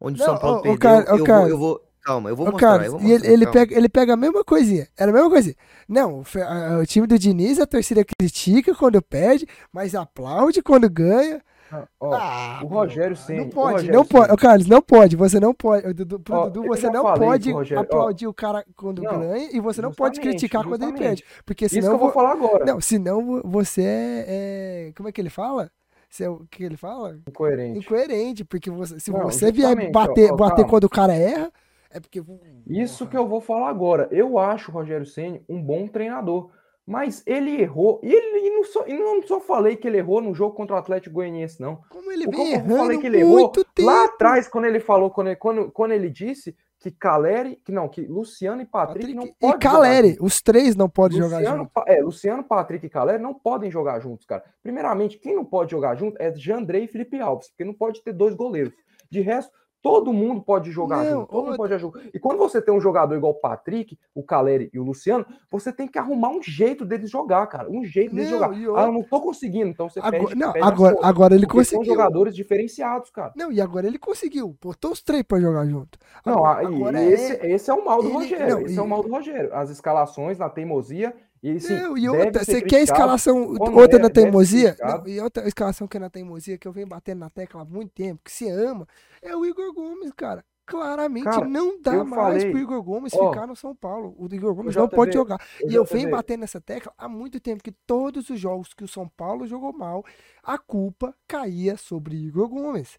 onde 0.01 0.21
o 0.21 0.25
São 0.25 0.39
Paulo 0.39 0.59
o, 0.59 0.63
perdeu, 0.63 0.79
cara, 0.79 1.05
eu, 1.17 1.25
cara, 1.25 1.41
vou, 1.41 1.49
eu 1.49 1.59
vou 1.59 1.87
Calma, 2.07 2.31
eu 2.31 2.37
vou 2.37 2.47
mostrar. 2.47 2.69
Carlos, 2.69 2.87
eu 2.87 2.93
vou 2.93 3.01
e 3.01 3.13
mostrar, 3.13 3.27
ele, 3.27 3.35
ele, 3.35 3.51
pega, 3.51 3.77
ele 3.77 3.89
pega 3.89 4.13
a 4.13 4.17
mesma 4.17 4.45
coisinha. 4.45 4.87
Era 4.97 5.11
a 5.11 5.15
mesma 5.15 5.29
coisinha. 5.29 5.57
Não, 5.89 6.21
o, 6.21 6.81
o 6.81 6.87
time 6.87 7.05
do 7.05 7.19
Diniz, 7.19 7.59
a 7.59 7.67
torcida 7.67 8.05
critica 8.05 8.73
quando 8.77 9.03
perde, 9.03 9.45
mas 9.73 9.93
aplaude 9.93 10.63
quando 10.63 10.89
ganha. 10.89 11.43
Ah, 11.69 11.89
ó, 11.99 12.15
ah, 12.15 12.61
o 12.63 12.67
Rogério 12.69 13.17
sim. 13.17 13.39
Não 13.39 13.49
pode, 13.49 13.91
não 13.91 14.05
pode. 14.05 14.33
Ô, 14.33 14.37
Carlos, 14.37 14.69
não 14.69 14.81
pode. 14.81 15.17
Você 15.17 15.41
não 15.41 15.53
pode. 15.53 15.93
Dudu, 15.95 16.19
Dudu, 16.19 16.63
você 16.63 16.89
não 16.89 17.03
pode 17.03 17.51
Rogério, 17.51 17.83
aplaudir 17.83 18.27
ó, 18.29 18.31
o 18.31 18.35
cara 18.35 18.65
quando 18.77 19.03
não, 19.03 19.19
ganha 19.19 19.51
e 19.53 19.59
você 19.59 19.83
não 19.83 19.91
pode 19.91 20.21
criticar 20.21 20.63
justamente. 20.63 20.93
quando 20.93 20.97
ele 20.97 21.09
perde. 21.09 21.25
Porque 21.45 21.69
senão. 21.69 21.81
Isso 21.81 21.89
que 21.89 21.95
eu 21.95 21.99
vou 21.99 22.13
falar 22.13 22.33
agora. 22.33 22.65
Não, 22.65 22.81
senão 22.81 23.43
você 23.45 23.83
é, 23.83 24.25
é. 24.29 24.93
Como 24.95 25.09
é 25.09 25.13
que 25.13 25.21
ele 25.21 25.31
fala? 25.31 25.73
Se 26.09 26.27
o 26.27 26.47
que 26.51 26.65
ele 26.65 26.77
fala? 26.77 27.19
Incoerente. 27.29 27.79
Incoerente, 27.79 28.45
porque 28.45 28.71
você, 28.71 28.99
se 28.99 29.11
Não, 29.11 29.23
você 29.25 29.51
vier 29.53 29.91
bater, 29.91 30.33
ó, 30.33 30.37
bater 30.37 30.67
quando 30.67 30.85
o 30.85 30.91
cara 30.91 31.15
erra, 31.15 31.53
é 31.91 32.01
porque. 32.01 32.23
Isso 32.67 33.07
que 33.07 33.17
eu 33.17 33.27
vou 33.27 33.41
falar 33.41 33.69
agora. 33.69 34.09
Eu 34.11 34.39
acho 34.39 34.71
o 34.71 34.75
Rogério 34.75 35.07
Ceni 35.07 35.43
um 35.49 35.63
bom 35.63 35.87
treinador. 35.87 36.51
Mas 36.87 37.21
ele 37.27 37.61
errou. 37.61 38.01
E, 38.01 38.13
ele, 38.13 38.47
e 38.47 38.51
não, 38.51 38.65
só, 38.65 38.87
e 38.87 38.97
não 38.97 39.21
só 39.27 39.41
falei 39.41 39.75
que 39.75 39.89
ele 39.89 39.99
errou 39.99 40.21
no 40.21 40.33
jogo 40.33 40.55
contra 40.55 40.77
o 40.77 40.79
Atlético 40.79 41.17
Goianiense, 41.17 41.61
não. 41.61 41.81
Como 41.89 42.13
ele 42.13 42.29
o 42.29 42.31
vem 42.31 42.53
eu 42.53 42.55
errando 42.55 42.77
falei 42.77 42.99
que 42.99 43.07
ele 43.09 43.25
muito 43.25 43.59
errou 43.59 43.67
tempo. 43.75 43.89
lá 43.89 44.05
atrás, 44.05 44.47
quando 44.47 44.67
ele 44.67 44.79
falou, 44.79 45.11
quando 45.11 45.27
ele, 45.27 45.37
quando, 45.37 45.73
quando 45.73 45.91
ele 45.91 46.09
disse 46.09 46.57
que 46.91 46.99
Caleri, 46.99 47.57
que 47.65 47.73
não, 47.73 47.89
que 47.89 48.03
Luciano 48.03 48.61
e 48.63 48.67
Patrick, 48.67 49.01
Patrick 49.01 49.15
não 49.15 49.35
podem 49.39 49.57
E 49.57 49.59
Caleri, 49.61 50.17
os 50.21 50.41
três 50.41 50.75
não 50.77 50.89
podem 50.89 51.19
jogar 51.19 51.39
Luciano, 51.39 51.59
junto. 51.59 51.71
Pa- 51.71 51.85
É, 51.87 52.01
Luciano, 52.03 52.45
Patrick 52.45 52.87
e 52.87 52.89
Caleri 52.91 53.23
não 53.23 53.35
podem 53.35 53.71
jogar 53.71 54.01
juntos, 54.01 54.25
cara. 54.27 54.45
Primeiramente, 54.63 55.19
quem 55.19 55.35
não 55.35 55.45
pode 55.45 55.71
jogar 55.71 55.95
junto 55.97 56.17
é 56.21 56.35
Jandrei 56.35 56.85
e 56.85 56.89
Felipe 56.89 57.19
Alves, 57.21 57.49
porque 57.49 57.65
não 57.65 57.75
pode 57.75 58.03
ter 58.03 58.13
dois 58.13 58.35
goleiros. 58.35 58.73
De 59.11 59.21
resto, 59.21 59.53
todo 59.83 60.13
mundo 60.13 60.43
pode 60.43 60.71
jogar 60.71 61.05
Não, 61.05 61.11
junto. 61.21 61.27
Todo 61.29 61.37
mundo 61.39 61.51
outra- 61.53 61.57
pode 61.57 61.79
jogar. 61.79 62.03
E 62.13 62.19
quando 62.19 62.39
você 62.39 62.61
tem 62.61 62.75
um 62.75 62.81
jogador 62.81 63.15
igual 63.15 63.33
o 63.33 63.41
Patrick, 63.41 63.99
o 64.15 64.23
Caleri 64.23 64.69
e 64.73 64.79
o 64.81 64.83
Luciano, 64.85 65.25
você 65.51 65.73
tem 65.73 65.87
que 65.87 65.99
arrumar 65.99 66.31
um 66.31 66.43
jeito 66.43 66.85
deles 66.85 67.11
jogar, 67.11 67.47
cara. 67.47 67.71
Um 67.71 67.85
jeito 67.85 68.15
deles 68.15 68.31
Não, 68.31 68.39
jogar. 68.39 68.57
e 68.59 68.65
Ah, 68.65 68.69
outra- 68.71 68.83
eu 68.87 68.93
não 68.93 69.03
tô 69.03 69.21
conseguindo, 69.21 69.69
então 69.69 69.89
você 69.89 70.01
Agora, 70.01 70.19
pede, 70.25 70.35
não, 70.35 70.53
pede 70.53 70.67
agora, 70.67 70.97
agora 71.03 71.35
ele 71.35 71.47
porque 71.47 71.65
São 71.65 71.79
conseguiu. 71.79 71.97
jogadores 71.97 72.35
diferenciados, 72.35 73.11
cara. 73.11 73.33
Não, 73.37 73.53
e 73.53 73.61
agora 73.61 73.87
ele 73.87 73.99
conseguiu. 73.99 74.57
Botou 74.61 74.91
os 74.93 75.03
três 75.03 75.23
pra 75.23 75.39
jogar 75.41 75.65
junto. 75.67 75.99
Não, 76.25 76.45
agora, 76.45 76.61
aí, 76.69 76.75
agora 76.75 77.03
esse, 77.05 77.33
é- 77.35 77.51
esse 77.53 77.71
é 77.71 77.75
o 77.75 77.85
mal 77.85 78.01
do 78.03 78.09
ele- 78.09 78.15
Rogério. 78.15 78.49
não, 78.49 78.61
esse 78.67 78.79
é 78.79 78.83
o 78.83 78.85
e- 78.85 78.89
mal 78.89 79.03
do 79.03 79.09
Rogério. 79.11 79.55
As 79.55 79.71
escalações 79.71 80.39
na 80.39 80.49
teimosia. 80.49 81.15
E, 81.43 81.55
Não, 81.69 81.97
e 81.99 82.09
outra, 82.09 82.45
você 82.45 82.63
quer 82.63 82.79
a 82.79 82.83
escalação, 82.83 83.55
outra 83.59 83.99
é, 83.99 84.03
da 84.03 84.11
teimosia? 84.11 84.77
Não, 84.81 85.07
e 85.07 85.21
outra 85.21 85.47
escalação 85.47 85.87
que 85.87 85.97
é 85.97 86.01
na 86.01 86.11
teimosia, 86.11 86.59
que 86.59 86.67
eu 86.67 86.73
venho 86.73 86.87
batendo 86.87 87.21
na 87.21 87.31
tecla 87.31 87.63
há 87.63 87.65
muito 87.65 87.93
tempo, 87.93 88.23
que 88.25 88.33
se 88.33 88.49
ama, 88.49 88.87
é 89.23 89.37
o 89.37 89.45
Igor 89.45 89.73
Gomes, 89.73 90.13
cara. 90.17 90.45
Claramente 90.67 91.25
Cara, 91.25 91.47
não 91.47 91.81
dá 91.81 92.03
mais 92.03 92.43
falei- 92.43 92.51
pro 92.51 92.59
Igor 92.59 92.83
Gomes 92.83 93.15
Ó, 93.15 93.31
ficar 93.31 93.47
no 93.47 93.55
São 93.55 93.73
Paulo. 93.73 94.17
O 94.19 94.27
Igor 94.35 94.53
Gomes 94.53 94.75
não 94.75 94.89
pode 94.89 95.13
jogar. 95.13 95.39
E 95.65 95.73
eu 95.73 95.85
venho 95.85 96.11
batendo 96.11 96.41
nessa 96.41 96.61
tecla 96.61 96.93
há 96.99 97.09
muito 97.09 97.39
tempo, 97.39 97.63
que 97.63 97.71
todos 97.71 98.29
os 98.29 98.41
jogos 98.41 98.75
que 98.75 98.83
o 98.83 98.89
São 98.89 99.09
Paulo 99.09 99.47
jogou 99.47 99.73
mal, 99.73 100.05
a 100.43 100.59
culpa 100.59 101.15
caía 101.29 101.77
sobre 101.77 102.17
Igor 102.17 102.49
Gomes. 102.49 102.99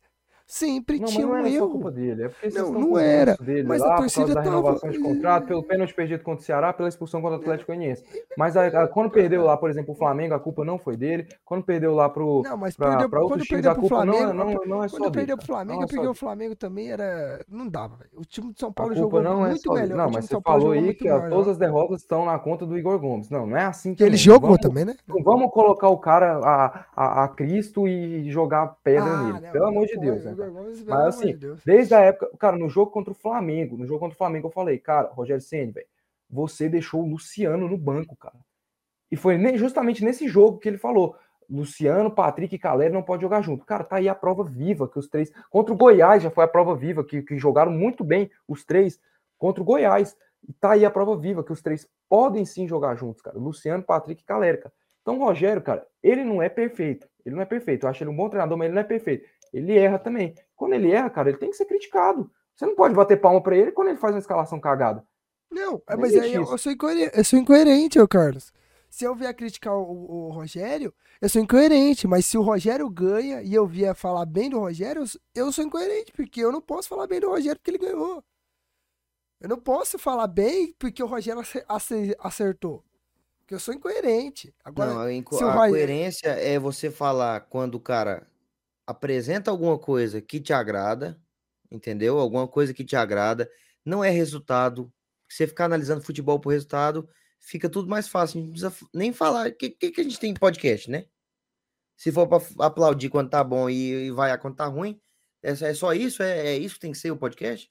Sempre 0.50 0.96
Não, 0.96 1.02
mas 1.04 1.12
tinha 1.12 1.26
não 1.28 1.34
um 1.34 1.38
era 1.38 1.50
erro. 1.50 1.70
culpa 1.70 1.92
dele. 1.92 2.24
É 2.24 2.30
porque 2.30 2.50
Não, 2.58 2.72
não 2.72 2.98
era, 2.98 3.36
dele 3.36 3.68
mas 3.68 3.82
a 3.82 3.86
lá, 3.86 3.96
por 3.96 4.02
torcida 4.04 4.22
causa 4.28 4.34
da 4.36 4.42
tava- 4.44 4.56
renovação 4.56 4.90
de 4.90 5.00
contrato, 5.00 5.46
pelo 5.46 5.62
pênalti 5.62 5.94
perdido 5.94 6.24
contra 6.24 6.42
o 6.42 6.46
Ceará, 6.46 6.72
pela 6.72 6.88
expulsão 6.88 7.22
contra 7.22 7.38
o 7.38 7.42
Atlético 7.42 7.68
Goianiense. 7.68 8.06
Mas 8.38 8.56
a- 8.56 8.66
a- 8.84 8.88
quando 8.88 9.12
perdeu 9.12 9.44
lá, 9.44 9.58
por 9.58 9.70
exemplo, 9.70 9.94
o 9.94 9.98
Flamengo, 9.98 10.34
a 10.36 10.40
culpa 10.40 10.64
não 10.64 10.80
foi 10.80 10.96
dele. 10.96 11.28
Quando 11.44 11.64
perdeu 11.66 11.94
lá 11.94 12.08
pro, 12.10 12.44
Não, 12.46 12.56
mas 12.56 12.78
pra, 12.78 12.92
perdeu, 12.92 13.10
pra 13.10 13.20
outros 13.22 13.42
quando 13.42 13.48
times, 13.48 13.66
a 13.66 13.76
culpa 13.76 14.06
não, 14.06 14.14
Flamengo, 14.14 14.32
é- 14.32 14.34
não, 14.56 14.66
não 14.78 14.84
é 14.84 14.88
só 14.88 14.96
Quando 14.98 15.04
dele. 15.12 15.16
perdeu 15.16 15.38
pro. 15.38 15.46
Flamengo, 15.48 15.74
Não 15.76 15.82
é 15.82 15.84
é 15.84 15.88
porque 15.88 16.08
o 16.08 16.14
Flamengo 16.14 16.56
também 16.56 16.92
era. 16.92 17.46
Não 17.50 17.68
dava. 17.68 17.98
O 18.16 18.24
time 18.24 18.54
de 18.54 18.60
São 18.60 18.70
A 18.70 18.72
Paulo 18.72 18.96
jogou 18.96 19.22
não 19.22 19.46
é 19.46 19.50
muito 19.50 19.74
melhor. 19.74 19.98
Não, 19.98 20.08
o 20.08 20.14
mas 20.14 20.26
você 20.26 20.40
falou 20.42 20.72
aí 20.72 20.94
que 20.94 21.04
melhor. 21.04 21.30
todas 21.30 21.48
as 21.50 21.58
derrotas 21.58 22.02
estão 22.02 22.24
na 22.26 22.40
conta 22.40 22.66
do 22.66 22.78
Igor 22.78 22.98
Gomes. 23.00 23.30
Não, 23.30 23.46
não 23.46 23.58
é 23.58 23.66
assim 23.66 23.94
Que 23.94 24.04
ele 24.04 24.12
também. 24.12 24.18
jogou 24.24 24.58
também, 24.58 24.86
né? 24.86 24.96
Não 25.06 25.22
vamos 25.24 25.52
colocar 25.52 25.90
o 25.90 25.98
cara 25.98 26.38
a, 26.38 26.86
a, 26.96 27.24
a 27.26 27.28
Cristo 27.28 27.86
e 27.86 28.30
jogar 28.32 28.76
pedra 28.82 29.04
Ah, 29.04 29.24
nele. 29.24 29.40
não, 29.42 29.52
Pelo 29.52 29.66
amor 29.66 29.86
de 29.86 29.98
Deus, 29.98 30.22
o 30.22 30.26
né? 30.26 30.37
Igor? 30.44 30.52
Gomes, 30.52 30.82
pelo 30.82 30.98
Mas 30.98 31.16
assim, 31.16 31.36
de 31.36 31.54
desde 31.66 31.94
a 31.94 32.00
época, 32.00 32.30
cara, 32.38 32.58
no 32.58 32.70
jogo 32.70 32.92
contra 32.92 33.12
o 33.12 33.16
Flamengo, 33.16 33.78
no 33.78 33.86
jogo 33.86 34.00
contra 34.00 34.16
o 34.16 34.18
Flamengo, 34.18 34.48
eu 34.48 34.52
falei, 34.52 34.78
cara, 34.78 35.10
Rogério 35.10 35.42
Ceni, 35.42 35.72
velho, 35.72 35.88
você 36.30 36.70
deixou 36.70 37.04
o 37.04 37.10
Luciano 37.10 37.68
no 37.68 37.78
banco, 37.78 38.16
cara. 38.16 38.38
E 39.12 39.16
foi 39.16 39.38
justamente 39.58 40.04
nesse 40.04 40.28
jogo 40.28 40.60
que 40.60 40.68
ele 40.68 40.78
falou. 40.78 41.16
Luciano, 41.50 42.12
Patrick 42.12 42.54
e 42.56 42.60
Caleri 42.60 42.94
não 42.94 43.02
pode 43.02 43.22
jogar 43.22 43.42
junto. 43.42 43.66
Cara, 43.66 43.84
tá 43.84 43.96
aí 43.98 44.10
a 44.10 44.16
prova 44.16 44.44
viva 44.44 44.88
que 44.88 45.00
os 45.00 45.08
três. 45.08 45.32
Contra 45.50 45.74
o 45.74 45.78
Goiás 45.78 46.22
já 46.22 46.30
foi 46.30 46.44
a 46.44 46.48
prova 46.48 46.76
viva, 46.76 47.06
que, 47.06 47.22
que 47.22 47.38
jogaram 47.38 47.72
muito 47.72 48.04
bem 48.04 48.30
os 48.46 48.66
três 48.66 49.00
contra 49.38 49.62
o 49.62 49.66
Goiás. 49.66 50.16
E 50.48 50.52
tá 50.54 50.74
aí 50.74 50.84
a 50.84 50.92
prova 50.92 51.16
viva 51.16 51.44
que 51.44 51.54
os 51.54 51.62
três 51.62 51.90
podem 52.10 52.46
sim 52.46 52.68
jogar 52.68 52.96
juntos, 52.96 53.22
cara. 53.22 53.38
Luciano, 53.38 53.82
Patrick 53.82 54.22
e 54.22 54.26
Caleri, 54.26 54.58
cara. 54.58 54.74
Então, 55.02 55.18
o 55.18 55.24
Rogério, 55.24 55.62
cara, 55.62 55.88
ele 56.04 56.26
não 56.26 56.42
é 56.42 56.50
perfeito. 56.50 57.08
Ele 57.26 57.36
não 57.36 57.42
é 57.42 57.46
perfeito. 57.46 57.86
Eu 57.86 57.90
acho 57.90 58.04
ele 58.04 58.10
um 58.10 58.16
bom 58.16 58.28
treinador, 58.28 58.58
mas 58.58 58.66
ele 58.66 58.76
não 58.76 58.82
é 58.82 58.86
perfeito. 58.86 59.26
Ele 59.54 59.78
erra 59.78 59.98
também. 60.00 60.34
Quando 60.56 60.74
ele 60.74 60.92
erra, 60.92 61.10
cara, 61.10 61.30
ele 61.30 61.38
tem 61.38 61.50
que 61.50 61.56
ser 61.58 61.66
criticado. 61.66 62.30
Você 62.56 62.66
não 62.66 62.76
pode 62.76 62.94
bater 62.96 63.20
palma 63.22 63.42
pra 63.42 63.56
ele 63.56 63.72
quando 63.72 63.90
ele 63.90 63.98
faz 64.00 64.14
uma 64.14 64.20
escalação 64.20 64.60
cagada. 64.60 65.06
Não, 65.52 65.74
Não 65.74 65.82
mas 66.00 66.16
aí 66.16 66.34
eu, 66.34 66.44
isso. 66.44 66.52
eu 66.54 66.58
sou 66.58 66.72
incoerente, 66.72 67.12
eu 67.18 67.24
sou 67.24 67.40
incoerente, 67.40 68.00
ô 68.00 68.08
Carlos. 68.08 68.52
Se 68.90 69.06
eu 69.06 69.14
vier 69.16 69.34
criticar 69.34 69.74
o, 69.76 69.82
o- 70.28 70.30
Rogério, 70.32 70.94
eu 71.22 71.30
sou 71.30 71.42
incoerente. 71.42 72.08
Mas 72.08 72.26
se 72.26 72.38
o 72.38 72.42
Rogério 72.42 72.90
ganha 72.90 73.42
e 73.42 73.54
eu 73.54 73.66
vier 73.68 73.94
falar 73.96 74.26
bem 74.26 74.50
do 74.50 74.60
Rogério, 74.60 75.04
eu 75.36 75.52
sou 75.52 75.64
incoerente, 75.64 76.12
porque 76.14 76.40
eu 76.42 76.52
não 76.52 76.62
posso 76.62 76.88
falar 76.90 77.06
bem 77.08 77.20
do 77.20 77.30
Rogério 77.30 77.58
porque 77.60 77.72
ele 77.72 77.78
ganhou. 77.78 78.24
Eu 79.40 79.50
não 79.50 79.58
posso 79.60 80.00
falar 80.00 80.28
bem 80.28 80.74
porque 80.80 81.04
o 81.04 81.06
Rogério 81.08 81.42
ace- 81.42 81.64
ace- 81.70 82.16
acertou. 82.20 82.84
Porque 83.40 83.54
eu 83.54 83.60
sou 83.60 83.74
incoerente. 83.74 84.54
Agora, 84.64 84.94
Não, 84.94 85.02
a, 85.02 85.14
inco- 85.14 85.38
a 85.44 85.54
Roy- 85.54 85.70
coerência 85.70 86.30
é 86.30 86.58
você 86.60 86.90
falar 86.90 87.42
quando 87.42 87.76
o 87.76 87.80
cara 87.80 88.26
apresenta 88.88 89.52
alguma 89.52 89.78
coisa 89.78 90.22
que 90.22 90.40
te 90.40 90.54
agrada, 90.54 91.20
entendeu? 91.70 92.18
Alguma 92.18 92.48
coisa 92.48 92.74
que 92.74 92.86
te 92.86 92.96
agrada, 92.96 93.50
não 93.86 94.04
é 94.04 94.10
resultado. 94.10 94.92
Você 95.30 95.46
ficar 95.46 95.66
analisando 95.66 96.02
futebol 96.02 96.40
por 96.40 96.52
resultado, 96.54 97.08
fica 97.40 97.70
tudo 97.70 97.90
mais 97.90 98.08
fácil. 98.08 98.40
A 98.40 98.42
gente 98.46 98.62
não 98.62 98.70
precisa 98.70 98.90
nem 98.94 99.12
falar. 99.12 99.50
O 99.50 99.54
que, 99.54 99.70
que, 99.72 100.00
a 100.02 100.04
gente 100.04 100.20
tem 100.20 100.32
em 100.32 100.36
podcast, 100.36 100.90
né? 100.90 101.06
Se 101.98 102.12
for 102.12 102.28
para 102.28 102.42
aplaudir 102.66 103.10
quando 103.10 103.30
tá 103.30 103.44
bom 103.44 103.70
e, 103.70 104.08
e 104.08 104.12
vaiar 104.12 104.40
quando 104.40 104.56
tá 104.56 104.66
ruim, 104.66 105.00
é, 105.44 105.54
só- 105.54 105.66
é 105.66 105.74
só 105.74 105.94
isso? 105.94 106.24
É, 106.24 106.48
é 106.48 106.58
isso 106.58 106.76
que 106.76 106.82
tem 106.82 106.92
que 106.94 106.98
ser 106.98 107.12
o 107.12 107.18
podcast? 107.18 107.70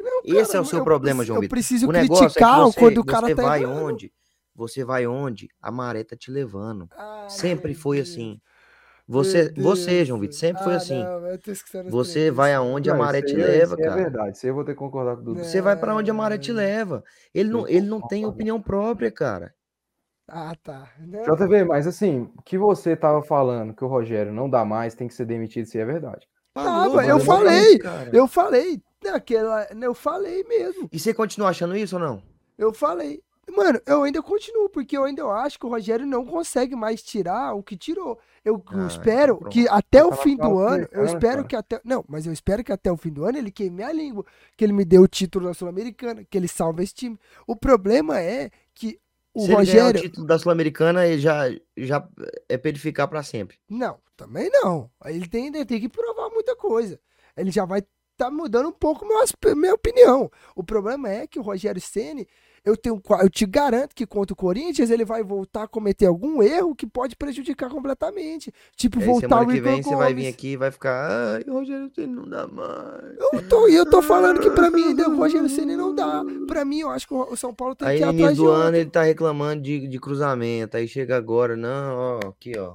Não, 0.00 0.20
Esse 0.24 0.50
é 0.50 0.52
cara, 0.54 0.62
o 0.62 0.64
seu 0.64 0.78
eu 0.78 0.84
problema, 0.84 1.24
João 1.24 1.36
Eu 1.36 1.42
Vitor. 1.42 1.56
preciso 1.56 1.86
O 1.88 1.92
é 1.92 2.00
criticar 2.00 2.60
você, 2.62 2.80
quando 2.80 2.98
o 2.98 3.04
cara 3.04 3.26
você 3.28 3.34
tá 3.34 3.42
vai 3.42 3.62
errando. 3.62 3.84
onde? 3.84 4.12
Você 4.54 4.84
vai 4.84 5.06
onde? 5.06 5.48
A 5.60 5.70
maré 5.70 6.02
tá 6.02 6.16
te 6.16 6.30
levando. 6.30 6.88
Ai, 6.96 7.30
Sempre 7.30 7.74
foi 7.74 8.00
assim. 8.00 8.40
Você, 9.08 9.50
você. 9.56 10.04
João 10.04 10.20
Vitor, 10.20 10.36
sempre 10.36 10.62
foi 10.62 10.74
Ah, 10.74 10.76
assim. 10.76 11.02
não, 11.02 11.90
Você 11.90 12.30
vai 12.30 12.52
aonde 12.52 12.90
a 12.90 12.92
Não, 12.92 13.00
maré 13.00 13.20
isso 13.20 13.28
te 13.28 13.36
aí 13.36 13.40
é- 13.42 13.44
leva, 13.46 13.74
isso 13.74 13.74
aí 13.82 13.88
cara. 13.88 14.00
É 14.00 14.04
verdade. 14.04 14.36
Isso 14.36 14.44
aí 14.46 14.50
eu 14.50 14.54
vou 14.54 14.64
ter 14.64 14.72
que 14.72 14.78
concordar 14.78 15.14
com 15.16 15.22
o 15.22 15.24
Dudu. 15.24 15.44
Você 15.44 15.62
vai 15.62 15.76
pra 15.76 15.94
onde 15.94 16.10
a 16.10 16.14
maré 16.14 16.36
te 16.36 16.52
leva. 16.52 17.02
Ele 17.34 17.48
não, 17.48 17.66
ele 17.66 17.86
não 17.86 18.06
tem 18.06 18.26
opinião 18.26 18.60
própria, 18.60 19.10
cara. 19.10 19.54
Ah, 20.28 20.52
tá. 20.62 20.90
Não, 20.98 21.22
JV, 21.22 21.64
mas 21.64 21.86
assim, 21.86 22.30
o 22.36 22.42
que 22.42 22.58
você 22.58 22.94
tava 22.94 23.22
falando 23.22 23.72
que 23.72 23.82
o 23.82 23.88
Rogério 23.88 24.30
não 24.30 24.48
dá 24.50 24.62
mais, 24.62 24.94
tem 24.94 25.08
que 25.08 25.14
ser 25.14 25.24
demitido, 25.24 25.64
isso 25.64 25.76
aí 25.78 25.82
é 25.82 25.86
verdade. 25.86 26.28
Tava, 26.52 26.68
Falou, 26.68 27.00
eu 27.02 27.18
falei. 27.20 27.78
cara. 27.78 28.10
Eu 28.12 28.28
falei. 28.28 28.82
Naquela, 29.02 29.66
eu 29.80 29.94
falei 29.94 30.44
mesmo. 30.44 30.88
E 30.92 30.98
você 30.98 31.14
continua 31.14 31.48
achando 31.50 31.74
isso 31.76 31.96
ou 31.96 32.02
não? 32.02 32.22
Eu 32.58 32.74
falei. 32.74 33.22
Mano, 33.56 33.80
eu 33.86 34.02
ainda 34.02 34.20
continuo, 34.20 34.68
porque 34.68 34.96
eu 34.98 35.04
ainda 35.04 35.24
acho 35.24 35.58
que 35.58 35.64
o 35.64 35.70
Rogério 35.70 36.04
não 36.04 36.26
consegue 36.26 36.76
mais 36.76 37.02
tirar 37.02 37.54
o 37.54 37.62
que 37.62 37.76
tirou. 37.76 38.18
Eu 38.48 38.62
Ah, 38.68 38.86
espero 38.86 39.36
então 39.40 39.48
que 39.50 39.68
até 39.68 40.04
o 40.04 40.12
fim 40.12 40.36
do 40.36 40.58
ano, 40.58 40.88
eu 40.92 41.04
espero 41.04 41.36
cara. 41.36 41.44
que 41.44 41.56
até. 41.56 41.80
Não, 41.84 42.04
mas 42.08 42.26
eu 42.26 42.32
espero 42.32 42.64
que 42.64 42.72
até 42.72 42.90
o 42.90 42.96
fim 42.96 43.10
do 43.12 43.24
ano 43.24 43.38
ele 43.38 43.50
queime 43.50 43.82
a 43.82 43.92
língua, 43.92 44.24
que 44.56 44.64
ele 44.64 44.72
me 44.72 44.84
dê 44.84 44.98
o 44.98 45.06
título 45.06 45.46
da 45.46 45.54
Sul-Americana, 45.54 46.24
que 46.24 46.36
ele 46.38 46.48
salve 46.48 46.82
esse 46.82 46.94
time. 46.94 47.18
O 47.46 47.54
problema 47.54 48.20
é 48.20 48.50
que 48.74 48.98
o 49.34 49.42
Se 49.42 49.52
ele 49.52 49.54
ganhar 49.54 49.56
o 49.56 49.58
Rogério. 49.86 50.00
título 50.00 50.26
da 50.26 50.38
Sul-Americana, 50.38 51.06
ele 51.06 51.20
já, 51.20 51.44
já 51.76 52.08
é 52.48 52.56
pra 52.56 52.68
ele 52.70 52.78
ficar 52.78 53.06
pra 53.06 53.22
sempre. 53.22 53.56
Não, 53.68 53.98
também 54.16 54.50
não. 54.52 54.90
Ele 55.04 55.28
tem, 55.28 55.46
ele 55.48 55.64
tem 55.64 55.80
que 55.80 55.88
provar 55.88 56.30
muita 56.30 56.56
coisa. 56.56 56.98
Ele 57.36 57.50
já 57.50 57.64
vai 57.64 57.82
tá 58.16 58.28
mudando 58.32 58.68
um 58.70 58.72
pouco 58.72 59.06
aspe- 59.22 59.54
minha 59.54 59.74
opinião. 59.74 60.28
O 60.56 60.64
problema 60.64 61.08
é 61.08 61.24
que 61.24 61.38
o 61.38 61.42
Rogério 61.42 61.80
Ceni, 61.80 62.26
eu 62.68 62.76
tenho, 62.76 63.00
eu 63.20 63.30
te 63.30 63.46
garanto 63.46 63.94
que 63.94 64.06
contra 64.06 64.32
o 64.32 64.36
Corinthians 64.36 64.90
ele 64.90 65.04
vai 65.04 65.22
voltar 65.22 65.64
a 65.64 65.68
cometer 65.68 66.06
algum 66.06 66.42
erro 66.42 66.74
que 66.74 66.86
pode 66.86 67.16
prejudicar 67.16 67.70
completamente. 67.70 68.52
Tipo, 68.76 69.00
Aí 69.00 69.06
voltar 69.06 69.42
o 69.42 69.46
que 69.46 69.56
Igor 69.56 69.72
vem 69.72 69.82
você 69.82 69.96
vai 69.96 70.14
vir 70.14 70.22
Gomes. 70.22 70.34
aqui 70.34 70.48
e 70.48 70.56
vai 70.56 70.70
ficar. 70.70 71.34
Ai, 71.34 71.44
Rogério, 71.48 71.90
você 71.92 72.06
não 72.06 72.28
dá 72.28 72.46
mais. 72.46 73.16
Eu 73.32 73.48
tô, 73.48 73.68
e 73.68 73.74
eu 73.74 73.88
tô 73.88 74.02
falando 74.02 74.40
que 74.40 74.50
pra 74.50 74.70
mim 74.70 74.84
ainda 74.84 75.08
o 75.08 75.16
Rogério 75.16 75.48
Ceni 75.48 75.76
não 75.76 75.94
dá. 75.94 76.22
Pra 76.46 76.64
mim, 76.64 76.80
eu 76.80 76.90
acho 76.90 77.06
que 77.08 77.14
o 77.14 77.36
São 77.36 77.54
Paulo 77.54 77.74
tem 77.74 77.88
Aí 77.88 77.98
que 77.98 78.02
ir 78.02 78.04
atrás 78.04 78.18
início 78.20 78.34
de 78.36 78.40
do 78.42 78.48
ano 78.50 78.76
ele 78.76 78.90
tá 78.90 79.02
reclamando 79.02 79.62
de, 79.62 79.88
de 79.88 79.98
cruzamento. 79.98 80.76
Aí 80.76 80.86
chega 80.86 81.16
agora, 81.16 81.56
não, 81.56 81.96
ó, 81.96 82.28
aqui, 82.28 82.52
ó. 82.58 82.74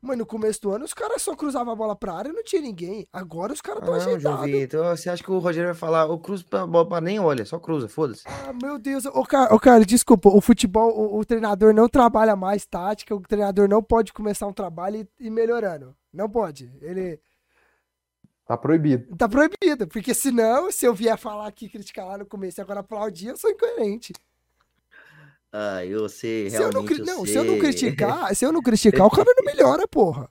Mas 0.00 0.18
no 0.18 0.26
começo 0.26 0.60
do 0.62 0.70
ano 0.72 0.84
os 0.84 0.92
caras 0.94 1.22
só 1.22 1.34
cruzavam 1.34 1.72
a 1.72 1.76
bola 1.76 1.96
pra 1.96 2.14
área 2.14 2.28
e 2.30 2.32
não 2.32 2.42
tinha 2.44 2.62
ninguém. 2.62 3.06
Agora 3.12 3.52
os 3.52 3.60
caras 3.60 3.82
Ah, 3.82 3.84
estão 3.96 4.12
não, 4.12 4.20
João 4.20 4.34
ajeitados. 4.34 4.60
Vitor, 4.60 4.96
você 4.96 5.10
acha 5.10 5.22
que 5.22 5.30
o 5.30 5.38
Rogério 5.38 5.70
vai 5.70 5.78
falar, 5.78 6.06
o 6.06 6.18
cruzo 6.18 6.44
pra 6.46 6.66
bola 6.66 6.88
pra 6.88 7.00
nem 7.00 7.18
olha, 7.18 7.44
só 7.44 7.58
cruza, 7.58 7.88
foda-se. 7.88 8.22
Ah, 8.26 8.52
meu 8.62 8.78
Deus. 8.78 9.04
Ô, 9.06 9.24
cara, 9.24 9.54
ô, 9.54 9.58
cara, 9.58 9.84
desculpa. 9.84 10.28
O 10.28 10.40
futebol, 10.40 10.90
o, 10.96 11.18
o 11.18 11.24
treinador 11.24 11.72
não 11.74 11.88
trabalha 11.88 12.36
mais 12.36 12.64
tática. 12.66 13.14
O 13.14 13.20
treinador 13.20 13.68
não 13.68 13.82
pode 13.82 14.12
começar 14.12 14.46
um 14.46 14.52
trabalho 14.52 15.06
e 15.20 15.26
ir 15.26 15.30
melhorando. 15.30 15.94
Não 16.12 16.28
pode. 16.28 16.72
Ele 16.80 17.20
Tá 18.46 18.56
proibido. 18.56 19.14
tá 19.16 19.28
proibido. 19.28 19.86
Porque 19.86 20.14
senão, 20.14 20.72
se 20.72 20.86
eu 20.86 20.94
vier 20.94 21.18
falar 21.18 21.46
aqui, 21.46 21.68
criticar 21.68 22.06
lá 22.06 22.16
no 22.18 22.24
começo 22.26 22.58
e 22.58 22.62
agora 22.62 22.80
aplaudir, 22.80 23.28
eu 23.28 23.36
sou 23.36 23.50
incoerente. 23.50 24.12
Ah, 25.52 25.84
eu 25.84 26.08
sei, 26.08 26.50
Se 26.50 26.56
eu 26.56 26.70
não, 26.70 26.84
eu 26.84 27.04
não, 27.04 27.24
se 27.24 27.34
eu 27.34 27.44
não 27.44 27.58
criticar, 27.58 28.34
se 28.34 28.44
eu 28.44 28.52
não 28.52 28.62
criticar, 28.62 29.06
o 29.06 29.10
cara 29.10 29.32
não 29.36 29.44
melhora, 29.44 29.86
porra. 29.88 30.28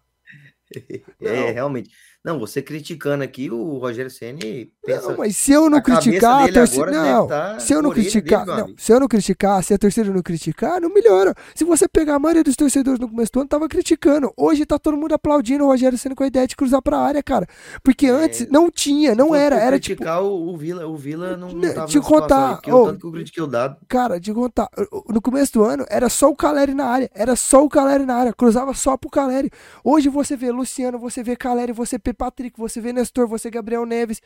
É, 1.21 1.45
Não. 1.47 1.53
realmente. 1.53 1.89
Não, 2.23 2.37
você 2.37 2.61
criticando 2.61 3.23
aqui, 3.23 3.49
o 3.49 3.77
Rogério 3.77 4.11
Ceni 4.11 4.73
pensa... 4.85 5.09
Não, 5.09 5.17
mas 5.17 5.37
se 5.37 5.53
eu 5.53 5.69
não 5.69 5.81
criticar, 5.81 6.41
dele 6.41 6.51
deve 6.51 6.91
Não, 6.91 7.27
tá 7.27 7.57
se 7.59 7.73
eu 7.73 7.81
não 7.81 7.89
dele, 7.89 8.01
criticar, 8.01 8.45
meu 8.45 8.57
não, 8.57 8.73
se 8.77 8.91
eu 8.91 8.99
não 8.99 9.07
criticar, 9.07 9.63
se 9.63 9.73
a 9.73 9.77
torcida 9.77 10.11
não 10.11 10.21
criticar, 10.21 10.81
não 10.81 10.89
melhora. 10.89 11.33
Se 11.55 11.63
você 11.63 11.87
pegar 11.87 12.15
a 12.15 12.19
maioria 12.19 12.43
dos 12.43 12.55
torcedores 12.55 12.99
no 12.99 13.07
começo 13.07 13.31
do 13.31 13.39
ano, 13.39 13.47
tava 13.49 13.69
criticando. 13.69 14.33
Hoje 14.35 14.65
tá 14.65 14.77
todo 14.77 14.97
mundo 14.97 15.13
aplaudindo 15.13 15.63
o 15.63 15.67
Rogério 15.67 15.97
sendo 15.97 16.15
com 16.15 16.23
a 16.23 16.27
ideia 16.27 16.45
de 16.45 16.55
cruzar 16.55 16.81
pra 16.81 16.97
área, 16.97 17.23
cara. 17.23 17.47
Porque 17.81 18.07
antes 18.07 18.47
não 18.49 18.69
tinha, 18.69 19.15
não 19.15 19.33
era, 19.33 19.55
era 19.55 19.79
tipo, 19.79 20.01
criticar 20.01 20.21
o, 20.21 20.49
o 20.49 20.57
Vila, 20.57 20.85
o 20.85 20.97
Vila 20.97 21.37
não, 21.37 21.49
não 21.49 21.73
tava 21.73 21.87
te 21.87 21.99
contar, 22.01 22.49
aí, 22.49 22.55
porque 22.55 22.71
ô, 22.71 22.83
o 22.83 22.85
tanto 22.87 22.99
que 22.99 23.07
eu 23.07 23.11
critiquei 23.11 23.43
o 23.43 23.47
dado. 23.47 23.77
cara, 23.87 24.19
de 24.19 24.33
contar, 24.33 24.69
no 25.07 25.21
começo 25.21 25.53
do 25.53 25.63
ano 25.63 25.85
era 25.89 26.09
só 26.09 26.29
o 26.29 26.35
Caleri 26.35 26.73
na 26.73 26.85
área, 26.85 27.09
era 27.13 27.37
só 27.37 27.63
o 27.63 27.69
Caleri 27.69 28.05
na 28.05 28.15
área, 28.15 28.33
cruzava 28.33 28.73
só 28.73 28.97
pro 28.97 29.09
Caleri. 29.09 29.49
Hoje 29.81 30.09
você 30.09 30.35
vê 30.35 30.51
Luciano, 30.51 30.99
você 30.99 31.23
vê 31.23 31.35
Caleri, 31.35 31.71
você 31.71 31.97
vê 32.03 32.16
Patrick, 32.17 32.57
você 32.59 32.81
vê 32.81 32.91
Nestor, 32.91 33.27
você 33.27 33.49
Gabriel 33.49 33.85
Neves, 33.85 34.21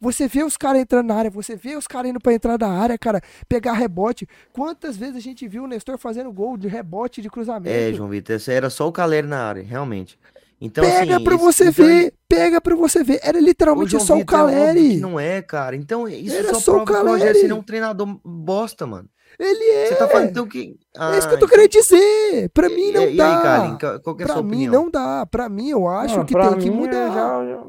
você 0.00 0.26
vê 0.26 0.42
os 0.42 0.56
caras 0.56 0.82
entrando 0.82 1.06
na 1.06 1.14
área, 1.14 1.30
você 1.30 1.54
vê 1.54 1.76
os 1.76 1.86
caras 1.86 2.10
indo 2.10 2.20
pra 2.20 2.32
entrar 2.34 2.56
da 2.56 2.68
área, 2.68 2.98
cara, 2.98 3.20
pegar 3.48 3.72
rebote. 3.74 4.26
Quantas 4.52 4.96
vezes 4.96 5.16
a 5.16 5.20
gente 5.20 5.46
viu 5.46 5.64
o 5.64 5.66
Nestor 5.66 5.96
fazendo 5.98 6.32
gol 6.32 6.56
de 6.56 6.68
rebote 6.68 7.22
de 7.22 7.30
cruzamento? 7.30 7.68
É, 7.74 7.92
João 7.92 8.08
Vitor, 8.08 8.36
era 8.48 8.68
só 8.68 8.88
o 8.88 8.92
Caleri 8.92 9.26
na 9.26 9.42
área, 9.44 9.62
realmente. 9.62 10.18
Então, 10.60 10.82
pega 10.82 11.16
assim, 11.16 11.24
pra 11.24 11.34
esse- 11.34 11.44
você 11.44 11.64
então 11.68 11.84
ver, 11.86 12.14
pega 12.26 12.60
pra 12.62 12.74
você 12.74 13.04
ver. 13.04 13.20
Era 13.22 13.38
literalmente 13.38 13.90
só 14.00 14.14
o 14.14 14.16
Vitor, 14.18 14.38
é 14.38 14.42
Caleri. 14.42 14.96
Não 14.96 15.20
é, 15.20 15.42
cara. 15.42 15.76
Então, 15.76 16.08
isso 16.08 16.34
Era 16.34 16.54
só 16.54 16.60
só 16.60 16.72
o 16.72 16.84
prova 16.84 16.86
que 16.86 16.92
o 16.92 17.10
Rogério 17.12 17.34
Caleri. 17.34 17.50
É 17.50 17.54
um 17.54 17.62
treinador 17.62 18.18
bosta, 18.24 18.86
mano. 18.86 19.06
Ele 19.38 19.64
é. 19.70 19.86
Você 19.86 19.94
tá 19.96 20.08
falando 20.08 20.30
então 20.30 20.46
que. 20.46 20.78
É 20.98 21.18
isso 21.18 21.28
que 21.28 21.34
eu 21.34 21.36
Ah, 21.36 21.40
tô 21.40 21.48
querendo 21.48 21.68
dizer. 21.70 22.48
Pra 22.54 22.68
mim 22.68 22.90
não 22.92 23.02
e, 23.02 23.14
e 23.14 23.16
dá. 23.16 23.36
aí, 23.36 23.42
Carlinhos, 23.42 23.78
qual 24.02 24.16
é 24.18 24.22
a 24.22 24.26
Pra 24.26 24.34
sua 24.34 24.42
mim 24.42 24.48
opinião? 24.48 24.72
não 24.72 24.90
dá. 24.90 25.26
Pra 25.26 25.48
mim 25.48 25.68
eu 25.70 25.86
acho 25.88 26.16
Não, 26.18 26.24
que 26.24 26.34
tem 26.34 26.58
que 26.58 26.68
é, 26.68 26.70
mudar. 26.70 27.08
já- 27.12 27.44
já- 27.46 27.66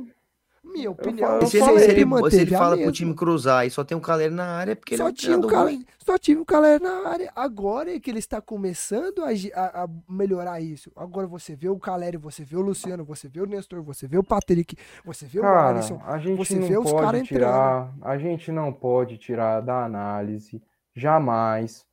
Minha 0.64 0.86
eu 0.88 0.92
opinião 0.92 1.28
falo- 1.28 1.42
eu 1.42 1.48
se, 1.48 1.58
ele- 1.58 1.66
se 1.80 1.90
ele, 1.92 2.30
se 2.30 2.38
ele 2.42 2.52
fala 2.56 2.78
pro 2.78 2.92
time 2.92 3.14
cruzar 3.16 3.66
e 3.66 3.72
só 3.72 3.84
tem 3.84 3.98
um 3.98 4.02
Caleri 4.02 4.34
na 4.34 4.46
área, 4.46 4.74
é 4.74 4.76
porque 4.76 4.94
ele 4.94 5.02
é 5.02 5.06
Só 5.06 5.10
um 5.10 5.14
tinha, 5.14 5.38
o 5.40 5.48
Caleri, 5.48 5.76
ruim. 5.78 5.86
só 6.06 6.18
tinha 6.20 6.40
o 6.40 6.46
Caleri 6.46 6.84
na 6.84 7.08
área. 7.10 7.32
Agora 7.36 7.96
é 7.96 8.00
que 8.00 8.12
ele 8.12 8.20
está 8.20 8.40
começando 8.42 9.24
a, 9.24 9.30
a- 9.60 9.84
a 9.86 9.88
melhorar 10.08 10.62
isso. 10.62 10.92
Agora 10.96 11.26
você 11.26 11.56
vê 11.56 11.68
o 11.68 11.80
Caleri, 11.80 12.18
você 12.18 12.44
vê 12.44 12.56
o 12.58 12.62
Luciano, 12.62 13.04
você 13.04 13.28
vê 13.28 13.42
o 13.42 13.46
Nestor, 13.48 13.82
você 13.82 14.08
vê 14.08 14.18
o 14.20 14.24
Patrick, 14.24 14.76
você 15.04 15.26
vê 15.26 15.40
o 15.40 15.42
Cara, 15.42 15.70
Alisson. 15.70 16.00
a 16.06 16.18
gente 16.20 16.38
você 16.38 16.56
não 16.60 16.68
vê 16.68 16.78
os 16.78 16.84
pode 16.92 17.04
cara 17.06 17.18
entrando. 17.18 17.28
tirar, 17.28 17.94
a 18.02 18.18
gente 18.18 18.52
não 18.52 18.72
pode 18.72 19.18
tirar 19.18 19.62
da 19.62 19.84
análise 19.86 20.62
jamais 20.98 21.86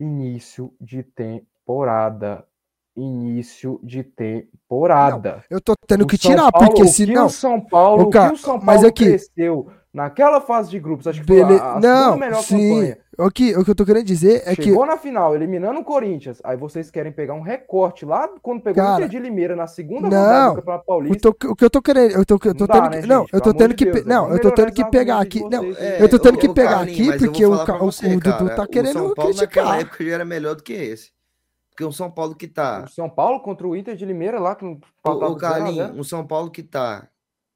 início 0.00 0.74
de 0.80 1.02
temporada, 1.02 2.48
início 2.96 3.80
de 3.82 4.02
temporada. 4.02 5.42
Eu 5.50 5.60
tô 5.60 5.74
tendo 5.86 6.02
O 6.02 6.06
que 6.06 6.16
São 6.16 6.30
tirar, 6.30 6.50
Paulo- 6.52 6.68
porque 6.68 6.82
o 6.82 6.88
se 6.88 7.06
não. 7.06 7.26
o 7.26 7.30
São 7.30 7.60
Paulo, 7.60 8.04
o 8.04 8.10
cara, 8.10 8.32
o 8.34 8.36
São 8.38 8.54
mas 8.56 8.76
Paulo 8.76 8.88
aqui- 8.88 9.04
cresceu 9.06 9.66
naquela 9.92 10.40
fase 10.40 10.70
de 10.70 10.78
grupos, 10.80 11.06
acho 11.06 11.20
que 11.20 11.26
foi 11.26 11.44
Bele... 11.44 11.58
a, 11.60 11.74
a 11.74 11.80
Não, 11.80 12.16
melhor 12.16 12.42
sim. 12.42 12.56
campanha. 12.74 12.98
O 13.16 13.30
que, 13.30 13.56
o 13.56 13.64
que 13.64 13.70
eu 13.70 13.74
tô 13.76 13.84
querendo 13.86 14.04
dizer 14.06 14.42
é 14.44 14.56
que. 14.56 14.64
Chegou 14.64 14.84
na 14.84 14.96
final, 14.96 15.36
eliminando 15.36 15.78
o 15.78 15.84
Corinthians. 15.84 16.40
Aí 16.42 16.56
vocês 16.56 16.90
querem 16.90 17.12
pegar 17.12 17.34
um 17.34 17.42
recorte 17.42 18.04
lá 18.04 18.28
quando 18.42 18.60
pegou 18.60 18.82
o 18.82 18.86
Cara, 18.86 19.04
Inter 19.04 19.08
de 19.08 19.18
Limeira 19.20 19.54
na 19.54 19.68
segunda 19.68 20.08
não, 20.10 20.50
do 20.50 20.56
Campeonato 20.56 20.82
O, 20.82 20.86
Paulista. 20.86 21.32
tô- 21.32 21.48
o 21.50 21.54
que 21.54 21.64
eu 21.64 21.70
tô 21.70 21.80
querendo. 21.80 22.10
Eu 22.10 22.24
tô, 22.26 22.34
eu 22.34 22.54
tô 22.54 22.66
Não 22.66 22.66
dá, 22.66 22.74
tendo 22.82 22.90
né, 22.90 23.00
que. 23.02 23.06
Não, 23.06 23.20
gente? 23.20 23.34
eu 23.34 23.40
tô 23.40 23.54
tendo 23.54 23.74
que. 23.76 23.84
Deus, 23.84 24.00
pe- 24.00 24.08
Não, 24.08 24.30
eu 24.32 24.40
tô 24.40 24.50
tendo 24.50 24.72
que 24.72 24.84
pegar 24.90 25.20
aqui. 25.20 25.40
Não, 25.48 25.62
vocês. 25.62 25.78
É, 25.78 26.02
eu 26.02 26.08
tô 26.08 26.18
tendo 26.18 26.34
ô, 26.34 26.38
que 26.38 26.48
pegar 26.48 26.80
aqui 26.80 27.16
porque 27.18 27.46
o, 27.46 27.52
o- 27.52 27.78
você, 27.78 28.06
o 28.16 28.18
Dudu 28.20 28.48
tá 28.56 28.62
o 28.64 28.68
querendo 28.68 28.92
São 28.94 29.14
Paulo 29.14 29.30
naquela 29.36 29.46
criticar. 29.76 29.80
época 29.80 30.04
já 30.04 30.12
era 30.12 30.24
melhor 30.24 30.56
do 30.56 30.62
que 30.64 30.72
esse. 30.72 31.13
Porque 31.74 31.84
o 31.84 31.90
São 31.92 32.08
Paulo 32.08 32.36
que 32.36 32.46
tá. 32.46 32.84
O 32.84 32.88
São 32.88 33.10
Paulo 33.10 33.40
contra 33.40 33.66
o 33.66 33.74
Inter 33.74 33.96
de 33.96 34.06
Limeira 34.06 34.38
lá, 34.38 34.54
que 34.54 34.64
não 34.64 34.78
O, 35.04 35.10
o 35.10 35.14
de 35.14 35.18
0 35.18 35.24
a 35.26 35.28
0. 35.28 35.40
Carlinhos, 35.40 35.98
o 35.98 36.04
São 36.08 36.24
Paulo 36.24 36.48
que 36.48 36.62
tá 36.62 37.08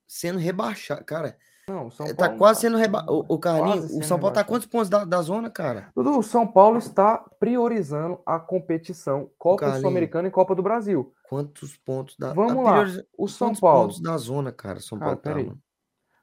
sendo 0.09 0.41
rebaixado. 0.41 1.05
Cara, 1.05 1.39
Não, 1.69 1.87
o 1.87 1.91
São 1.93 2.05
tá 2.09 2.15
Paulo 2.17 2.33
não 2.33 2.39
quase 2.39 2.61
sendo 2.63 2.77
rebaixado. 2.77 3.13
O, 3.13 3.35
o 3.35 3.39
o 3.39 4.03
São 4.03 4.19
Paulo 4.19 4.35
tá 4.35 4.41
rebaixado. 4.41 4.49
quantos 4.49 4.67
pontos 4.67 4.89
da, 4.89 5.05
da 5.05 5.23
zona, 5.23 5.49
cara? 5.49 5.93
Dudu, 5.95 6.19
o 6.19 6.23
São 6.25 6.45
Paulo 6.47 6.79
está 6.79 7.19
priorizando 7.39 8.19
a 8.27 8.41
competição 8.41 9.31
Copa. 9.39 9.77
Sul-Americana 9.79 10.27
e 10.27 10.31
Copa 10.33 10.53
do 10.55 10.63
Brasil. 10.65 11.15
Quantos 11.29 11.77
pontos 11.77 12.17
da. 12.19 12.33
Vamos 12.33 12.65
lá. 12.65 12.73
prioriza- 12.73 13.07
O 13.17 13.29
São 13.29 13.49
Quantos 13.49 13.61
Paulo, 13.61 13.83
pontos 13.83 14.01
da 14.01 14.17
zona, 14.17 14.51
cara? 14.51 14.81
São 14.81 14.99
Cara, 14.99 15.17
Paulo 15.17 15.51
tá, 15.51 15.57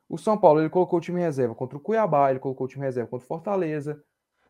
o 0.09 0.17
São 0.17 0.37
Paulo, 0.37 0.59
ele 0.59 0.69
colocou 0.69 0.99
o 0.99 1.01
time 1.01 1.21
reserva 1.21 1.55
contra 1.55 1.77
o 1.77 1.81
Cuiabá, 1.81 2.29
ele 2.29 2.39
colocou 2.39 2.65
o 2.65 2.69
time 2.69 2.85
reserva 2.85 3.09
contra 3.09 3.23
o 3.23 3.27
Fortaleza 3.27 4.03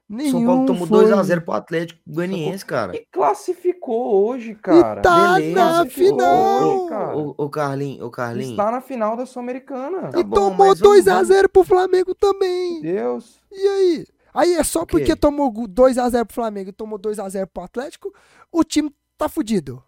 O 0.08 0.22
São 0.22 0.32
Paulo 0.46 0.46
Nenhum 0.46 0.66
tomou 0.66 0.88
foi. 0.88 1.06
2x0 1.06 1.42
pro 1.42 1.54
Atlético 1.56 2.00
Goianiense, 2.08 2.64
cara. 2.64 2.96
e 2.96 3.06
classificou 3.12 4.28
hoje, 4.28 4.54
cara. 4.54 5.02
tá 5.02 5.34
beleza. 5.36 5.56
na 5.56 5.86
final. 5.88 6.64
hoje, 6.64 6.90
cara. 6.90 7.18
O, 7.18 7.36
o 7.38 7.50
Carlinhos, 7.50 8.02
o 8.06 8.12
Carlinhos. 8.12 8.52
Está 8.52 8.72
na 8.72 8.82
final 8.82 9.18
da 9.18 9.26
Sul-Americana. 9.26 10.10
Tá 10.12 10.20
e 10.20 10.24
bom, 10.24 10.36
tomou 10.36 10.68
mas 10.68 10.80
vamos- 10.80 11.04
2x0 11.06 11.50
pro 11.50 11.64
Flamengo 11.64 12.14
também. 12.14 12.82
Deus. 12.82 13.40
E 13.52 13.68
aí? 13.68 14.06
Aí 14.34 14.54
é 14.54 14.64
só 14.64 14.86
porque 14.86 15.16
tomou 15.16 15.52
2x0 15.52 16.26
pro 16.26 16.36
Flamengo 16.36 16.70
e 16.70 16.74
tomou 16.74 17.00
2x0 17.00 17.48
pro 17.52 17.64
Atlético, 17.64 18.14
o 18.52 18.64
time 18.64 18.94
tá 19.18 19.28
fudido. 19.30 19.82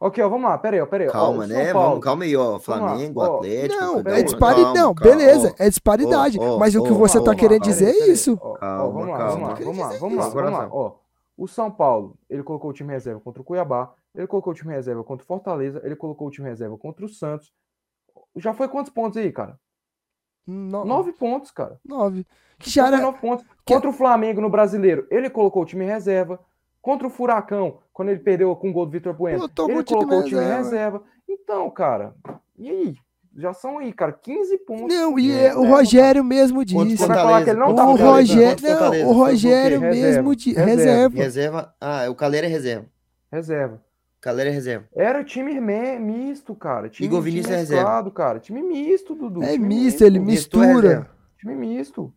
Ok, 0.00 0.22
ó, 0.22 0.28
vamos 0.28 0.48
lá, 0.48 0.56
peraí, 0.56 0.80
ó, 0.80 0.86
peraí. 0.86 1.08
ó, 1.08 1.12
Calma, 1.12 1.46
São 1.46 1.56
né? 1.56 1.72
Vamos, 1.72 2.04
calma 2.04 2.22
aí, 2.24 2.36
ó. 2.36 2.58
Flamengo, 2.60 3.20
ó. 3.20 3.36
Atlético. 3.38 3.80
Não, 3.80 3.98
é 3.98 4.22
disparidade. 4.22 4.74
Não, 4.78 4.94
beleza, 4.94 5.48
ó. 5.58 5.62
é 5.64 5.68
disparidade. 5.68 6.38
ó, 6.40 6.56
mas 6.58 6.74
o 6.76 6.82
que 6.84 6.92
ó, 6.92 6.94
você 6.94 7.20
tá 7.22 7.34
querendo 7.34 7.62
dizer 7.62 7.88
é 7.90 7.92
peraí, 7.94 8.10
isso. 8.12 8.38
ó, 8.40 8.50
ó, 8.50 8.54
Calma, 8.54 8.92
vamos 8.92 9.08
lá, 9.08 9.16
calma. 9.18 9.32
vamos 9.32 9.48
lá, 9.48 9.54
vamos 9.54 9.78
lá, 9.78 9.88
vamos 9.88 9.88
lá, 9.88 9.88
isso. 9.88 10.00
vamos 10.00 10.16
lá. 10.18 10.30
Coração. 10.30 10.68
Ó, 10.72 10.94
o 11.36 11.48
São 11.48 11.70
Paulo, 11.70 12.16
ele 12.30 12.42
colocou 12.44 12.70
o 12.70 12.72
time 12.72 12.92
reserva 12.92 13.20
contra 13.20 13.42
o 13.42 13.44
Cuiabá, 13.44 13.92
ele 14.14 14.26
colocou 14.28 14.52
o 14.52 14.56
time 14.56 14.72
reserva 14.72 15.02
contra 15.02 15.24
o 15.24 15.26
Fortaleza, 15.26 15.80
ele 15.84 15.96
colocou 15.96 16.28
o 16.28 16.30
time 16.30 16.48
reserva 16.48 16.78
contra 16.78 17.04
o 17.04 17.08
Santos. 17.08 17.52
Já 18.36 18.54
foi 18.54 18.68
quantos 18.68 18.92
pontos 18.92 19.16
aí, 19.18 19.32
cara? 19.32 19.58
No- 20.46 20.84
Nove 20.84 21.12
pontos, 21.12 21.50
cara. 21.50 21.78
Nove. 21.84 22.24
Que 22.58 22.70
Já 22.70 22.86
era. 22.86 22.98
nove 23.00 23.18
pontos. 23.18 23.44
que- 23.64 23.74
Contra 23.74 23.90
o 23.90 23.92
Flamengo 23.92 24.40
no 24.40 24.48
Brasileiro, 24.48 25.06
ele 25.10 25.28
colocou 25.28 25.62
o 25.62 25.66
time 25.66 25.84
reserva. 25.84 26.38
Contra 26.80 27.06
o 27.06 27.10
Furacão, 27.10 27.78
quando 27.98 28.10
ele 28.10 28.20
perdeu 28.20 28.54
com 28.54 28.70
o 28.70 28.72
gol 28.72 28.86
do 28.86 28.92
Vitor 28.92 29.12
Bueno, 29.12 29.38
ele 29.38 29.44
o 29.44 29.48
time 29.48 29.82
colocou 29.82 30.20
o 30.20 30.22
time 30.22 30.38
reserva. 30.40 30.56
reserva. 30.62 31.02
Então, 31.28 31.68
cara, 31.68 32.14
e 32.56 32.70
aí? 32.70 32.94
Já 33.36 33.52
são 33.52 33.78
aí, 33.78 33.92
cara, 33.92 34.12
15 34.12 34.56
pontos. 34.58 34.94
Não, 34.96 35.18
e 35.18 35.32
É, 35.32 35.46
é, 35.46 35.56
o 35.56 35.64
é, 35.64 35.68
Rogério 35.68 36.22
mesmo 36.22 36.58
Quanto 36.64 36.84
disse. 36.90 36.98
Você 36.98 37.06
vai 37.08 37.16
falar 37.16 37.42
que 37.42 37.50
ele 37.50 37.58
não 37.58 37.72
O 37.72 37.74
tá 37.74 37.84
Fortaleza, 37.84 38.06
jogando, 38.06 38.14
Rogério, 38.14 38.58
Fortaleza? 38.60 39.04
não, 39.04 39.10
o? 39.10 39.12
Rogério 39.12 39.80
mesmo 39.80 40.36
de 40.36 40.52
reserva. 40.52 40.70
reserva. 40.76 41.16
Reserva. 41.16 41.74
Ah, 41.80 42.06
o 42.08 42.14
Calera 42.14 42.46
é 42.46 42.50
reserva. 42.50 42.86
Reserva. 43.32 43.82
Calera 44.20 44.48
é 44.48 44.52
reserva. 44.52 44.84
Era 44.94 45.24
time 45.24 45.60
me- 45.60 45.98
misto, 45.98 46.54
cara. 46.54 46.88
Time, 46.88 47.04
Igor 47.08 47.18
time 47.20 47.30
Vinícius 47.32 47.52
é 47.52 47.58
reserva. 47.58 47.82
mesclado, 47.82 48.10
cara. 48.12 48.38
Time 48.38 48.62
misto, 48.62 49.14
Dudu. 49.16 49.42
É 49.42 49.52
time 49.54 49.66
misto, 49.66 50.04
ele 50.04 50.18
é 50.18 50.20
mistura. 50.20 51.10
Time 51.40 51.54
misto. 51.56 52.12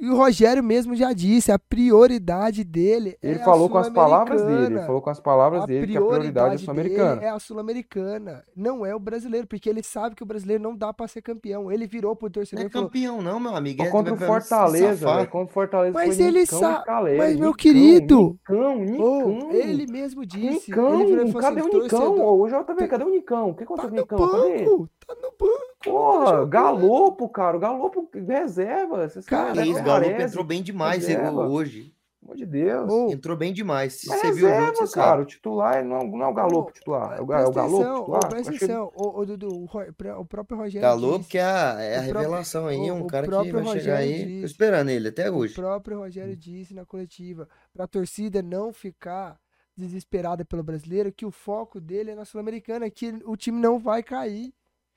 E 0.00 0.08
o 0.10 0.16
Rogério 0.16 0.62
mesmo 0.62 0.94
já 0.94 1.12
disse, 1.12 1.50
a 1.52 1.58
prioridade 1.58 2.64
dele 2.64 3.16
Ele 3.22 3.38
é 3.38 3.42
a 3.42 3.44
falou 3.44 3.68
com 3.68 3.78
as 3.78 3.88
palavras 3.88 4.42
dele, 4.42 4.74
ele 4.76 4.80
falou 4.86 5.00
com 5.00 5.10
as 5.10 5.20
palavras 5.20 5.62
A 5.62 5.66
dele 5.66 5.86
que 5.86 5.96
a 5.96 6.00
prioridade 6.00 6.52
é 6.52 6.54
a 6.56 6.58
Sul-Americana. 6.58 7.22
é 7.22 7.28
a 7.30 7.38
Sul-Americana, 7.38 8.44
não 8.56 8.84
é 8.84 8.94
o 8.94 8.98
brasileiro, 8.98 9.46
porque 9.46 9.68
ele 9.68 9.82
sabe 9.82 10.14
que 10.14 10.22
o 10.22 10.26
brasileiro 10.26 10.62
não 10.62 10.74
dá 10.76 10.92
pra 10.92 11.06
ser 11.08 11.22
campeão. 11.22 11.70
Ele 11.70 11.86
virou 11.86 12.14
pro 12.16 12.26
Não 12.26 12.32
torcedor 12.32 12.64
é 12.64 12.68
e 12.68 12.70
falou: 12.70 12.88
campeão, 12.88 13.22
não, 13.22 13.38
meu 13.40 13.54
amigo. 13.54 13.82
É- 13.82 13.88
contra 13.88 14.12
o 14.12 14.16
Fortaleza, 14.16 15.14
velho. 15.14 15.28
Contra 15.28 15.50
o 15.50 15.54
Fortaleza 15.54 15.92
Mas 15.94 16.16
foi 16.16 16.26
ele 16.26 16.40
Nicão 16.40 16.58
sa- 16.58 16.80
e 16.82 16.84
Caleri. 16.84 17.18
mas, 17.18 17.36
meu 17.36 17.54
querido, 17.54 18.38
Nicão, 18.48 18.72
"Ô, 18.76 19.28
Nicão. 19.28 19.50
ele 19.52 19.86
mesmo 19.86 20.26
disse. 20.26 20.70
Nicão, 20.70 20.94
ele 21.00 21.06
virou 21.06 21.24
e 21.26 21.32
falou 21.32 21.42
cadê 21.48 21.60
assim, 21.60 21.68
o 21.70 21.82
Nicão? 21.82 22.00
torcedor, 22.00 22.40
O 22.40 22.48
JV, 22.48 22.88
cadê 22.88 23.04
o 23.04 23.08
Nicão? 23.10 23.50
O 23.50 23.54
que 23.54 23.64
Tá 23.64 23.74
aconteceu 23.74 24.06
com 24.06 24.14
o 24.14 24.18
Nicão? 24.26 24.40
Cadê 24.40 24.64
tá 25.06 25.14
no 25.14 25.30
banco. 25.38 25.74
Porra. 25.82 26.46
Galopo, 26.46 27.28
cara. 27.28 27.56
O 27.56 27.60
Galopo 27.60 28.08
reserva. 28.14 29.04
Esses 29.04 29.26
Cara, 29.26 29.48
caras 29.48 29.62
Que 29.62 29.68
isso, 29.70 29.74
não 29.78 29.82
o 29.82 29.84
Galo 29.86 30.04
aparecem, 30.04 30.26
entrou 30.26 30.44
bem 30.44 30.62
demais 30.62 31.06
reserva. 31.06 31.46
hoje. 31.46 31.82
Pelo 32.20 32.32
amor 32.32 32.36
de 32.38 32.46
Deus. 32.46 33.12
Entrou 33.12 33.36
bem 33.36 33.52
demais. 33.52 33.92
Se 34.00 34.10
É 34.10 34.16
você 34.16 34.32
viu 34.32 34.46
o 34.46 34.48
jogo, 34.48 34.52
reserva, 34.52 34.74
você 34.86 34.94
cara. 34.94 35.10
sabe. 35.10 35.22
O 35.22 35.26
titular 35.26 35.84
não, 35.84 35.98
não 36.04 36.22
é 36.24 36.28
o 36.28 36.32
Galopo 36.32 36.72
titular. 36.72 37.12
É 37.12 37.16
o, 37.16 37.18
é 37.18 37.22
o 37.22 37.26
presta 37.26 37.52
Galopo 37.52 37.76
atenção, 37.76 37.98
titular? 38.00 38.28
presta 38.30 38.50
atenção, 38.54 38.92
ô, 38.96 39.18
ô, 39.20 39.26
Dudu, 39.26 39.48
o, 39.50 40.20
o 40.20 40.24
próprio 40.24 40.56
Rogério 40.56 40.80
Galo, 40.88 41.18
disse, 41.18 41.28
que 41.30 41.36
é 41.38 41.42
a, 41.44 41.76
é 41.82 41.96
a 41.96 42.00
o 42.00 42.02
próprio- 42.04 42.20
revelação 42.22 42.66
aí, 42.66 42.78
o- 42.90 42.94
um 42.94 43.02
o 43.02 43.06
cara 43.06 43.24
que 43.24 43.30
próprio 43.30 43.52
vai 43.52 43.62
chegar 43.64 43.74
Rogério 43.98 44.14
aí. 44.14 44.24
disse. 44.24 44.40
Tô 44.40 44.46
esperando 44.46 44.88
ele 44.88 45.08
até 45.08 45.30
O 45.30 45.34
hoje. 45.36 45.54
próprio 45.54 45.98
Hum. 45.98 46.00
Rogério 46.00 46.34
disse 46.34 46.72
na 46.72 46.86
coletiva, 46.86 47.46
pra 47.74 47.86
torcida 47.86 48.40
não 48.40 48.72
ficar 48.72 49.38
desesperada 49.76 50.46
pelo 50.46 50.62
brasileiro, 50.62 51.12
que 51.12 51.26
o 51.26 51.30
foco 51.30 51.78
dele 51.78 52.12
é 52.12 52.14
na 52.14 52.24
Sul-Americana, 52.24 52.88
que 52.88 53.12
o 53.26 53.36
time 53.36 53.60
não 53.60 53.78
vai 53.78 54.02
cair. 54.02 54.54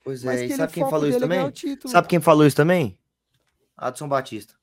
Pois 0.08 0.24
é, 0.26 0.38
que 0.48 0.54
e 0.54 0.56
sabe 0.56 0.72
quem 0.74 0.90
falou 0.90 1.08
isso 1.08 1.18
é 1.18 1.22
também? 1.22 1.44
o 1.46 1.52
título. 1.52 1.92
Sabe 1.92 2.08
quem 2.08 2.20
falou 2.22 2.46
isso 2.48 2.56
também? 2.56 2.98
Adson 3.78 4.08
Batista. 4.08 4.54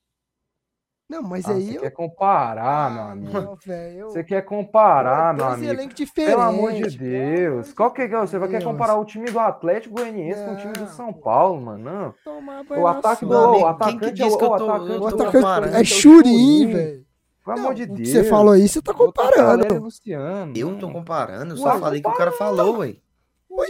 Não, 1.07 1.21
mas 1.21 1.45
Ah, 1.45 1.51
aí 1.51 1.67
você 1.67 1.77
eu... 1.77 1.81
quer 1.81 1.91
comparar, 1.91 2.91
meu 2.91 3.03
amigo. 3.03 3.31
não, 3.41 3.55
velho. 3.63 3.99
eu- 3.99 4.09
Você 4.09 4.23
quer 4.23 4.41
comparar, 4.41 5.35
meu 5.35 5.45
amigo. 5.45 5.71
elencos 5.71 5.93
diferentes. 5.95 6.35
Pelo 6.35 6.41
amor 6.49 6.73
de 6.73 6.97
Deus. 6.97 7.73
Qual 7.73 7.91
que 7.91 8.01
é? 8.01 8.07
Você 8.07 8.39
vai 8.39 8.49
quer 8.49 8.57
Deus. 8.59 8.71
comparar 8.71 8.95
o 8.95 9.05
time 9.05 9.29
do 9.29 9.39
Atlético 9.39 9.93
Goianiense 9.93 10.43
com 10.43 10.53
o 10.53 10.57
time 10.57 10.73
do 10.73 10.87
São. 10.87 11.13
Paulo, 11.13 11.61
mano? 11.61 11.83
Não. 11.83 12.75
O 12.81 12.87
ataque 12.87 13.23
do 13.23 13.37
amigo, 13.37 13.51
o 13.51 13.59
quem 13.59 13.67
atacante 13.67 13.99
que 13.99 14.05
é 14.23 14.25
diz 14.25 14.33
o, 14.33 14.37
que 14.39 14.43
eu 14.43 14.51
o 14.51 14.57
tô- 14.57 14.63
atacante 14.71 14.89
eu 14.89 14.95
O 15.03 15.11
tô 15.11 15.23
atacante 15.27 15.75
é 15.77 15.81
o 15.81 15.85
Churin, 15.85 16.71
velho. 16.73 17.05
Pelo 17.45 17.59
amor 17.59 17.75
de 17.75 17.83
o 17.83 17.87
que 17.87 17.93
Deus. 17.93 18.09
Você 18.09 18.23
falou 18.23 18.55
isso, 18.55 18.73
você 18.73 18.81
tá 18.81 18.93
comparando. 18.95 19.63
Eu 20.55 20.75
tô 20.79 20.89
comparando, 20.91 21.53
eu 21.53 21.57
só 21.57 21.79
falei 21.79 22.01
que 22.01 22.07
o 22.09 22.13
cara 22.13 22.31
falou, 22.31 22.83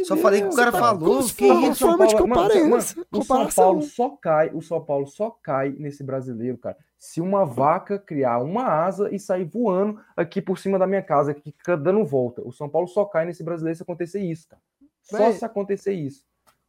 Só 0.04 0.18
falei 0.18 0.40
que 0.42 0.46
o 0.48 0.50
Deus, 0.50 0.56
cara 0.60 0.72
tá- 0.72 0.80
falou. 0.80 1.20
Que 1.36 1.46
isso? 1.46 1.88
forma 1.88 2.08
de 2.08 2.16
comparação. 2.16 2.72
O 3.12 3.24
São. 3.24 3.48
Paulo 3.54 3.82
só 3.82 4.10
cai, 4.10 4.50
o 4.54 4.62
São 4.62 4.84
Paulo 4.84 5.08
só 5.08 5.30
cai 5.32 5.70
nesse 5.78 6.04
brasileiro, 6.04 6.58
cara. 6.58 6.78
Se 6.98 7.22
uma 7.22 7.46
vaca 7.46 8.00
criar 8.00 8.40
uma 8.40 8.64
asa 8.66 9.14
e 9.14 9.20
sair 9.20 9.44
voando 9.46 10.00
aqui 10.16 10.42
por 10.42 10.58
cima 10.58 10.80
da 10.80 10.88
minha 10.88 11.02
casa, 11.04 11.34
que 11.34 11.52
fica 11.52 11.78
dando 11.78 12.04
volta. 12.06 12.42
O 12.46 12.52
São 12.52 12.68
Paulo 12.70 12.88
só 12.88 13.06
cai 13.06 13.26
nesse 13.26 13.44
brasileiro 13.44 13.76
se 13.78 13.84
acontecer 13.84 14.20
isso, 14.22 14.48
cara. 14.48 14.62
Só 15.02 15.18
Véi. 15.18 15.34
se 15.34 15.46
acontecer 15.46 15.94
isso. 15.94 16.26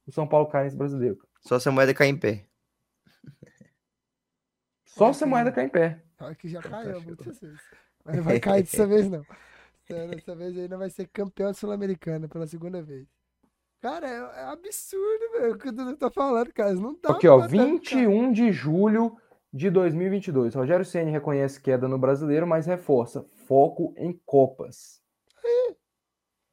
O 0.07 0.13
São 0.13 0.27
Paulo 0.27 0.47
cai 0.47 0.65
nesse 0.65 0.77
brasileiro, 0.77 1.17
cara. 1.17 1.29
Só 1.41 1.59
se 1.59 1.69
a 1.69 1.73
moeda 1.73 1.95
cair 1.95 2.11
em 2.11 2.17
pé. 2.17 2.45
Só 4.85 5.13
se 5.13 5.25
a 5.25 5.27
moeda 5.27 5.53
cair 5.53 5.67
em 5.67 5.71
pé. 5.71 6.03
Que 6.39 6.49
já 6.49 6.63
caiu 6.63 6.95
Tá 6.95 7.01
muitas 7.01 7.39
vezes. 7.41 7.61
Mas 8.05 8.17
não 8.17 8.23
vai 8.23 8.41
cair 8.41 8.63
dessa 8.63 8.87
vez, 8.87 9.09
não. 9.11 9.25
Dessa 9.95 10.35
vez 10.35 10.57
ainda 10.59 10.77
vai 10.77 10.91
ser 10.91 11.07
campeão 11.09 11.53
de 11.53 11.59
Sul-Americana 11.59 12.29
pela 12.29 12.47
segunda 12.47 12.83
vez. 12.83 13.07
Cara, 13.81 14.09
é, 14.09 14.41
é 14.41 14.45
absurdo, 14.45 15.33
velho, 15.33 15.55
o 15.55 15.59
que 15.59 15.69
o 15.69 15.73
Dudu 15.73 15.97
tá 15.97 16.11
falando, 16.11 16.53
cara. 16.53 16.75
Não 16.75 16.99
dá 17.01 17.11
Aqui, 17.11 17.29
ó, 17.29 17.41
tancar. 17.41 17.49
21 17.51 18.33
de 18.33 18.51
julho 18.51 19.17
de 19.53 19.71
2022. 19.71 20.55
Rogério 20.55 20.85
Ceni 20.85 21.11
reconhece 21.11 21.61
queda 21.61 21.87
no 21.87 21.99
brasileiro, 21.99 22.47
mas 22.47 22.67
reforça 22.67 23.25
foco 23.47 23.95
em 23.97 24.19
Copas. 24.25 25.01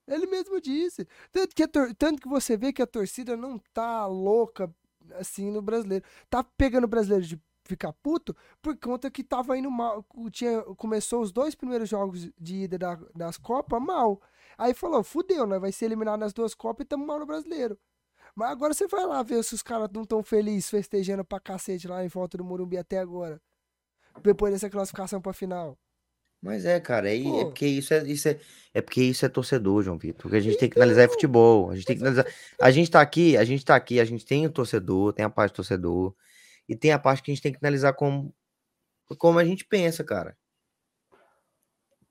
Ele 0.07 0.27
mesmo 0.27 0.59
disse. 0.59 1.07
Tanto 1.31 1.55
que, 1.55 1.67
tanto 1.67 2.21
que 2.21 2.27
você 2.27 2.57
vê 2.57 2.73
que 2.73 2.81
a 2.81 2.87
torcida 2.87 3.37
não 3.37 3.57
tá 3.73 4.05
louca 4.05 4.73
assim 5.13 5.51
no 5.51 5.61
brasileiro. 5.61 6.03
Tá 6.29 6.43
pegando 6.43 6.85
o 6.85 6.89
brasileiro 6.89 7.25
de 7.25 7.41
ficar 7.65 7.93
puto 7.93 8.35
por 8.61 8.77
conta 8.77 9.09
que 9.09 9.23
tava 9.23 9.57
indo 9.57 9.71
mal. 9.71 10.05
Tinha, 10.31 10.61
começou 10.77 11.21
os 11.21 11.31
dois 11.31 11.55
primeiros 11.55 11.89
jogos 11.89 12.29
de 12.39 12.55
ida 12.63 12.77
da- 12.77 12.99
das 13.15 13.37
Copas 13.37 13.81
mal. 13.81 14.21
Aí 14.57 14.73
falou: 14.73 15.03
fudeu, 15.03 15.45
nós 15.47 15.61
vai 15.61 15.71
ser 15.71 15.85
eliminado 15.85 16.19
nas 16.19 16.33
duas 16.33 16.53
Copas 16.53 16.83
e 16.85 16.87
tamo 16.87 17.05
mal 17.05 17.19
no 17.19 17.25
brasileiro. 17.25 17.77
Mas 18.35 18.49
agora 18.49 18.73
você 18.73 18.87
vai 18.87 19.05
lá 19.05 19.21
ver 19.21 19.43
se 19.43 19.53
os 19.53 19.61
caras 19.61 19.89
não 19.93 20.05
tão 20.05 20.23
felizes 20.23 20.69
festejando 20.69 21.23
pra 21.23 21.39
cacete 21.39 21.87
lá 21.87 22.03
em 22.03 22.07
volta 22.07 22.37
do 22.37 22.43
Morumbi 22.43 22.77
até 22.77 22.99
agora. 22.99 23.39
Depois 24.21 24.53
dessa 24.53 24.69
classificação 24.69 25.21
pra 25.21 25.33
final. 25.33 25.77
Mas 26.41 26.65
é, 26.65 26.77
cara, 26.79 27.09
é, 27.09 27.15
é 27.17 27.45
porque 27.45 27.65
isso 27.65 27.93
é, 27.93 28.03
isso 28.03 28.27
é, 28.27 28.37
é 28.73 28.81
porque 28.81 29.01
isso 29.01 29.25
é 29.25 29.29
torcedor, 29.29 29.81
João 29.81 29.97
Vitor. 29.97 30.23
Porque 30.23 30.35
a 30.35 30.39
gente 30.41 30.57
tem 30.57 30.69
que 30.69 30.77
analisar 30.77 31.03
é 31.03 31.07
futebol. 31.07 31.71
A 31.71 31.75
gente 31.75 31.85
tem 31.85 31.95
que 31.95 32.01
analisar. 32.01 32.25
A 32.61 32.69
gente 32.69 32.91
tá 32.91 32.99
aqui, 33.01 33.37
a 33.37 33.45
gente 33.45 33.63
tá 33.63 33.75
aqui, 33.75 33.99
a 33.99 34.05
gente 34.05 34.25
tem 34.25 34.45
o 34.45 34.51
torcedor, 34.51 35.13
tem 35.13 35.23
a 35.23 35.29
parte 35.29 35.53
do 35.53 35.55
torcedor, 35.57 36.13
e 36.67 36.75
tem 36.75 36.91
a 36.91 36.99
parte 36.99 37.21
que 37.23 37.31
a 37.31 37.33
gente 37.33 37.43
tem 37.43 37.51
que 37.51 37.59
analisar 37.61 37.93
como, 37.93 38.33
como 39.17 39.39
a 39.39 39.45
gente 39.45 39.65
pensa, 39.65 40.03
cara. 40.03 40.35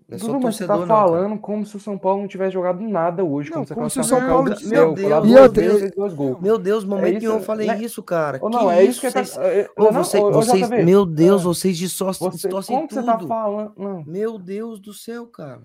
Não 0.09 0.17
é 0.17 0.19
só 0.19 0.27
Dudu, 0.27 0.41
mas 0.41 0.57
você 0.57 0.67
tá 0.67 0.77
não, 0.77 0.87
cara. 0.87 1.01
falando 1.01 1.39
como 1.41 1.65
se 1.65 1.77
o 1.77 1.81
São 1.81 1.97
Paulo 1.97 2.21
não 2.23 2.29
tivesse 2.29 2.53
jogado 2.53 2.81
nada 2.83 3.25
hoje. 3.25 3.51
Não, 3.51 3.65
como, 3.65 3.89
se 3.89 4.01
o 4.01 4.05
São 4.05 4.21
Paulo- 4.21 4.51
do 4.51 4.69
Meu 4.69 5.49
Deus. 5.49 5.91
dois 5.97 6.13
gols. 6.13 6.41
Meu 6.41 6.59
Deus, 6.59 6.85
momento 6.85 7.17
isso, 7.19 7.21
nenhum 7.27 7.39
eu 7.39 7.45
falei 7.45 7.67
né? 7.69 7.79
isso, 7.79 8.03
cara. 8.03 8.39
Ou 8.43 8.51
que 8.51 8.57
não, 8.57 8.71
é 8.71 8.85
isso 8.85 9.01
que 9.01 9.11
vocês... 9.11 9.31
tá. 9.35 9.43
é- 9.47 9.71
Ô, 9.77 9.85
não, 9.85 9.93
você- 9.93 10.19
ô, 10.19 10.27
ô, 10.27 10.33
vocês, 10.33 10.69
meu 10.69 11.07
Deus, 11.07 11.41
é. 11.41 11.45
vocês 11.45 11.79
distorcem, 11.79 12.29
você, 12.31 12.37
distorcem 12.49 12.77
como 12.77 12.89
que 12.89 12.95
tudo. 12.95 13.07
você 13.07 13.13
tá 13.13 13.27
falando? 13.27 13.73
Não, 13.79 14.05
Meu 14.05 14.39
Deus 14.39 14.81
do 14.81 14.93
céu, 14.93 15.27
cara. 15.29 15.63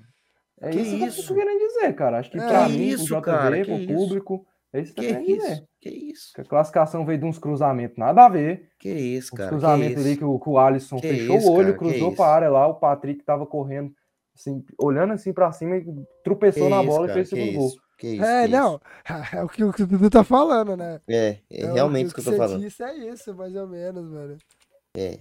é 0.62 0.70
Que 0.70 0.80
isso, 0.80 0.98
que 0.98 1.22
eu 1.22 1.28
tô 1.28 1.34
querendo 1.36 1.60
dizer, 1.68 1.94
cara. 1.96 2.20
Acho 2.20 2.32
que 2.32 2.38
É, 2.38 2.48
pra 2.48 2.66
que 2.68 2.72
mim, 2.74 2.86
isso, 2.88 3.06
pro 3.08 3.16
JV, 3.18 3.22
cara, 3.26 3.58
que 3.58 3.86
pro 3.88 4.04
isso? 4.04 4.46
É 4.74 4.82
isso 4.82 4.94
que 4.94 5.02
Que 5.02 5.08
eu 5.08 5.22
querendo 5.22 5.30
isso? 5.44 5.68
Que 5.82 5.90
isso? 5.90 6.32
Que 6.36 6.42
a 6.42 6.46
classificação 6.46 7.06
veio 7.06 7.20
de 7.20 7.26
uns 7.26 7.40
cruzamentos, 7.40 7.98
nada 7.98 8.26
a 8.26 8.30
ver. 8.30 8.70
Que 8.80 8.90
isso, 8.90 9.34
cara? 9.36 9.50
Que 9.50 9.56
cruzamentos 9.56 9.98
ali 10.02 10.10
isso? 10.12 10.20
que 10.20 10.26
o, 10.26 10.40
que 10.40 10.50
o 10.50 10.58
Alisson 10.60 10.98
Que 10.98 11.08
fechou 11.10 11.38
isso, 11.38 11.48
o 11.48 11.54
olho, 11.54 11.66
cara, 11.68 11.74
que 11.74 11.80
cruzou 11.80 12.08
isso? 12.10 12.18
pra 12.18 12.26
área 12.28 12.50
lá, 12.50 12.68
o 12.68 12.76
Patrick 12.76 13.24
tava 13.24 13.46
correndo, 13.46 13.92
assim, 14.36 14.64
olhando 14.80 15.14
assim 15.14 15.32
pra 15.34 15.52
cima 15.52 15.78
e 15.78 15.86
tropeçou 16.24 16.64
Que 16.66 16.70
na 16.70 16.82
isso, 16.84 16.92
bola 16.92 17.06
e 17.06 17.08
cara? 17.08 17.14
fez 17.14 17.28
o 17.32 17.36
Que 17.36 17.42
segundo 17.42 17.58
gol. 17.58 17.68
isso? 17.68 17.82
Que 17.98 18.08
isso? 18.10 18.24
É, 18.26 18.46
que 18.46 18.52
não. 18.52 18.82
É 19.34 19.44
o 19.44 19.48
que 19.50 19.64
o 19.64 19.74
que 19.74 19.84
o 19.84 19.88
Dudu 19.88 20.10
tá 20.10 20.24
falando, 20.24 20.76
né? 20.78 20.96
isso? 20.96 21.04
É, 21.10 21.40
é 21.50 21.62
É, 21.62 21.72
o 21.72 21.74
realmente 21.74 22.06
isso 22.08 22.16
que 22.16 22.22
eu 22.22 22.26
tô 22.26 22.34
falando. 22.38 22.60
disse 22.62 22.84
é 22.84 22.96
isso, 23.12 23.34
mais 23.36 23.56
ou 23.56 23.68
menos, 23.68 24.08
mano. 24.10 24.38
É. 24.96 25.20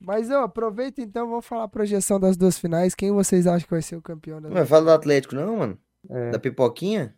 Mas 0.00 0.30
ó, 0.30 0.44
aproveita 0.44 1.00
então, 1.00 1.28
vamos 1.28 1.44
falar 1.44 1.64
a 1.64 1.68
projeção 1.68 2.20
das 2.20 2.36
duas 2.36 2.56
finais. 2.58 2.94
Quem 2.94 3.10
vocês 3.10 3.46
acham 3.48 3.64
que 3.66 3.70
vai 3.70 3.82
ser 3.82 3.96
o 3.96 4.02
campeão 4.02 4.40
Não 4.40 4.64
fala 4.66 4.84
do 4.84 4.90
Atlético, 4.92 5.34
não, 5.34 5.56
mano? 5.56 5.78
É. 6.08 6.30
Da 6.30 6.38
pipoquinha? 6.38 7.14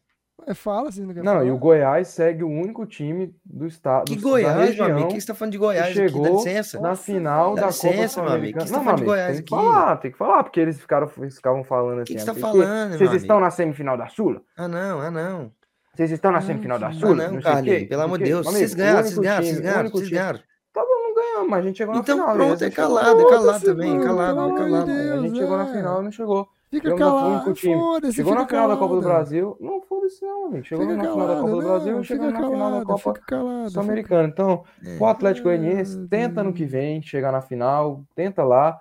Ué, 0.47 0.55
Fala, 0.55 0.91
vocês 0.91 1.07
não 1.07 1.13
querem 1.15 1.25
Não, 1.25 1.33
falar? 1.35 1.45
e 1.47 1.51
o 1.51 1.59
Goiás 1.59 2.09
segue 2.09 2.43
o 2.43 2.49
único 2.49 2.87
time 2.87 3.35
do 3.45 3.67
estado 3.67 4.05
Que 4.07 4.17
da 4.17 4.23
Goiás, 4.23 4.57
meu 4.57 4.67
região 4.67 4.87
amigo? 4.87 5.09
O 5.09 5.09
que 5.15 5.21
você 5.21 5.27
tá 5.27 5.35
falando 5.35 5.53
de 5.53 5.59
Goiás 5.59 5.87
aqui? 5.87 5.95
Dá 5.95 6.09
chegou 6.09 6.37
licença? 6.37 6.81
na 6.81 6.95
final 6.95 7.55
dá 7.55 7.61
da 7.63 7.67
licença, 7.69 8.21
Copa 8.21 8.31
meu 8.33 8.39
amigo. 8.39 8.59
O 8.59 8.63
que 8.63 8.69
você 8.69 8.73
tá 8.73 8.79
Não, 8.79 8.85
falando 8.85 8.99
de 8.99 9.05
meu 9.05 9.13
amigo, 9.15 9.27
Goiás 9.27 9.37
tem 9.37 9.45
que 9.45 9.55
aqui? 9.55 9.65
falar, 9.65 9.97
tem 9.99 10.11
que 10.13 10.19
falar, 10.19 10.43
porque 10.45 10.61
eles 10.61 10.81
ficaram, 10.81 11.09
ficavam 11.09 11.65
falando 11.65 11.99
O 11.99 12.03
assim. 12.03 12.15
que 12.15 12.19
que 12.19 12.21
você 12.25 12.31
ah, 12.31 12.35
tá 12.35 12.41
falando, 12.41 12.89
meu 12.89 12.99
Vocês 12.99 13.11
amigo? 13.11 13.17
estão 13.17 13.41
na 13.41 13.51
semifinal 13.51 13.97
da 13.99 14.07
Sula? 14.09 14.43
Ah, 14.57 14.69
não, 14.69 15.01
ah, 15.01 15.11
não. 15.11 15.53
Vocês 15.95 16.11
estão 16.13 16.31
na 16.33 16.39
Ah, 16.39 16.43
semifinal 16.43 16.79
da 16.79 16.89
não, 16.89 16.95
Sula? 16.95 17.15
não, 17.15 17.29
sei 17.31 17.39
o 17.39 17.43
Carlinhos, 17.43 17.89
pelo 17.89 17.99
não 17.99 18.05
amor 18.07 18.19
de 18.19 18.25
o 18.25 18.27
Deus. 18.27 18.47
Vocês 18.47 18.73
Amigo, 18.73 18.79
ganharam, 18.79 19.01
o 19.01 19.03
vocês 19.05 19.19
ganharam, 19.19 19.45
vocês 19.45 19.59
o 19.59 19.63
ganharam, 19.63 19.91
vocês 19.91 20.09
ganharam. 20.11 20.39
Tá 20.73 20.81
bom, 20.83 21.03
não 21.03 21.15
ganhamos, 21.15 21.51
mas 21.51 21.59
a 21.61 21.67
gente 21.67 21.79
chegou 21.79 21.95
na 21.95 22.01
Então 22.01 22.19
final. 22.19 22.35
pronto, 22.37 22.61
e 22.63 22.65
a 22.65 22.69
é 22.69 22.71
calado, 22.71 23.21
é 23.21 23.29
calado 23.29 23.65
também, 23.65 23.91
mano, 23.99 24.05
calado, 24.05 24.49
de 24.53 24.55
calado. 24.57 24.87
Deus. 24.87 25.11
A 25.19 25.23
gente 25.27 25.39
chegou 25.39 25.57
na 25.57 25.65
é. 25.69 25.73
final 25.73 26.01
e 26.01 26.05
não 26.05 26.13
chegou. 26.13 26.49
Fica 26.71 26.95
calado, 26.95 27.57
foda-se, 27.57 28.15
Chegou 28.15 28.35
na 28.35 28.47
final 28.47 28.69
da 28.69 28.77
Copa 28.77 28.95
do. 28.95 29.01
Brasil. 29.03 29.57
Não, 29.61 29.83
foda-se 29.83 30.23
não, 30.25 30.47
amigo. 30.47 30.65
Chegamos 30.65 30.93
Fica 30.95 31.03
na 31.05 31.13
final 31.13 31.27
da 31.29 31.41
Copa 31.41 31.51
do 31.51 31.63
Brasil 31.63 32.01
e 32.01 32.05
fica 32.05 32.31
na 32.31 32.49
final 32.49 32.71
da 32.71 32.85
Copa 32.85 33.69
Sul-Americana. 33.71 34.29
Então, 34.29 34.65
É. 34.87 34.97
o 35.01 35.07
Atlético 35.07 35.49
Goianiense 35.49 36.07
tenta 36.07 36.43
ano 36.43 36.53
que 36.53 36.65
vem 36.65 37.03
chegar 37.03 37.33
na 37.33 37.41
final, 37.43 38.05
tenta 38.15 38.45
lá. 38.45 38.81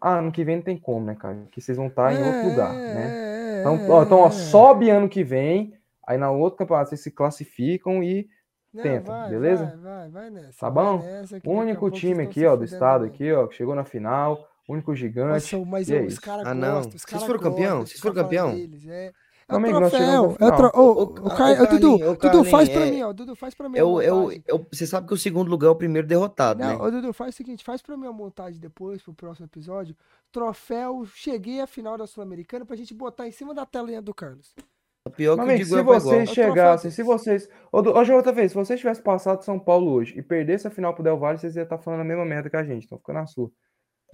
Ah, 0.00 0.18
ano 0.18 0.32
que 0.32 0.44
vem 0.44 0.56
não 0.56 0.62
tem 0.62 0.76
como, 0.78 1.04
né, 1.06 1.14
cara? 1.14 1.46
Que 1.50 1.60
vocês 1.60 1.76
vão 1.76 1.86
estar 1.88 2.12
em 2.14 2.22
outro 2.22 2.48
lugar, 2.50 2.72
né? 2.72 3.56
É, 3.56 3.60
Então, 3.60 3.76
é, 3.76 3.90
ó, 3.90 4.02
então, 4.02 4.18
ó, 4.20 4.26
é. 4.26 4.30
sobe 4.30 4.90
ano 4.90 5.08
que 5.08 5.22
vem, 5.22 5.74
aí 6.06 6.16
na 6.18 6.30
outro 6.30 6.58
campeonato 6.58 6.88
vocês 6.90 7.02
se 7.02 7.10
classificam 7.10 8.02
e 8.02 8.28
Não, 8.72 8.82
tenta, 8.82 9.12
vai, 9.12 9.30
beleza? 9.30 9.78
Vai, 9.82 10.08
vai, 10.08 10.10
vai 10.10 10.30
nessa. 10.30 10.58
Tá 10.60 10.70
bom? 10.70 10.98
nessa, 10.98 11.38
o 11.44 11.52
único 11.52 11.90
time 11.90 12.22
aqui, 12.22 12.44
ó, 12.46 12.54
do 12.56 12.64
estado 12.64 13.04
aqui, 13.04 13.32
ó, 13.32 13.46
que 13.46 13.54
chegou 13.54 13.74
na 13.74 13.84
final, 13.84 14.46
único 14.68 14.94
gigante. 14.94 15.54
Nossa, 15.54 15.66
mas 15.70 15.90
é 15.90 16.00
os 16.02 16.18
caras 16.18 16.46
Ah, 16.46 16.54
não. 16.54 16.74
gostam, 16.74 16.80
os 16.80 16.92
Vocês 16.92 17.04
caras 17.04 17.26
foram 17.26 17.40
campeão? 17.40 17.78
gostam 17.78 17.84
de 17.84 17.90
Vocês 17.90 18.00
foram 18.00 18.14
campeão? 18.14 18.54
deles, 18.54 18.86
É, 18.86 19.12
é 19.46 19.58
Meu 19.58 19.72
o 19.72 19.76
troféu. 19.76 20.36
É 20.40 20.46
o 20.46 20.56
tro... 20.56 20.66
ô, 20.74 21.06
Caio- 21.36 21.60
ô, 21.60 21.64
ô, 21.64 21.66
Dudu, 21.66 21.98
Dudu, 22.16 22.44
faz 22.44 22.68
pra 22.70 22.86
é- 22.86 22.90
mim, 22.90 23.02
ó. 23.02 23.12
Dudu, 23.12 23.36
faz 23.36 23.54
pra 23.54 23.68
mim 23.68 23.76
a 23.76 23.80
Eu, 23.82 24.00
eu, 24.00 24.16
montagem. 24.22 24.44
eu, 24.48 24.66
você 24.72 24.86
sabe 24.86 25.06
que 25.06 25.12
o 25.12 25.18
segundo 25.18 25.50
lugar 25.50 25.68
é 25.68 25.70
o 25.70 25.76
primeiro 25.76 26.08
derrotado, 26.08 26.60
Não, 26.60 26.66
né? 26.68 26.76
ô, 26.82 26.90
Dudu, 26.90 27.12
faz 27.12 27.34
o 27.34 27.36
seguinte, 27.36 27.62
faz 27.62 27.82
pra 27.82 27.94
mim 27.96 28.06
a 28.06 28.12
montagem 28.12 28.58
depois, 28.58 29.02
pro 29.02 29.12
próximo 29.12 29.44
episódio. 29.46 29.94
Troféu, 30.32 31.04
cheguei 31.14 31.60
à 31.60 31.66
final 31.66 31.98
da 31.98 32.06
Sul-Americana 32.06 32.64
pra 32.64 32.74
gente 32.74 32.94
botar 32.94 33.28
em 33.28 33.32
cima 33.32 33.52
da 33.54 33.66
telinha 33.66 34.00
do 34.00 34.14
Carlos. 34.14 34.54
Pior 35.14 35.36
Mas, 35.36 35.44
que 35.46 35.50
o 35.50 35.54
amigo, 35.56 35.64
de 35.64 35.70
se 35.74 35.78
igual. 35.78 36.00
vocês 36.00 36.30
chegassem, 36.30 36.90
se 36.90 37.02
vocês. 37.02 37.46
Ô, 37.70 37.76
outra 38.14 38.32
vez, 38.32 38.50
se 38.52 38.56
vocês 38.56 38.80
tivessem 38.80 39.04
passado 39.04 39.44
São 39.44 39.58
Paulo 39.58 39.92
hoje 39.92 40.18
e 40.18 40.22
perdesse 40.22 40.66
a 40.66 40.70
final 40.70 40.94
pro 40.94 41.02
Del 41.04 41.18
Valle, 41.18 41.38
vocês 41.38 41.54
iam 41.54 41.64
estar 41.64 41.76
falando 41.76 42.00
a 42.00 42.04
mesma 42.04 42.24
merda 42.24 42.48
que 42.48 42.56
a 42.56 42.64
gente. 42.64 42.86
Então 42.86 42.96
fica 42.96 43.12
na 43.12 43.26
sua. 43.26 43.50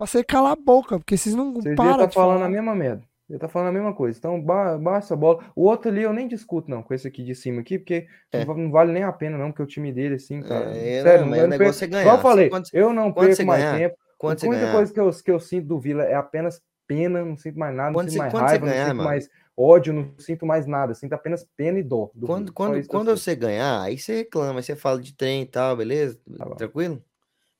Pra 0.00 0.06
você 0.06 0.24
calar 0.24 0.52
a 0.52 0.56
boca, 0.56 0.98
porque 0.98 1.14
vocês 1.14 1.34
não 1.34 1.52
Vocês 1.52 1.76
param 1.76 1.90
estar 1.92 2.06
de 2.06 2.14
falando 2.14 2.36
falar. 2.38 2.46
a 2.46 2.48
mesma 2.48 2.74
merda. 2.74 3.02
Ia 3.28 3.36
estar 3.36 3.48
falando 3.48 3.68
a 3.68 3.72
mesma 3.72 3.92
coisa. 3.94 4.18
Então, 4.18 4.40
ba 4.42 4.78
baixa 4.78 5.12
a 5.12 5.16
bola. 5.16 5.44
O 5.54 5.64
outro 5.68 5.90
ali 5.90 6.02
eu 6.02 6.12
nem 6.12 6.26
discuto, 6.26 6.70
não, 6.70 6.82
com 6.82 6.94
esse 6.94 7.06
aqui 7.06 7.22
de 7.22 7.34
cima 7.34 7.60
aqui, 7.60 7.78
porque 7.78 8.06
É. 8.32 8.38
não 8.38 8.46
va- 8.46 8.60
não 8.62 8.70
vale 8.70 8.92
nem 8.92 9.02
a 9.04 9.12
pena, 9.12 9.36
não, 9.36 9.50
porque 9.52 9.62
o 9.62 9.66
time 9.66 9.92
dele, 9.92 10.14
assim, 10.14 10.40
cara. 10.42 10.70
É, 10.74 11.02
sério, 11.02 11.20
não, 11.20 11.28
mas 11.28 11.38
eu 11.40 11.44
o 11.44 11.48
não 11.48 11.58
negócio 11.58 11.80
perco- 11.80 11.96
é 11.96 12.00
Igual 12.00 12.16
eu 12.16 12.22
ganhar. 12.22 12.30
falei, 12.30 12.48
Quando- 12.48 12.68
eu 12.72 12.92
não 12.94 13.12
perco 13.12 13.44
mais 13.44 13.62
ganhar, 13.62 13.78
tempo. 13.78 13.96
Quando 14.18 14.44
a 14.44 14.48
única 14.48 14.72
coisa 14.72 14.92
que 14.94 15.00
eu, 15.00 15.10
que 15.10 15.30
eu 15.30 15.38
sinto 15.38 15.66
do 15.68 15.78
Vila 15.78 16.02
é 16.02 16.14
apenas 16.14 16.60
pena, 16.88 17.24
não 17.24 17.36
sinto 17.36 17.58
mais 17.58 17.76
nada, 17.76 17.90
não 17.90 17.94
Quando 17.94 18.08
sinto 18.10 18.22
você- 18.24 18.32
mais 18.36 18.50
raiva, 18.50 18.66
ganhar, 18.66 18.78
não 18.80 18.86
sinto 18.86 18.96
mano. 18.96 19.08
mais 19.10 19.28
ódio, 19.56 19.92
não 19.92 20.14
sinto 20.18 20.46
mais 20.46 20.66
nada. 20.66 20.94
Sinto 20.94 21.12
apenas 21.12 21.46
pena 21.56 21.78
e 21.78 21.82
dó. 21.82 22.10
do 22.14 22.26
quando. 22.26 22.48
Só 22.48 22.52
quando, 22.54 22.86
quando 22.88 23.16
você 23.16 23.36
ganhar, 23.36 23.82
aí 23.82 23.96
você 23.98 24.16
reclama, 24.16 24.58
aí 24.58 24.62
você 24.64 24.74
fala 24.74 25.00
de 25.00 25.14
trem 25.14 25.42
e 25.42 25.46
tal, 25.46 25.76
beleza? 25.76 26.18
Tá 26.36 26.46
bom. 26.46 26.54
Tranquilo? 26.56 27.00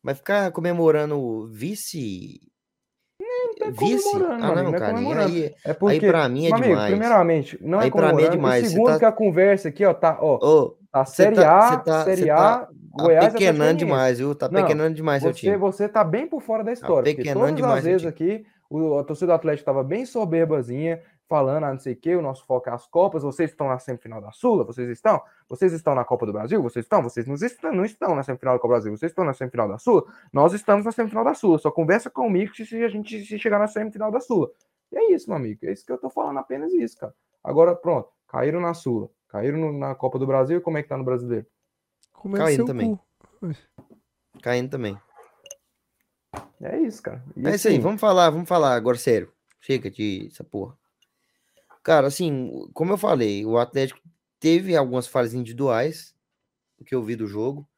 Mas 0.02 0.18
ficar 0.18 0.50
comemorando 0.52 1.46
vice. 1.52 2.40
é 3.60 3.70
vice? 3.70 4.08
Ah, 4.16 4.34
amigo, 4.34 4.54
não, 4.54 4.64
não 4.64 4.74
é 4.74 4.78
cara. 4.78 4.92
comemorando. 4.94 5.32
Aí, 5.34 5.44
É 5.64 5.70
aí 5.70 5.74
porque, 5.74 6.06
pra 6.06 6.28
mim 6.28 6.46
é 6.46 6.52
amigo, 6.52 6.68
demais. 6.68 6.90
primeiramente, 6.90 7.58
não 7.60 7.80
é 7.80 7.84
Aí 7.84 7.90
pra 7.90 8.12
mim 8.14 8.22
é 8.22 8.28
demais. 8.30 8.64
E 8.66 8.68
segundo, 8.70 8.86
tá- 8.86 8.98
que 8.98 9.04
a 9.04 9.12
conversa 9.12 9.68
aqui, 9.68 9.84
ó, 9.84 9.92
tá, 9.92 10.18
ó, 10.20 10.36
Ô, 10.36 10.76
tá 10.90 11.04
Série 11.04 11.36
tá- 11.36 11.72
A, 11.74 11.76
tá- 11.78 12.04
Série 12.04 12.30
A, 12.30 12.36
tá 12.36 12.68
Goiás 12.92 13.26
e 13.26 13.30
pequenando 13.32 13.60
Atlético 13.60 13.78
demais, 13.78 14.18
viu? 14.18 14.34
Tá 14.34 14.48
Não, 14.48 14.62
pequenando 14.62 14.94
demais 14.94 15.22
seu 15.22 15.32
Você, 15.32 15.40
time. 15.40 15.56
você 15.56 15.88
tá 15.88 16.02
bem 16.02 16.26
por 16.26 16.40
fora 16.40 16.64
da 16.64 16.72
história. 16.72 17.02
porque 17.04 17.16
pequenando 17.16 17.40
todas 17.40 17.56
demais 17.56 17.78
as 17.78 17.84
vezes 17.84 18.06
aqui, 18.06 18.44
o, 18.70 18.98
a 18.98 19.04
torcida 19.04 19.26
do 19.28 19.32
Atlético 19.34 19.66
tava 19.66 19.84
bem 19.84 20.04
soberbazinha, 20.06 21.00
falando, 21.30 21.62
ah, 21.62 21.72
não 21.72 21.78
sei 21.78 21.92
o 21.92 21.96
que, 21.96 22.16
o 22.16 22.20
nosso 22.20 22.44
foco 22.44 22.68
é 22.68 22.72
as 22.72 22.88
Copas, 22.88 23.22
vocês 23.22 23.50
estão 23.50 23.68
na 23.68 23.78
semifinal 23.78 24.20
da 24.20 24.32
Sula, 24.32 24.64
vocês 24.64 24.88
estão? 24.88 25.22
Vocês 25.48 25.72
estão 25.72 25.94
na 25.94 26.04
Copa 26.04 26.26
do 26.26 26.32
Brasil? 26.32 26.60
Vocês 26.60 26.84
estão? 26.84 27.00
Vocês 27.00 27.24
não 27.24 27.36
estão, 27.36 27.72
não 27.72 27.84
estão 27.84 28.16
na 28.16 28.24
semifinal 28.24 28.54
da 28.54 28.58
Copa 28.58 28.74
do 28.74 28.80
Brasil, 28.80 28.96
vocês 28.96 29.12
estão 29.12 29.24
na 29.24 29.32
semifinal 29.32 29.68
da 29.68 29.78
Sula? 29.78 30.02
Nós 30.32 30.52
estamos 30.52 30.84
na 30.84 30.90
semifinal 30.90 31.22
da 31.22 31.32
Sula, 31.32 31.58
só 31.58 31.70
conversa 31.70 32.10
comigo 32.10 32.52
se 32.52 32.66
se 32.66 32.82
a 32.82 32.88
gente 32.88 33.24
se 33.24 33.38
chegar 33.38 33.60
na 33.60 33.68
semifinal 33.68 34.10
da 34.10 34.18
Sula. 34.18 34.50
E 34.90 34.96
é 34.96 35.12
isso, 35.12 35.30
meu 35.30 35.36
amigo, 35.36 35.64
é 35.64 35.72
isso 35.72 35.86
que 35.86 35.92
eu 35.92 35.98
tô 35.98 36.10
falando, 36.10 36.38
apenas 36.38 36.72
isso, 36.72 36.98
cara. 36.98 37.14
Agora, 37.44 37.76
pronto, 37.76 38.10
caíram 38.26 38.60
na 38.60 38.74
Sula, 38.74 39.08
caíram 39.28 39.72
na 39.72 39.94
Copa 39.94 40.18
do 40.18 40.26
Brasil, 40.26 40.58
e 40.58 40.60
como 40.60 40.78
é 40.78 40.82
que 40.82 40.88
tá 40.88 40.96
no 40.96 41.04
Brasileiro? 41.04 41.46
Comendo 42.12 42.44
Caindo 42.44 42.56
seu 42.56 42.66
também. 42.66 42.96
cu. 42.96 43.50
Caindo 44.42 44.68
também. 44.68 44.98
É 46.60 46.76
isso, 46.80 47.00
cara. 47.00 47.22
E 47.36 47.46
É 47.46 47.54
isso 47.54 47.68
aí, 47.68 47.74
assim, 47.74 47.80
vamos 47.80 48.00
falar, 48.00 48.30
vamos 48.30 48.48
falar 48.48 48.74
agora 48.74 48.98
sério. 48.98 49.32
Chega 49.60 49.88
de 49.90 50.28
essa 50.32 50.42
porra. 50.42 50.76
Cara, 51.82 52.06
assim, 52.08 52.50
como 52.74 52.92
eu 52.92 52.98
falei, 52.98 53.44
o 53.46 53.58
Atlético 53.58 54.00
teve 54.38 54.76
algumas 54.76 55.06
falhas 55.06 55.34
individuais, 55.34 56.14
o 56.78 56.84
que 56.84 56.94
eu 56.94 57.02
vi 57.04 57.16
do 57.16 57.26
jogo. 57.26 57.68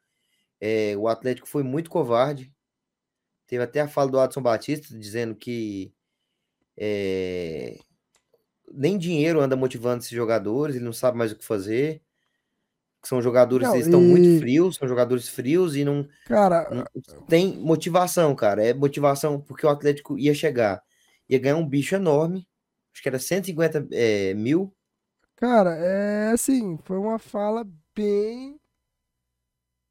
É, 0.60 0.96
o 0.96 1.08
Atlético 1.08 1.48
foi 1.48 1.62
muito 1.62 1.90
covarde. 1.90 2.52
Teve 3.46 3.62
até 3.64 3.80
a 3.80 3.88
fala 3.88 4.10
do 4.10 4.20
Adson 4.20 4.42
Batista 4.42 4.96
dizendo 4.98 5.34
que 5.36 5.92
é, 6.76 7.78
nem 8.72 8.98
dinheiro 8.98 9.40
anda 9.40 9.56
motivando 9.56 10.00
esses 10.00 10.12
jogadores, 10.12 10.76
ele 10.76 10.84
não 10.84 10.92
sabe 10.92 11.18
mais 11.18 11.32
o 11.32 11.36
que 11.36 11.44
fazer. 11.44 12.02
São 13.04 13.20
jogadores, 13.20 13.68
Não, 13.68 13.74
eles 13.74 13.86
estão 13.86 14.00
e- 14.00 14.08
muito 14.08 14.28
frios, 14.28 14.76
são 14.76 14.86
jogadores 14.86 15.28
frios 15.28 15.74
e 15.76 15.84
não, 15.84 16.08
Cara, 16.24 16.70
não 16.70 16.84
tem 17.28 17.56
motivação, 17.58 18.34
cara. 18.34 18.64
É 18.64 18.72
motivação 18.74 19.40
porque 19.40 19.66
o 19.66 19.68
Atlético 19.70 20.18
ia 20.18 20.34
chegar, 20.34 20.82
ia 21.28 21.38
ganhar 21.38 21.56
um 21.56 21.68
bicho 21.68 21.94
enorme. 21.96 22.46
Acho 22.92 23.02
que 23.02 23.08
era 23.08 23.18
150 23.18 23.88
é, 23.92 24.34
mil. 24.34 24.72
cara, 25.36 25.74
é 25.76 26.32
assim, 26.32 26.78
foi 26.84 26.98
uma 26.98 27.18
fala 27.18 27.66
bem 27.94 28.60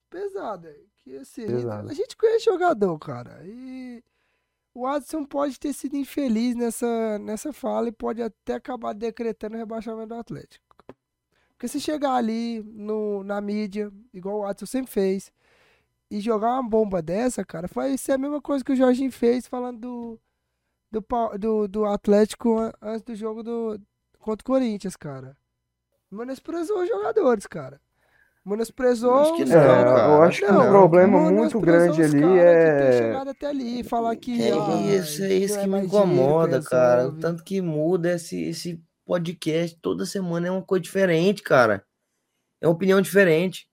pesada. 0.09 0.75
Que 1.03 1.17
assim, 1.17 1.45
a 1.89 1.93
gente 1.93 2.15
conhece 2.15 2.45
jogador, 2.45 2.97
cara. 2.99 3.41
E 3.43 4.03
o 4.73 4.85
Adson 4.85 5.25
pode 5.25 5.59
ter 5.59 5.73
sido 5.73 5.95
infeliz 5.95 6.55
nessa, 6.55 7.19
nessa 7.19 7.51
fala 7.51 7.89
e 7.89 7.91
pode 7.91 8.21
até 8.21 8.53
acabar 8.53 8.93
decretando 8.93 9.55
o 9.55 9.59
rebaixamento 9.59 10.09
do 10.09 10.15
Atlético. 10.15 10.63
Porque 11.49 11.67
se 11.67 11.79
chegar 11.79 12.13
ali 12.13 12.63
no, 12.63 13.23
na 13.23 13.41
mídia, 13.41 13.91
igual 14.13 14.39
o 14.39 14.45
Adson 14.45 14.65
sempre 14.65 14.91
fez, 14.91 15.31
e 16.09 16.19
jogar 16.19 16.53
uma 16.53 16.69
bomba 16.69 17.01
dessa, 17.01 17.43
cara, 17.45 17.67
vai 17.67 17.97
ser 17.97 18.13
a 18.13 18.17
mesma 18.17 18.41
coisa 18.41 18.63
que 18.63 18.71
o 18.71 18.75
Jorginho 18.75 19.11
fez 19.11 19.47
falando 19.47 19.79
do, 19.79 20.19
do, 20.91 21.03
do, 21.39 21.67
do 21.67 21.85
Atlético 21.85 22.57
an- 22.59 22.73
antes 22.81 23.01
do 23.03 23.15
jogo 23.15 23.41
do, 23.43 23.79
contra 24.19 24.41
o 24.43 24.45
Corinthians, 24.45 24.95
cara. 24.95 25.37
Menosprezou 26.11 26.81
os 26.81 26.89
jogadores, 26.89 27.47
cara. 27.47 27.79
Menosprezou 28.43 29.13
Acho 29.13 29.35
que 29.35 29.43
os 29.43 29.49
não, 29.49 29.55
cara- 29.55 29.83
cara, 29.83 30.13
eu 30.15 30.21
acho 30.23 30.39
que 30.41 30.51
Não, 30.51 30.65
o 30.65 30.69
problema 30.69 31.31
muito 31.31 31.59
grande 31.59 32.01
os 32.01 32.13
ali 32.13 32.39
é. 32.39 32.91
chegado 32.97 33.29
até 33.29 33.45
ali, 33.47 33.83
falar 33.83 34.15
que. 34.15 34.41
É 34.41 34.51
ah, 34.51 34.81
isso, 34.97 35.23
é 35.23 35.33
isso 35.33 35.59
que 35.59 35.65
me 35.65 35.69
mais 35.69 35.87
dinheiro 35.89 36.07
que 36.09 36.13
incomoda, 36.15 36.61
cara. 36.63 37.07
O 37.07 37.13
tanto 37.19 37.43
que 37.43 37.61
muda 37.61 38.13
esse, 38.15 38.41
esse 38.45 38.83
podcast 39.05 39.77
toda 39.79 40.05
semana 40.07 40.47
é 40.47 40.51
uma 40.51 40.63
coisa 40.63 40.81
diferente, 40.81 41.43
cara. 41.43 41.85
É 42.59 42.67
uma 42.67 42.73
opinião 42.73 42.99
diferente. 42.99 43.69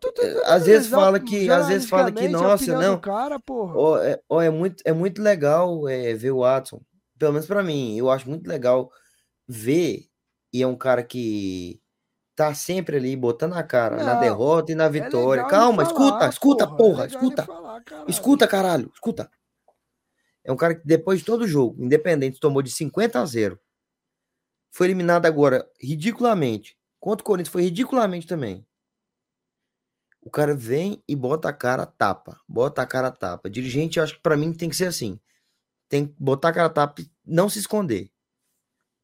Tu- 0.00 0.12
É, 0.20 0.42
às 0.52 0.66
vezes 0.66 0.88
fala 0.88 1.18
que- 1.20 1.50
às 1.50 1.68
vezes 1.68 1.88
fala 1.88 2.10
que, 2.12 2.28
nossa, 2.28 2.78
não. 2.78 3.00
cara, 3.00 3.38
porra. 3.40 3.74
Ó, 3.76 3.98
é, 3.98 4.20
ó, 4.28 4.40
é 4.42 4.50
muito, 4.50 4.82
é 4.84 4.92
muito 4.92 5.22
legal 5.22 5.88
é, 5.88 6.12
ver 6.14 6.30
o 6.32 6.40
Watson. 6.40 6.80
Pelo 7.18 7.32
menos 7.32 7.46
pra 7.46 7.62
mim, 7.62 7.96
eu 7.96 8.10
acho 8.10 8.28
muito 8.28 8.46
legal 8.48 8.90
ver. 9.48 10.06
E 10.52 10.62
é 10.62 10.66
um 10.66 10.76
cara 10.76 11.02
que 11.02 11.80
tá 12.34 12.52
sempre 12.54 12.96
ali 12.96 13.14
botando 13.16 13.54
a 13.54 13.62
cara 13.62 13.96
na 14.02 14.14
Não, 14.14 14.20
derrota 14.20 14.72
e 14.72 14.74
na 14.74 14.84
É 14.84 14.88
vitória. 14.90 15.40
ele 15.42 15.48
Calma, 15.50 15.84
falar, 15.84 16.04
escuta, 16.06 16.28
escuta, 16.28 16.66
porra, 16.66 16.74
é 16.74 16.76
porra, 16.76 17.04
ele 17.04 17.14
escuta. 17.14 17.42
falar, 17.44 17.80
caralho. 17.84 18.10
Escuta, 18.10 18.48
caralho, 18.48 18.90
escuta. 18.94 19.30
É 20.44 20.50
um 20.52 20.56
cara 20.56 20.74
que 20.74 20.82
depois 20.84 21.20
de 21.20 21.24
todo 21.24 21.46
jogo, 21.46 21.82
independente, 21.82 22.40
tomou 22.40 22.60
de 22.62 22.70
50 22.70 23.20
a 23.20 23.24
0. 23.26 23.58
Foi 24.72 24.86
eliminado 24.86 25.26
agora 25.26 25.66
ridiculamente. 25.80 26.76
Contra 26.98 27.22
o 27.22 27.26
Corinthians 27.26 27.52
foi 27.52 27.62
ridiculamente 27.62 28.26
também. 28.26 28.66
O 30.24 30.30
cara 30.30 30.54
vem 30.54 31.02
e 31.08 31.16
bota 31.16 31.48
a 31.48 31.52
cara 31.52 31.84
tapa. 31.84 32.38
Bota 32.48 32.80
a 32.82 32.86
cara 32.86 33.10
tapa. 33.10 33.50
Dirigente, 33.50 33.98
eu 33.98 34.04
acho 34.04 34.14
que 34.14 34.22
pra 34.22 34.36
mim 34.36 34.52
tem 34.52 34.68
que 34.68 34.76
ser 34.76 34.86
assim. 34.86 35.18
Tem 35.88 36.06
que 36.06 36.14
botar 36.18 36.48
a 36.50 36.52
cara 36.52 36.70
tapa 36.70 37.02
e 37.02 37.10
não 37.26 37.48
se 37.48 37.58
esconder. 37.58 38.08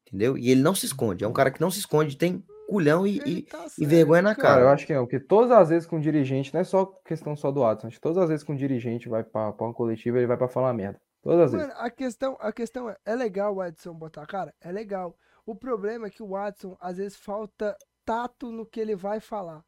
Entendeu? 0.07 0.37
E 0.37 0.49
ele 0.49 0.61
não 0.61 0.73
se 0.73 0.85
esconde. 0.85 1.23
É 1.23 1.27
um 1.27 1.33
cara 1.33 1.51
que 1.51 1.61
não 1.61 1.69
se 1.69 1.79
esconde, 1.79 2.17
tem 2.17 2.43
culhão 2.67 3.05
e, 3.05 3.17
e- 3.25 3.41
tá 3.43 3.65
e 3.77 3.85
vergonha 3.85 4.21
na 4.21 4.35
Cara, 4.35 4.61
eu 4.61 4.63
cara. 4.65 4.73
acho 4.73 4.85
que 4.87 4.93
não, 4.93 5.03
porque 5.05 5.19
todas 5.19 5.51
as 5.51 5.69
vezes 5.69 5.87
que 5.87 5.95
um 5.95 5.99
dirigente, 5.99 6.53
não 6.53 6.61
é 6.61 6.63
só 6.63 6.85
questão 6.85 7.35
só 7.35 7.51
do 7.51 7.61
Watson, 7.61 7.87
acho 7.87 7.95
que 7.97 8.01
todas 8.01 8.17
as 8.19 8.29
vezes 8.29 8.43
que 8.43 8.51
um 8.51 8.55
dirigente 8.55 9.09
vai 9.09 9.23
pra, 9.23 9.51
pra 9.51 9.65
uma 9.67 9.73
coletiva, 9.73 10.17
ele 10.17 10.27
vai 10.27 10.37
pra 10.37 10.47
falar 10.47 10.71
merda. 10.73 10.99
Todas 11.21 11.41
as 11.45 11.51
vezes. 11.51 11.67
Mano, 11.67 11.79
a 11.79 11.89
questão, 11.89 12.37
a 12.39 12.51
questão 12.53 12.89
é, 12.89 12.95
é 13.05 13.15
legal 13.15 13.55
o 13.55 13.63
Edson 13.63 13.93
botar 13.93 14.23
a 14.23 14.27
cara? 14.27 14.53
É 14.61 14.71
legal. 14.71 15.15
O 15.45 15.53
problema 15.55 16.07
é 16.07 16.09
que 16.09 16.23
o 16.23 16.29
Watson, 16.29 16.77
às 16.79 16.97
vezes, 16.97 17.17
falta 17.17 17.75
tato 18.05 18.51
no 18.51 18.65
que 18.65 18.79
ele 18.79 18.95
vai 18.95 19.19
falar. 19.19 19.63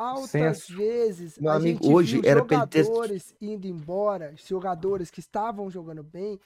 Altas 0.00 0.30
Senso. 0.30 0.76
vezes, 0.76 1.38
Meu 1.38 1.50
a 1.50 1.56
amigo, 1.56 1.82
gente 1.84 1.92
hoje 1.94 2.20
viu 2.20 2.30
era 2.30 2.40
ele 2.40 2.48
ter- 2.66 2.84
jogadores 2.84 3.34
indo 3.40 3.66
embora, 3.66 4.34
jogadores 4.36 5.10
que 5.10 5.20
estavam 5.20 5.70
jogando 5.70 6.02
bem, 6.02 6.38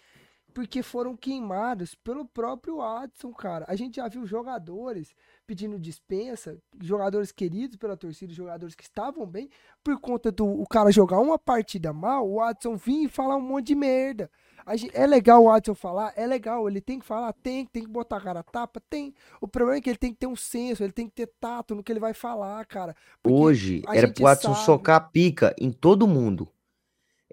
porque 0.53 0.83
foram 0.83 1.17
queimados 1.17 1.95
pelo 1.97 2.25
próprio 2.25 2.77
Watson, 2.77 3.33
cara. 3.33 3.65
A 3.69 3.75
gente 3.75 3.97
já 3.97 4.07
viu 4.09 4.25
jogadores 4.25 5.15
pedindo 5.47 5.79
dispensa, 5.79 6.57
jogadores 6.81 7.33
queridos 7.33 7.77
pela 7.77 7.97
torcida, 7.97 8.33
jogadores 8.33 8.75
que 8.75 8.85
estavam 8.85 9.27
bem, 9.27 9.51
por 9.83 9.99
conta 10.01 10.31
do 10.31 10.47
o 10.47 10.67
cara 10.67 10.93
jogar 10.93 11.19
uma 11.21 11.39
partida 11.39 11.93
mal, 11.93 12.29
o 12.29 12.37
Watson 12.37 12.77
vir 12.77 13.05
e 13.05 13.09
falar 13.09 13.37
um 13.37 13.41
monte 13.41 13.67
de 13.69 13.75
merda. 13.75 14.31
É 14.93 15.07
legal 15.07 15.43
o 15.43 15.47
Watson 15.47 15.75
falar, 15.75 16.13
é 16.17 16.27
legal, 16.27 16.67
ele 16.69 16.81
tem 16.81 16.99
que 16.99 17.05
falar, 17.05 17.33
tem, 17.35 17.67
tem 17.67 17.83
que 17.83 17.89
botar 17.89 18.17
a 18.17 18.21
cara 18.21 18.41
a 18.41 18.43
tapa, 18.43 18.81
tem. 18.89 19.15
O 19.41 19.47
problema 19.47 19.79
é 19.79 19.81
que 19.81 19.91
ele 19.91 19.99
tem 19.99 20.13
que 20.13 20.19
ter 20.19 20.27
um 20.27 20.37
senso, 20.37 20.83
ele 20.83 20.93
tem 20.93 21.07
que 21.07 21.15
ter 21.15 21.31
tato 21.39 21.75
no 21.75 21.83
que 21.83 21.93
ele 21.93 22.01
vai 22.01 22.15
falar, 22.15 22.65
cara. 22.65 22.97
Hoje 23.23 23.83
era 23.89 24.11
pro 24.11 24.25
Watson 24.25 24.55
sabe. 24.55 24.65
socar 24.65 25.11
pica 25.11 25.55
em 25.59 25.71
todo 25.71 26.07
mundo. 26.07 26.49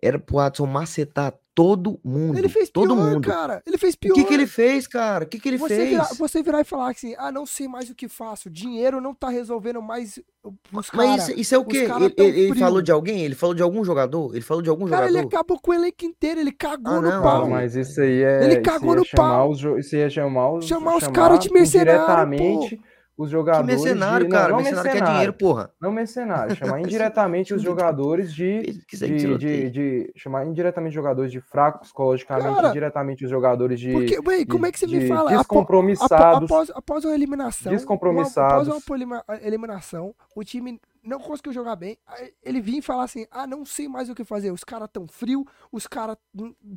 Era 0.01 0.17
pro 0.17 0.37
Watson 0.37 0.65
macetar 0.65 1.33
todo 1.53 1.99
mundo. 2.03 2.37
Ele 2.37 2.47
fez 2.49 2.69
todo 2.69 2.95
pior, 2.95 3.11
mundo. 3.11 3.27
cara. 3.27 3.61
Ele 3.67 3.77
fez 3.77 3.93
O 3.93 3.97
pior. 3.99 4.13
que, 4.15 4.23
que 4.23 4.33
ele 4.33 4.47
fez, 4.47 4.87
cara? 4.87 5.25
O 5.25 5.27
que, 5.27 5.37
que 5.37 5.49
ele 5.49 5.57
você, 5.57 5.75
fez? 5.75 5.89
virar, 5.89 6.09
você 6.17 6.41
virar 6.41 6.61
e 6.61 6.63
falar 6.63 6.89
assim, 6.91 7.13
ah, 7.19 7.29
não 7.31 7.45
sei 7.45 7.67
mais 7.67 7.89
o 7.89 7.93
que 7.93 8.07
faço, 8.07 8.49
dinheiro 8.49 9.01
não 9.01 9.13
tá 9.13 9.29
resolvendo 9.29 9.81
mais 9.81 10.17
os 10.43 10.53
Mas 10.71 10.89
caras. 10.89 11.27
isso, 11.29 11.39
isso 11.39 11.53
é 11.53 11.57
o 11.57 11.65
quê? 11.65 11.85
cara 11.85 12.05
Ele, 12.05 12.13
ele- 12.17 12.39
ele 12.39 12.55
falou 12.59 12.81
de 12.81 12.91
alguém? 12.91 13.21
Ele 13.23 13.35
falou 13.35 13.53
de 13.53 13.61
algum 13.61 13.83
jogador? 13.83 14.31
Ele 14.33 14.41
falou 14.41 14.63
de 14.63 14.69
algum 14.69 14.87
Cara, 14.87 15.05
ele 15.07 15.17
jogador? 15.19 15.35
acabou 15.35 15.59
com 15.59 15.71
o 15.71 15.73
elenco 15.73 16.05
inteiro, 16.05 16.39
ele 16.39 16.51
cagou 16.53 16.93
Ah, 16.93 17.01
no 17.01 17.09
não, 17.11 17.21
pau. 17.21 17.41
Não, 17.41 17.49
mas 17.49 17.75
isso 17.75 17.99
aí 18.01 18.23
é. 18.23 18.43
Ele 18.45 18.61
cagou 18.61 18.95
no 18.95 19.03
pau. 19.05 19.51
os, 19.51 19.61
isso 19.85 19.95
ia 19.97 20.09
chamar 20.09 20.53
os. 20.53 20.65
Chamar 20.65 20.95
os 20.95 21.07
cara 21.09 21.35
de 21.37 21.51
mercenário, 21.51 21.91
indiretamente 21.91 22.81
os 23.23 23.29
Que 23.29 23.31
jogadores. 23.31 23.67
mercenário, 23.81 24.25
de... 24.27 24.31
não, 24.31 24.37
cara. 24.39 24.49
não 24.49 24.57
mercenário 24.57 24.83
quer 24.83 24.89
mercenário, 24.93 25.13
dinheiro, 25.13 25.33
porra. 25.33 25.71
Não 25.79 25.91
mercenário, 25.91 26.55
chamar 26.55 26.79
indiretamente 26.81 27.53
os 27.53 27.61
jogadores 27.61 28.33
de, 28.33 28.83
Que 28.87 28.97
de, 28.97 29.37
de, 29.37 29.69
de- 29.69 30.13
chamar 30.15 30.45
indiretamente 30.45 30.93
jogadores 30.93 31.31
de 31.31 31.39
fracos 31.41 31.81
psicologicamente, 31.87 32.55
Cara, 32.55 32.71
diretamente 32.71 33.23
os 33.23 33.29
jogadores 33.29 33.79
de, 33.79 33.91
Porque, 33.91 34.19
de- 34.21 34.45
como 34.45 34.65
é 34.65 34.71
que 34.71 34.79
você 34.79 34.87
de 34.87 34.97
me 34.99 35.07
fala? 35.07 35.29
Descompromissados. 35.37 36.19
Apo- 36.37 36.45
após, 36.45 36.69
após 36.71 37.05
uma 37.05 37.13
eliminação. 37.13 37.71
Descompromissados. 37.71 38.67
Uma, 38.67 38.77
após 38.77 39.01
uma 39.01 39.23
eliminação, 39.41 40.13
o 40.35 40.43
time 40.43 40.79
não 41.03 41.19
conseguiu 41.19 41.51
jogar 41.53 41.75
bem. 41.75 41.97
Ele 42.43 42.61
vinha 42.61 42.79
e 42.79 42.81
falar 42.81 43.03
assim: 43.03 43.25
ah, 43.31 43.47
não 43.47 43.65
sei 43.65 43.87
mais 43.87 44.09
o 44.09 44.15
que 44.15 44.23
fazer. 44.23 44.51
Os 44.51 44.63
caras 44.63 44.89
tão 44.91 45.07
frio, 45.07 45.45
os 45.71 45.87
caras. 45.87 46.15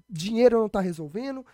Dinheiro 0.09 0.61
não 0.61 0.69
tá 0.69 0.81
resolvendo. 0.81 1.45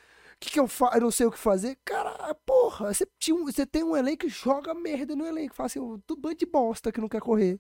O 0.41 0.47
que, 0.47 0.53
que 0.53 0.61
eu 0.61 0.67
faço? 0.67 0.97
Eu 0.97 1.03
não 1.03 1.11
sei 1.11 1.27
o 1.27 1.31
que 1.31 1.39
fazer. 1.39 1.77
Cara, 1.85 2.35
porra, 2.47 2.95
você, 2.95 3.07
tinha 3.19 3.37
um- 3.37 3.45
você 3.45 3.67
tem 3.67 3.85
um 3.85 3.95
elenco 3.95 4.21
que 4.21 4.29
joga 4.31 4.73
merda 4.73 5.15
no 5.15 5.27
elenco. 5.27 5.55
Fala 5.55 5.67
assim, 5.67 5.81
tudo 6.07 6.23
bando 6.23 6.37
de 6.37 6.47
bosta 6.47 6.91
que 6.91 6.99
não 7.01 7.09
quer 7.11 7.21
correr. 7.21 7.59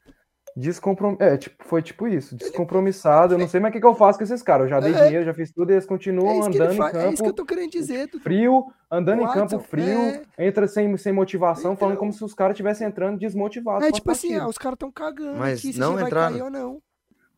Descomprom... 0.56 1.14
É, 1.20 1.36
tipo, 1.36 1.62
foi 1.64 1.82
tipo 1.82 2.08
isso, 2.08 2.34
descompromissado. 2.34 3.34
Eu 3.34 3.38
não 3.38 3.46
sei 3.46 3.60
mais 3.60 3.70
o 3.70 3.74
que, 3.74 3.80
que 3.80 3.86
eu 3.86 3.94
faço 3.94 4.18
com 4.18 4.24
esses 4.24 4.42
caras. 4.42 4.64
Eu 4.64 4.70
já 4.70 4.80
dei 4.80 4.94
É. 4.94 5.04
dinheiro, 5.04 5.24
já 5.26 5.34
fiz 5.34 5.52
tudo, 5.52 5.70
e 5.70 5.74
eles 5.74 5.84
É 5.84 5.88
continuam 5.88 6.30
ele 6.46 6.56
andando 6.56 6.72
em 6.72 6.76
faz, 6.76 6.94
é 6.94 6.98
isso 7.08 7.16
que 7.16 7.22
eu 7.22 7.26
campo 7.26 7.36
tô 7.36 7.44
querendo 7.44 7.70
dizer. 7.70 8.06
Dudu. 8.08 8.22
frio, 8.24 8.64
andando 8.90 9.20
O 9.20 9.22
em 9.24 9.26
campo 9.26 9.38
Watson, 9.40 9.60
frio, 9.60 10.00
é. 10.38 10.46
entra 10.46 10.66
sem, 10.66 10.96
sem 10.96 11.12
motivação, 11.12 11.76
falando 11.76 11.94
Então. 11.94 12.00
como 12.00 12.12
se 12.12 12.24
os 12.24 12.34
caras 12.34 12.54
estivessem 12.54 12.86
entrando 12.86 13.18
desmotivados. 13.18 13.86
É 13.86 13.92
tipo 13.92 14.10
assim, 14.10 14.34
ah, 14.36 14.48
os 14.48 14.58
caras 14.58 14.78
tão 14.78 14.90
cagando 14.90 15.38
Mas 15.38 15.58
aqui 15.60 15.72
se 15.74 15.78
não 15.78 15.90
você 15.92 16.00
vai 16.00 16.04
entraram. 16.06 16.32
cair 16.32 16.42
ou 16.42 16.50
não. 16.50 16.82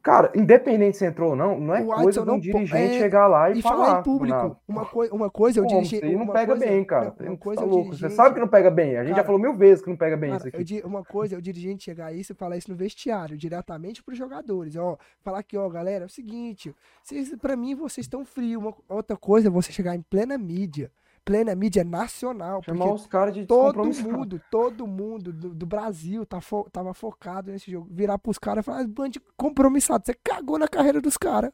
Cara, 0.02 0.32
independente 0.34 0.96
se 0.96 1.06
entrou 1.06 1.30
ou 1.30 1.36
não, 1.36 1.60
não 1.60 1.74
é 1.76 1.80
O 1.80 1.86
coisa 1.86 2.24
de 2.24 2.30
um 2.32 2.40
dirigente 2.40 2.96
é, 2.96 2.98
chegar 2.98 3.28
lá 3.28 3.50
e, 3.50 3.60
E 3.60 3.62
falar 3.62 3.84
falar. 3.86 4.00
em 4.00 4.02
público, 4.02 4.56
uma, 4.66 4.84
coi 4.84 5.08
uma 5.10 5.30
coisa 5.30 5.60
é 5.60 5.62
o 5.62 5.66
dirigente. 5.66 5.94
isso 5.96 6.04
aí 6.04 6.16
não 6.16 6.26
pega 6.26 6.56
coisa- 6.56 6.66
bem, 6.66 6.84
cara. 6.84 7.14
uma 7.20 7.36
coisa 7.36 7.60
tá 7.60 7.66
é 7.66 7.70
o 7.70 7.70
louco. 7.70 7.84
Você 7.90 7.96
dirigente- 7.98 8.14
sabe 8.16 8.34
que 8.34 8.40
não 8.40 8.48
pega 8.48 8.68
bem. 8.68 8.96
A 8.96 9.00
gente 9.02 9.10
já 9.10 9.14
Cara, 9.16 9.26
falou 9.26 9.40
mil 9.40 9.54
vezes 9.54 9.84
que 9.84 9.88
não 9.88 9.96
pega 9.96 10.16
bem 10.16 10.30
Cara, 10.30 10.40
isso 10.40 10.48
aqui. 10.56 10.64
di- 10.64 10.82
uma 10.84 11.04
coisa 11.04 11.36
é 11.36 11.38
o 11.38 11.42
dirigente 11.42 11.84
chegar 11.84 12.12
isso 12.12 12.32
e 12.32 12.34
falar 12.34 12.56
isso 12.56 12.68
no 12.68 12.76
vestiário, 12.76 13.38
diretamente 13.38 14.02
pros 14.02 14.18
jogadores. 14.18 14.74
Ó, 14.74 14.98
falar 15.22 15.42
que, 15.44 15.56
ó, 15.56 15.68
galera, 15.68 16.02
é 16.02 16.06
o 16.06 16.10
seguinte, 16.10 16.74
vocês, 17.02 17.32
pra 17.36 17.54
mim 17.54 17.74
vocês 17.76 18.04
estão 18.04 18.24
frios. 18.24 18.60
Uma, 18.60 18.74
outra 18.88 19.16
coisa 19.16 19.46
é 19.46 19.50
você 19.50 19.70
chegar 19.70 19.94
em 19.94 20.02
plena 20.02 20.36
mídia, 20.36 20.90
plena 21.24 21.54
mídia 21.54 21.84
nacional, 21.84 22.62
Chamar 22.64 22.92
os 22.92 23.06
caras 23.06 23.34
de 23.34 23.46
todo 23.46 23.84
mundo, 23.84 24.40
todo 24.50 24.86
mundo 24.86 25.32
do, 25.32 25.54
do 25.54 25.66
Brasil 25.66 26.26
tá 26.26 26.40
fo- 26.40 26.68
tava 26.70 26.92
focado 26.94 27.50
nesse 27.50 27.70
jogo. 27.70 27.88
Virar 27.90 28.18
pros 28.18 28.38
caras 28.38 28.62
e 28.62 28.66
falar, 28.66 28.80
"Ah, 28.80 28.86
bando 28.88 29.20
compromissado, 29.36 30.04
você 30.04 30.14
cagou 30.14 30.58
na 30.58 30.68
carreira 30.68 31.00
dos 31.00 31.16
caras. 31.16 31.52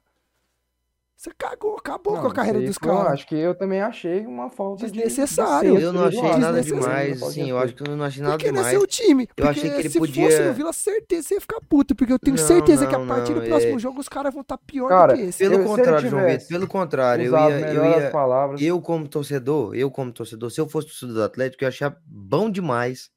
Você 1.19 1.33
cagou, 1.37 1.75
acabou 1.77 2.15
Não, 2.15 2.21
com 2.23 2.29
a 2.29 2.33
carreira 2.33 2.61
dos 2.61 2.79
caras. 2.79 3.15
Acho 3.15 3.27
que 3.27 3.35
eu 3.35 3.53
também 3.53 3.81
achei 3.81 4.25
uma 4.25 4.49
falta 4.49 4.87
de- 4.87 4.93
de 4.93 5.01
Eu 5.01 5.93
não 5.93 6.05
achei 6.05 6.19
Eduardo. 6.21 6.39
nada 6.39 6.63
demais, 6.63 7.19
sim. 7.33 7.51
Eu 7.51 7.59
acho 7.59 7.75
que 7.75 7.83
eu 7.83 7.97
não 7.97 8.05
achei 8.05 8.23
nada 8.23 8.35
Porque 8.37 8.53
não 8.53 8.61
é 8.61 8.65
demais. 8.71 8.79
seu 8.79 8.87
time. 8.87 9.25
Eu 9.25 9.29
Porque 9.35 9.43
achei 9.59 9.69
que 9.71 9.77
ele 9.81 9.89
se 9.91 9.99
podia- 9.99 10.31
fosse 10.31 10.43
no 10.45 10.53
Vila, 10.55 10.73
certeza 10.73 11.27
você 11.27 11.35
ia 11.35 11.41
ficar 11.41 11.61
puto. 11.69 11.97
Porque 11.97 12.13
eu 12.13 12.21
tenho 12.21 12.37
Não, 12.37 12.47
certeza 12.47 12.87
que 12.87 12.95
a 12.95 12.99
não, 13.01 13.07
partir 13.09 13.35
do 13.35 13.41
não, 13.41 13.49
próximo 13.49 13.75
é- 13.75 13.79
jogo 13.81 13.99
os 13.99 14.09
caras 14.09 14.33
vão 14.33 14.43
estar 14.43 14.59
pior 14.59 14.89
Cara, 14.89 15.13
do 15.15 15.19
que 15.19 15.25
esse. 15.25 15.39
Pelo 15.39 15.55
Eu- 15.55 15.65
contrário, 15.65 16.09
João 16.09 16.25
Vitor, 16.25 16.47
pelo 16.47 16.69
contrário, 16.69 17.25
eu 17.25 17.33
ia, 17.33 17.73
eu 17.73 17.85
ia, 18.01 18.11
palavras. 18.13 18.63
eu 18.63 18.81
como 18.81 19.09
torcedor, 19.09 19.75
eu 19.75 19.91
como 19.91 20.13
torcedor, 20.13 20.53
se 20.53 20.61
eu 20.61 20.69
fosse 20.69 20.87
torcedor 20.87 21.15
do 21.17 21.23
Atlético, 21.25 21.65
eu 21.65 21.67
ia 21.67 21.71
achar 21.71 21.97
bom 22.07 22.49
demais. 22.49 23.11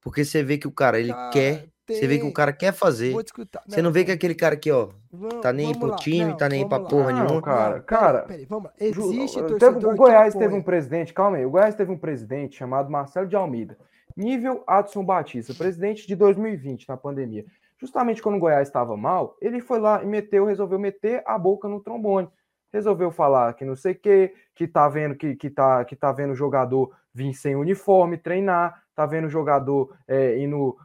Porque 0.00 0.24
você 0.24 0.44
vê 0.44 0.58
que 0.58 0.68
o 0.68 0.72
cara, 0.72 1.00
ele 1.00 1.12
Cara, 1.12 1.30
quer, 1.32 1.66
você 1.86 2.06
vê 2.06 2.18
que 2.18 2.24
o 2.26 2.32
cara 2.32 2.52
quer 2.52 2.72
fazer. 2.72 3.12
Vou 3.12 3.22
discutir. 3.22 3.58
Você 3.66 3.80
não 3.82 3.92
vê 3.92 4.04
que 4.04 4.10
aquele 4.10 4.34
cara 4.34 4.54
aqui, 4.54 4.70
ó, 4.70 4.88
Vamos- 5.12 5.40
tá 5.40 5.52
nem 5.52 5.74
pro 5.78 5.88
lá. 5.88 5.96
time, 5.96 6.24
Não, 6.30 6.36
tá 6.36 6.48
nem 6.48 6.62
aí 6.62 6.68
pra 6.68 6.78
vamos 6.78 6.90
porra 6.92 7.04
lá. 7.06 7.12
Não, 7.12 7.24
nenhuma. 7.24 7.42
cara, 7.42 7.80
cara, 7.80 8.12
Peraí, 8.22 8.26
peraí, 8.28 8.46
vamos 8.46 8.64
lá. 8.64 8.72
Ju- 8.92 9.02
Existe 9.12 9.36
teve- 9.42 9.58
torcedor 9.58 9.92
o 9.92 9.96
Goiás 9.96 10.34
teve 10.34 10.54
um 10.54 10.62
presidente, 10.62 11.14
calma 11.14 11.36
aí, 11.36 11.46
o 11.46 11.50
Goiás 11.50 11.74
teve 11.74 11.92
um 11.92 11.98
presidente 11.98 12.56
chamado 12.56 12.90
Marcelo 12.90 13.26
de 13.28 13.36
Almeida, 13.36 13.76
nível 14.16 14.62
Adson 14.66 15.04
Batista, 15.04 15.54
presidente 15.54 16.06
de 16.06 16.14
2020, 16.16 16.88
na 16.88 16.96
pandemia. 16.96 17.44
Justamente 17.78 18.22
quando 18.22 18.36
o 18.36 18.40
Goiás 18.40 18.66
estava 18.68 18.96
mal, 18.96 19.36
ele 19.40 19.60
foi 19.60 19.78
lá 19.78 20.02
e 20.02 20.06
meteu, 20.06 20.44
resolveu 20.46 20.78
meter 20.78 21.22
a 21.26 21.38
boca 21.38 21.68
no 21.68 21.80
trombone. 21.80 22.28
Resolveu 22.72 23.10
falar 23.10 23.54
que 23.54 23.64
não 23.64 23.76
sei 23.76 23.92
o 23.92 23.98
quê, 23.98 24.34
que 24.54 24.66
tá 24.66 24.88
vendo 24.88 25.14
que, 25.14 25.34
que, 25.36 25.48
tá, 25.48 25.84
que 25.84 25.94
tá 25.94 26.10
vendo 26.12 26.32
o 26.32 26.36
jogador 26.36 26.90
vir 27.14 27.32
sem 27.32 27.54
uniforme, 27.54 28.18
treinar, 28.18 28.82
tá 28.94 29.06
vendo 29.06 29.26
o 29.26 29.30
jogador 29.30 29.94
é, 30.08 30.38
indo. 30.38 30.76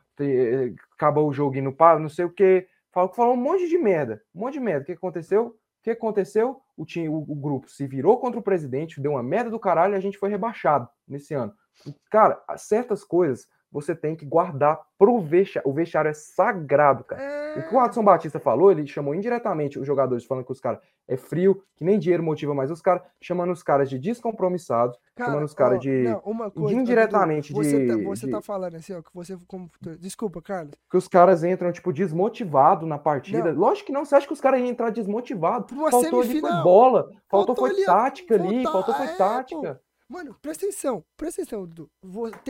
Acabou 0.95 1.27
o 1.27 1.33
jogo 1.33 1.57
indo 1.57 1.71
para 1.71 1.99
não 1.99 2.09
sei 2.09 2.25
o 2.25 2.29
quê. 2.29 2.67
Falou, 2.91 3.13
falou 3.13 3.33
um 3.33 3.37
monte 3.37 3.67
de 3.67 3.77
merda. 3.77 4.21
Um 4.33 4.41
monte 4.41 4.53
de 4.53 4.59
merda. 4.59 4.83
O 4.83 4.85
que 4.85 4.91
aconteceu? 4.91 5.47
O 5.47 5.83
que 5.83 5.91
aconteceu? 5.91 6.61
O, 6.77 6.85
time, 6.85 7.09
o, 7.09 7.17
o 7.17 7.35
grupo 7.35 7.69
se 7.69 7.87
virou 7.87 8.19
contra 8.19 8.39
o 8.39 8.43
presidente, 8.43 9.01
deu 9.01 9.11
uma 9.11 9.23
merda 9.23 9.49
do 9.49 9.59
caralho 9.59 9.93
e 9.93 9.97
a 9.97 10.01
gente 10.01 10.17
foi 10.17 10.29
rebaixado 10.29 10.87
nesse 11.07 11.33
ano. 11.33 11.53
Cara, 12.09 12.41
certas 12.57 13.03
coisas 13.03 13.47
você 13.71 13.95
tem 13.95 14.15
que 14.15 14.25
guardar 14.25 14.79
pro 14.97 15.19
vestiário. 15.19 15.69
O 15.69 15.73
vestiário 15.73 16.09
é 16.09 16.13
sagrado, 16.13 17.03
cara. 17.03 17.21
É, 17.21 17.59
O 17.59 17.67
que 17.69 17.75
o 17.75 17.79
Adson 17.79 18.03
Batista 18.03 18.39
falou, 18.39 18.71
ele 18.71 18.85
chamou 18.85 19.15
indiretamente 19.15 19.79
os 19.79 19.85
jogadores, 19.87 20.25
falando 20.25 20.45
que 20.45 20.51
os 20.51 20.59
caras 20.59 20.79
é 21.07 21.17
frio, 21.17 21.63
que 21.75 21.83
nem 21.83 21.97
dinheiro 21.99 22.21
motiva 22.23 22.53
mais 22.53 22.69
os 22.71 22.81
caras, 22.81 23.01
chamando 23.21 23.51
os 23.51 23.63
caras 23.63 23.89
de 23.89 23.97
descompromissados, 23.97 24.97
chamando 25.17 25.43
os 25.43 25.53
caras 25.53 25.79
de. 25.79 26.03
não, 26.03 26.19
uma 26.25 26.51
coisa, 26.51 26.73
indiretamente 26.75 27.51
você, 27.53 27.87
tá, 27.87 27.95
de- 27.95 28.03
você 28.03 28.25
de- 28.25 28.31
tá 28.31 28.41
falando 28.41 28.75
assim, 28.75 28.93
ó, 28.93 29.01
que 29.01 29.09
você 29.13 29.37
como 29.47 29.69
Desculpa, 29.99 30.41
Carlos. 30.41 30.73
que 30.89 30.97
os 30.97 31.07
caras 31.07 31.43
entram, 31.43 31.71
tipo, 31.71 31.91
desmotivado 31.91 32.85
na 32.85 32.97
partida. 32.97 33.51
Não. 33.53 33.59
Lógico 33.59 33.87
que 33.87 33.93
não, 33.93 34.05
você 34.05 34.15
acha 34.15 34.27
que 34.27 34.33
os 34.33 34.41
caras 34.41 34.59
iam 34.59 34.69
entrar 34.69 34.89
desmotivado? 34.89 35.73
Uma 35.73 35.89
Faltou 35.91 36.21
ali 36.21 36.39
foi 36.39 36.51
bola, 36.63 37.03
faltou, 37.29 37.55
Faltou 37.55 37.55
foi 37.55 37.83
tática 37.83 38.35
ali, 38.35 38.63
faltou 38.63 38.93
foi 38.93 39.05
é, 39.07 39.15
tática. 39.15 39.81
Mano, 40.11 40.35
presta 40.41 40.65
atenção, 40.65 41.05
presta 41.15 41.41
atenção, 41.41 41.65
Dudu. 41.65 41.89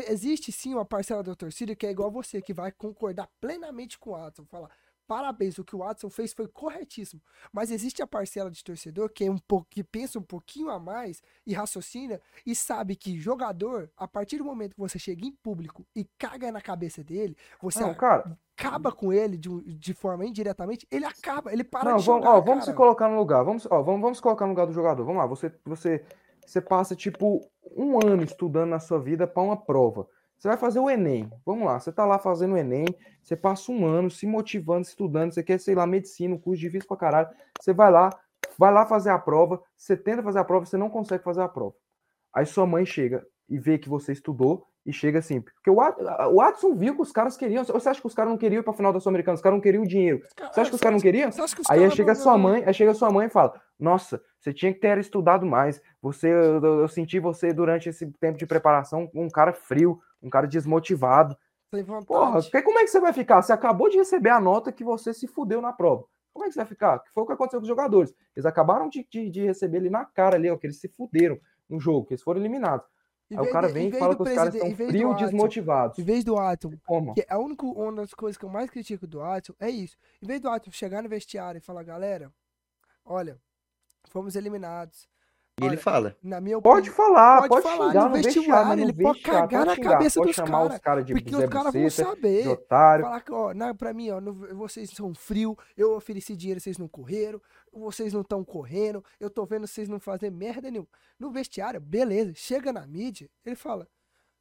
Existe 0.08 0.52
sim 0.52 0.74
uma 0.74 0.84
parcela 0.84 1.22
da 1.22 1.36
torcida 1.36 1.76
que 1.76 1.86
é 1.86 1.92
igual 1.92 2.10
você, 2.10 2.42
que 2.42 2.56
vai 2.56 2.72
concordar 2.72 3.30
plenamente 3.40 4.00
com 4.00 4.10
o 4.10 4.14
Watson. 4.14 4.44
Falar, 4.46 4.72
parabéns, 5.08 5.60
o 5.60 5.64
que 5.64 5.76
o 5.76 5.80
Watson 5.80 6.10
fez 6.10 6.34
foi 6.34 6.48
corretíssimo. 6.48 7.22
Mas 7.54 7.70
existe 7.70 8.02
a 8.02 8.08
parcela 8.08 8.50
de 8.50 8.64
torcedor 8.64 9.12
que, 9.12 9.26
é 9.26 9.30
um 9.30 9.38
pouco, 9.38 9.68
que 9.70 9.84
pensa 9.84 10.18
um 10.18 10.24
pouquinho 10.24 10.72
a 10.72 10.80
mais 10.80 11.22
e 11.46 11.54
raciocina 11.54 12.20
e 12.44 12.56
sabe 12.56 12.96
que 12.96 13.20
jogador, 13.20 13.92
a 13.96 14.08
partir 14.08 14.40
do 14.40 14.46
momento 14.46 14.74
que 14.74 14.82
você 14.82 14.98
chega 14.98 15.24
em 15.24 15.32
público 15.32 15.86
e 15.96 16.04
caga 16.18 16.52
na 16.52 16.62
cabeça 16.62 17.04
dele, 17.04 17.38
você 17.62 17.82
Não, 17.82 17.94
cara, 17.94 18.40
acaba 18.58 18.92
com 18.92 19.14
ele 19.14 19.38
de, 19.38 19.50
de 19.76 19.94
forma 19.94 20.26
indiretamente, 20.26 20.88
ele 20.90 21.06
acaba, 21.06 21.54
ele 21.54 21.64
para 21.64 21.92
não, 21.92 21.98
de 21.98 22.06
vamos, 22.06 22.24
jogar, 22.24 22.38
ó, 22.38 22.42
vamos 22.42 22.66
se 22.66 22.74
colocar 22.74 23.08
no 23.08 23.18
lugar. 23.18 23.44
Vamos, 23.44 23.68
ó, 23.70 23.84
vamos, 23.84 24.02
vamos 24.02 24.18
se 24.18 24.24
colocar 24.24 24.46
no 24.46 24.52
lugar 24.52 24.66
do 24.66 24.74
jogador. 24.74 25.04
Vamos 25.04 25.20
lá, 25.20 25.28
você, 25.28 25.54
você, 25.64 26.04
você 26.46 26.62
passa 26.62 26.96
tipo 26.96 27.50
um 27.76 28.00
ano 28.06 28.24
estudando 28.24 28.70
na 28.70 28.80
sua 28.80 29.00
vida 29.00 29.28
para 29.28 29.44
uma 29.44 29.58
prova. 29.58 30.08
Você 30.38 30.48
vai 30.48 30.58
fazer 30.58 30.80
o 30.80 30.90
Enem. 30.90 31.32
Vamos 31.46 31.66
lá, 31.66 31.80
você 31.80 31.92
tá 31.92 32.04
lá 32.04 32.18
fazendo 32.18 32.54
o 32.54 32.58
Enem, 32.58 32.88
você 33.22 33.36
passa 33.36 33.72
um 33.72 33.86
ano 33.86 34.10
se 34.10 34.26
motivando, 34.26 34.88
estudando, 34.88 35.34
você 35.34 35.44
quer, 35.44 35.60
sei 35.60 35.76
lá, 35.76 35.86
medicina, 35.86 36.34
um 36.34 36.40
curso 36.40 36.60
difícil 36.60 36.88
pra 36.88 36.98
caralho. 36.98 37.30
Você 37.60 37.74
vai 37.74 37.92
lá, 37.92 38.10
vai 38.58 38.74
lá 38.74 38.86
fazer 38.86 39.12
a 39.12 39.20
prova, 39.20 39.62
você 39.78 39.96
tenta 39.96 40.24
fazer 40.24 40.40
a 40.40 40.44
prova, 40.44 40.66
você 40.66 40.78
não 40.78 40.90
consegue 40.90 41.24
fazer 41.24 41.42
a 41.42 41.48
prova. 41.48 41.76
Aí 42.34 42.46
sua 42.46 42.66
mãe 42.66 42.86
chega 42.86 43.26
e 43.48 43.60
vê 43.60 43.78
que 43.78 43.90
você 43.90 44.14
estudou 44.14 44.68
e 44.86 44.92
chega 44.92 45.20
assim. 45.20 45.42
Porque 45.42 45.70
o, 45.70 45.76
o 45.76 46.42
Adson 46.42 46.74
viu 46.76 46.96
que 46.96 47.02
os 47.02 47.12
caras 47.12 47.38
queriam. 47.38 47.64
Você 47.64 47.90
acha 47.90 48.02
que 48.02 48.08
os 48.08 48.16
caras 48.16 48.32
não 48.32 48.38
queriam 48.38 48.60
ir 48.62 48.64
pra 48.64 48.74
final 48.74 48.92
da 48.92 49.00
Sul-Americana? 49.00 49.36
Os 49.36 49.42
caras 49.42 49.56
não 49.58 49.62
queriam 49.62 49.84
o 49.84 49.88
dinheiro. 49.88 50.22
Você 50.52 50.62
acha 50.62 50.70
que 50.70 50.76
os 50.76 50.82
caras 50.82 50.96
não 50.96 51.02
queriam? 51.02 51.32
Aí 51.70 51.80
chega 51.96 52.12
sua 52.16 52.38
mãe, 52.38 52.64
aí 52.66 52.74
chega 52.74 52.94
sua 52.94 53.12
mãe 53.12 53.28
e 53.28 53.30
fala: 53.30 53.54
Nossa, 53.80 54.22
você 54.40 54.54
tinha 54.54 54.74
que 54.74 54.80
ter 54.80 54.98
estudado 54.98 55.46
mais. 55.46 55.82
Você, 56.02 56.28
eu, 56.30 56.64
eu 56.82 56.88
senti 56.88 57.20
você 57.20 57.54
durante 57.54 57.90
esse 57.90 58.08
tempo 58.20 58.38
de 58.38 58.46
preparação 58.48 59.10
um 59.14 59.30
cara 59.30 59.54
frio, 59.54 60.00
um 60.22 60.30
cara 60.30 60.48
desmotivado. 60.48 61.38
Porra, 62.06 62.42
que- 62.50 62.62
como 62.64 62.80
é 62.80 62.82
que 62.84 62.90
você 62.90 63.00
vai 63.00 63.14
ficar? 63.14 63.42
Você 63.42 63.54
acabou 63.54 63.90
de 63.90 63.98
receber 63.98 64.30
a 64.30 64.40
nota 64.42 64.72
que 64.72 64.84
você 64.84 65.14
se 65.14 65.28
fudeu 65.28 65.62
na 65.62 65.72
prova. 65.72 66.04
Como 66.34 66.46
é 66.46 66.48
que 66.48 66.54
você 66.54 66.60
vai 66.60 66.68
ficar? 66.68 67.00
Que 67.00 67.12
foi 67.12 67.24
o 67.24 67.26
que 67.28 67.34
aconteceu 67.34 67.60
com 67.60 67.64
os 67.64 67.68
jogadores. 67.68 68.14
Eles 68.36 68.46
acabaram 68.46 68.90
de, 68.90 69.06
de, 69.10 69.30
de 69.30 69.46
receber 69.46 69.78
ali 69.78 69.90
na 69.90 70.06
cara 70.06 70.36
ali, 70.38 70.50
ó, 70.50 70.58
que 70.58 70.66
eles 70.66 70.80
se 70.80 70.88
fuderam 70.88 71.38
no 71.70 71.80
jogo, 71.80 72.06
que 72.08 72.14
eles 72.14 72.24
foram 72.24 72.40
eliminados. 72.40 72.86
Aí 73.38 73.48
o 73.48 73.52
cara 73.52 73.68
vem 73.68 73.88
em 73.88 73.90
e 73.90 74.00
fala 74.00 74.16
que 74.16 74.22
os 74.22 74.34
caras 74.34 74.54
estão 74.54 74.76
frios, 74.76 75.18
desmotivados. 75.18 75.98
Em 76.00 76.04
vez 76.04 76.24
do 76.24 76.38
Atom, 76.38 76.74
Como? 76.86 77.14
que 77.14 77.22
é 77.22 77.28
a 77.30 77.38
única 77.38 77.66
uma 77.66 77.94
das 77.94 78.14
coisas 78.14 78.38
que 78.38 78.46
eu 78.46 78.50
mais 78.50 78.70
critico 78.70 79.08
do 79.08 79.20
Watson 79.20 79.54
é 79.60 79.70
isso. 79.70 79.98
Em 80.22 80.28
vez 80.28 80.40
do 80.42 80.50
Watson 80.50 80.72
chegar 80.72 81.02
no 81.02 81.10
vestiário 81.10 81.60
e 81.60 81.62
falar, 81.62 81.84
galera, 81.84 82.32
olha, 83.06 83.38
fomos 84.10 84.36
eliminados. 84.36 85.08
E 85.60 85.66
ele 85.66 85.78
fala. 85.78 86.16
Na 86.24 86.40
minha 86.42 86.60
Pode 86.62 86.90
falar, 86.90 87.48
pode 87.48 87.50
pode, 87.50 87.64
falar, 87.64 87.92
xingar 87.92 88.10
no 88.10 88.16
vestiário, 88.16 88.82
ele 88.82 88.94
pode 88.94 89.20
cagar 89.22 89.66
na 89.66 89.76
xingar, 89.76 89.92
cabeça 89.92 90.20
pode 90.20 90.30
dos 90.32 90.36
cara, 90.38 90.80
caras 90.80 91.06
de 91.06 91.14
porque 91.14 91.36
os 91.36 91.50
caras 91.50 91.74
vão 91.74 91.90
saber. 91.90 92.48
otário. 92.48 93.06
Falar 93.06 93.22
que, 93.22 93.32
ó, 93.32 93.54
na, 93.54 93.74
pra 93.74 93.94
mim, 93.94 94.10
ó, 94.10 94.22
no- 94.22 94.34
vocês 94.56 94.90
são 94.90 95.14
frio, 95.14 95.56
eu 95.78 95.94
ofereci 95.94 96.36
dinheiro, 96.36 96.60
vocês 96.60 96.78
não 96.78 96.88
correram, 96.88 97.40
vocês 97.72 98.14
não 98.14 98.22
estão 98.22 98.44
correndo, 98.44 99.04
eu 99.20 99.30
tô 99.30 99.46
vendo 99.46 99.68
vocês 99.68 99.88
não 99.90 100.00
fazem 100.00 100.32
merda 100.32 100.72
nenhuma. 100.72 100.88
No 101.20 101.30
vestiário, 101.32 101.80
beleza, 101.80 102.34
chega 102.34 102.72
na 102.74 102.88
mídia, 102.88 103.30
ele 103.46 103.56
fala, 103.56 103.88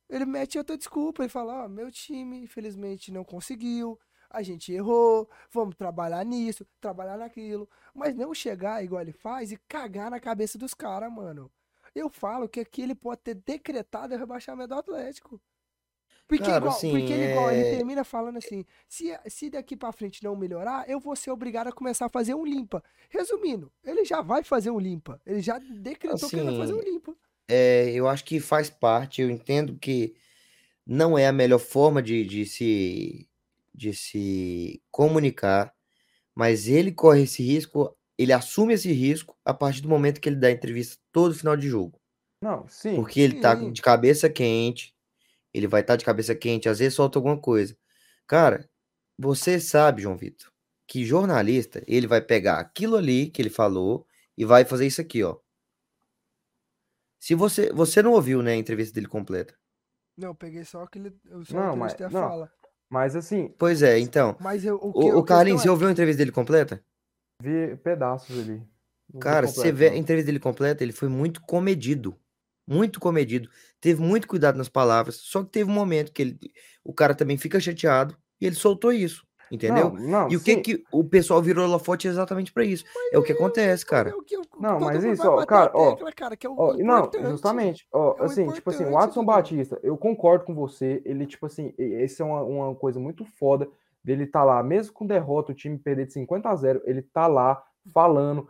ele 0.09 0.25
mete 0.25 0.57
outra 0.59 0.79
desculpa, 0.79 1.23
ele 1.23 1.29
fala, 1.29 1.65
ó, 1.65 1.69
meu 1.69 1.91
time, 1.91 2.43
infelizmente, 2.45 3.13
não 3.13 3.25
conseguiu, 3.25 3.99
a 4.31 4.43
gente 4.43 4.73
errou, 4.73 5.29
vamos 5.51 5.75
trabalhar 5.75 6.25
nisso, 6.25 6.65
trabalhar 6.81 7.19
naquilo, 7.19 7.69
mas 7.93 8.15
não 8.15 8.33
chegar 8.33 8.83
igual 8.83 9.03
ele 9.03 9.13
faz 9.13 9.51
e 9.53 9.57
cagar 9.69 10.11
na 10.11 10.21
cabeça 10.21 10.57
dos 10.57 10.73
caras, 10.73 11.13
mano. 11.13 11.51
Eu 11.95 12.09
falo 12.09 12.49
que 12.49 12.61
aqui 12.61 12.83
ele 12.83 12.95
pode 12.95 13.21
ter 13.23 13.35
decretado 13.35 14.15
o 14.15 14.19
rebaixamento 14.19 14.69
do 14.69 14.75
Atlético. 14.77 15.41
Porque, 16.29 16.45
Cara, 16.45 16.59
igual, 16.59 16.73
assim, 16.77 16.91
porque 16.93 17.13
ele, 17.13 17.33
igual, 17.33 17.51
ele 17.51 17.67
é- 17.67 17.77
termina 17.77 18.05
falando 18.05 18.37
assim: 18.37 18.65
se, 18.89 19.19
se 19.27 19.51
daqui 19.51 19.77
pra 19.77 19.91
frente 19.91 20.23
não 20.23 20.37
melhorar, 20.37 20.89
eu 20.89 21.01
vou 21.01 21.17
ser 21.17 21.33
obrigado 21.33 21.67
a 21.67 21.73
começar 21.73 22.07
a 22.07 22.09
fazer 22.09 22.35
um 22.35 22.47
limpa. 22.47 22.85
Resumindo, 23.09 23.73
ele 23.83 24.05
já 24.05 24.23
vai 24.23 24.45
fazer 24.45 24.71
um 24.71 24.79
limpa. 24.79 25.21
Ele 25.27 25.41
já 25.41 25.59
decretou 25.59 26.29
que 26.31 26.37
ele 26.37 26.45
vai 26.45 26.57
fazer 26.57 26.75
um 26.75 26.79
Assim, 26.79 26.91
limpa. 26.91 27.17
É, 27.49 27.91
eu 27.91 28.07
acho 28.07 28.25
que 28.25 28.39
faz 28.39 28.71
parte, 28.71 29.21
eu 29.21 29.29
entendo 29.29 29.77
que 29.77 30.15
não 30.87 31.19
é 31.19 31.27
a 31.27 31.33
melhor 31.33 31.59
forma 31.59 32.01
de, 32.01 32.25
de 32.25 32.47
se, 32.47 33.29
de 33.75 33.95
se 33.95 34.83
comunicar, 34.91 35.75
mas 36.35 36.67
ele 36.69 36.93
corre 36.93 37.23
esse 37.23 37.43
risco, 37.43 37.97
ele 38.19 38.33
assume 38.33 38.75
esse 38.75 38.93
risco 38.93 39.37
a 39.45 39.53
partir 39.55 39.81
do 39.83 39.89
momento 39.89 40.21
que 40.21 40.29
ele 40.29 40.37
dá 40.37 40.51
entrevista 40.51 41.01
todo 41.13 41.35
final 41.35 41.57
de 41.57 41.69
jogo. 41.69 42.01
Não, 42.43 42.67
sim. 42.69 42.95
Porque 42.97 43.21
ele 43.21 43.41
tá 43.41 43.55
de 43.55 43.83
cabeça 43.83 44.29
quente, 44.29 44.95
ele 45.53 45.67
vai 45.67 45.81
estar 45.83 45.97
de 45.97 46.05
cabeça 46.05 46.35
quente, 46.35 46.69
às 46.69 46.79
vezes 46.79 46.95
solta 46.95 47.19
alguma 47.19 47.39
coisa. 47.39 47.77
Cara, 48.27 48.69
você 49.19 49.61
sabe, 49.61 50.03
João 50.03 50.17
Vitor, 50.17 50.51
que 50.87 51.05
jornalista, 51.05 51.83
ele 51.87 52.07
vai 52.07 52.21
pegar 52.21 52.59
aquilo 52.59 52.97
ali 52.97 53.31
que 53.31 53.43
ele 53.43 53.51
falou 53.51 54.07
e 54.37 54.45
vai 54.45 54.65
fazer 54.65 54.87
isso 54.87 55.01
aqui, 55.01 55.23
ó. 55.23 55.39
Se 57.19 57.35
você, 57.35 57.71
você 57.73 58.03
não 58.03 58.13
ouviu, 58.13 58.43
né, 58.43 58.53
a 58.53 58.57
entrevista 58.57 58.95
dele 58.95 59.07
completa. 59.07 59.55
Não, 60.17 60.29
eu 60.29 60.35
peguei 60.35 60.65
só 60.65 60.83
aquele. 60.83 61.15
eu 61.27 61.45
Só 61.45 61.55
Não, 61.55 61.73
a 61.73 61.77
mas- 61.77 61.99
não. 61.99 62.11
fala. 62.11 62.53
Mas 62.91 63.15
assim, 63.15 63.55
Pois 63.57 63.83
é, 63.83 63.99
então, 63.99 64.37
Mas 64.41 64.65
eu, 64.65 64.75
o, 64.77 64.93
que, 64.93 64.99
o, 64.99 65.19
o 65.19 65.25
Carlinhos, 65.25 65.61
é- 65.61 65.65
você 65.65 65.71
ouviu 65.71 65.89
a 65.89 65.93
entrevista 65.93 66.19
dele 66.19 66.33
completa? 66.33 66.83
vi 67.41 67.77
pedaços 67.77 68.39
ali. 68.39 68.63
Cara, 69.21 69.47
se 69.47 69.55
você 69.55 69.59
completo, 69.69 69.77
vê 69.79 69.89
a 69.89 69.97
entrevista 69.97 70.27
dele 70.27 70.39
completa, 70.41 70.83
ele 70.85 70.93
foi 70.93 71.09
muito 71.09 71.41
comedido. 71.43 72.17
Muito 72.67 73.01
comedido. 73.01 73.49
Teve 73.81 74.01
muito 74.01 74.29
cuidado 74.29 74.57
nas 74.57 74.69
palavras. 74.69 75.17
Só 75.17 75.43
que 75.43 75.51
teve 75.51 75.69
um 75.69 75.75
momento 75.75 76.13
que 76.13 76.23
ele, 76.23 76.39
o 76.85 76.93
cara 76.93 77.15
também 77.15 77.37
fica 77.37 77.59
chateado 77.59 78.17
e 78.41 78.47
ele 78.47 78.55
soltou 78.55 78.93
isso. 78.93 79.27
Entendeu? 79.51 79.91
Não, 79.93 80.01
não, 80.01 80.31
E 80.31 80.37
o 80.37 80.41
que 80.41 80.55
sim. 80.55 80.63
que 80.63 80.85
o 80.93 81.03
pessoal 81.03 81.43
virou 81.43 81.65
holofote 81.65 82.07
exatamente 82.07 82.53
pra 82.53 82.65
isso? 82.65 82.85
É 83.13 83.19
o 83.19 83.23
que 83.23 83.33
acontece, 83.33 83.85
cara. 83.85 84.11
É 84.11 84.15
o 84.15 84.23
que 84.23 84.37
eu- 84.37 84.43
Não, 84.61 84.79
mas 84.79 85.03
isso, 85.03 85.29
ó, 85.29 85.45
cara, 85.45 85.73
ó, 85.75 85.91
tecla, 85.95 86.13
cara, 86.13 86.37
que 86.37 86.47
é 86.47 86.51
o 86.51 86.55
Ó, 86.57 86.75
não, 86.75 87.11
justamente, 87.31 87.87
ó, 87.93 88.15
É 88.17 88.23
o 88.23 88.25
assim, 88.27 88.47
tipo 88.53 88.71
assim, 88.71 88.85
o 88.85 88.93
Watson. 88.93 89.25
Batista, 89.25 89.79
eu 89.83 89.97
concordo 89.97 90.45
com 90.45 90.55
você, 90.55 91.03
ele, 91.05 91.27
tipo 91.27 91.47
assim, 91.47 91.75
esse 91.77 92.23
é 92.23 92.25
uma, 92.25 92.43
uma 92.43 92.75
coisa 92.77 93.01
muito 93.01 93.25
foda 93.25 93.69
dele 94.05 94.27
tá 94.27 94.43
lá, 94.45 94.63
mesmo 94.63 94.93
com 94.95 95.05
derrota, 95.07 95.53
o 95.53 95.55
time 95.55 95.77
perder 95.79 96.07
de 96.07 96.13
50 96.13 96.49
a 96.49 96.55
0, 96.57 96.81
ele 96.85 97.03
tá 97.03 97.27
lá 97.27 97.63
falando, 97.93 98.49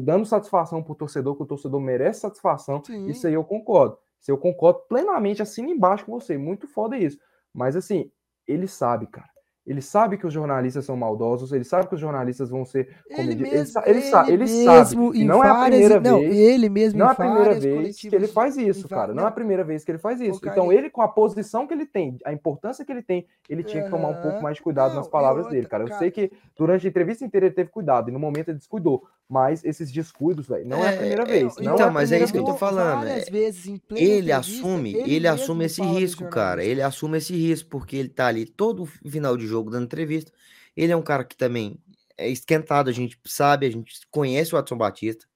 dando 0.00 0.24
satisfação 0.24 0.82
pro 0.82 0.94
torcedor, 0.94 1.36
que 1.36 1.42
o 1.42 1.46
torcedor 1.46 1.80
merece 1.80 2.20
satisfação, 2.20 2.82
Sim. 2.84 3.06
isso 3.08 3.26
aí 3.26 3.34
eu 3.34 3.44
concordo, 3.44 3.98
isso 4.20 4.30
eu 4.30 4.38
concordo 4.38 4.80
plenamente, 4.88 5.42
assina 5.42 5.70
embaixo 5.70 6.06
com 6.06 6.12
você, 6.18 6.38
muito 6.38 6.66
foda 6.66 6.96
isso, 6.96 7.18
mas 7.52 7.76
assim, 7.76 8.10
ele 8.46 8.66
sabe, 8.66 9.06
cara, 9.06 9.28
ele 9.66 9.82
sabe 9.82 10.16
que 10.16 10.26
os 10.26 10.32
jornalistas 10.32 10.84
são 10.84 10.96
maldosos, 10.96 11.52
ele 11.52 11.64
sabe 11.64 11.88
que 11.88 11.94
os 11.94 12.00
jornalistas 12.00 12.48
vão 12.48 12.64
ser 12.64 12.88
Ele 13.08 13.16
comedidos, 13.16 13.42
mesmo, 13.52 13.56
ele, 13.56 13.66
sa- 13.66 13.82
ele, 13.86 14.00
sa- 14.02 14.26
ele 14.30 14.46
sabe, 14.46 14.78
mesmo 14.78 15.14
e 15.14 15.22
em 15.22 15.24
não 15.24 15.44
é 15.44 15.48
a 15.50 15.54
primeira 15.64 16.00
não, 16.00 16.20
vez, 16.20 16.36
ele 16.36 16.68
mesmo 16.68 16.98
não 17.00 17.08
é 17.08 17.10
a 17.10 17.14
primeira 17.14 17.54
vez 17.58 17.96
que 17.98 18.14
ele 18.14 18.28
faz 18.28 18.56
isso, 18.56 18.82
va- 18.88 18.96
cara. 18.96 19.14
Não 19.14 19.24
é 19.24 19.26
a 19.26 19.30
primeira 19.30 19.64
vez 19.64 19.84
que 19.84 19.90
ele 19.90 19.98
faz 19.98 20.20
isso. 20.20 20.40
Então, 20.46 20.72
ele, 20.72 20.88
com 20.88 21.02
a 21.02 21.08
posição 21.08 21.66
que 21.66 21.74
ele 21.74 21.84
tem, 21.86 22.16
a 22.24 22.32
importância 22.32 22.84
que 22.84 22.92
ele 22.92 23.02
tem, 23.02 23.26
ele 23.48 23.64
tinha 23.64 23.82
que 23.82 23.90
tomar 23.90 24.08
um 24.08 24.22
pouco 24.22 24.40
mais 24.42 24.56
de 24.56 24.62
cuidado 24.62 24.90
Não, 24.90 24.96
nas 24.98 25.08
palavras 25.08 25.46
outra, 25.46 25.56
dele, 25.56 25.68
cara. 25.68 25.82
Eu 25.84 25.88
cara- 25.88 25.98
sei 25.98 26.10
que 26.10 26.30
durante 26.56 26.86
a 26.86 26.88
entrevista 26.90 27.24
inteira 27.24 27.46
ele 27.46 27.54
teve 27.54 27.70
cuidado, 27.70 28.08
e 28.08 28.12
no 28.12 28.18
momento 28.20 28.48
ele 28.50 28.58
descuidou. 28.58 29.02
Mas 29.28 29.64
esses 29.64 29.90
descuidos, 29.90 30.46
velho, 30.46 30.64
não 30.68 30.84
é, 30.84 30.88
a 30.90 30.92
É, 30.92 30.96
primeira 30.96 31.22
é, 31.24 31.26
vez. 31.26 31.56
não 31.56 31.74
então, 31.74 31.86
é 31.86 31.88
a 31.88 31.90
mas 31.90 32.12
é 32.12 32.14
primeira 32.18 32.24
isso 32.26 32.32
que 32.32 32.38
eu 32.38 32.44
tô 32.44 32.50
vez. 32.52 32.60
falando, 32.60 33.04
Várias 33.06 33.26
é- 33.26 33.30
vezes 33.32 33.80
Ele 33.90 34.30
assume, 34.30 34.94
ele 34.94 35.14
ele 35.16 35.26
assume 35.26 35.64
esse 35.64 35.82
risco, 35.82 36.26
cara. 36.28 36.62
Ele 36.64 36.80
assume 36.80 37.18
esse 37.18 37.34
risco 37.34 37.68
porque 37.68 37.96
ele 37.96 38.08
tá 38.08 38.28
ali 38.28 38.46
todo 38.46 38.86
final 38.86 39.36
de 39.36 39.44
jogo 39.44 39.55
dando 39.64 39.84
entrevista. 39.84 40.32
Ele 40.76 40.92
é 40.92 40.96
um 40.96 41.02
cara 41.02 41.24
que 41.24 41.36
também 41.36 41.78
é 42.16 42.28
esquentado, 42.28 42.88
a 42.90 42.92
gente 42.92 43.18
sabe, 43.26 43.66
a 43.66 43.70
gente 43.70 44.00
conhece 44.10 44.54
o 44.54 44.58
Watson 44.58 44.76
Batista, 44.78 45.26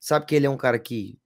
sabe 0.00 0.26
que 0.26 0.34
ele 0.34 0.46
é 0.46 0.50
um 0.50 0.56
cara 0.56 0.78
que 0.78 1.18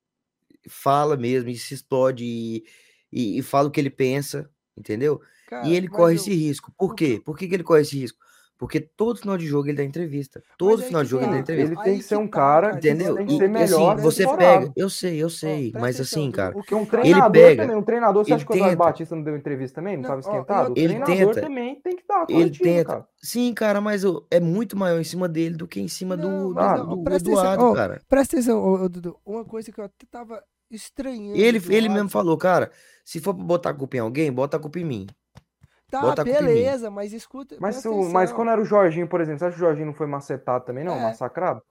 fala 0.69 1.16
mesmo 1.16 1.49
e 1.51 1.57
se 1.59 1.75
explode 1.75 2.25
e, 2.25 2.65
e- 3.12 3.39
e 3.39 3.43
fala 3.43 3.69
o 3.69 3.70
que 3.70 3.81
ele 3.81 3.91
pensa, 3.91 4.51
entendeu? 4.77 5.20
Cara, 5.47 5.66
E 5.66 5.75
ele 5.75 5.89
corre 5.89 6.12
eu- 6.15 6.16
esse 6.16 6.35
risco. 6.35 6.73
Por 6.77 6.95
quê? 6.95 7.20
Por 7.25 7.37
que, 7.39 7.49
que 7.49 7.55
ele 7.55 7.65
corre 7.65 7.83
esse 7.83 7.99
risco? 7.99 8.19
Porque 8.59 8.81
todo 8.81 9.21
final 9.21 9.39
de 9.39 9.47
jogo 9.47 9.69
ele 9.69 9.77
dá 9.77 9.85
entrevista. 9.85 10.43
Todo 10.59 10.83
final 10.83 11.05
de 11.05 11.11
jogo 11.11 11.23
ele 11.23 11.31
tá, 11.31 11.37
dá 11.37 11.41
entrevista. 11.43 11.75
Ele 11.75 11.83
tem 11.85 11.97
que 11.99 12.03
ser 12.05 12.17
um 12.17 12.27
tá, 12.27 12.37
cara, 12.39 12.77
Entendeu? 12.77 13.15
tem 13.15 13.27
que 13.27 13.35
E, 13.35 13.39
ser 13.39 13.45
e 13.45 13.49
melhor 13.49 13.93
assim, 13.95 14.03
você 14.03 14.37
pega. 14.37 14.73
Eu 14.75 14.91
sei, 14.91 15.23
eu 15.23 15.31
sei. 15.31 15.73
mas 15.79 16.01
assim, 16.01 16.29
cara. 16.33 16.53
Porque 16.53 16.75
um 16.75 16.85
treinador 16.85 17.31
pega, 17.31 17.63
também, 17.63 17.77
um 17.77 17.83
treinador, 17.83 18.25
você 18.25 18.31
ele 18.31 18.35
acha 18.35 18.45
que 18.45 18.53
o 18.53 18.55
Eduardo 18.57 18.77
tenta. 18.77 18.85
Batista 18.85 19.15
não 19.17 19.23
deu 19.23 19.37
entrevista 19.37 19.75
também? 19.81 19.95
Não 19.97 20.03
estava 20.03 20.21
esquentado? 20.21 20.71
O 20.73 20.75
Ele 20.77 20.95
treinador 21.01 21.35
tenta. 21.35 21.41
também 21.41 21.81
tem 21.81 21.97
que 21.97 22.03
dar 22.09 22.27
Ele 22.29 22.51
tenta. 22.51 22.85
cara. 22.85 23.09
Sim, 23.23 23.55
cara, 23.55 23.81
mas 23.81 24.03
é 24.29 24.41
muito 24.41 24.77
maior 24.77 25.01
em 25.01 25.05
cima 25.05 25.29
dele 25.29 25.55
do 25.57 25.69
que 25.69 25.81
em 25.81 25.89
cima 25.89 26.17
Não, 26.17 26.49
do, 26.53 26.55
do, 26.55 27.15
Eduardo, 27.15 27.75
cara. 27.75 28.01
Presta 28.09 28.37
atenção, 28.37 28.89
Dudu. 28.89 29.17
Uma 29.25 29.45
coisa 29.45 29.71
que 29.71 29.81
eu 29.81 29.85
até 29.85 30.05
tava 30.11 30.43
estranhando. 30.69 31.37
Ele, 31.37 31.61
ele 31.71 31.89
mesmo 31.89 32.09
falou, 32.09 32.37
cara, 32.37 32.71
se 33.05 33.21
for 33.21 33.35
pra 33.35 33.45
botar 33.45 33.71
a 33.71 33.75
culpa 33.75 33.97
em 33.97 34.01
alguém, 34.01 34.33
bota 34.33 34.57
a 34.57 34.61
culpa 34.61 34.79
em 34.79 34.85
mim. 34.85 35.07
Tá, 35.90 36.02
bota 36.02 36.23
beleza, 36.23 36.90
mas 36.90 37.12
escuta. 37.12 37.56
Mas, 37.59 37.77
se 37.77 37.89
mas 37.89 38.31
quando 38.31 38.51
era 38.51 38.60
o 38.60 38.65
Jorginho, 38.65 39.09
por 39.09 39.20
exemplo, 39.20 39.39
você 39.39 39.47
acha 39.47 39.56
que 39.56 39.62
o 39.62 39.66
Jorginho 39.66 39.86
não 39.86 39.94
foi 39.94 40.06
macetado 40.06 40.65
também, 40.65 40.85
não? 40.85 40.94
É. 40.94 41.02
Massacrado? 41.02 41.62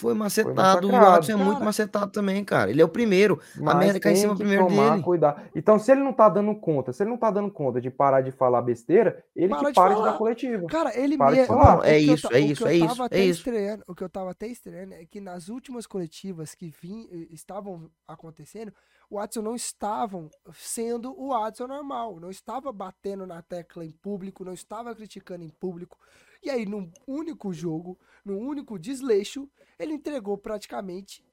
Foi 0.00 0.14
macetado. 0.14 0.88
O 0.88 0.90
massacrado. 0.92 1.12
Watson 1.16 1.32
é 1.32 1.36
muito 1.36 1.52
Cara. 1.54 1.64
macetado 1.64 2.10
também, 2.12 2.44
cara. 2.44 2.70
Ele 2.70 2.80
é 2.80 2.84
o 2.84 2.88
primeiro. 2.88 3.40
A 3.58 3.60
Mas 3.62 3.76
merda 3.76 4.00
cai 4.00 4.12
em 4.12 4.16
cima 4.16 4.34
primeiro 4.36 4.66
tomar 4.66 4.90
dele. 4.92 5.02
cuidado. 5.02 5.42
Então, 5.54 5.78
se 5.78 5.92
ele 5.92 6.00
não 6.02 6.12
tá 6.12 6.28
dando 6.28 6.54
conta, 6.54 6.92
se 6.92 7.02
ele 7.02 7.10
não 7.10 7.18
tá 7.18 7.30
dando 7.30 7.50
conta 7.50 7.80
de 7.80 7.90
parar 7.90 8.20
de 8.22 8.32
falar 8.32 8.62
besteira, 8.62 9.24
ele 9.36 9.48
Para 9.48 9.58
que 9.60 9.66
de 9.66 9.72
para 9.74 9.94
de 9.94 10.02
dar 10.02 10.18
coletiva. 10.18 10.66
Cara, 10.66 10.98
ele 10.98 11.16
Para 11.18 11.30
de 11.32 11.36
mesmo. 11.40 11.54
falar. 11.54 11.78
o 11.80 11.84
É 11.84 12.00
eu 12.00 12.14
isso, 12.14 12.28
ta- 12.28 12.36
é 12.36 12.40
o 12.40 12.46
que 12.46 12.52
isso, 12.52 12.62
eu 12.64 12.68
é 12.68 12.78
tava 12.78 12.92
isso, 12.92 13.02
é 13.02 13.06
até 13.06 13.18
isso. 13.20 13.38
estranhando- 13.40 13.84
o 13.86 13.94
que 13.94 14.04
eu 14.04 14.08
tava 14.08 14.30
até 14.30 14.46
estranhando 14.46 14.94
é 14.94 15.04
que 15.06 15.20
nas 15.20 15.48
últimas 15.48 15.86
coletivas 15.86 16.54
que 16.54 16.70
vim, 16.82 17.08
eh, 17.12 17.26
estavam 17.30 17.90
acontecendo, 18.08 18.72
o 19.10 19.16
Watson 19.16 19.42
não 19.42 19.54
estavam 19.56 20.30
sendo 20.54 21.12
o 21.20 21.28
Watson 21.30 21.66
normal, 21.66 22.18
não 22.20 22.30
estava 22.30 22.72
batendo 22.72 23.26
na 23.26 23.42
tecla 23.42 23.84
em 23.84 23.90
público, 23.90 24.44
não 24.44 24.52
estava 24.52 24.94
criticando 24.94 25.44
em 25.44 25.48
público. 25.48 25.98
E 26.42 26.48
aí, 26.50 26.64
num 26.66 26.90
único 27.06 27.52
jogo, 27.52 27.98
num 28.24 28.38
único 28.38 28.78
desleixo, 28.78 29.48
ele 29.78 29.92
entregou 29.94 30.36
praticamente 30.38 31.24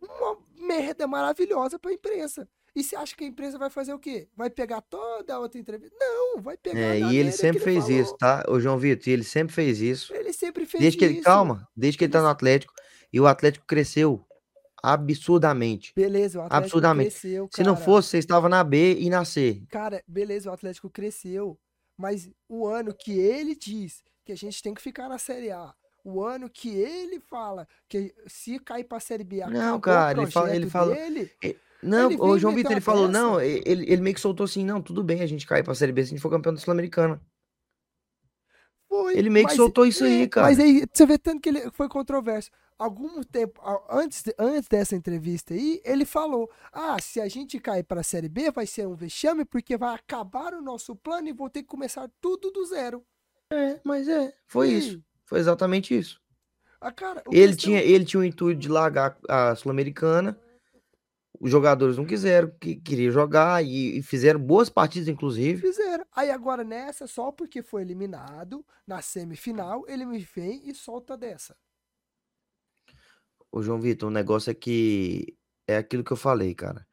uma 0.00 0.38
merda 0.58 1.06
maravilhosa 1.06 1.78
pra 1.78 1.92
imprensa. 1.92 2.48
E 2.74 2.84
você 2.84 2.94
acha 2.94 3.16
que 3.16 3.24
a 3.24 3.26
imprensa 3.26 3.56
vai 3.58 3.70
fazer 3.70 3.94
o 3.94 3.98
quê? 3.98 4.28
Vai 4.36 4.50
pegar 4.50 4.82
toda 4.82 5.34
a 5.34 5.38
outra 5.38 5.58
entrevista? 5.58 5.96
Não, 5.98 6.42
vai 6.42 6.58
pegar 6.58 6.78
É, 6.78 7.00
e 7.00 7.16
ele 7.16 7.32
sempre 7.32 7.58
fez 7.62 7.84
falou. 7.84 8.00
isso, 8.00 8.16
tá? 8.18 8.44
O 8.48 8.60
João 8.60 8.76
Vitor, 8.78 9.08
e 9.08 9.12
ele 9.12 9.24
sempre 9.24 9.54
fez 9.54 9.80
isso. 9.80 10.12
Ele 10.14 10.32
sempre 10.32 10.66
fez 10.66 10.82
Desde 10.82 10.98
que 10.98 11.04
ele, 11.06 11.14
isso. 11.14 11.22
calma, 11.24 11.66
desde 11.74 11.96
que 11.96 12.04
ele 12.04 12.12
tá 12.12 12.18
Ele 12.18 12.24
no 12.26 12.30
Atlético. 12.30 12.74
E 13.10 13.18
o 13.18 13.26
Atlético 13.26 13.64
cresceu 13.66 14.22
absurdamente. 14.82 15.92
Beleza, 15.96 16.38
o 16.38 16.42
Atlético 16.42 16.64
Absurdamente. 16.64 17.10
cresceu, 17.10 17.48
Se 17.52 17.62
não 17.62 17.74
cara. 17.74 17.84
fosse, 17.86 18.08
você 18.10 18.18
estava 18.18 18.48
na 18.48 18.62
B 18.62 18.94
e 18.98 19.08
na 19.08 19.24
C. 19.24 19.62
Cara, 19.70 20.02
beleza, 20.06 20.50
o 20.50 20.52
Atlético 20.52 20.90
cresceu. 20.90 21.58
Mas 21.96 22.30
o 22.48 22.66
ano 22.66 22.94
que 22.94 23.18
ele 23.18 23.54
diz 23.54 24.02
que 24.24 24.32
a 24.32 24.36
gente 24.36 24.62
tem 24.62 24.74
que 24.74 24.82
ficar 24.82 25.08
na 25.08 25.18
Série 25.18 25.50
A, 25.50 25.72
o 26.04 26.22
ano 26.22 26.48
que 26.50 26.68
ele 26.68 27.18
fala 27.20 27.66
que 27.88 28.14
se 28.26 28.58
cair 28.58 28.84
pra 28.84 29.00
Série 29.00 29.24
B, 29.24 29.44
Não, 29.46 29.76
o 29.76 29.80
cara, 29.80 30.20
ele 30.22 30.30
fala- 30.30 30.54
ele 30.54 30.68
fala- 30.70 30.94
dele, 30.94 31.30
Não, 31.82 32.10
Ele 32.10 32.20
o 32.20 32.38
João 32.38 32.54
Vitor, 32.54 32.72
ele 32.72 32.80
falou, 32.80 33.06
não, 33.08 33.40
ele, 33.40 33.84
ele 33.90 34.00
meio 34.02 34.14
que 34.14 34.20
soltou 34.20 34.44
assim, 34.44 34.64
não, 34.64 34.80
tudo 34.82 35.04
bem 35.04 35.20
a 35.20 35.26
gente 35.26 35.46
cair 35.46 35.62
pra 35.62 35.74
Série 35.74 35.92
B 35.92 36.02
se 36.02 36.08
a 36.08 36.10
gente 36.10 36.20
for 36.22 36.30
campeão 36.30 36.52
da 36.54 36.58
Sul-Americana. 36.60 37.20
foi. 38.88 39.16
Ele 39.16 39.30
meio 39.30 39.46
que 39.46 39.54
soltou 39.54 39.84
isso 39.86 40.04
aí, 40.04 40.22
é, 40.22 40.28
cara. 40.28 40.46
Mas 40.46 40.58
aí 40.58 40.84
você 40.92 41.06
vê 41.06 41.18
tanto 41.18 41.40
que 41.40 41.48
ele 41.48 41.70
foi 41.72 41.88
controverso. 41.88 42.50
Algum 42.78 43.22
tempo, 43.22 43.60
a- 43.62 43.86
antes, 43.98 44.22
antes 44.38 44.68
dessa 44.68 44.94
entrevista 44.94 45.54
aí, 45.54 45.80
ele 45.84 46.04
falou: 46.04 46.50
Ah, 46.72 46.96
se 47.00 47.20
a 47.20 47.26
gente 47.28 47.58
cair 47.58 47.82
pra 47.82 48.02
Série 48.02 48.28
B, 48.28 48.50
vai 48.50 48.66
ser 48.66 48.86
um 48.86 48.94
vexame, 48.94 49.44
porque 49.46 49.76
vai 49.78 49.94
acabar 49.94 50.52
o 50.52 50.60
nosso 50.60 50.94
plano 50.94 51.28
e 51.28 51.32
vou 51.32 51.48
ter 51.48 51.62
que 51.62 51.68
começar 51.68 52.10
tudo 52.20 52.50
do 52.50 52.64
zero. 52.66 53.02
É, 53.50 53.80
mas 53.84 54.06
é, 54.08 54.34
foi 54.46 54.70
E 54.70 54.78
isso. 54.78 55.02
Foi 55.24 55.38
exatamente 55.40 55.96
isso. 55.96 56.20
Ah, 56.80 56.92
cara, 56.92 57.22
Ele 57.32 57.46
questão- 57.54 57.56
tinha, 57.70 57.80
ele 57.82 58.04
tinha 58.04 58.20
o 58.20 58.24
intuito 58.24 58.60
de 58.60 58.68
largar 58.68 59.16
a 59.28 59.54
Sul-Americana. 59.56 60.38
Os 61.40 61.50
jogadores 61.50 61.96
não 61.98 62.06
quiseram, 62.06 62.50
que 62.60 62.76
queriam 62.76 63.10
jogar 63.12 63.62
e, 63.64 63.98
e 63.98 64.02
fizeram 64.02 64.40
boas 64.40 64.68
partidas, 64.70 65.08
inclusive. 65.08 65.60
Fizeram. 65.60 66.04
Aí 66.12 66.30
agora 66.30 66.62
nessa, 66.64 67.06
só 67.06 67.30
porque 67.32 67.62
foi 67.62 67.82
eliminado 67.82 68.64
na 68.86 69.02
semifinal, 69.02 69.84
ele 69.88 70.06
me 70.06 70.18
vem 70.18 70.62
e 70.68 70.74
solta 70.74 71.16
dessa. 71.16 71.54
Ô, 73.56 73.62
João 73.62 73.80
Vitor, 73.80 74.10
o 74.10 74.12
negócio 74.12 74.50
é 74.50 74.54
que 74.54 75.34
é 75.66 75.78
aquilo 75.78 76.04
que 76.04 76.12
eu 76.12 76.16
falei, 76.16 76.54
cara. 76.54 76.86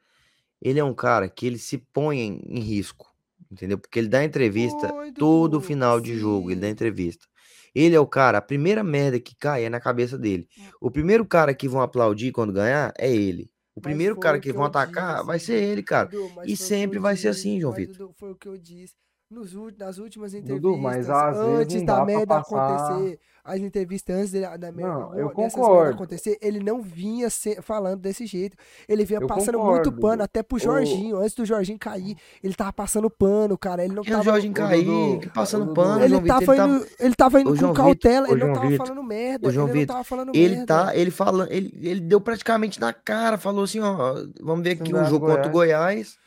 Ele 0.61 0.79
é 0.79 0.83
um 0.83 0.93
cara 0.93 1.27
que 1.27 1.45
ele 1.45 1.57
se 1.57 1.77
põe 1.77 2.21
em, 2.21 2.41
em 2.45 2.61
risco, 2.61 3.13
entendeu? 3.51 3.77
Porque 3.77 3.99
ele 3.99 4.07
dá 4.07 4.23
entrevista 4.23 4.89
todo 5.13 5.59
final 5.59 5.99
de 5.99 6.17
jogo, 6.17 6.51
ele 6.51 6.61
dá 6.61 6.69
entrevista. 6.69 7.27
Ele 7.75 7.93
é 7.93 7.99
o 7.99 8.07
cara, 8.07 8.37
a 8.37 8.41
primeira 8.41 8.81
merda 8.81 9.19
que 9.19 9.35
cai 9.35 9.65
é 9.65 9.69
na 9.69 9.81
cabeça 9.81 10.17
dele. 10.17 10.47
O 10.79 10.89
primeiro 10.89 11.25
cara 11.25 11.53
que 11.53 11.67
vão 11.67 11.81
aplaudir 11.81 12.31
quando 12.31 12.53
ganhar 12.53 12.93
é 12.97 13.13
ele. 13.13 13.51
O 13.75 13.81
primeiro 13.81 14.17
cara 14.17 14.39
que 14.39 14.47
que 14.47 14.53
vão 14.53 14.63
atacar 14.63 15.15
disse, 15.15 15.27
vai 15.27 15.39
ser 15.39 15.61
ele, 15.61 15.83
cara. 15.83 16.07
Dudu, 16.07 16.31
mas 16.33 16.49
E 16.49 16.55
sempre 16.55 16.97
vai 16.97 17.17
ser 17.17 17.27
assim, 17.27 17.59
João 17.59 17.73
mas, 17.73 17.87
Vitor. 17.87 18.13
Foi 18.15 18.31
o 18.31 18.35
que 18.37 18.47
eu 18.47 18.57
disse. 18.57 18.95
Nos, 19.33 19.53
nas 19.77 19.97
últimas 19.97 20.31
Dudu, 20.33 20.43
entrevistas, 20.75 20.81
mas 20.81 21.09
às 21.09 21.37
vezes 21.37 21.59
antes 21.61 21.75
não 21.77 21.85
da 21.85 22.05
merda 22.05 22.27
passar- 22.27 22.73
acontecer, 22.87 23.19
as 23.45 23.59
entrevistas 23.59 24.15
antes 24.15 24.31
da, 24.31 24.55
da 24.55 24.71
merda, 24.71 24.93
Não, 24.93 25.15
eu 25.19 25.29
concordo. 25.31 25.95
acontecer, 25.95 26.37
ele 26.41 26.59
não 26.61 26.81
vinha 26.81 27.29
se- 27.29 27.61
falando 27.61 27.99
desse 27.99 28.25
jeito. 28.25 28.55
Ele 28.87 29.03
vinha 29.03 29.19
Eu 29.19 29.27
passando 29.27 29.57
concordo, 29.57 29.89
muito 29.89 30.01
pano, 30.01 30.13
Dudu. 30.13 30.23
até 30.23 30.41
pro 30.43 30.55
O- 30.55 30.59
Jorginho. 30.59 31.17
Antes 31.17 31.33
do 31.35 31.45
Jorginho 31.45 31.77
cair, 31.77 32.15
ele 32.41 32.53
tava 32.53 32.71
passando 32.71 33.09
pano, 33.09 33.57
cara. 33.57 33.83
Ele 33.83 33.93
não 33.93 34.03
E 34.03 34.07
o 34.07 34.11
tava. 34.11 34.23
Jorginho 34.23 34.51
Ô, 34.53 34.55
cair, 34.55 34.85
Dudu, 34.85 35.19
que 35.19 35.29
passando 35.29 35.65
Dudu, 35.65 35.73
pano, 35.75 36.03
Ele 36.05 36.19
Vitor. 36.21 36.27
tava, 36.27 36.53
Ele 36.55 36.63
indo, 36.75 36.87
ele 36.99 37.15
tava 37.15 37.41
indo 37.41 37.57
com 37.57 37.73
cautela, 37.73 38.29
ele 38.31 38.45
não 38.45 38.53
tava 38.53 38.67
Vitor, 38.67 38.87
falando 38.87 39.03
merda. 39.03 39.51
João 39.51 39.67
ele 39.69 39.79
não 39.79 39.85
tava 39.87 40.03
falando 40.05 40.31
ele 40.33 40.55
merda. 40.55 40.65
tá, 40.85 40.95
ele 40.95 41.11
falando, 41.11 41.51
ele, 41.51 41.77
ele 41.81 41.99
deu 41.99 42.21
praticamente 42.21 42.79
na 42.79 42.93
cara, 42.93 43.37
falou 43.37 43.63
assim, 43.65 43.79
ó, 43.81 44.15
vamos 44.41 44.63
ver 44.63 44.71
aqui 44.79 44.93
o 44.95 45.03
jogo 45.05 45.25
contra 45.25 45.47
o 45.47 45.51
Goiás. 45.51 46.21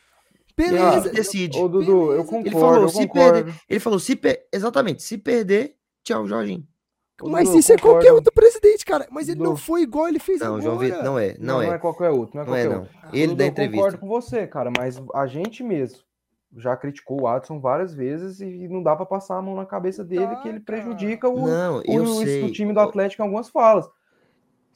Beleza. 0.57 1.07
ele 1.07 1.15
decide. 1.15 1.59
Ô, 1.59 1.67
Dudu, 1.67 1.91
eu 1.91 2.07
Beleza. 2.07 2.23
concordo, 2.25 2.47
Ele 2.47 2.55
falou, 2.59 2.81
eu 2.81 2.89
se 2.89 3.07
concordo. 3.07 3.33
perder, 3.43 3.53
ele 3.69 3.79
falou, 3.79 3.99
se 3.99 4.15
per... 4.15 4.45
exatamente, 4.51 5.03
se 5.03 5.17
perder, 5.17 5.75
tchau, 6.03 6.25
Jorginho. 6.27 6.65
Ô, 7.21 7.29
Mas 7.29 7.47
Dudu, 7.47 7.59
isso 7.59 7.71
é 7.71 7.75
eu 7.75 7.79
qualquer 7.79 8.11
outro 8.13 8.31
presidente, 8.33 8.85
cara. 8.85 9.07
Mas 9.09 9.27
ele 9.29 9.39
não 9.39 9.51
Dudu. 9.51 9.57
foi 9.57 9.81
igual 9.81 10.07
ele 10.07 10.19
fez 10.19 10.39
Não, 10.39 10.47
agora. 10.47 10.61
João 10.61 10.77
Vitor, 10.77 11.03
não 11.03 11.17
é, 11.19 11.35
não, 11.39 11.45
Não, 11.55 11.61
é, 11.61 11.65
não 11.67 11.73
é 11.73 11.77
qualquer 11.79 12.09
outro, 12.09 12.35
não 12.35 12.43
é 12.43 12.45
não 12.45 12.55
é 12.55 12.63
qualquer 12.63 12.75
não. 12.75 12.81
outro. 12.83 12.97
Ele 13.13 13.27
Dudu, 13.27 13.37
dá 13.37 13.43
eu 13.43 13.47
entrevista. 13.49 13.77
concordo 13.77 13.97
com 13.99 14.07
você, 14.07 14.47
cara, 14.47 14.71
mas 14.77 15.01
a 15.13 15.25
gente 15.27 15.63
mesmo 15.63 15.99
já 16.55 16.75
criticou 16.77 17.21
o 17.21 17.27
Adson 17.27 17.59
várias 17.59 17.93
vezes 17.93 18.39
e 18.39 18.67
não 18.67 18.81
dá 18.81 18.95
pra 18.95 19.05
passar 19.05 19.37
a 19.37 19.41
mão 19.41 19.55
na 19.55 19.65
cabeça 19.65 20.03
dele 20.03 20.35
que 20.37 20.47
ele 20.47 20.59
cara. 20.59 20.81
prejudica 20.81 21.27
o, 21.27 21.45
Não, 21.47 21.79
o, 21.79 21.83
eu 21.85 22.03
o- 22.03 22.23
sei. 22.23 22.43
o 22.43 22.51
time 22.51 22.73
do 22.73 22.79
Atlético 22.79 23.21
em 23.21 23.25
algumas 23.25 23.49
falas. 23.49 23.87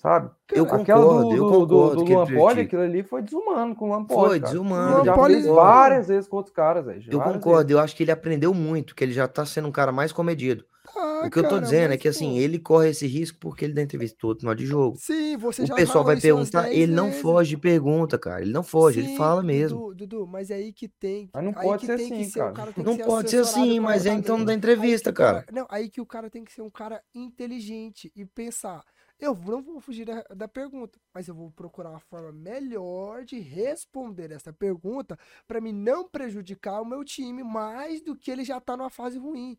Sabe? 0.02 0.32
Eu 0.52 0.66
Aquela 0.66 1.06
concordo, 1.06 1.30
do, 1.30 1.36
eu 1.36 1.46
do, 1.46 1.50
concordo 1.60 1.68
do, 1.68 1.96
do 1.96 2.04
que 2.06 2.14
ele 2.14 2.16
Luan 2.16 2.26
Poli, 2.26 2.36
prejudica. 2.56 2.62
aquilo 2.64 2.82
ali 2.82 3.04
foi 3.04 3.22
desumano 3.22 3.76
com 3.76 3.86
o 3.86 3.88
Luan 3.90 4.04
Poli, 4.06 4.30
Foi 4.30 4.40
cara. 4.40 4.52
desumano. 4.52 4.98
Ele 4.98 5.06
já 5.06 5.16
Luan 5.16 5.26
fez 5.28 5.44
Poli- 5.44 5.56
várias 5.56 6.08
vezes 6.08 6.28
com 6.28 6.38
outros 6.38 6.56
caras, 6.56 6.84
velho. 6.86 7.04
Eu 7.12 7.22
concordo, 7.22 7.72
eu 7.72 7.80
acho 7.80 7.96
que 7.96 8.04
ele 8.04 8.12
aprendeu 8.12 8.54
muito, 8.54 8.96
que 8.96 9.04
ele 9.04 9.14
já 9.14 9.28
tá 9.28 9.46
sendo 9.46 9.68
um 9.68 9.72
cara 9.72 9.92
mais 9.92 10.12
comedido. 10.12 10.66
Ah, 10.96 11.28
o 11.28 11.30
que 11.30 11.38
eu 11.38 11.44
tô 11.44 11.50
cara, 11.50 11.62
dizendo 11.62 11.94
é 11.94 11.98
que 11.98 12.08
assim, 12.08 12.32
pô, 12.32 12.40
ele 12.40 12.58
corre 12.60 12.90
esse 12.90 13.06
risco 13.06 13.38
porque 13.40 13.64
ele 13.66 13.74
dá 13.74 13.82
entrevista 13.84 14.18
todo 14.20 14.40
final 14.40 14.56
de 14.56 14.66
jogo. 14.66 14.98
Sim, 14.98 15.38
você 15.38 15.66
já 15.66 15.74
O 15.74 15.78
pessoal 15.78 16.04
vai 16.04 16.16
perguntar, 16.20 16.64
10 16.64 16.76
ele 16.76 16.92
não 16.92 17.06
vezes. 17.06 17.22
foge 17.22 17.50
de 17.52 17.58
pergunta, 17.58 18.18
cara. 18.18 18.42
Ele 18.42 18.52
não 18.52 18.64
foge, 18.64 19.00
ele 19.00 19.08
Sim, 19.10 19.16
fala 19.16 19.44
mesmo. 19.44 19.80
Dudu, 19.80 19.96
Dudu, 19.96 20.28
mas 20.28 20.50
é 20.50 20.56
aí 20.56 20.74
que 20.74 20.88
tem. 20.88 21.30
Mas 21.34 21.44
não 21.44 21.54
aí 21.54 21.66
pode 21.66 21.80
que 21.82 21.86
ser 21.86 21.98
tem 21.98 22.08
que 22.10 22.14
assim, 22.14 22.32
ser, 22.32 22.40
o 22.40 22.44
cara. 22.44 22.54
cara 22.54 22.74
tem 22.74 22.84
Não 22.84 22.98
que 22.98 23.04
pode 23.04 23.30
ser 23.30 23.38
assim, 23.38 23.80
mas 23.80 24.06
é 24.06 24.10
então 24.14 24.44
da 24.44 24.52
Aí 24.52 24.58
entrevista, 24.58 25.12
que 25.14 25.22
o 25.22 25.26
cara. 25.26 25.46
Não, 25.52 25.68
aí 25.70 25.90
que 25.90 26.02
o 26.02 26.06
cara 26.06 26.30
tem 26.30 26.44
que 26.44 26.52
ser 26.52 26.62
um 26.62 26.70
cara 26.70 27.02
inteligente 27.14 28.12
e 28.16 28.26
pensar. 28.26 28.84
Eu 29.22 29.36
não 29.36 29.62
vou 29.62 29.80
fugir 29.80 30.04
da, 30.04 30.24
da 30.36 30.48
pergunta, 30.48 31.00
mas 31.14 31.28
eu 31.28 31.36
vou 31.36 31.52
procurar 31.52 31.92
uma 31.92 32.00
forma 32.00 32.32
melhor 32.32 33.24
de 33.24 33.38
responder 33.40 34.32
essa 34.32 34.52
pergunta 34.52 35.18
para 35.48 35.62
mim 35.62 35.72
não 35.72 36.10
prejudicar 36.10 36.82
o 36.82 36.86
meu 36.86 37.06
time 37.06 37.44
mais 37.44 38.02
do 38.02 38.16
que 38.16 38.32
ele 38.32 38.44
já 38.44 38.60
tá 38.60 38.76
numa 38.76 38.90
fase 38.90 39.20
ruim. 39.20 39.56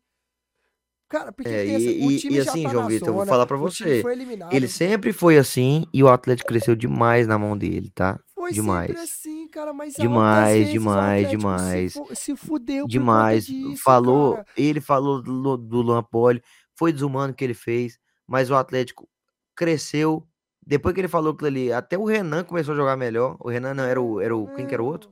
Cara, 1.07 1.31
porque 1.31 1.49
É, 1.49 1.63
pensa, 1.63 1.89
e, 1.91 2.07
o 2.07 2.19
time 2.19 2.37
e 2.37 2.41
já 2.41 2.51
assim, 2.51 2.63
tá 2.63 2.69
João 2.71 2.87
Vitor, 2.87 3.07
eu 3.09 3.13
vou 3.13 3.25
falar 3.25 3.45
time 3.45 3.59
você. 3.59 4.03
Ele 4.51 4.67
sempre 4.67 5.13
foi 5.13 5.37
assim 5.37 5.85
e 5.93 6.03
o 6.03 6.09
Atlético 6.09 6.49
cresceu 6.49 6.75
demais 6.75 7.25
na 7.25 7.37
mão 7.39 7.57
dele, 7.57 7.89
tá? 7.91 8.19
Foi 8.35 8.51
demais. 8.51 8.87
sempre 8.87 9.01
assim, 9.03 9.47
cara, 9.47 9.71
mas 9.71 9.93
Demais, 9.93 10.67
o 10.67 10.71
demais, 10.71 11.25
Atlético 11.25 11.39
demais. 11.39 11.93
Se, 11.93 11.99
fu- 11.99 12.15
se 12.15 12.35
fudeu 12.35 12.87
Demais. 12.87 13.45
disso, 13.45 13.81
falou, 13.81 14.33
cara. 14.33 14.47
ele 14.57 14.81
falou 14.81 15.21
do, 15.21 15.55
do 15.55 15.81
Luan 15.81 16.03
Poli, 16.03 16.41
foi 16.77 16.91
desumano 16.91 17.31
o 17.31 17.35
que 17.35 17.43
ele 17.45 17.53
fez, 17.53 17.97
mas 18.27 18.49
o 18.49 18.55
Atlético 18.55 19.07
cresceu. 19.55 20.27
Depois 20.65 20.93
que 20.95 21.01
ele 21.01 21.07
falou 21.09 21.33
aquilo 21.33 21.47
ali, 21.47 21.73
até 21.73 21.97
o 21.97 22.05
Renan 22.05 22.43
começou 22.43 22.73
a 22.73 22.77
jogar 22.77 22.95
melhor. 22.95 23.35
O 23.39 23.49
Renan 23.49 23.73
não 23.73 23.83
era 23.83 24.01
o, 24.01 24.21
era 24.21 24.35
o 24.35 24.53
quem 24.55 24.65
que 24.65 24.73
era 24.73 24.81
o 24.83 24.85
outro? 24.85 25.11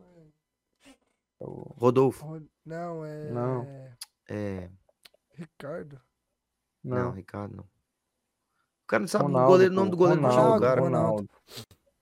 O- 1.39 1.73
Rodolfo. 1.77 2.26
Ro- 2.26 2.47
Não, 2.65 3.03
é. 3.03 3.31
Não. 3.31 3.68
É, 4.30 4.69
Ricardo. 5.34 5.99
não, 6.84 6.97
Não, 6.97 7.11
Ricardo 7.11 7.55
não. 7.57 7.63
O 7.63 8.88
cara 8.88 9.01
não 9.01 9.07
sabe 9.07 9.23
o 9.26 9.27
Ronaldo, 9.27 9.51
goleiro, 9.51 9.73
o 9.73 9.76
nome 9.76 9.91
do 9.91 9.97
goleiro 9.97 10.22
Ronaldo, 10.22 10.61
cara. 10.61 10.81
Ronaldo. 10.81 11.30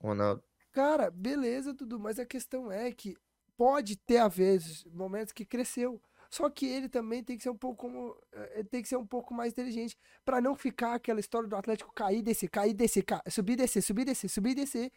Ronaldo. 0.00 0.42
Cara, 0.72 1.10
beleza, 1.10 1.74
tudo, 1.74 1.98
mas 1.98 2.18
a 2.18 2.26
questão 2.26 2.70
é 2.70 2.92
que 2.92 3.16
pode 3.56 3.96
ter, 3.96 4.18
às 4.18 4.34
vezes, 4.34 4.84
momentos 4.86 5.32
que 5.32 5.44
cresceu. 5.44 6.00
Só 6.30 6.48
que 6.48 6.64
ele 6.66 6.88
também 6.88 7.24
tem 7.24 7.36
que 7.36 7.42
ser 7.42 7.50
um 7.50 7.56
pouco 7.56 7.76
como. 7.76 8.16
eh, 8.32 8.62
Tem 8.70 8.80
que 8.82 8.88
ser 8.88 8.96
um 8.96 9.06
pouco 9.06 9.34
mais 9.34 9.52
inteligente. 9.52 9.96
Pra 10.24 10.40
não 10.40 10.54
ficar 10.54 10.94
aquela 10.94 11.18
história 11.18 11.48
do 11.48 11.56
Atlético 11.56 11.92
cair, 11.92 12.22
descer, 12.22 12.48
cair, 12.48 12.72
descer, 12.72 13.02
ca- 13.02 13.22
subir, 13.28 13.56
descer, 13.56 13.82
subir, 13.82 14.04
descer, 14.04 14.28
subir, 14.28 14.54
descer. 14.54 14.92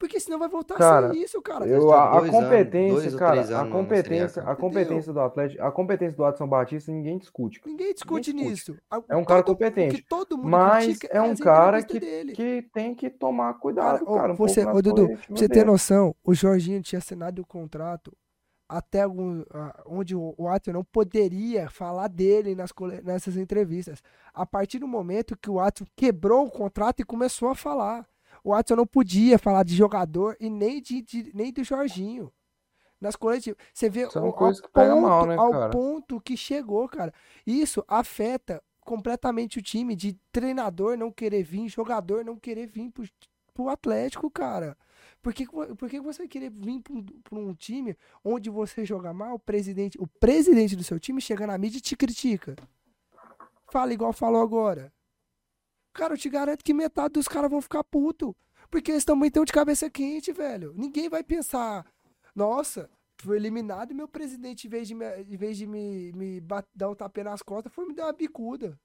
Porque 0.00 0.20
senão 0.20 0.38
vai 0.38 0.48
voltar 0.48 0.74
a 0.76 0.78
Cara, 0.78 1.12
ser 1.12 1.18
isso, 1.18 1.42
cara. 1.42 1.66
Eu, 1.66 1.92
a, 1.92 2.04
a 2.04 2.18
anos, 2.18 2.30
competência, 2.30 3.10
ou 3.12 3.18
cara, 3.18 3.32
a 3.40 3.44
anos 3.44 3.50
não 3.50 3.70
competência, 3.70 4.26
estrear, 4.26 4.48
a 4.48 4.54
competência 4.56 5.12
do 5.12 5.20
Atlético, 5.20 5.62
a 5.64 5.72
competência 5.72 6.16
do 6.16 6.24
Adson 6.24 6.46
Batista 6.46 6.92
ninguém 6.92 7.18
discute. 7.18 7.60
Ninguém 7.66 7.92
discute 7.92 8.32
discute. 8.32 8.50
nisso. 8.50 8.76
A- 8.88 9.02
É 9.08 9.16
um 9.16 9.24
cara 9.24 9.42
todo- 9.42 9.56
competente, 9.56 10.00
todo 10.08 10.36
mundo 10.38 10.48
Mas 10.50 10.98
é 11.10 11.20
um 11.20 11.32
as 11.32 11.40
cara 11.40 11.82
que, 11.82 11.98
dele. 11.98 12.32
que 12.32 12.62
tem 12.72 12.94
que 12.94 13.10
tomar 13.10 13.54
cuidado, 13.54 13.98
Cara, 14.04 14.10
ô, 14.10 14.14
cara. 14.14 14.32
um 14.32 14.36
você, 14.36 14.62
pouco 14.62 14.78
ô, 14.78 14.82
Dudu, 14.82 15.08
pra 15.08 15.18
você 15.36 15.48
ter 15.48 15.64
noção, 15.66 16.14
o 16.24 16.32
Jorginho 16.32 16.80
tinha 16.80 16.98
assinado 17.00 17.42
o 17.42 17.46
contrato 17.46 18.12
até 18.68 19.02
algum, 19.02 19.42
onde 19.86 20.14
o, 20.14 20.34
Watson 20.38 20.72
não 20.72 20.84
poderia 20.84 21.70
falar 21.70 22.08
dele 22.08 22.54
nas, 22.54 22.70
nessas 23.02 23.36
entrevistas. 23.36 24.02
A 24.34 24.44
partir 24.44 24.78
do 24.78 24.86
momento 24.86 25.36
que 25.36 25.48
o 25.50 25.54
Watson 25.54 25.86
quebrou 25.96 26.46
o 26.46 26.50
contrato 26.50 27.00
e 27.00 27.04
começou 27.04 27.48
a 27.48 27.54
falar. 27.54 28.06
O 28.44 28.50
Watson 28.50 28.76
não 28.76 28.86
podia 28.86 29.38
falar 29.38 29.62
de 29.64 29.74
jogador 29.74 30.36
e 30.38 30.50
nem, 30.50 30.80
de, 30.82 31.02
de- 31.02 31.32
nem 31.34 31.52
do 31.52 31.64
Jorginho. 31.64 32.30
Nas 33.00 33.14
coletivas. 33.16 33.56
Você 33.72 33.88
vê 33.88 34.08
São 34.10 34.24
o- 34.24 34.26
ao, 34.26 34.32
coisas 34.32 34.60
que 34.60 34.68
ponto, 34.68 35.00
mal, 35.00 35.26
né, 35.26 35.36
ao 35.36 35.50
cara? 35.50 35.70
ponto 35.70 36.20
que 36.20 36.36
chegou, 36.36 36.88
cara. 36.88 37.12
Isso 37.46 37.82
afeta 37.88 38.62
completamente 38.80 39.58
o 39.58 39.62
time 39.62 39.94
de 39.94 40.18
treinador 40.32 40.96
não 40.96 41.10
querer 41.12 41.42
vir, 41.42 41.68
jogador 41.68 42.24
não 42.24 42.36
querer 42.36 42.66
vir 42.66 42.90
pro, 42.90 43.04
pro 43.54 43.68
Atlético, 43.68 44.30
cara. 44.30 44.76
Por 45.20 45.34
que, 45.34 45.46
por 45.46 45.90
que 45.90 46.00
você 46.00 46.28
querer 46.28 46.50
vir 46.50 46.80
pra 46.80 46.94
um, 46.94 47.04
um 47.48 47.54
time 47.54 47.96
onde 48.24 48.48
você 48.48 48.84
joga 48.84 49.12
mal, 49.12 49.34
o 49.34 49.38
presidente, 49.38 49.98
o 50.00 50.06
presidente 50.06 50.76
do 50.76 50.84
seu 50.84 50.98
time 50.98 51.20
chega 51.20 51.46
na 51.46 51.58
mídia 51.58 51.78
e 51.78 51.80
te 51.80 51.96
critica? 51.96 52.54
Fala 53.70 53.92
igual 53.92 54.12
falou 54.12 54.40
agora. 54.40 54.92
Cara, 55.92 56.14
eu 56.14 56.18
te 56.18 56.28
garanto 56.28 56.64
que 56.64 56.72
metade 56.72 57.14
dos 57.14 57.26
caras 57.26 57.50
vão 57.50 57.60
ficar 57.60 57.82
puto. 57.84 58.34
Porque 58.70 58.92
eles 58.92 59.04
também 59.04 59.28
estão 59.28 59.44
de 59.44 59.52
cabeça 59.52 59.88
quente, 59.90 60.32
velho. 60.32 60.74
Ninguém 60.76 61.08
vai 61.08 61.24
pensar, 61.24 61.86
nossa, 62.34 62.90
fui 63.18 63.36
eliminado 63.36 63.90
e 63.90 63.94
meu 63.94 64.06
presidente, 64.06 64.66
em 64.66 64.70
vez 64.70 64.86
de 64.86 64.94
me, 64.94 65.06
em 65.22 65.36
vez 65.36 65.56
de 65.56 65.66
me, 65.66 66.12
me 66.12 66.40
dar 66.74 66.90
um 66.90 66.94
tapé 66.94 67.24
nas 67.24 67.42
costas, 67.42 67.72
foi 67.72 67.86
me 67.86 67.94
dar 67.94 68.06
uma 68.06 68.12
bicuda. 68.12 68.78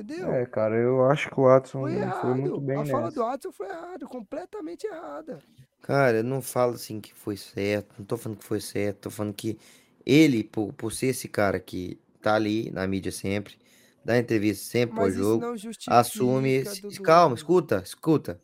Entendeu? 0.00 0.32
É, 0.32 0.46
cara, 0.46 0.76
eu 0.76 1.04
acho 1.06 1.28
que 1.28 1.40
o 1.40 1.44
Watson 1.44 1.80
Foi 1.80 1.94
errado. 1.94 2.20
foi 2.20 2.34
muito 2.34 2.60
bem 2.60 2.76
a 2.76 2.86
fala 2.86 3.04
nessa. 3.06 3.14
do 3.16 3.24
Adson 3.24 3.52
foi 3.52 3.68
errada, 3.68 4.06
completamente 4.06 4.86
errada. 4.86 5.42
Cara, 5.82 6.18
eu 6.18 6.24
não 6.24 6.40
falo 6.40 6.74
assim 6.74 7.00
que 7.00 7.12
foi 7.14 7.36
certo, 7.36 7.94
não 7.98 8.04
tô 8.06 8.16
falando 8.16 8.38
que 8.38 8.44
foi 8.44 8.60
certo, 8.60 9.02
tô 9.02 9.10
falando 9.10 9.34
que 9.34 9.58
ele, 10.06 10.44
por, 10.44 10.72
por 10.72 10.92
ser 10.92 11.08
esse 11.08 11.28
cara 11.28 11.58
que 11.58 12.00
tá 12.20 12.34
ali 12.34 12.70
na 12.70 12.86
mídia 12.86 13.10
sempre, 13.12 13.56
dá 14.04 14.18
entrevista 14.18 14.64
sempre 14.64 14.96
pós-jogo, 14.96 15.42
não 15.44 15.56
justifica, 15.56 15.96
assume 15.98 16.50
esse... 16.50 16.82
Dudu. 16.82 17.02
Calma, 17.02 17.34
escuta, 17.34 17.82
escuta. 17.84 18.40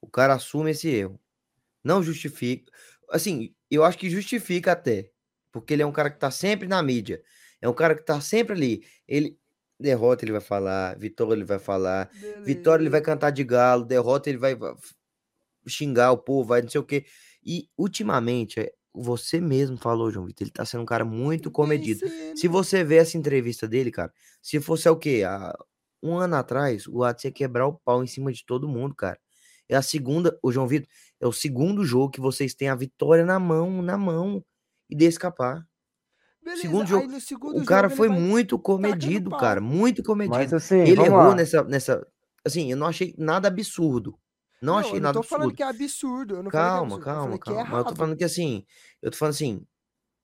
O 0.00 0.06
cara 0.08 0.34
assume 0.34 0.72
esse 0.72 0.88
erro. 0.88 1.18
Não 1.84 2.02
justifica. 2.02 2.70
Assim, 3.10 3.54
eu 3.70 3.84
acho 3.84 3.98
que 3.98 4.10
justifica 4.10 4.72
até. 4.72 5.10
Porque 5.50 5.72
ele 5.72 5.82
é 5.82 5.86
um 5.86 5.92
cara 5.92 6.10
que 6.10 6.18
tá 6.18 6.30
sempre 6.30 6.66
na 6.66 6.82
mídia. 6.82 7.22
É 7.60 7.68
um 7.68 7.74
cara 7.74 7.94
que 7.94 8.04
tá 8.04 8.20
sempre 8.20 8.54
ali. 8.54 8.84
Ele. 9.06 9.38
Derrota, 9.82 10.24
ele 10.24 10.32
vai 10.32 10.40
falar. 10.40 10.96
Vitória, 10.98 11.34
ele 11.34 11.44
vai 11.44 11.58
falar. 11.58 12.10
Vitória, 12.44 12.82
ele 12.82 12.90
vai 12.90 13.00
Beleza. 13.00 13.16
cantar 13.16 13.30
de 13.30 13.44
galo. 13.44 13.84
Derrota, 13.84 14.30
ele 14.30 14.38
vai 14.38 14.56
xingar 15.66 16.12
o 16.12 16.18
povo, 16.18 16.48
vai 16.48 16.62
não 16.62 16.68
sei 16.68 16.80
o 16.80 16.84
quê. 16.84 17.04
E, 17.44 17.68
ultimamente, 17.76 18.60
é, 18.60 18.72
você 18.94 19.40
mesmo 19.40 19.76
falou, 19.76 20.10
João 20.10 20.26
Vitor, 20.26 20.44
ele 20.44 20.52
tá 20.52 20.64
sendo 20.64 20.82
um 20.82 20.86
cara 20.86 21.04
muito 21.04 21.50
comedido. 21.50 22.06
Se 22.36 22.46
você 22.46 22.84
ver 22.84 22.96
essa 22.96 23.16
entrevista 23.16 23.66
dele, 23.66 23.90
cara, 23.90 24.12
se 24.40 24.60
fosse 24.60 24.88
o 24.88 24.96
quê? 24.96 25.22
Há 25.26 25.56
um 26.02 26.16
ano 26.16 26.36
atrás, 26.36 26.86
o 26.86 27.02
Atos 27.04 27.24
ia 27.24 27.32
quebrar 27.32 27.66
o 27.66 27.74
pau 27.74 28.02
em 28.02 28.06
cima 28.06 28.32
de 28.32 28.44
todo 28.44 28.68
mundo, 28.68 28.94
cara. 28.94 29.18
É 29.68 29.76
a 29.76 29.82
segunda, 29.82 30.38
o 30.42 30.52
João 30.52 30.66
Vitor, 30.66 30.88
é 31.20 31.26
o 31.26 31.32
segundo 31.32 31.84
jogo 31.84 32.10
que 32.10 32.20
vocês 32.20 32.54
têm 32.54 32.68
a 32.68 32.74
vitória 32.74 33.24
na 33.24 33.38
mão, 33.38 33.80
na 33.80 33.96
mão, 33.96 34.44
e 34.90 34.96
de 34.96 35.06
escapar. 35.06 35.66
Beleza, 36.42 36.62
segundo 36.62 36.86
jogo, 36.86 37.06
no 37.08 37.20
segundo 37.20 37.50
O 37.52 37.58
jogo 37.58 37.66
cara 37.66 37.86
ele 37.86 37.96
foi 37.96 38.08
muito 38.08 38.58
comedido, 38.58 39.30
pau. 39.30 39.38
cara, 39.38 39.60
muito 39.60 40.02
comedido. 40.02 40.36
Mas 40.36 40.52
assim, 40.52 40.80
Ele 40.80 41.02
errou 41.02 41.18
lá. 41.28 41.34
nessa, 41.34 41.62
nessa, 41.64 42.06
assim, 42.44 42.70
eu 42.70 42.76
não 42.76 42.86
achei 42.86 43.14
nada 43.16 43.48
absurdo. 43.48 44.18
Não, 44.60 44.78
achei 44.78 44.92
eu 44.92 44.94
não 44.96 45.00
nada 45.02 45.18
tô 45.18 45.22
falando 45.22 45.44
absurdo. 45.50 45.56
que 45.56 45.62
é 45.62 45.66
absurdo. 45.66 46.34
Eu 46.36 46.42
não 46.42 46.50
falei 46.50 46.52
que 46.52 46.56
é 46.56 46.60
Calma, 46.78 46.82
absurdo, 46.96 47.00
eu 47.00 47.04
calma, 47.04 47.22
falei 47.24 47.38
que 47.38 47.50
é 47.50 47.54
calma. 47.54 47.70
Mas 47.70 47.78
eu 47.78 47.84
tô 47.84 47.96
falando 47.96 48.16
que 48.16 48.24
assim, 48.24 48.64
eu 49.00 49.10
tô 49.10 49.16
falando 49.16 49.34
assim, 49.34 49.66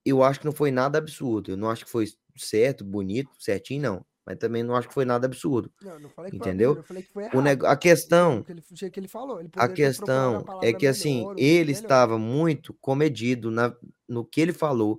eu 0.04 0.22
acho 0.22 0.40
que 0.40 0.46
não 0.46 0.52
foi 0.52 0.70
nada 0.70 0.98
absurdo. 0.98 1.50
Eu 1.52 1.56
não 1.56 1.70
acho 1.70 1.84
que 1.84 1.90
foi 1.90 2.06
certo, 2.36 2.84
bonito, 2.84 3.30
certinho, 3.38 3.82
não. 3.82 4.06
mas 4.26 4.38
também 4.38 4.62
não 4.62 4.76
acho 4.76 4.86
que 4.88 4.94
foi 4.94 5.04
nada 5.04 5.26
absurdo. 5.26 5.72
Não, 5.82 5.98
não 6.00 6.10
falei 6.10 6.30
que 6.30 6.36
Entendeu? 6.36 6.74
foi 6.74 6.80
absurdo, 6.80 6.84
eu 6.84 6.84
falei 6.88 7.02
que 7.02 7.12
foi 7.12 7.22
O 7.22 7.26
errado. 7.26 7.42
nego- 7.42 7.66
a 7.66 7.76
questão, 7.76 8.36
Porque 8.38 8.52
ele, 8.52 8.60
o 8.60 8.90
que 8.90 9.00
ele 9.00 9.08
falou. 9.08 9.40
Ele 9.40 9.50
a 9.56 9.68
questão 9.68 10.36
é 10.40 10.44
palavra 10.44 10.74
que 10.74 10.86
assim, 10.86 11.16
melhor, 11.18 11.34
um 11.34 11.38
ele 11.38 11.58
melhor. 11.72 11.82
estava 11.82 12.18
muito 12.18 12.74
comedido 12.80 13.50
na, 13.50 13.74
no 14.08 14.24
que 14.24 14.40
ele 14.40 14.52
falou. 14.52 14.98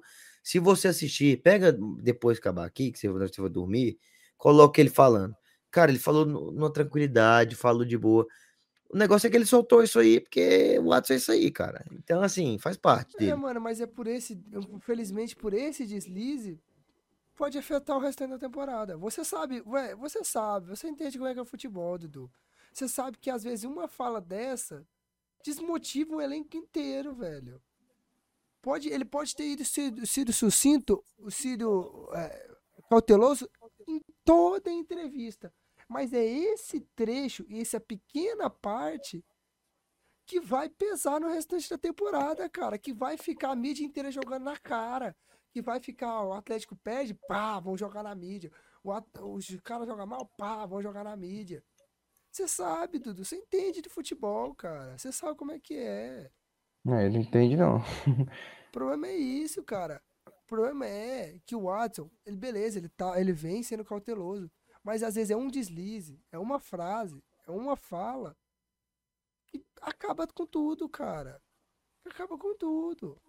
Se 0.50 0.58
você 0.58 0.88
assistir, 0.88 1.44
pega 1.44 1.72
depois 1.72 2.40
que 2.40 2.48
acabar 2.48 2.66
aqui, 2.66 2.92
que 2.92 2.98
você, 2.98 3.08
você 3.08 3.40
vai 3.40 3.52
dormir, 3.52 4.00
coloca 4.36 4.82
ele 4.82 4.90
falando. 4.90 5.36
Cara, 5.70 5.92
ele 5.92 6.00
falou 6.00 6.26
nu- 6.26 6.52
numa 6.52 6.74
tranquilidade, 6.74 7.56
falou 7.56 7.86
de 7.86 7.96
boa. 7.96 8.26
O 8.92 8.98
negócio 8.98 9.28
é 9.28 9.30
que 9.30 9.38
ele 9.38 9.46
soltou 9.46 9.84
isso 9.84 10.00
aí, 10.00 10.20
porque 10.20 10.80
o 10.80 10.90
Watson 10.90 11.14
é 11.14 11.16
isso 11.18 11.32
aí, 11.32 11.52
cara. 11.52 11.86
Então, 11.92 12.24
assim, 12.24 12.58
faz 12.58 12.78
parte 12.78 13.16
É, 13.18 13.20
dele. 13.20 13.36
mano, 13.36 13.62
mas 13.62 13.80
é 13.80 13.86
por 13.86 14.08
esse, 14.08 14.44
infelizmente, 14.74 15.36
por 15.36 15.54
esse 15.54 15.86
deslize, 15.86 16.60
pode 17.36 17.56
afetar 17.56 17.96
o 17.96 18.00
restante 18.00 18.32
da 18.32 18.40
temporada. 18.40 18.98
Você 18.98 19.24
sabe, 19.24 19.62
ué, 19.68 19.94
você 19.94 20.24
sabe, 20.24 20.70
você 20.70 20.88
entende 20.88 21.20
como 21.20 21.30
é 21.30 21.34
que 21.34 21.40
é 21.40 21.44
o 21.44 21.46
futebol, 21.46 21.96
Dudu. 21.96 22.32
Você 22.74 22.88
sabe 22.88 23.20
que 23.20 23.30
às 23.30 23.44
vezes 23.44 23.66
uma 23.66 23.88
fala 23.88 24.20
dessa 24.20 24.84
desmotiva 25.46 26.16
o 26.16 26.22
elenco 26.22 26.58
inteiro, 26.58 27.14
velho. 27.14 27.62
Pode, 28.62 28.90
ele 28.90 29.06
pode 29.06 29.36
ter 29.36 29.46
ido 29.52 29.64
sido, 29.64 30.06
sido 30.06 30.34
sucinto, 30.34 31.04
sido 31.30 32.10
é, 32.14 32.50
cauteloso 32.90 33.50
em 33.88 34.02
toda 34.26 34.70
a 34.70 34.74
entrevista. 34.74 35.54
Mas 35.88 36.14
é 36.14 36.24
esse 36.24 36.82
trecho, 36.96 37.46
essa 37.50 37.80
pequena 37.80 38.50
parte 38.50 39.24
que 40.26 40.40
vai 40.40 40.70
pesar 40.70 41.20
no 41.20 41.28
restante 41.28 41.68
da 41.68 41.78
temporada, 41.78 42.48
cara. 42.48 42.78
Que 42.78 42.94
vai 42.94 43.18
ficar 43.18 43.50
a 43.50 43.56
mídia 43.56 43.84
inteira 43.84 44.12
jogando 44.12 44.44
na 44.44 44.56
cara. 44.58 45.16
Que 45.52 45.60
vai 45.60 45.80
ficar, 45.80 46.22
o 46.24 46.34
Atlético 46.34 46.76
perde, 46.76 47.16
pá, 47.28 47.60
vão 47.60 47.76
jogar 47.76 48.04
na 48.04 48.14
mídia. 48.14 48.52
O 48.84 48.92
os 49.36 49.60
caras 49.64 49.88
jogam 49.88 50.06
mal, 50.06 50.26
pá, 50.38 50.66
vão 50.68 50.84
jogar 50.84 51.04
na 51.04 51.16
mídia. 51.16 51.64
Você 52.32 52.48
sabe, 52.48 53.00
Dudu, 53.00 53.26
você 53.26 53.38
entende 53.38 53.82
de 53.82 53.90
futebol, 53.90 54.54
cara. 54.54 54.98
Você 54.98 55.12
sabe 55.12 55.36
como 55.36 55.52
é 55.52 55.60
que 55.60 55.76
é. 55.76 56.30
É, 56.88 57.06
ele 57.06 57.16
não 57.16 57.22
entende, 57.22 57.58
não. 57.58 57.78
O 58.70 58.72
problema 58.72 59.08
é 59.08 59.16
isso, 59.16 59.64
cara. 59.64 60.00
O 60.28 60.46
problema 60.46 60.86
é 60.86 61.40
que 61.44 61.56
o 61.56 61.64
Watson, 61.64 62.08
ele 62.24 62.38
beleza, 62.38 62.78
ele 62.78 62.88
tá, 62.88 63.20
ele 63.20 63.34
vem 63.34 63.64
sendo 63.64 63.84
cauteloso, 63.84 64.50
mas 64.84 65.02
às 65.02 65.16
vezes 65.16 65.32
é 65.32 65.36
um 65.36 65.48
deslize, 65.48 66.22
é 66.32 66.38
uma 66.38 66.60
frase, 66.60 67.24
é 67.48 67.52
uma 67.52 67.76
fala 67.76 68.38
que 69.48 69.66
acaba 69.82 70.28
com 70.28 70.46
tudo, 70.46 70.88
cara. 70.88 71.42
Acaba 72.06 72.38
com 72.38 72.56
tudo. 72.56 73.20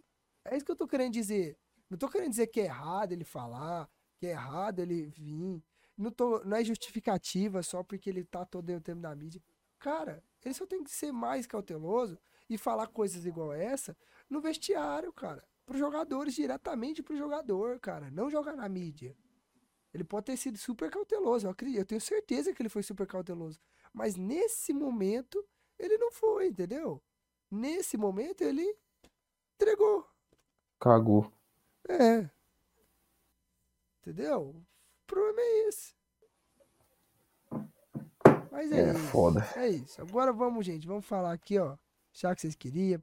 É 0.45 0.57
isso 0.57 0.65
que 0.65 0.73
eu 0.73 0.77
tô 0.77 0.87
querendo 0.87 1.13
dizer. 1.15 1.59
Não 1.89 1.97
tô 1.97 2.09
querendo 2.09 2.31
dizer 2.31 2.47
que 2.49 2.61
é 2.61 2.65
errado 2.65 3.13
ele 3.13 3.25
falar, 3.25 3.89
que 4.19 4.27
é 4.27 4.31
errado 4.31 4.81
ele 4.81 5.07
vir. 5.07 5.63
Não, 5.97 6.11
tô, 6.11 6.45
não 6.45 6.57
é 6.57 6.65
justificativa 6.65 7.63
só 7.63 7.83
porque 7.83 8.11
ele 8.11 8.25
tá 8.25 8.45
todo 8.45 8.71
o 8.71 8.81
tempo 8.81 9.01
na 9.01 9.15
mídia. 9.15 9.43
Cara, 9.79 10.23
ele 10.45 10.55
só 10.55 10.67
tem 10.67 10.85
que 10.85 10.91
ser 10.91 11.13
mais 11.13 11.47
cauteloso 11.47 12.19
e 12.51 12.59
falar 12.59 12.89
coisas 12.89 13.25
igual 13.25 13.53
essa 13.53 13.97
no 14.29 14.41
vestiário, 14.41 15.13
cara. 15.13 15.43
Para 15.65 15.75
os 15.75 15.79
jogadores, 15.79 16.35
diretamente 16.35 17.03
pro 17.03 17.17
jogador, 17.17 17.79
cara. 17.79 18.11
Não 18.11 18.29
jogar 18.29 18.57
na 18.57 18.69
mídia. 18.69 19.17
Ele 19.95 20.05
pode 20.05 20.27
ter 20.27 20.37
sido 20.37 20.59
super 20.59 20.91
cauteloso, 20.91 21.47
eu 21.47 21.51
acredito, 21.51 21.79
eu 21.81 21.85
tenho 21.87 22.01
certeza 22.01 22.53
que 22.53 22.61
ele 22.63 22.69
foi 22.69 22.83
super 22.83 23.07
cauteloso. 23.07 23.59
Mas 23.93 24.17
nesse 24.17 24.73
momento, 24.73 25.45
ele 25.79 25.97
não 25.99 26.13
foi, 26.13 26.49
entendeu? 26.49 27.03
Nesse 27.51 27.97
momento, 27.97 28.43
ele 28.43 28.77
entregou. 29.55 30.07
Cagou. 30.79 31.33
É. 31.89 32.31
Entendeu? 34.01 34.51
O 34.51 34.65
problema 35.07 35.41
é 35.41 35.69
esse. 35.69 35.95
Mas 38.51 38.71
é, 38.73 38.91
É 38.91 38.93
isso. 38.93 38.99
foda. 39.09 39.41
É 39.57 39.69
isso. 39.69 40.01
Agora 40.01 40.33
vamos, 40.33 40.65
gente. 40.65 40.87
Vamos 40.87 41.05
falar 41.05 41.33
aqui, 41.33 41.59
ó. 41.59 41.77
Já 42.13 42.35
que 42.35 42.41
vocês 42.41 42.55
queriam. 42.55 43.03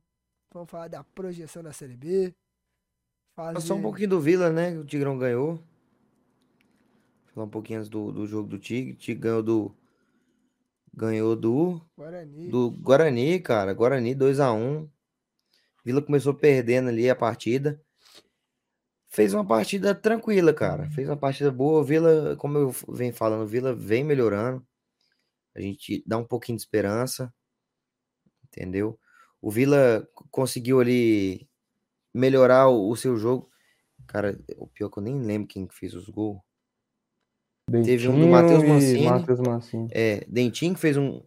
Vamos 0.54 0.70
falar 0.70 0.88
da 0.88 1.04
projeção 1.04 1.62
da 1.62 1.74
Série 1.74 1.96
B. 1.96 2.34
Fazer... 3.36 3.62
Só 3.62 3.76
um 3.76 3.82
pouquinho 3.82 4.10
do 4.10 4.22
Vila, 4.22 4.50
né? 4.50 4.78
O 4.78 4.86
Tigrão 4.86 5.18
ganhou. 5.18 5.62
Falar 7.34 7.46
um 7.46 7.50
pouquinho 7.50 7.80
antes 7.80 7.90
do, 7.90 8.12
do 8.12 8.26
jogo 8.26 8.50
do 8.50 8.58
Tigre. 8.58 8.94
O 8.94 8.96
Tigre 8.96 9.22
ganhou 9.22 9.44
do. 9.44 9.76
Ganhou 10.94 11.36
do. 11.36 11.82
Guarani. 11.96 12.50
Do 12.50 12.72
Guarani, 12.72 13.40
cara. 13.40 13.74
Guarani 13.74 14.16
2x1. 14.16 14.90
Vila 15.86 16.02
começou 16.02 16.34
perdendo 16.34 16.90
ali 16.90 17.10
a 17.10 17.16
partida. 17.16 17.80
Fez 19.08 19.34
uma 19.34 19.46
partida 19.46 19.96
tranquila, 19.96 20.54
cara. 20.54 20.90
Fez 20.90 21.08
uma 21.08 21.16
partida 21.16 21.52
boa. 21.52 21.84
Vila, 21.84 22.36
como 22.38 22.58
eu 22.58 22.72
venho 22.90 23.14
falando, 23.14 23.48
Vila 23.48 23.74
vem 23.74 24.04
melhorando. 24.04 24.66
A 25.56 25.62
gente 25.62 26.04
dá 26.06 26.18
um 26.18 26.26
pouquinho 26.26 26.58
de 26.58 26.64
esperança. 26.64 27.34
Entendeu? 28.48 29.00
O 29.42 29.52
Vila 29.52 30.08
conseguiu 30.32 30.80
ali 30.80 31.48
melhorar 32.14 32.68
o, 32.68 32.90
o 32.90 32.96
seu 32.96 33.18
jogo. 33.18 33.50
Cara, 34.08 34.40
o 34.58 34.68
pior 34.68 34.88
é 34.88 34.92
que 34.92 35.00
eu 35.00 35.04
nem 35.04 35.22
lembro 35.22 35.48
quem 35.48 35.68
que 35.68 35.76
fez 35.76 35.94
os 35.94 36.10
gols. 36.10 36.40
Teve 37.70 38.08
um 38.08 38.12
do 38.14 38.18
Dentinho 38.18 38.32
Matheus 38.32 38.64
Mancini. 38.64 39.06
Matheus 39.06 39.40
Mancini. 39.40 39.88
É, 39.92 40.26
Dentinho 40.28 40.74
que 40.74 40.80
fez 40.80 40.96
um. 40.96 41.22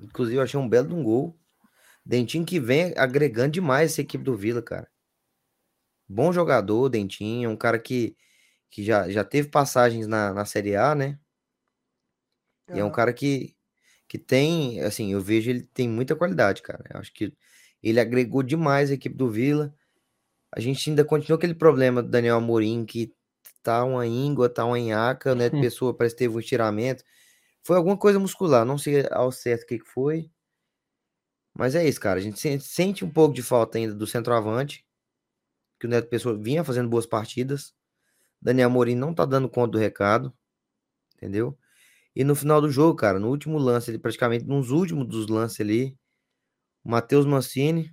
Inclusive, 0.00 0.36
eu 0.36 0.42
achei 0.42 0.58
um 0.58 0.68
belo 0.68 0.88
de 0.88 0.94
um 0.94 1.02
gol. 1.02 1.36
Dentinho 2.04 2.44
que 2.44 2.58
vem 2.58 2.94
agregando 2.96 3.52
demais 3.52 3.92
essa 3.92 4.00
equipe 4.00 4.22
do 4.22 4.36
Vila, 4.36 4.62
cara. 4.62 4.88
Bom 6.08 6.32
jogador, 6.32 6.88
Dentinho. 6.88 7.50
Um 7.50 7.56
cara 7.56 7.78
que, 7.78 8.16
que 8.70 8.84
já, 8.84 9.08
já 9.08 9.24
teve 9.24 9.48
passagens 9.48 10.06
na, 10.06 10.32
na 10.32 10.44
Série 10.44 10.76
A, 10.76 10.94
né? 10.94 11.18
E 12.72 12.78
é 12.78 12.84
um 12.84 12.90
cara 12.90 13.12
que, 13.12 13.54
que 14.12 14.18
tem, 14.18 14.82
assim, 14.82 15.10
eu 15.14 15.22
vejo 15.22 15.48
ele 15.48 15.62
tem 15.62 15.88
muita 15.88 16.14
qualidade, 16.14 16.60
cara. 16.60 16.84
Eu 16.92 17.00
acho 17.00 17.10
que 17.14 17.32
ele 17.82 17.98
agregou 17.98 18.42
demais 18.42 18.90
a 18.90 18.94
equipe 18.94 19.16
do 19.16 19.30
Vila. 19.30 19.74
A 20.54 20.60
gente 20.60 20.90
ainda 20.90 21.02
continua 21.02 21.38
aquele 21.38 21.54
problema 21.54 22.02
do 22.02 22.10
Daniel 22.10 22.36
Amorim, 22.36 22.84
que 22.84 23.14
tá 23.62 23.82
uma 23.84 24.06
íngua, 24.06 24.50
tá 24.50 24.66
uma 24.66 24.78
nhaca, 24.78 25.34
né? 25.34 25.48
Pessoa 25.64 25.94
parece 25.96 26.14
que 26.14 26.18
teve 26.18 26.36
um 26.36 26.40
estiramento. 26.40 27.02
Foi 27.62 27.78
alguma 27.78 27.96
coisa 27.96 28.18
muscular, 28.18 28.66
não 28.66 28.76
sei 28.76 29.06
ao 29.10 29.32
certo 29.32 29.62
o 29.62 29.66
que 29.68 29.78
que 29.78 29.88
foi. 29.88 30.30
Mas 31.54 31.74
é 31.74 31.88
isso, 31.88 31.98
cara. 31.98 32.18
A 32.20 32.22
gente 32.22 32.38
sen- 32.38 32.60
sente 32.60 33.06
um 33.06 33.10
pouco 33.10 33.34
de 33.34 33.42
falta 33.42 33.78
ainda 33.78 33.94
do 33.94 34.06
centroavante, 34.06 34.84
que 35.80 35.86
o 35.86 35.90
Neto 35.90 36.10
Pessoa 36.10 36.36
vinha 36.36 36.62
fazendo 36.62 36.90
boas 36.90 37.06
partidas. 37.06 37.74
Daniel 38.42 38.68
Amorim 38.68 38.94
não 38.94 39.14
tá 39.14 39.24
dando 39.24 39.48
conta 39.48 39.72
do 39.72 39.78
recado, 39.78 40.34
entendeu? 41.16 41.58
E 42.14 42.24
no 42.24 42.34
final 42.34 42.60
do 42.60 42.70
jogo, 42.70 42.94
cara, 42.96 43.18
no 43.18 43.28
último 43.28 43.58
lance, 43.58 43.90
ele 43.90 43.98
praticamente 43.98 44.44
nos 44.44 44.70
últimos 44.70 45.06
dos 45.06 45.28
lances 45.28 45.60
ali, 45.60 45.96
o 46.84 46.90
Matheus 46.90 47.24
Mancini 47.24 47.90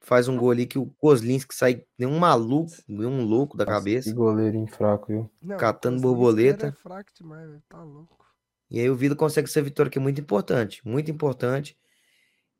faz 0.00 0.28
um 0.28 0.36
gol 0.36 0.50
ali 0.50 0.66
que 0.66 0.78
o 0.78 0.86
Kozlinski 0.98 1.54
sai 1.54 1.82
nem 1.98 2.08
um 2.08 2.18
maluco, 2.18 2.72
nem 2.86 3.06
um 3.06 3.24
louco 3.24 3.56
da 3.56 3.64
Nossa, 3.64 3.78
cabeça. 3.78 4.10
Que 4.10 4.14
goleirinho 4.14 4.66
fraco, 4.66 5.06
viu? 5.06 5.30
Não, 5.42 5.56
catando 5.56 6.00
borboleta. 6.00 6.66
É 6.68 6.72
fraco 6.72 7.10
demais, 7.14 7.48
velho. 7.48 7.62
Tá 7.68 7.82
louco. 7.82 8.24
E 8.70 8.80
aí 8.80 8.90
o 8.90 8.96
Vila 8.96 9.16
consegue 9.16 9.48
essa 9.48 9.62
vitória 9.62 9.90
que 9.90 9.98
é 9.98 10.02
muito 10.02 10.20
importante, 10.20 10.86
muito 10.86 11.10
importante. 11.10 11.76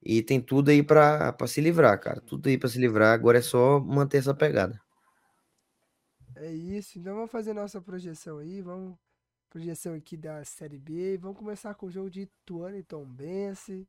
E 0.03 0.23
tem 0.23 0.41
tudo 0.41 0.71
aí 0.71 0.83
pra 0.83 1.33
pra 1.33 1.47
se 1.47 1.61
livrar, 1.61 1.99
cara. 2.01 2.21
Tudo 2.21 2.49
aí 2.49 2.59
pra 2.59 2.69
se 2.69 2.79
livrar. 2.79 3.15
Agora 3.15 3.39
é 3.39 3.43
só 3.43 3.81
manter 3.81 4.19
essa 4.19 4.35
pegada. 4.35 4.81
É 6.37 6.53
isso. 6.53 6.99
Então 6.99 7.15
vamos 7.15 7.31
fazer 7.31 7.53
nossa 7.53 7.81
projeção 7.81 8.39
aí. 8.39 8.61
Vamos. 8.61 8.97
Projeção 9.55 9.95
aqui 9.95 10.17
da 10.17 10.45
Série 10.45 10.77
B. 10.77 11.17
Vamos 11.17 11.39
começar 11.39 11.77
com 11.77 11.87
o 11.87 11.91
jogo 11.91 12.11
de 12.11 12.23
Ituano 12.23 12.77
e 12.77 12.83
Tombense. 12.83 13.87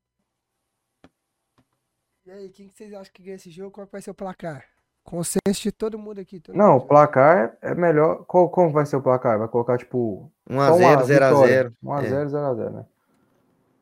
E 2.23 2.29
aí, 2.29 2.51
quem 2.51 2.67
que 2.67 2.77
vocês 2.77 2.93
acham 2.93 3.11
que 3.11 3.23
ganha 3.23 3.35
esse 3.35 3.49
jogo? 3.49 3.71
Qual 3.71 3.87
que 3.87 3.91
vai 3.91 3.99
ser 3.99 4.11
o 4.11 4.13
placar? 4.13 4.63
Consenso 5.03 5.63
de 5.63 5.71
todo 5.71 5.97
mundo 5.97 6.19
aqui. 6.21 6.39
todo 6.39 6.55
Não, 6.55 6.69
o 6.69 6.73
mundo. 6.73 6.87
placar 6.87 7.57
é 7.63 7.73
melhor. 7.73 8.25
Qual, 8.25 8.47
como 8.47 8.71
vai 8.71 8.85
ser 8.85 8.97
o 8.97 9.01
placar? 9.01 9.39
Vai 9.39 9.47
colocar, 9.47 9.79
tipo, 9.79 10.31
1x0, 10.47 11.01
0x0. 11.01 11.75
1x0, 11.83 12.25
0x0, 12.27 12.69
né? 12.69 12.85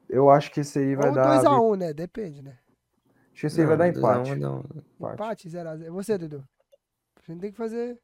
Eu 0.08 0.30
acho 0.30 0.54
que 0.54 0.62
esse 0.62 0.80
aí 0.80 0.96
vai 0.96 1.10
Ou 1.10 1.16
dar. 1.16 1.44
2x1, 1.44 1.76
né? 1.76 1.94
Depende, 1.94 2.42
né? 2.42 2.60
Acho 3.34 3.42
que 3.42 3.48
esse 3.48 3.60
aí 3.60 3.68
vai 3.68 3.76
dar 3.76 3.90
empate. 3.90 4.36
Não, 4.38 4.64
Empate 5.02 5.50
0x0. 5.50 5.92
Você, 5.92 6.18
Dudu? 6.18 6.48
A 7.18 7.30
gente 7.30 7.42
tem 7.42 7.52
que 7.52 7.58
fazer 7.58 8.00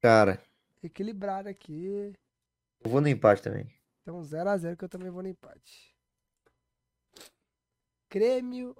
Cara, 0.00 0.40
equilibrado 0.82 1.48
aqui. 1.48 2.12
eu 2.84 2.90
vou 2.90 3.00
no 3.00 3.08
empate 3.08 3.42
também. 3.42 3.72
Então 4.02 4.20
0x0 4.20 4.76
que 4.76 4.84
eu 4.84 4.88
também 4.88 5.10
vou 5.10 5.22
no 5.22 5.28
empate. 5.28 5.94
Grêmio 8.10 8.74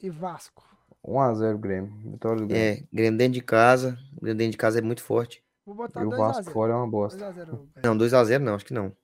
e 0.00 0.10
Vasco. 0.10 0.64
1x0 1.04 1.58
Grêmio. 1.58 2.12
Vitória 2.12 2.40
do 2.40 2.46
Grêmio. 2.46 2.82
É, 2.82 2.86
Grêmio 2.92 3.18
dentro 3.18 3.34
de 3.34 3.40
casa. 3.40 3.98
Grêmio 4.20 4.38
dentro 4.38 4.52
de 4.52 4.58
casa 4.58 4.78
é 4.78 4.82
muito 4.82 5.02
forte. 5.02 5.44
Vou 5.64 5.74
botar 5.74 6.02
e 6.02 6.06
o 6.06 6.10
Vasco 6.10 6.42
2x0. 6.42 6.52
fora 6.52 6.72
é 6.72 6.76
uma 6.76 6.88
bosta. 6.88 7.32
2x0. 7.32 7.68
Não, 7.82 7.96
2x0 7.96 8.38
não, 8.40 8.54
acho 8.54 8.66
que 8.66 8.74
não. 8.74 8.94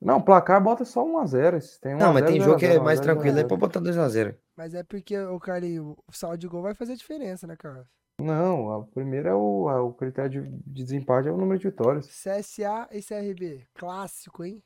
Não, 0.00 0.20
placar 0.20 0.60
bota 0.60 0.84
só 0.84 1.04
1x0. 1.04 1.56
esse 1.58 1.80
Tem 1.80 1.94
Não, 1.94 2.12
mas 2.12 2.24
1x0, 2.24 2.26
tem 2.26 2.40
jogo 2.40 2.58
que 2.58 2.66
é 2.66 2.76
0x0, 2.76 2.82
mais 2.82 2.98
0x0. 2.98 3.02
tranquilo, 3.02 3.38
é 3.38 3.44
pra 3.44 3.56
botar 3.56 3.80
2x0. 3.80 4.36
Mas 4.56 4.74
é 4.74 4.82
porque, 4.82 5.16
o 5.18 5.38
Carlinho, 5.38 5.96
o 6.06 6.12
saldo 6.12 6.38
de 6.38 6.48
gol 6.48 6.62
vai 6.62 6.74
fazer 6.74 6.96
diferença, 6.96 7.46
né, 7.46 7.56
Carlos? 7.56 7.86
Não, 8.22 8.70
a 8.72 8.86
primeira 8.86 9.30
é 9.30 9.34
o, 9.34 9.68
é 9.70 9.80
o 9.80 9.92
critério 9.92 10.30
de, 10.44 10.50
de 10.66 10.82
desempate 10.84 11.28
é 11.28 11.32
o 11.32 11.36
número 11.36 11.58
de 11.58 11.68
vitórias. 11.68 12.06
CSA 12.06 12.88
e 12.90 13.02
CRB. 13.02 13.66
Clássico, 13.74 14.44
hein? 14.44 14.62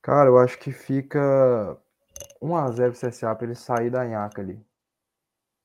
Cara, 0.00 0.28
eu 0.28 0.38
acho 0.38 0.58
que 0.58 0.70
fica 0.72 1.18
1x0 2.40 2.92
pro 2.92 3.00
CSA 3.00 3.34
pra 3.34 3.46
ele 3.46 3.54
sair 3.56 3.90
da 3.90 4.04
nhaca 4.04 4.40
ali. 4.42 4.60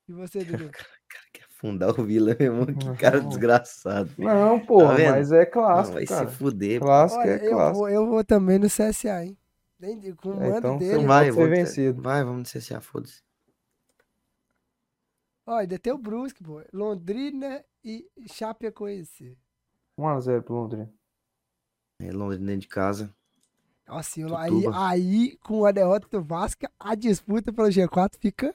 E 0.07 0.13
você, 0.13 0.43
Dudu? 0.43 0.73
Quer 1.33 1.43
afundar 1.45 1.99
o 1.99 2.03
Vila, 2.05 2.35
meu 2.39 2.53
irmão. 2.53 2.65
Que 2.75 3.01
cara 3.01 3.19
Não. 3.19 3.27
desgraçado. 3.27 4.11
Não, 4.17 4.59
porra, 4.65 4.95
vendo? 4.95 5.15
mas 5.15 5.31
é 5.31 5.45
Não, 5.45 5.53
clássico, 5.53 5.93
vai 5.93 6.05
cara. 6.05 6.25
se 6.25 6.37
fuder. 6.37 6.79
pô. 6.79 6.85
Clássico 6.85 7.19
Olha, 7.19 7.29
é 7.29 7.39
eu 7.39 7.49
clássico. 7.49 7.77
vou, 7.77 7.89
eu 7.89 8.07
vou 8.07 8.23
também 8.23 8.59
no 8.59 8.69
CSA, 8.69 9.25
hein? 9.25 9.37
Nem- 9.79 10.15
Com 10.15 10.29
o 10.29 10.41
É, 10.41 10.47
mando 10.49 10.59
então 10.59 10.77
dele. 10.79 10.85
você 10.85 10.95
Então 10.95 11.07
vai, 11.07 11.31
pode 11.31 11.33
ser 11.33 11.47
vencido. 11.47 12.01
Vai, 12.01 12.23
vamos 12.23 12.39
no 12.39 12.45
CSA, 12.45 12.81
foda-se. 12.81 13.21
Ó, 15.47 15.55
ainda 15.55 15.79
tem 15.79 15.93
o 15.93 15.97
Brusque, 15.97 16.43
pô. 16.43 16.61
Londrina 16.73 17.63
e 17.83 18.05
Chapecoense. 18.29 19.35
1x0 19.97 20.43
pro 20.43 20.53
Londrina. 20.55 20.93
É 21.99 22.11
Londrina 22.11 22.45
dentro 22.45 22.61
de 22.61 22.67
casa. 22.67 23.15
Nossa, 23.87 24.19
eu- 24.19 24.35
aí, 24.35 24.51
Tutuba. 24.51 24.89
aí, 24.89 25.37
com 25.37 25.65
a 25.65 25.71
derrota 25.71 26.07
do 26.11 26.21
Vasco, 26.21 26.67
a 26.77 26.93
disputa 26.93 27.51
pelo 27.53 27.69
G4 27.69 28.17
fica 28.19 28.53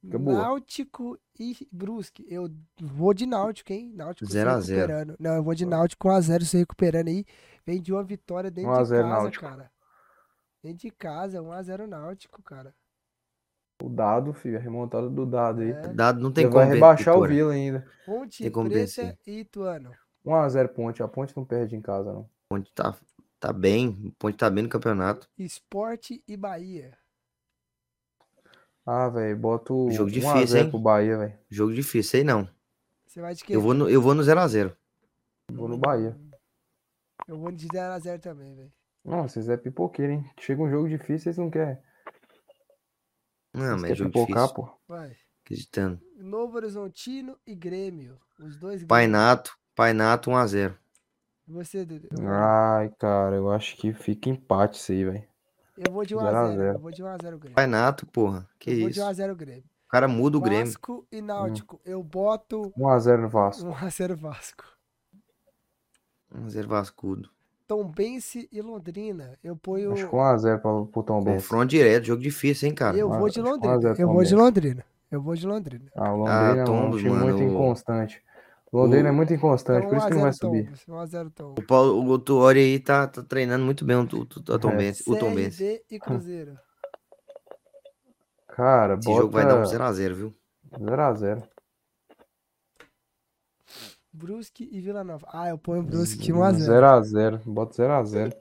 Fica. 0.00 0.18
Náutico 0.18 1.18
e 1.40 1.56
Brusque. 1.72 2.24
Eu 2.28 2.48
vou 2.80 3.12
de 3.12 3.26
Náutico, 3.26 3.72
hein? 3.72 3.90
Náutico 3.94 4.26
se 4.26 4.32
Zero 4.34 4.50
a 4.50 4.60
zero. 4.60 4.80
recuperando. 4.92 5.16
Não, 5.18 5.34
eu 5.34 5.42
vou 5.42 5.54
de 5.54 5.66
Náutico 5.66 6.08
1x0 6.08 6.44
se 6.44 6.56
recuperando 6.58 7.08
aí. 7.08 7.24
Vem 7.66 7.80
de 7.82 7.92
uma 7.92 8.04
vitória 8.04 8.48
dentro 8.50 8.70
1 8.70 8.74
a 8.74 8.82
de 8.82 8.88
0 8.88 9.08
casa, 9.08 9.22
Náutico. 9.22 9.44
cara. 9.44 9.72
Dentro 10.62 10.78
de 10.78 10.90
casa, 10.92 11.42
1x0 11.42 11.86
Náutico, 11.88 12.40
cara. 12.42 12.72
O 13.82 13.88
dado, 13.88 14.32
filho, 14.32 14.58
a 14.58 14.60
remontada 14.60 15.08
do 15.08 15.24
dado 15.24 15.60
aí. 15.60 15.70
É. 15.70 15.88
Dado 15.88 16.20
não 16.20 16.32
tem 16.32 16.44
Ele 16.44 16.52
como 16.52 16.64
vai 16.64 16.74
rebaixar 16.74 17.16
o. 17.16 17.26
Vila 17.26 17.52
ainda. 17.52 17.86
Ponte 18.04 18.42
Tem 18.42 18.50
como 18.50 18.68
Preta 18.68 18.80
vencer. 18.84 19.18
e 19.26 19.40
Ituano. 19.40 19.92
1x0 20.26 20.68
Ponte. 20.68 21.02
A 21.02 21.08
Ponte 21.08 21.36
não 21.36 21.44
perde 21.44 21.76
em 21.76 21.80
casa, 21.80 22.12
não. 22.12 22.28
Ponte 22.48 22.72
tá, 22.74 22.96
tá 23.38 23.52
bem. 23.52 23.88
O 24.06 24.12
Ponte 24.18 24.36
tá 24.36 24.50
bem 24.50 24.64
no 24.64 24.68
campeonato. 24.68 25.28
Esporte 25.38 26.22
e 26.26 26.36
Bahia. 26.36 26.98
Ah, 28.84 29.08
velho, 29.08 29.36
boto 29.36 29.90
Jogo 29.90 30.10
1x0 30.10 30.14
difícil, 30.14 30.56
hein? 30.58 30.70
pro 30.70 30.78
Bahia, 30.78 31.18
velho. 31.18 31.34
Jogo 31.48 31.72
difícil, 31.72 32.10
sei 32.10 32.24
não. 32.24 32.48
Você 33.06 33.20
vai 33.20 33.34
de 33.34 33.44
quê? 33.44 33.54
Eu 33.54 33.60
vou 33.60 33.74
no, 33.74 33.88
eu 33.88 34.02
vou 34.02 34.14
no 34.14 34.22
0x0. 34.22 34.74
Vou 35.52 35.68
no 35.68 35.78
Bahia. 35.78 36.16
Eu 37.28 37.38
vou 37.38 37.52
de 37.52 37.68
0x0 37.68 38.18
também, 38.20 38.54
velho. 38.56 38.72
Nossa, 39.04 39.34
vocês 39.34 39.48
é 39.48 39.56
pipoqueiro, 39.56 40.12
hein? 40.12 40.30
Chega 40.40 40.62
um 40.62 40.70
jogo 40.70 40.88
difícil, 40.88 41.20
vocês 41.24 41.38
não 41.38 41.50
querem. 41.50 41.78
Não, 43.58 43.78
mas 43.78 43.90
é 43.90 43.94
jogo 43.94 44.10
pipocar, 44.10 44.44
difícil. 44.44 44.54
pô. 44.54 44.78
Vai. 44.88 45.16
Acreditando. 45.44 46.00
Novo 46.16 46.56
Horizontino 46.56 47.36
e 47.46 47.54
Grêmio. 47.54 48.18
Os 48.38 48.56
dois 48.56 48.84
Pai 48.84 49.04
Grêmio. 49.06 49.20
Nato, 49.20 49.58
Pai 49.74 49.92
Nato 49.92 50.30
1x0. 50.30 50.74
E 51.46 51.52
você, 51.52 51.84
Dudu? 51.84 52.08
Ai, 52.26 52.90
cara, 52.98 53.36
eu 53.36 53.50
acho 53.50 53.76
que 53.76 53.92
fica 53.92 54.28
empate 54.28 54.78
isso 54.78 54.92
aí, 54.92 55.04
velho. 55.04 55.24
Eu 55.76 55.92
vou 55.92 56.04
de 56.04 56.14
0 56.14 56.26
a 56.26 56.30
1x0. 56.32 56.56
0. 56.56 56.62
Eu 56.74 56.78
vou 56.78 56.90
de 56.90 57.02
1x0 57.02 57.38
Grêmio. 57.38 57.54
Pai 57.54 57.66
Nato, 57.66 58.06
porra. 58.06 58.48
Que 58.58 58.70
eu 58.70 58.80
vou 58.80 58.90
de 58.90 58.98
isso. 58.98 59.08
1x0 59.08 59.34
Grêmio. 59.34 59.64
O 59.86 59.90
cara 59.90 60.06
muda 60.06 60.36
o 60.36 60.40
Grêmio. 60.40 60.66
Vasco 60.66 61.06
e 61.10 61.22
Náutico. 61.22 61.80
Eu 61.84 62.02
boto 62.02 62.70
1x0 62.76 63.22
no 63.22 63.28
Vasco. 63.28 63.64
1x0 63.70 64.14
Vasco. 64.16 64.64
1x0 66.34 66.66
Vascudo. 66.66 67.30
Tombense 67.68 68.48
e 68.50 68.60
Londrina. 68.62 69.38
Eu 69.44 69.54
ponho. 69.54 69.92
Acho 69.92 70.08
que 70.08 70.16
1x0 70.16 70.58
pro, 70.60 70.86
pro 70.86 71.02
Tom 71.02 71.22
Benz. 71.22 71.42
Confronto 71.42 71.66
direto, 71.66 72.04
jogo 72.06 72.22
difícil, 72.22 72.66
hein, 72.68 72.74
cara. 72.74 72.96
Eu 72.96 73.08
vou 73.10 73.28
de 73.28 73.34
que 73.34 73.40
Londrina. 73.42 73.74
1 73.74 73.76
a 73.76 73.80
0 73.80 73.88
Eu 74.00 74.06
vou 74.08 74.24
de 74.24 74.30
Tombense. 74.30 74.34
Londrina. 74.34 74.84
Eu 75.10 75.22
vou 75.22 75.34
de 75.36 75.46
Londrina. 75.46 75.84
Ah, 75.94 76.12
o 76.12 76.16
Londrina 76.16 76.56
é 76.56 76.62
um 76.62 76.64
Tombos, 76.64 77.00
time 77.00 77.10
muito 77.10 77.38
mano. 77.38 77.52
inconstante. 77.52 78.22
O 78.72 78.78
Londrina 78.78 79.04
O- 79.04 79.12
é 79.12 79.12
muito 79.12 79.32
inconstante, 79.34 79.78
Então 79.86 79.90
por 79.90 79.96
isso 79.98 80.06
que 80.08 80.14
não 80.14 80.20
vai 80.22 80.30
1x0 80.30 80.34
subir. 80.38 80.64
Tombos. 80.64 80.84
1x0 81.12 81.30
Tombos. 81.34 81.64
O, 81.64 81.66
Paulo, 81.66 82.10
o 82.10 82.18
Tuori 82.18 82.58
aí 82.60 82.78
tá, 82.78 83.06
tá 83.06 83.22
treinando 83.22 83.64
muito 83.64 83.84
bem 83.84 83.96
o, 83.96 84.00
o, 84.00 84.04
o, 84.04 84.54
É. 84.54 84.58
Tom 84.58 84.76
Benz, 84.76 85.00
o 85.06 85.16
Tom 85.16 85.34
Benz. 85.34 85.56
CRB 85.56 85.82
e 85.90 85.98
Cruzeiro. 85.98 86.58
Cara, 88.48 88.94
Esse 88.94 89.06
bota 89.08 89.20
jogo 89.22 89.32
vai 89.32 89.46
dar 89.46 89.56
um 89.60 89.62
0x0, 89.62 90.14
viu? 90.14 90.34
0x0. 90.78 91.42
Brusque 94.12 94.68
e 94.70 94.80
Vila 94.80 95.04
Nova. 95.04 95.26
Ah, 95.32 95.48
eu 95.48 95.58
ponho 95.58 95.82
Brusque 95.82 96.32
1x0. 96.32 97.02
0x0. 97.02 97.42
Bota 97.44 97.82
0x0. 97.82 98.32
É 98.32 98.40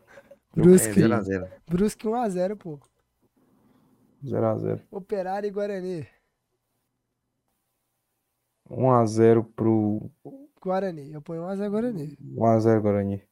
Brusque, 0.56 1.02
0x0. 1.02 1.50
Brusque 1.68 2.08
1x0, 2.08 2.56
pô. 2.56 2.80
0x0. 4.24 4.82
Operário 4.90 5.48
e 5.48 5.52
Guarani. 5.52 6.08
1x0 8.70 9.46
pro. 9.56 10.10
Guarani. 10.62 11.14
Eu 11.14 11.22
ponho 11.22 11.44
1x0 11.44 11.70
Guarani. 11.70 12.18
1x0 12.22 12.82
Guarani. 12.82 13.24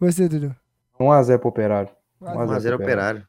Você, 0.00 0.28
Dudu? 0.28 0.54
1x0 0.98 1.38
pro 1.38 1.48
Operário. 1.48 1.90
1x0. 2.22 2.46
1x0 2.46 2.74
Operário. 2.74 3.28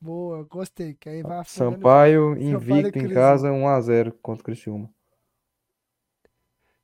Boa, 0.00 0.44
gostei. 0.44 0.94
Que 0.94 1.08
aí 1.08 1.22
vai 1.22 1.38
afundando. 1.38 1.74
Sampaio 1.76 2.36
invicto 2.36 2.98
em 2.98 3.08
casa, 3.08 3.50
1x0 3.50 4.12
contra 4.22 4.42
o 4.42 4.44
Criciúma. 4.44 4.90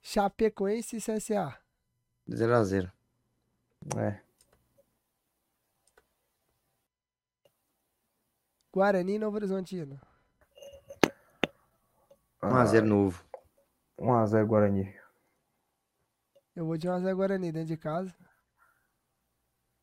Chapecoense 0.02 0.96
e 0.96 1.00
CSA. 1.00 1.56
0x0. 2.28 2.90
É. 3.96 4.20
Guarani 8.72 9.14
e 9.14 9.18
Novo 9.18 9.36
Horizontino. 9.36 10.00
1x0 12.42 12.82
novo. 12.82 13.24
1x0 13.98 14.46
Guarani. 14.46 14.94
Eu 16.56 16.66
vou 16.66 16.76
de 16.76 16.88
1x0 16.88 17.14
Guarani 17.14 17.52
dentro 17.52 17.68
de 17.68 17.76
casa. 17.76 18.14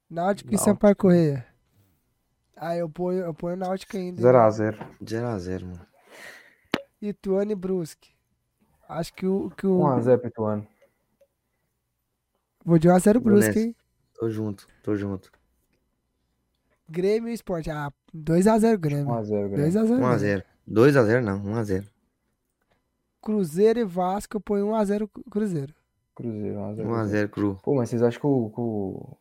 Náutico 0.10 0.50
e 0.50 0.54
Náutico. 0.54 0.58
Sampaio 0.58 0.96
Correia. 0.96 1.48
Ah, 2.58 2.76
eu 2.76 2.90
ponho, 2.90 3.20
eu 3.24 3.34
ponho 3.34 3.56
Náutico 3.56 3.96
ainda. 3.96 4.22
0x0. 4.22 4.98
0x0, 5.02 5.66
mano. 5.66 5.88
Ituano 7.02 7.52
e 7.54 7.56
Brusque. 7.56 8.19
Acho 8.90 9.14
que 9.14 9.26
o. 9.26 9.49
Que 9.52 9.68
o 9.68 9.78
1x0 9.80 10.18
pro 10.18 10.28
Ituano. 10.28 10.68
Vou 12.66 12.78
de 12.80 12.88
1x0 12.90 13.14
Vou 13.14 13.22
Brusque, 13.22 13.60
hein? 13.60 13.76
Tô 14.16 14.30
junto, 14.30 14.68
tô 14.84 14.95
junto. 14.95 15.32
Grêmio 16.90 17.30
e 17.30 17.34
Sport. 17.34 17.68
Ah, 17.68 17.91
2x0 18.14 18.78
Grêmio. 18.78 19.06
1x0 19.14 19.49
Grêmio. 19.49 19.72
2x0. 19.72 19.99
1x0. 19.99 20.44
2x0 20.68 21.22
não, 21.22 21.41
1x0. 21.44 21.86
Cruzeiro 23.22 23.80
e 23.80 23.84
Vasco, 23.86 24.38
eu 24.38 24.41
ponho 24.41 24.68
1x0 24.68 25.10
Cruzeiro. 25.30 25.74
Cruzeiro, 26.16 26.57
1x0. 26.60 26.86
1x0 26.86 27.30
cru. 27.30 27.57
Pô, 27.64 27.76
mas 27.76 27.90
vocês 27.90 28.02
acham 28.02 28.20
que 28.20 28.28
o, 28.28 28.49
que 28.49 28.60
o- 28.60 29.18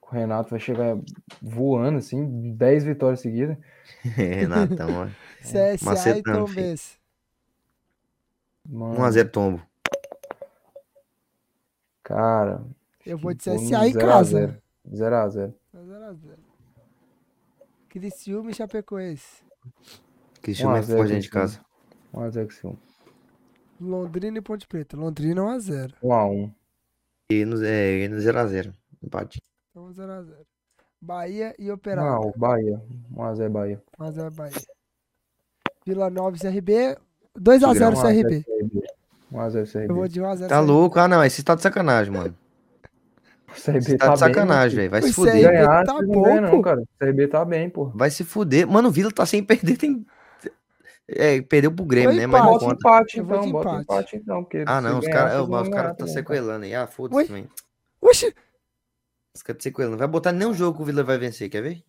que 0.00 0.08
o 0.08 0.10
Renato 0.12 0.50
vai 0.50 0.60
chegar 0.60 0.96
voando 1.42 1.98
assim, 1.98 2.52
10 2.54 2.84
vitórias 2.84 3.20
seguidas? 3.20 3.56
Renatão, 4.02 4.88
ó. 5.02 5.06
CSA 5.40 5.78
e 5.80 5.84
macetando, 5.84 6.46
filho. 6.46 6.66
Mano, 8.68 8.96
1x0 9.00 9.30
tombo. 9.30 9.62
Cara, 12.02 12.64
Eu 13.04 13.18
vou 13.18 13.32
de 13.34 13.42
CSA 13.42 13.54
em 13.88 13.92
0 13.92 13.98
a 13.98 14.08
casa. 14.12 14.38
0. 14.40 14.62
0x0. 14.92 15.54
0x0. 15.74 16.38
Criciúma 17.88 18.50
e 18.50 18.54
Chapecoense. 18.54 19.42
Cristiano 20.42 20.76
é 20.76 20.76
1 20.76 20.78
a 20.78 20.82
0 20.82 20.98
forte 20.98 21.12
dentro 21.12 21.22
de 21.22 21.30
Criciúma. 21.30 21.66
casa. 22.12 22.30
1x0 22.40 22.46
Criciúma. 22.46 22.78
Londrina 23.80 24.38
e 24.38 24.40
Ponte 24.40 24.66
Preta. 24.66 24.96
Londrina 24.96 25.42
1x0. 25.42 25.94
1x1. 26.02 26.54
E 27.30 27.44
no, 27.44 27.64
é, 27.64 28.04
e 28.04 28.08
no 28.08 28.16
0x0. 28.16 28.72
Empate. 29.02 29.42
Então 29.70 29.88
0x0. 29.88 30.46
Bahia 31.00 31.54
e 31.58 31.70
Operário. 31.70 32.10
Não, 32.10 32.32
Bahia. 32.36 32.80
1x0 33.12 33.48
Bahia. 33.50 33.82
1x0 33.98 34.30
Bahia. 34.30 34.62
Vila 35.84 36.08
Nova 36.10 36.36
e 36.36 36.40
CRB. 36.40 36.96
2x0 37.40 37.72
Tigrão, 37.72 37.92
CRB. 38.02 38.44
1x0 39.32 39.72
CRB. 39.72 39.86
Eu 39.90 39.94
vou 39.94 40.08
de 40.08 40.20
1x0 40.20 40.48
Tá 40.48 40.60
louco? 40.60 40.98
Ah, 40.98 41.08
não. 41.08 41.24
Esse 41.24 41.42
tá 41.42 41.54
de 41.54 41.62
sacanagem, 41.62 42.12
mano. 42.12 42.34
O 43.48 43.52
CRB 43.62 43.80
Você 43.80 43.96
tá 43.96 44.12
de 44.12 44.18
sacanagem, 44.18 44.76
velho. 44.76 44.90
Vai 44.90 45.02
se 45.02 45.12
fuder. 45.12 45.34
aí- 45.34 45.42
Ganhar, 45.42 45.84
tá 45.84 45.94
bom, 46.02 46.40
não 46.40 46.62
cara. 46.62 46.80
O 46.82 46.86
CRB 46.98 47.28
tá 47.28 47.44
bem, 47.44 47.70
pô. 47.70 47.86
Vai 47.94 48.10
se 48.10 48.24
fuder. 48.24 48.66
Mano, 48.66 48.88
o 48.88 48.92
Vila 48.92 49.10
tá 49.10 49.24
sem 49.26 49.42
perder. 49.42 49.76
Tem... 49.76 50.04
É, 51.08 51.40
perdeu 51.40 51.70
pro 51.70 51.84
Grêmio, 51.84 52.10
Foi 52.10 52.18
né? 52.18 52.26
Mas 52.26 52.42
não 52.42 52.58
conta. 52.58 52.74
empate, 52.74 53.20
então. 53.20 53.50
Bota 53.52 53.68
empate. 53.68 53.82
empate, 53.82 54.16
então. 54.16 54.42
Porque 54.42 54.64
Ah, 54.66 54.80
não. 54.80 54.98
Os 54.98 55.06
caras 55.06 55.32
caras 55.32 55.48
ganhar 55.68 55.82
tá 55.90 55.94
também, 55.94 56.12
sequelando 56.14 56.64
aí. 56.64 56.74
Ah, 56.74 56.86
foda-se 56.86 57.26
também. 57.28 57.48
Oxi! 58.00 58.34
Os 59.34 59.42
caras 59.42 59.58
tá 59.58 59.62
sequelando. 59.62 59.96
Vai 59.96 60.08
botar 60.08 60.32
nenhum 60.32 60.52
jogo 60.52 60.76
que 60.76 60.82
o 60.82 60.86
Vila 60.86 61.04
vai 61.04 61.16
vencer, 61.16 61.48
quer 61.48 61.62
ver? 61.62 61.82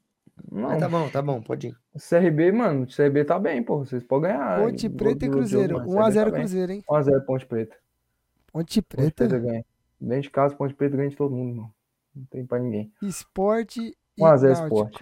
Não, 0.51 0.69
Mas 0.69 0.79
tá 0.79 0.87
bom, 0.89 1.09
tá 1.09 1.21
bom, 1.21 1.41
pode 1.41 1.67
ir. 1.67 1.77
o 1.93 1.99
CRB, 1.99 2.51
mano, 2.51 2.83
o 2.83 2.87
CRB 2.87 3.25
tá 3.25 3.37
bem, 3.39 3.61
pô. 3.63 3.79
Vocês 3.79 4.03
podem 4.03 4.31
ganhar. 4.31 4.59
Ponte 4.61 4.89
Preta 4.89 5.25
e 5.25 5.29
Cruzeiro. 5.29 5.77
jogo, 5.79 5.95
mas 5.95 6.15
o 6.15 6.19
CRB 6.19 6.29
1x0 6.29 6.31
tá. 6.31 6.37
Cruzeiro, 6.39 6.71
hein? 6.71 6.83
1x0 6.89 7.25
Ponte 7.25 7.45
Preta. 7.45 7.75
Ponte 7.75 8.81
Ponte 8.81 8.81
Preta 8.81 9.27
Preta. 9.27 9.39
ganha. 9.39 9.65
Dentro 9.99 10.21
de 10.23 10.29
casa, 10.29 10.55
Ponte 10.55 10.73
Preta 10.73 10.95
ganha 10.97 11.09
de 11.09 11.15
todo 11.15 11.35
mundo, 11.35 11.55
mano. 11.55 11.73
Não 12.15 12.25
tem 12.25 12.45
pra 12.45 12.59
ninguém. 12.59 12.91
Esporte 13.01 13.79
e 14.17 14.21
1x0 14.21 14.41
Náutico. 14.41 14.63
Sport. 14.65 15.01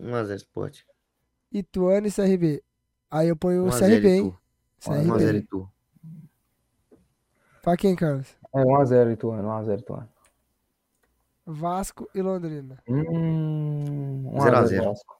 1x0 0.00 0.34
Sport. 0.36 0.80
Ituano 1.52 2.06
e 2.06 2.12
CRB. 2.12 2.62
Aí 3.10 3.28
eu 3.28 3.36
ponho 3.36 3.64
o 3.64 3.68
1x0 3.68 3.78
CRB, 3.78 4.08
hein? 4.08 4.26
Itu. 4.26 4.38
CRB. 4.80 5.08
1x0 5.10 5.34
Itu. 5.38 5.68
Pra 7.62 7.76
quem, 7.76 7.94
Carlos? 7.96 8.28
É 8.54 8.62
1x0 8.62 9.12
Ituano, 9.12 9.48
1x0 9.48 9.78
Ituano. 9.80 10.08
Vasco 11.46 12.08
e 12.14 12.20
Londrina. 12.20 12.78
Hum, 12.88 14.30
0 14.40 14.56
a 14.56 14.62
1x0 14.62 14.66
0. 14.66 14.84
Vasco. 14.84 15.16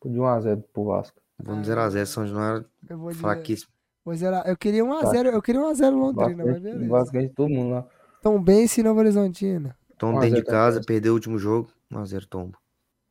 Podia 0.00 0.20
1x0 0.20 0.64
pro 0.72 0.84
Vasco. 0.84 1.20
Vamos 1.38 1.68
0x0. 1.68 2.06
São 2.06 2.26
Januário 2.26 2.66
Eu 2.88 2.98
vou 2.98 3.10
dizer. 3.10 3.20
fraquíssimo. 3.20 3.72
Vou 4.04 4.14
zerar. 4.16 4.46
Eu 4.48 4.56
queria 4.56 4.82
1x0. 4.84 5.26
Eu 5.32 5.42
queria 5.42 5.60
1x0 5.60 5.90
Londrina, 5.90 6.44
mas 6.44 6.46
Vasco, 6.46 6.60
beleza. 6.62 6.88
Vasco 6.88 7.12
ganha 7.12 7.28
de 7.28 7.34
todo 7.34 7.48
mundo 7.48 7.70
lá. 7.74 7.86
Tom 8.22 8.42
Bense 8.42 8.80
e 8.80 8.84
Novo 8.84 8.98
Horizontino. 9.00 9.72
Tom 9.96 10.14
1 10.14 10.18
a 10.18 10.20
dentro 10.20 10.36
0 10.36 10.44
de 10.44 10.50
casa, 10.50 10.80
perdeu 10.84 11.12
o 11.12 11.14
último 11.14 11.38
jogo. 11.38 11.70
1x0 11.92 12.26
Tombo. 12.26 12.58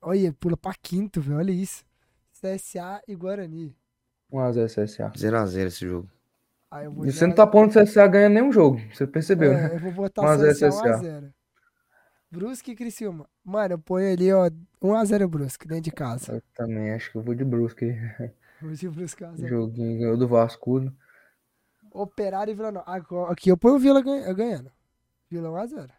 Olha, 0.01 0.33
pula 0.39 0.57
pra 0.57 0.73
quinto, 0.73 1.21
velho. 1.21 1.37
Olha 1.39 1.51
isso. 1.51 1.85
CSA 2.33 3.01
e 3.07 3.15
Guarani. 3.15 3.75
1x0 4.31 4.65
CSA. 4.67 5.11
0x0 5.15 5.67
esse 5.67 5.85
jogo. 5.87 6.09
Vou 6.93 7.05
E 7.05 7.11
você 7.13 7.25
não 7.25 7.33
tá 7.33 7.47
pondo 7.47 7.69
o 7.69 7.73
CSA 7.73 8.05
ganhando 8.07 8.33
nenhum 8.33 8.51
jogo. 8.51 8.79
Você 8.93 9.07
percebeu, 9.07 9.53
É, 9.53 9.69
né? 9.69 9.75
eu 9.75 9.79
vou 9.79 9.91
botar 9.93 10.21
1 10.23 10.25
a 10.25 10.37
0 10.37 10.51
CSA 10.53 10.69
CSA. 10.69 10.99
1x0. 10.99 11.33
Brusque 12.31 12.71
e 12.71 12.75
Criciúma. 12.75 13.25
Mano, 13.43 13.75
eu 13.75 13.79
ponho 13.79 14.11
ali, 14.11 14.31
ó, 14.33 14.49
1x0 14.81 15.27
Brusque, 15.27 15.67
dentro 15.67 15.83
de 15.85 15.91
casa. 15.91 16.33
Eu 16.33 16.41
também 16.53 16.91
acho 16.91 17.11
que 17.11 17.17
eu 17.17 17.21
vou 17.21 17.33
de 17.35 17.43
Brusque. 17.45 17.95
Vou 18.59 18.71
de 18.71 18.89
Brusque 18.89 19.23
1x0. 19.23 19.47
Joguinho 19.47 19.99
ganhou 19.99 20.17
do 20.17 20.27
Vasco. 20.27 20.79
né? 20.79 20.91
Operário 21.91 22.51
e 22.51 22.55
Vila 22.55 22.83
aqui 23.29 23.49
eu 23.49 23.57
ponho 23.57 23.75
o 23.75 23.79
Vila 23.79 24.01
ganha- 24.01 24.33
ganhando. 24.33 24.71
Vila 25.29 25.49
1x0. 25.49 25.89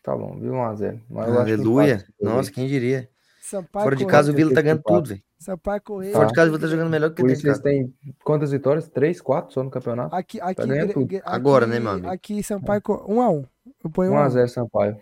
Tá 0.00 0.16
bom, 0.16 0.38
viu? 0.38 0.52
1x0. 0.52 1.00
Mas 1.10 1.26
eu 1.28 1.34
acho 1.34 1.44
que 1.46 1.52
Aleluia. 1.52 1.94
empate, 1.94 2.14
Nossa, 2.20 2.52
quem 2.52 2.68
diria? 2.68 3.10
Sampaio 3.42 3.82
Fora 3.84 3.96
de 3.96 4.06
casa 4.06 4.30
o 4.30 4.34
Vila 4.34 4.54
tá 4.54 4.62
ganhando 4.62 4.82
tudo, 4.84 5.08
velho. 5.08 5.22
Sampaio 5.38 5.82
Correia. 5.82 6.12
Fora 6.12 6.26
de 6.28 6.32
casa 6.34 6.48
o 6.48 6.52
Vila 6.52 6.60
tá 6.62 6.68
jogando 6.68 6.90
melhor 6.90 7.10
que 7.10 7.22
Por 7.22 7.30
isso 7.30 7.42
de 7.42 7.48
vocês 7.48 7.58
casa. 7.58 7.62
têm 7.68 7.94
quantas 8.22 8.52
vitórias? 8.52 8.88
3, 8.88 9.20
4 9.20 9.52
só 9.52 9.62
no 9.64 9.70
campeonato? 9.70 10.14
Aqui, 10.14 10.40
aqui, 10.40 10.54
Tá. 10.54 10.66
Gre- 10.66 11.22
Agora, 11.24 11.66
aqui- 11.66 11.78
né, 11.80 11.90
amigo? 11.90 12.06
Aqui, 12.08 12.42
Sampaio 12.42 12.80
Correia. 12.80 13.08
1x1. 13.08 13.46
Eu 13.82 13.90
ponho 13.90 14.12
1x1. 14.12 14.28
1x0 14.28 14.48
Sampaio. 14.48 14.96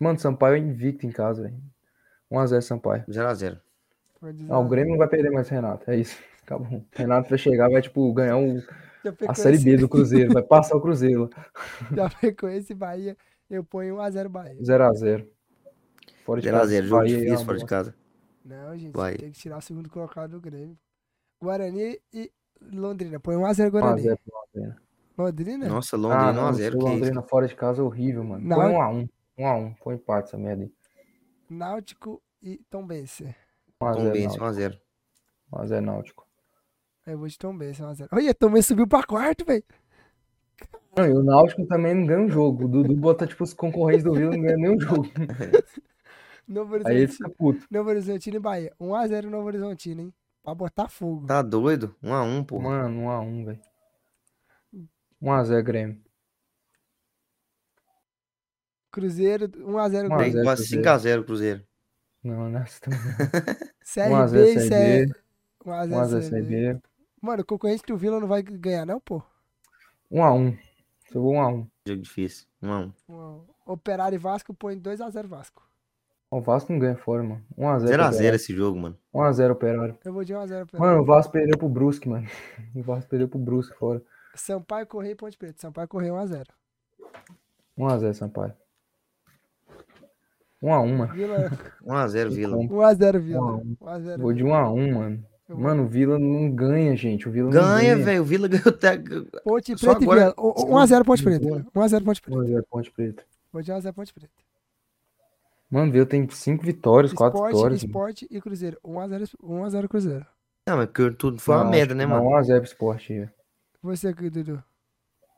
Mano, 0.00 0.18
Sampaio 0.18 0.56
é 0.56 0.58
invicto 0.58 1.06
em 1.06 1.10
casa, 1.10 1.42
velho. 1.42 1.56
1x0 2.30 2.60
Sampaio. 2.62 3.04
0x0. 3.08 3.60
Vou 4.20 4.32
dizer 4.32 4.52
Ah, 4.52 4.58
o 4.58 4.68
Grêmio 4.68 4.92
não 4.92 4.98
vai 4.98 5.08
perder 5.08 5.30
mais 5.30 5.48
Renato. 5.48 5.90
É 5.90 5.96
isso. 5.96 6.18
Acabou. 6.42 6.84
Renato 6.92 7.28
vai 7.28 7.38
chegar, 7.38 7.68
vai, 7.70 7.82
tipo, 7.82 8.12
ganhar 8.12 8.36
o- 8.38 8.62
a 9.28 9.34
Série 9.34 9.58
B 9.58 9.76
do 9.76 9.88
Cruzeiro. 9.88 10.32
Vai 10.32 10.42
passar 10.42 10.76
o 10.76 10.80
Cruzeiro. 10.80 11.28
Chapecoense 11.94 12.72
e 12.72 12.76
Bahia. 12.76 13.16
Eu 13.50 13.62
ponho 13.64 13.96
1x0 13.96 14.28
Bahia. 14.28 14.56
0x0. 14.62 15.26
Fora 16.24 16.40
de 16.40 16.50
casa. 16.50 16.72
0x0. 16.72 16.82
Jogo 16.84 17.00
Bahia 17.02 17.16
é 17.16 17.20
difícil 17.20 17.44
fora 17.46 17.58
de 17.58 17.66
casa. 17.66 17.94
Não, 18.44 18.76
gente. 18.78 18.92
Vai. 18.94 19.16
Tem 19.16 19.30
que 19.30 19.38
tirar 19.38 19.58
o 19.58 19.60
segundo 19.60 19.88
colocado 19.90 20.30
do 20.30 20.40
Grêmio. 20.40 20.76
Guarani 21.40 21.98
e 22.12 22.30
Londrina. 22.72 23.18
Põe 23.20 23.34
1x0 23.36 23.70
Guarani. 23.70 24.02
1x0 24.02 24.16
pro 24.24 24.34
Londrina. 24.38 24.76
Londrina? 25.18 25.68
Nossa, 25.68 25.96
Ah, 25.96 25.98
Londrina 25.98 26.32
não, 26.32 26.42
1x0. 26.50 26.52
esse 26.60 26.70
Que 26.70 26.76
isso? 26.76 26.86
Londrina 26.86 27.22
fora 27.22 27.46
de 27.48 27.54
casa 27.56 27.82
é 27.82 27.84
horrível, 27.84 28.24
mano. 28.24 28.48
Não. 28.48 28.56
Põe 28.56 28.72
1x1. 28.72 29.08
1x1. 29.42 29.76
Põe 29.82 29.94
empate 29.94 30.28
essa 30.28 30.38
merda 30.38 30.64
aí. 30.64 30.72
Náutico 31.50 32.22
e 32.42 32.58
Tombense. 32.70 33.34
1x0 33.80 33.94
Tombense, 33.94 34.38
Náutico. 34.38 34.44
1x0. 34.44 34.80
1x0 35.52 35.80
Náutico. 35.80 36.28
Eu 37.06 37.18
vou 37.18 37.28
de 37.28 37.38
Tombense, 37.38 37.82
1x0. 37.82 38.08
Olha, 38.12 38.34
Tombense 38.34 38.68
subiu 38.68 38.86
pra 38.86 39.02
quarto, 39.02 39.44
velho. 39.44 39.64
Não, 40.96 41.06
e 41.06 41.12
o 41.12 41.22
Náutico 41.22 41.66
também 41.66 41.94
não 41.94 42.06
ganha 42.06 42.20
um 42.20 42.28
jogo. 42.28 42.64
O 42.64 42.68
Dudu 42.68 42.94
bota, 42.94 43.26
tipo, 43.26 43.42
os 43.42 43.54
concorrentes 43.54 44.04
do 44.04 44.12
Vila 44.12 44.30
não 44.30 44.42
ganham 44.42 44.58
nenhum 44.58 44.80
jogo. 44.80 45.04
Novo 46.46 46.74
Aí 46.74 46.80
ele 46.80 46.90
Horizontino, 46.90 47.12
fica 47.12 47.30
puto. 47.30 47.66
Novo 47.70 47.90
Horizontino 47.90 48.36
e 48.36 48.40
Bahia. 48.40 48.72
1x0 48.80 49.24
Novo 49.24 49.46
Horizontino, 49.46 50.00
hein? 50.02 50.14
Pra 50.42 50.54
botar 50.54 50.88
fogo. 50.88 51.26
Tá 51.26 51.40
doido? 51.40 51.94
1x1, 52.02 52.44
pô. 52.46 52.60
Mano, 52.60 53.02
1x1, 53.02 53.44
velho. 53.46 53.60
1x0 55.22 55.62
Grêmio. 55.62 56.00
Cruzeiro, 58.92 59.48
1x0 59.48 60.08
1 60.08 60.14
a 60.14 60.18
Tem 60.18 60.30
0 60.32 60.44
quase 60.44 60.62
Cruzeiro. 60.68 60.84
5x0 60.84 61.24
Cruzeiro. 61.24 61.62
Não, 62.22 62.48
nessa 62.48 62.80
também. 62.80 62.98
CRB 63.00 64.12
1x0 64.14 64.46
e 64.46 64.54
CR. 64.54 64.68
CRB. 64.68 65.14
1x0 65.64 65.88
1x0 65.90 66.30
CRB. 66.30 66.80
Mano, 67.20 67.42
o 67.42 67.44
concorrente 67.46 67.82
do 67.86 67.96
Vila 67.96 68.20
não 68.20 68.28
vai 68.28 68.42
ganhar, 68.42 68.84
não, 68.86 69.00
pô? 69.00 69.22
1x1. 70.12 70.58
Eu 71.14 71.22
vou 71.22 71.32
1x1. 71.34 71.66
Jogo 71.86 72.02
difícil. 72.02 72.46
1x1. 72.62 72.92
Um- 73.08 73.40
Operário 73.64 74.16
e 74.16 74.18
Vasco 74.18 74.52
põe 74.52 74.78
2x0 74.78 75.26
Vasco. 75.26 75.62
O 76.30 76.40
Vasco 76.40 76.72
não 76.72 76.78
ganha 76.80 76.96
fora, 76.96 77.22
mano. 77.22 77.44
1x0. 77.58 77.88
0x0 77.88 78.34
esse 78.34 78.54
jogo, 78.54 78.78
mano. 78.78 78.98
1x0 79.14 79.50
Operário. 79.52 79.98
Eu 80.04 80.12
vou 80.12 80.24
de 80.24 80.32
1x0 80.34 80.62
Operário. 80.64 80.78
Mano, 80.78 81.02
o 81.02 81.04
Vasco 81.04 81.32
perdeu 81.32 81.56
pro 81.58 81.68
Brusque, 81.68 82.08
mano. 82.08 82.26
O 82.74 82.82
Vasco 82.82 83.08
perdeu 83.10 83.28
pro 83.28 83.38
Brusque 83.38 83.76
fora. 83.76 84.02
Sampaio 84.34 84.86
Correia 84.86 85.12
e 85.12 85.16
Ponte 85.16 85.36
Preta. 85.38 85.60
Sampaio 85.60 85.86
Correia 85.88 86.12
1x0. 86.12 86.44
1x0 87.78 88.12
Sampaio. 88.14 88.54
1x1, 90.62 90.96
mano. 90.96 91.12
Vila 91.12 91.50
1x0 91.84 92.30
Vila. 92.30 92.56
1x0 92.56 93.18
Vila. 93.20 93.40
1 93.56 93.76
1x0. 93.80 94.18
Vou 94.18 94.32
de 94.32 94.44
1x1, 94.44 94.92
mano. 94.94 95.24
Eu 95.48 95.56
vou- 95.56 95.64
Mano, 95.64 95.82
o 95.82 95.86
Vila 95.88 96.18
não 96.18 96.50
ganha, 96.50 96.96
gente. 96.96 97.28
O 97.28 97.32
Vila 97.32 97.46
não 97.50 97.52
Ganha, 97.60 97.94
ganha. 97.94 98.04
velho. 98.04 98.22
O 98.22 98.24
Vila 98.24 98.48
ganhou 98.48 98.68
até. 98.68 98.96
Ponte 99.44 99.76
Só 99.78 99.88
Preta 99.94 100.00
e 100.00 100.04
agora- 100.04 100.20
Vila. 100.20 100.34
O- 100.38 100.66
1x0 100.66 101.04
Ponte 101.04 101.22
Preta. 101.22 101.46
Boa. 101.46 101.66
1x0 101.74 102.04
Ponte 102.04 102.22
Preta. 102.22 102.36
1x0 102.44 102.64
Ponte 102.70 102.92
Preta. 102.92 103.22
Vou 103.52 103.62
de 103.62 103.72
1x0 103.72 103.92
Ponte 103.92 104.14
Preta. 104.14 104.32
Mano, 105.70 105.88
o 105.88 105.92
Vila 105.92 106.06
tem 106.06 106.28
5 106.30 106.64
vitórias, 106.64 107.12
4 107.12 107.36
Esporte, 107.38 107.54
vitórias. 107.54 107.82
mano. 107.82 107.90
Esporte 107.90 108.28
e 108.30 108.40
Cruzeiro. 108.40 108.78
1x0 108.84 109.28
1x0 109.42 109.88
Cruzeiro. 109.88 110.26
Não, 110.68 110.76
mas 110.76 110.86
porque 110.86 111.10
tudo 111.12 111.40
foi 111.40 111.56
uma 111.56 111.64
merda, 111.64 111.94
né, 111.94 112.04
que 112.04 112.10
mano? 112.10 112.24
1x0 112.30 112.56
pro 112.60 112.64
Sport. 112.68 113.08
Você 113.82 114.08
aqui, 114.08 114.30
Dudu. 114.30 114.62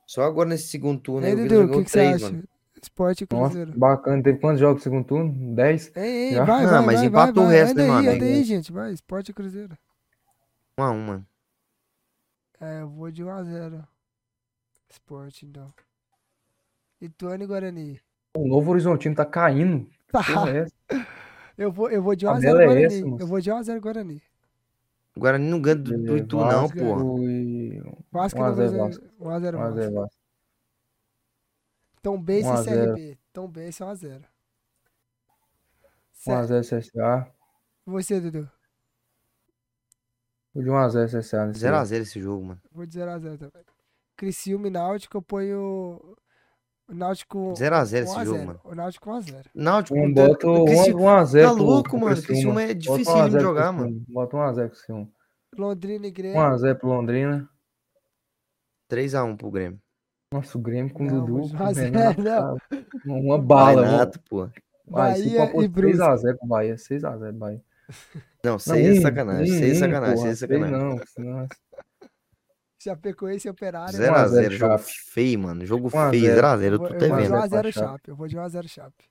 Só 0.06 0.22
agora 0.22 0.48
nesse 0.50 0.68
segundo 0.68 1.00
turno 1.00 1.26
aí, 1.26 1.34
Vila 1.34 1.48
Dudu, 1.48 1.54
o 1.60 1.62
jogou 1.62 1.78
que, 1.78 1.84
que 1.84 1.90
você 1.90 1.98
3, 1.98 2.22
acha? 2.24 2.42
Esporte 2.84 3.24
e 3.24 3.34
Nossa, 3.34 3.50
Cruzeiro. 3.54 3.78
bacana. 3.78 4.22
Teve 4.22 4.38
quantos 4.38 4.60
jogos 4.60 4.76
no 4.76 4.82
segundo 4.82 5.04
turno? 5.06 5.54
10? 5.54 5.92
Ei, 5.96 6.02
ei, 6.04 6.32
Já? 6.34 6.44
vai, 6.44 6.64
Ah, 6.64 6.68
vai, 6.70 6.86
mas 6.86 6.96
vai, 7.00 7.06
empatou 7.06 7.34
vai, 7.34 7.44
o 7.44 7.46
vai. 7.48 7.56
resto, 7.56 7.76
né, 7.76 7.86
mano? 7.86 8.44
gente. 8.44 8.72
Vai, 8.72 8.92
Esporte 8.92 9.30
e 9.30 9.34
Cruzeiro. 9.34 9.76
1x1, 10.78 11.06
mano. 11.06 11.26
É, 12.60 12.80
eu 12.82 12.88
vou 12.88 13.10
de 13.10 13.22
1x0. 13.24 13.82
Esporte, 14.90 15.46
então. 15.46 15.72
Ituano 17.00 17.42
e 17.42 17.46
Guarani. 17.46 18.00
O 18.36 18.46
Novo 18.46 18.70
Horizontino 18.70 19.14
tá 19.14 19.24
caindo. 19.24 19.86
Tá. 20.14 20.22
É 20.48 20.58
essa? 20.58 21.06
Eu 21.58 21.72
vou, 21.72 21.90
eu 21.90 22.00
vou 22.02 22.14
de 22.14 22.24
1x0 22.26 22.34
tabela 22.34 22.62
é 22.62 22.66
Guarani. 22.66 22.84
essa, 22.84 23.06
moço? 23.06 23.22
eu 23.22 23.26
vou 23.26 23.40
de 23.40 23.50
1x0 23.50 23.80
Guarani. 23.80 24.22
O 25.16 25.20
Guarani 25.20 25.48
não 25.48 25.60
ganha 25.60 25.76
do, 25.76 25.98
do 25.98 26.16
Itu, 26.16 26.36
não, 26.36 26.68
Vasco 26.68 26.78
e- 27.22 27.82
Vasco 28.12 28.40
1 28.40 28.44
a 28.44 28.48
não 28.48 28.54
0 28.54 28.70
vai 28.70 28.78
Vasco. 28.80 29.04
1x0 29.20 29.56
1 29.56 29.60
a 29.60 29.70
0 29.72 29.92
Vasco. 29.94 30.13
Tom 32.04 32.18
1 32.18 32.50
a 32.52 32.60
e 32.60 32.62
0. 32.64 32.92
CRB. 32.94 33.18
Tom 33.32 33.48
Bense 33.48 33.82
1x0. 33.82 34.22
1x0 36.28 36.60
CSA. 36.60 37.26
Você, 37.86 38.20
Dudu. 38.20 38.48
Vou 40.54 40.62
de 40.62 40.68
1x0 40.70 41.06
CSA 41.08 41.46
nesse 41.46 41.60
jogo. 41.60 41.72
0x0 41.76 41.92
esse 42.02 42.20
jogo, 42.20 42.44
mano. 42.44 42.60
Vou 42.70 42.84
de 42.86 42.98
0x0 42.98 43.38
também. 43.38 43.64
Criciúma 44.16 44.66
e 44.68 44.70
Náutico, 44.70 45.16
eu 45.16 45.22
ponho. 45.22 46.16
O 46.86 46.94
Náutico. 46.94 47.54
0x0 47.54 48.02
esse 48.02 48.02
1 48.02 48.06
jogo, 48.06 48.18
a 48.18 48.24
0. 48.24 48.46
mano. 48.46 48.60
O 48.64 48.74
Náutico 48.74 49.10
1x0. 49.10 49.46
Náutico, 49.54 49.98
Um 49.98 50.14
tá- 50.14 50.26
bota 50.28 50.46
o 50.46 50.64
Crici- 50.66 50.92
1x0. 50.92 51.42
Tá 51.46 51.50
louco, 51.52 51.98
mano. 51.98 52.22
Criciúma 52.22 52.62
é 52.62 52.74
dificílimo 52.74 53.30
de 53.30 53.40
jogar, 53.40 53.72
mano. 53.72 54.04
Bota 54.08 54.36
1x0 54.36 54.68
pro 54.68 54.76
Criciúma. 54.76 55.08
Londrina 55.56 56.06
e 56.06 56.10
Grêmio. 56.10 56.36
1x0 56.38 56.78
pro 56.78 56.88
Londrina. 56.88 57.48
3x1 58.90 59.36
pro 59.38 59.50
Grêmio. 59.50 59.80
Nossa, 60.34 60.58
o 60.58 60.60
Grêmio 60.60 60.92
com 60.92 61.04
o 61.04 61.06
Não, 61.06 61.20
Dudu. 61.20 61.32
vou 61.32 61.42
de 61.46 61.56
com 61.56 61.62
o 61.62 61.66
1 61.66 61.68
a 61.68 61.72
0, 61.72 61.92
Renato, 61.96 62.20
não. 63.06 63.20
Uma 63.20 63.38
bala. 63.38 63.86
Renato, 63.86 64.20
pô. 64.28 64.48
Vai, 64.84 65.12
Bahia 65.12 65.52
e 65.62 65.68
Brusque. 65.68 65.98
3x0 65.98 66.36
pro 66.38 66.48
Bahia. 66.48 66.74
6x0 66.74 67.32
Bahia. 67.32 67.62
Não, 68.42 68.52
Não, 68.52 68.58
6 68.58 68.98
é 68.98 69.00
sacanagem. 69.00 69.54
um, 69.54 69.58
6 69.58 69.70
é 69.70 69.74
sacanagem. 69.78 70.14
porra, 70.16 70.34
6 70.34 70.42
é 70.42 70.46
sacanagem. 70.46 70.78
Não, 70.78 71.06
senão... 71.06 71.48
Chapecoense 72.82 73.46
e 73.46 73.50
Operário. 73.50 73.94
0x0, 73.96 74.10
1 74.10 74.14
a 74.14 74.26
0 74.28 74.50
jogo 74.56 74.78
Chape. 74.78 74.92
feio, 75.12 75.38
mano. 75.38 75.64
Jogo 75.64 75.88
1 75.94 75.98
a 76.00 76.10
feio, 76.10 76.24
0. 76.34 76.46
0x0. 76.48 76.62
Eu 76.64 76.72
Eu 76.72 76.78
tô 76.78 76.84
vou, 76.84 76.96
até 76.96 77.04
eu 77.04 77.08
vou 77.10 77.18
de 77.18 77.28
vendo. 77.28 77.34
1x0 77.36 77.72
Chape. 77.72 78.10
Eu 78.10 78.16
vou 78.16 78.26
de 78.28 78.36
1x0 78.36 78.68
Chape. 78.68 79.04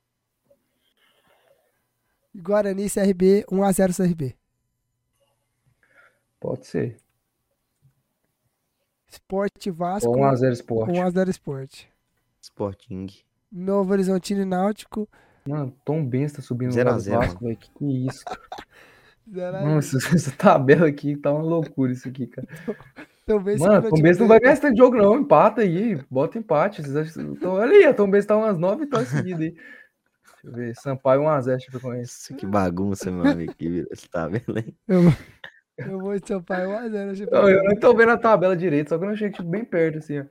Guarani 2.36 2.90
CRB, 2.90 3.46
1x0 3.50 3.96
CRB. 3.96 4.36
Pode 6.40 6.68
ser. 6.68 6.98
Sport 9.14 9.68
Vasco, 9.72 10.10
Ou 10.10 10.16
1x0 10.18 10.52
Sport. 10.54 10.90
1x0 10.90 11.30
Sport. 11.30 11.84
Sporting. 12.42 13.08
Novo 13.52 13.92
Horizontino 13.92 14.42
e 14.42 14.46
Náutico, 14.46 15.08
Mano, 15.48 15.76
Tom 15.84 16.06
Benz 16.06 16.32
tá 16.34 16.42
subindo 16.42 16.70
no 16.70 16.74
0 16.74 16.90
a 16.90 16.94
lugar 16.94 16.98
do 16.98 17.04
0, 17.04 17.22
Vasco, 17.22 17.44
velho. 17.46 17.58
Que 17.58 17.70
que 17.72 17.86
é 17.86 18.08
isso? 18.10 18.24
0x0. 19.30 19.64
Nossa, 19.64 19.98
essa 19.98 20.32
tabela 20.32 20.88
aqui 20.88 21.16
tá 21.16 21.32
uma 21.32 21.44
loucura 21.44 21.92
isso 21.92 22.08
aqui, 22.08 22.28
cara. 22.28 22.48
Talvez 23.26 23.60
Mano, 23.60 23.90
Tom 23.90 24.02
Benz 24.02 24.18
não 24.18 24.28
vai 24.28 24.40
ganhar 24.40 24.54
esse 24.54 24.76
jogo, 24.76 24.98
não. 24.98 25.16
Empata 25.16 25.62
aí. 25.62 25.96
Bota 26.10 26.38
empate. 26.38 26.82
Então, 26.82 27.54
olha 27.54 27.72
aí, 27.72 27.86
a 27.86 27.94
Tom 27.94 28.10
Benz 28.10 28.26
tá 28.26 28.36
umas 28.36 28.58
9 28.58 28.84
vitórias 28.84 29.10
seguidas 29.10 29.40
aí. 29.42 29.52
Deixa 29.52 30.44
eu 30.44 30.52
ver. 30.52 30.76
Sampaio 30.76 31.22
1x0, 31.22 31.60
Chapecoense. 31.62 32.12
Isso 32.20 32.36
que 32.36 32.46
bagunça, 32.46 33.10
meu 33.10 33.26
amigo. 33.26 33.54
Que 33.56 33.70
vira- 33.70 33.88
tá 34.12 34.28
vendo 34.28 34.58
aí? 34.58 34.76
Eu, 34.90 35.04
Eu 35.76 36.00
vou 36.00 36.20
de 36.20 36.28
Sampaio 36.28 36.70
1x0. 36.70 37.30
Não, 37.32 37.50
eu 37.50 37.64
não 37.64 37.76
tô 37.76 37.96
vendo 37.96 38.12
a 38.12 38.18
tabela 38.18 38.56
direito, 38.56 38.90
só 38.90 38.98
que 38.98 39.04
eu 39.04 39.08
não 39.08 39.14
achei 39.16 39.32
tipo, 39.32 39.44
bem 39.50 39.66
perto, 39.66 39.98
assim. 39.98 40.20
ó. 40.20 40.24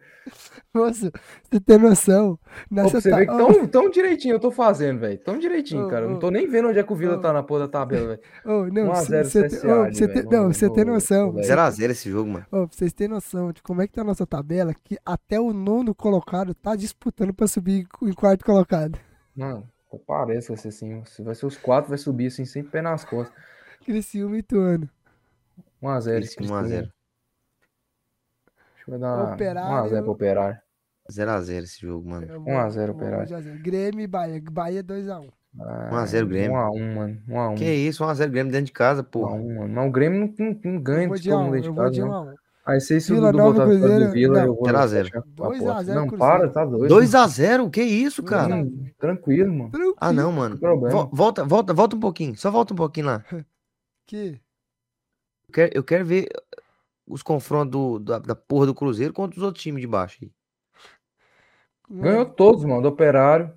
Moço, 0.72 1.10
você 1.50 1.58
tem 1.60 1.78
noção? 1.78 2.38
Nessa 2.70 2.90
pra 2.92 3.00
você 3.00 3.10
ta- 3.10 3.16
ver 3.16 3.26
que 3.26 3.36
tão, 3.36 3.66
tão 3.66 3.90
direitinho 3.90 4.36
eu 4.36 4.38
tô 4.40 4.52
fazendo, 4.52 5.00
velho. 5.00 5.18
Tão 5.18 5.36
direitinho, 5.38 5.86
Ô, 5.86 5.88
cara. 5.88 6.04
Eu 6.04 6.10
ô, 6.10 6.12
não 6.12 6.18
tô 6.20 6.30
nem 6.30 6.46
vendo 6.48 6.68
onde 6.68 6.78
é 6.78 6.82
que 6.84 6.92
o 6.92 6.96
Vila 6.96 7.20
tá 7.20 7.32
na 7.32 7.42
porra 7.42 7.60
da 7.60 7.68
tabela, 7.68 8.06
velho. 8.08 8.20
não, 8.72 8.84
1 8.86 8.92
a 8.92 8.94
cê- 8.96 9.24
0 9.24 9.24
cê 9.24 9.48
tem- 9.48 9.68
Não, 10.30 10.52
você 10.52 10.70
tem 10.70 10.84
no- 10.84 10.92
noção. 10.92 11.32
no- 11.32 11.40
0x0 11.42 11.90
esse 11.90 12.08
jogo, 12.08 12.30
mano. 12.30 12.46
Ô, 12.52 12.68
pra 12.68 12.76
vocês 12.76 12.92
terem 12.92 13.12
noção 13.12 13.50
de 13.52 13.60
como 13.62 13.82
é 13.82 13.88
que 13.88 13.94
tá 13.94 14.02
a 14.02 14.04
nossa 14.04 14.24
tabela, 14.24 14.72
que 14.72 14.96
até 15.04 15.40
o 15.40 15.52
nono 15.52 15.92
colocado 15.92 16.54
tá 16.54 16.76
disputando 16.76 17.34
pra 17.34 17.48
subir 17.48 17.84
em 18.02 18.12
quarto 18.12 18.44
colocado. 18.44 18.96
Mano, 19.34 19.68
até 19.88 20.00
parece 20.06 20.46
que 20.46 20.52
vai 20.52 20.62
ser 20.62 20.68
assim. 20.68 21.02
Se 21.04 21.20
vai 21.20 21.34
ser 21.34 21.46
os 21.46 21.56
quatro, 21.56 21.88
vai 21.88 21.98
subir 21.98 22.26
assim, 22.28 22.44
sem 22.44 22.62
pé 22.62 22.80
nas 22.80 23.04
costas. 23.04 23.34
Criciúma 23.84 24.36
e 24.36 24.38
Ituano. 24.38 24.88
1x0. 25.82 26.20
Isso, 26.22 26.36
1x0. 26.40 26.90
Acho 28.74 28.84
que 28.84 28.90
vai 28.90 28.98
dar 28.98 29.32
Operário. 29.34 29.90
1x0 29.90 30.02
pro 30.02 30.12
Operário. 30.12 30.58
0x0 31.10 31.62
esse 31.64 31.80
jogo, 31.80 32.08
mano. 32.08 32.26
Eu 32.26 32.40
1 32.42 32.58
a 32.58 32.68
0 32.70 32.92
vou- 32.92 33.00
vou 33.00 33.06
Operário. 33.08 33.26
de 33.26 33.34
a 33.34 33.40
zero. 33.40 33.58
Grêmio 33.62 34.00
e 34.00 34.06
Bahia. 34.06 34.42
Bahia 34.50 34.82
2x1. 34.82 35.28
1x0 35.90 36.26
Grêmio. 36.28 36.56
1x1, 36.56 36.94
mano. 36.94 37.18
1x1. 37.28 37.54
Que 37.56 37.64
isso, 37.72 38.04
1x0 38.04 38.30
Grêmio 38.30 38.52
dentro 38.52 38.66
de 38.66 38.72
casa, 38.72 39.02
porra. 39.02 39.36
1x1, 39.36 39.54
mano. 39.56 39.74
Mas 39.74 39.88
o 39.88 39.90
Grêmio 39.90 40.34
não, 40.38 40.46
não, 40.46 40.60
não 40.72 40.80
ganha 40.80 41.08
Eu 41.08 41.14
de 41.14 41.20
de 41.22 41.28
todo 41.30 41.38
1 41.40 41.44
mundo 41.44 41.52
dentro 41.54 41.68
eu 41.70 41.72
de 41.74 41.78
casa, 42.00 42.06
não. 42.06 42.24
1x1. 42.26 42.34
Aí 42.64 42.80
se 42.80 42.94
esse 42.94 43.12
Vila 43.12 43.32
Dudu 43.32 43.42
botar 43.42 43.64
Cruzeiro, 43.64 44.06
do 44.06 44.12
Vila, 44.12 44.38
não. 44.38 44.46
eu 44.46 44.54
vou 44.54 44.64
0 44.66 44.78
a 44.78 44.86
0. 44.86 45.04
fechar 45.06 45.18
a 45.18 45.22
2 45.26 45.60
a 45.62 45.64
aposta. 45.72 45.84
0 45.84 46.00
Não, 46.00 46.06
Cruzeiro. 46.06 46.18
para, 46.32 46.48
tá 46.48 46.64
doido. 46.64 46.94
2x0? 46.94 47.70
Que 47.70 47.82
isso, 47.82 48.22
cara? 48.22 48.54
Hum, 48.54 48.86
tranquilo, 49.00 49.52
mano. 49.52 49.70
Tranquilo. 49.70 49.96
Ah, 50.00 50.12
não, 50.12 50.30
mano. 50.32 50.58
Volta, 51.10 51.44
volta, 51.44 51.74
volta 51.74 51.96
um 51.96 52.00
pouquinho. 52.00 52.36
Só 52.38 52.50
volta 52.52 52.72
um 52.72 52.76
pouquinho 52.76 53.06
lá. 53.06 53.24
Que? 54.06 54.40
Eu 55.48 55.52
quero, 55.52 55.72
eu 55.76 55.84
quero 55.84 56.04
ver 56.04 56.28
os 57.06 57.22
confrontos 57.22 57.70
do- 57.70 57.98
da, 57.98 58.18
da 58.18 58.34
porra 58.34 58.66
do 58.66 58.74
Cruzeiro 58.74 59.12
contra 59.12 59.36
os 59.38 59.42
outros 59.44 59.62
times 59.62 59.80
de 59.80 59.86
baixo 59.86 60.18
aí. 60.22 60.30
Ganhou 61.90 62.24
todos, 62.24 62.64
mano. 62.64 62.82
Do 62.82 62.88
Operário. 62.88 63.52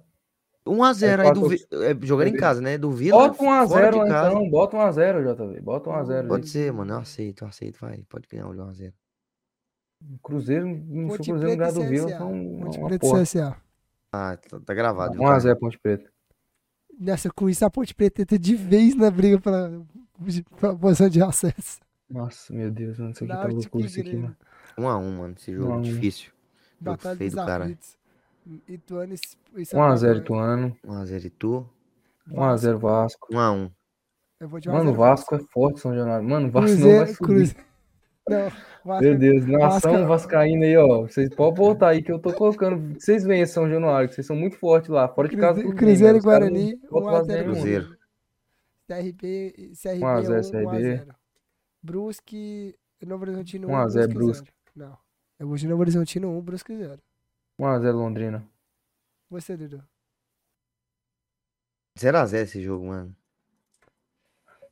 1x0 0.68 1.20
Aí 1.22 1.28
aí 1.28 1.34
do 1.70 1.84
é, 1.84 1.96
jogando 2.08 2.28
em 2.30 2.36
casa, 2.36 2.60
né? 2.60 2.76
Do 2.78 2.92
Vila. 2.92 3.20
Bota 3.30 3.34
fora 3.36 3.66
1x0 3.68 3.92
de 3.92 3.98
lá 4.00 4.08
casa. 4.08 4.30
então. 4.32 4.50
Bota 4.50 4.78
1x0, 4.78 5.36
JV. 5.36 5.62
Bota 5.62 5.90
1x0. 5.92 6.28
Pode 6.28 6.44
aí. 6.44 6.50
ser, 6.50 6.74
mano. 6.74 6.94
Eu 6.94 6.98
aceito, 6.98 7.44
eu 7.44 7.48
aceito. 7.48 7.78
Vai, 7.80 8.04
pode 8.10 8.28
ganhar 8.28 8.48
o 8.48 8.54
1x0. 8.54 8.92
Cruzeiro, 10.24 10.66
se 10.66 10.72
o 10.72 11.08
Ponte 11.08 11.30
Cruzeiro 11.30 11.40
não 11.52 11.58
ganhar 11.58 11.72
do 11.72 11.84
Vila, 11.84 12.26
um- 12.26 12.60
Ponte 12.62 12.78
uma 12.80 12.88
Preta 12.90 13.06
e 13.06 13.10
porra. 13.10 13.22
CSA. 13.24 13.58
Ah, 14.12 14.38
tá, 14.38 14.60
tá 14.60 14.74
gravado. 14.74 15.14
viu, 15.14 15.22
cara? 15.24 15.38
1x0 15.40 15.56
Ponte 15.60 15.80
Preta. 15.80 16.10
Nessa, 17.00 17.30
com 17.32 17.48
isso, 17.50 17.64
a 17.64 17.70
Ponte 17.70 17.94
Preta 17.94 18.24
entra 18.24 18.38
de 18.40 18.56
vez 18.56 18.96
na 18.96 19.12
briga 19.12 19.40
pela, 19.40 19.70
pela 20.60 20.76
posição 20.76 21.10
de 21.10 21.22
acesso. 21.22 21.80
Nossa, 22.10 22.54
meu 22.54 22.70
Deus, 22.72 23.00
mano. 23.00 23.12
Isso 23.12 23.24
aqui 23.24 23.34
tá 23.34 23.48
loucura 23.48 23.84
e 23.84 23.88
isso 23.88 24.00
aqui, 24.00 24.16
mano. 24.16 24.36
1x1, 24.78 25.18
mano. 25.18 25.36
Esse 25.38 25.54
jogo 25.54 25.70
1 25.70 25.74
a 25.74 25.78
1. 25.78 25.82
difícil. 25.82 26.32
Jogo 26.82 26.98
Batalha 26.98 27.18
feio 27.18 27.32
do 27.32 27.36
cara. 27.38 27.64
aflitos. 27.64 27.98
Ituano 28.68 29.14
e, 29.14 29.16
e 29.62 29.64
1x0 29.64 29.66
Sampaio. 29.66 30.18
Ituano. 30.18 30.78
1x0 30.86 31.26
e 31.26 31.30
tu. 31.30 31.70
1x0 32.30 32.78
Vasco. 32.78 33.28
1x1. 33.34 33.72
Eu 34.40 34.50
vou 34.50 34.60
de 34.60 34.70
1 34.70 34.72
a 34.72 34.76
Mano, 34.76 34.90
o 34.92 34.94
0 34.94 34.98
Vasco 35.04 35.36
é 35.36 35.40
forte, 35.52 35.80
São 35.80 35.96
Januário. 35.96 36.28
Mano, 36.28 36.48
o 36.48 36.52
Vasco 36.52 36.78
não 36.78 36.88
vai 36.88 37.06
Cruzeiro, 37.06 37.08
subir. 37.16 37.26
Cruzeiro. 37.26 37.66
Não, 38.28 38.52
Vasco. 38.84 39.04
Meu 39.04 39.18
Deus, 39.20 39.46
nação 39.46 39.92
Vasco- 39.92 40.08
vascaína 40.08 40.66
aí, 40.66 40.76
ó. 40.78 41.02
Vocês 41.04 41.30
podem 41.36 41.54
voltar 41.64 41.90
aí 41.90 42.02
que 42.02 42.12
eu 42.12 42.18
tô 42.18 42.34
colocando. 42.34 43.00
Vocês 43.00 43.24
veem 43.24 43.46
São 43.46 43.70
Januário, 43.70 44.10
que 44.10 44.16
vocês 44.16 44.26
são 44.26 44.36
muito 44.36 44.58
fortes 44.58 44.90
lá. 44.90 45.08
Fora 45.08 45.28
de 45.30 45.38
casa, 45.38 45.62
Cruze- 45.62 45.76
Cruzeiro 45.76 46.14
né? 46.14 46.16
e 46.16 46.20
Os 46.20 46.26
caras 46.26 46.50
Guarani, 46.50 46.80
não 46.84 46.90
botam 46.90 47.06
1 47.06 47.08
a 47.08 47.12
quase 47.12 47.28
0 47.28 47.40
nenhum. 47.42 47.54
Cruzeiro. 47.54 47.95
CRB, 48.88 49.74
CRB 49.82 50.04
1 50.04 50.08
a 50.08 50.22
0 50.22 50.36
1 50.36 50.40
a 50.40 50.52
CRB. 50.72 50.82
0. 50.82 51.16
Brusque, 51.82 52.76
Novo 53.02 53.24
Horizontino 53.24 53.68
1, 53.68 53.72
1 53.72 53.76
a 53.78 53.88
0 53.90 54.14
Brusque 54.14 54.46
0. 54.46 54.56
Não. 54.76 54.98
Eu 55.40 55.48
vou 55.48 55.58
de 55.58 55.68
Novo 55.68 55.82
Horizontino 55.82 56.30
1, 56.38 56.42
Brusque 56.42 56.76
0. 56.76 57.02
1x0 57.60 57.92
Londrina. 57.94 58.48
Você, 59.30 59.56
Dudu. 59.58 59.84
0x0 61.98 62.34
esse 62.44 62.62
jogo, 62.62 62.88
mano. 62.88 63.16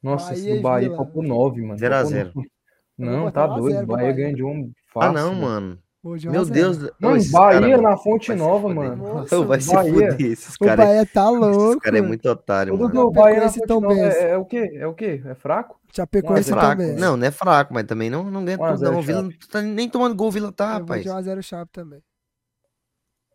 Nossa, 0.02 0.32
Bahia 0.32 0.40
esse 0.50 0.56
do 0.58 0.62
Bahia 0.62 0.90
Vila. 0.90 0.98
foi 0.98 1.06
pro 1.14 1.22
9, 1.22 1.62
mano. 1.62 1.80
0 1.80 1.96
a 1.96 2.02
Foi 2.02 2.10
pro 2.10 2.12
0. 2.12 2.34
nove. 2.36 2.52
Eu 2.98 3.06
vou 3.06 3.16
Não, 3.18 3.24
botar 3.26 3.48
tá 3.48 3.54
1 3.56 3.58
doido. 3.60 3.74
0 3.76 3.88
pro 3.88 3.96
Bahia 3.96 4.12
Bahia. 4.12 4.24
ganha 4.26 4.36
de 4.36 4.44
um 4.44 4.72
Ah, 4.72 4.92
fácil. 4.94 5.14
não, 5.14 5.36
mano. 5.36 5.84
Mano. 6.04 6.16
Vou 6.16 6.18
de 6.18 6.28
1 6.28 6.30
a 6.30 6.34
Meu 6.34 6.44
0. 6.46 6.54
Deus. 6.54 6.78
Mano, 7.00 7.18
Ô, 7.18 7.32
Bahia 7.32 7.70
cara, 7.78 7.82
na 7.82 7.98
Fonte 7.98 8.34
Nova, 8.34 8.70
mano. 8.74 8.96
Nossa, 8.96 9.40
Ô, 9.40 9.46
vai 9.46 9.62
se 9.62 9.74
Bahia. 9.74 9.94
fuder. 10.12 10.22
Esses 10.32 10.56
O 10.56 10.60
caras 10.60 10.86
Bahia 10.86 11.06
tá 11.06 11.24
esses 11.32 11.40
louco. 11.40 11.80
cara 11.82 11.98
é 11.98 12.02
muito 12.02 12.30
otário, 12.30 12.74
O 12.74 12.78
mano. 12.78 12.90
Dudu, 12.94 13.12
Bahia 13.12 13.40
na 13.40 13.50
Fonte 13.50 13.68
Nova 13.70 13.94
é, 13.94 14.32
é 14.32 14.38
o 14.38 14.46
quê? 14.46 14.72
É 14.76 14.88
o 14.88 14.94
quê? 14.94 15.22
É 15.26 15.34
fraco? 15.36 15.80
É 15.90 15.96
Chapecoense 15.96 16.52
a 16.52 16.56
fraco. 16.58 16.82
também. 16.82 16.96
Não, 16.98 17.16
não 17.16 17.26
é 17.28 17.32
fraco, 17.32 17.74
mas 17.74 17.86
também 17.86 18.10
não, 18.10 18.24
não 18.30 18.44
ganha 18.44 18.58
1 18.60 18.64
a 18.64 18.68
tudo, 18.72 18.80
0 18.80 18.92
não. 18.92 19.00
O 19.00 19.02
Vila 19.04 19.22
não 19.22 19.32
tá 19.50 19.62
nem 19.62 19.90
tomando 19.90 20.16
gol, 20.16 20.28
o 20.28 20.32
Vila 20.32 20.52
tá, 20.52 20.74
rapaz. 20.80 21.04
de 21.04 21.10
1 21.10 21.16
a 21.16 21.22
0 21.22 21.42
Chape 21.44 21.72
também. 21.72 22.02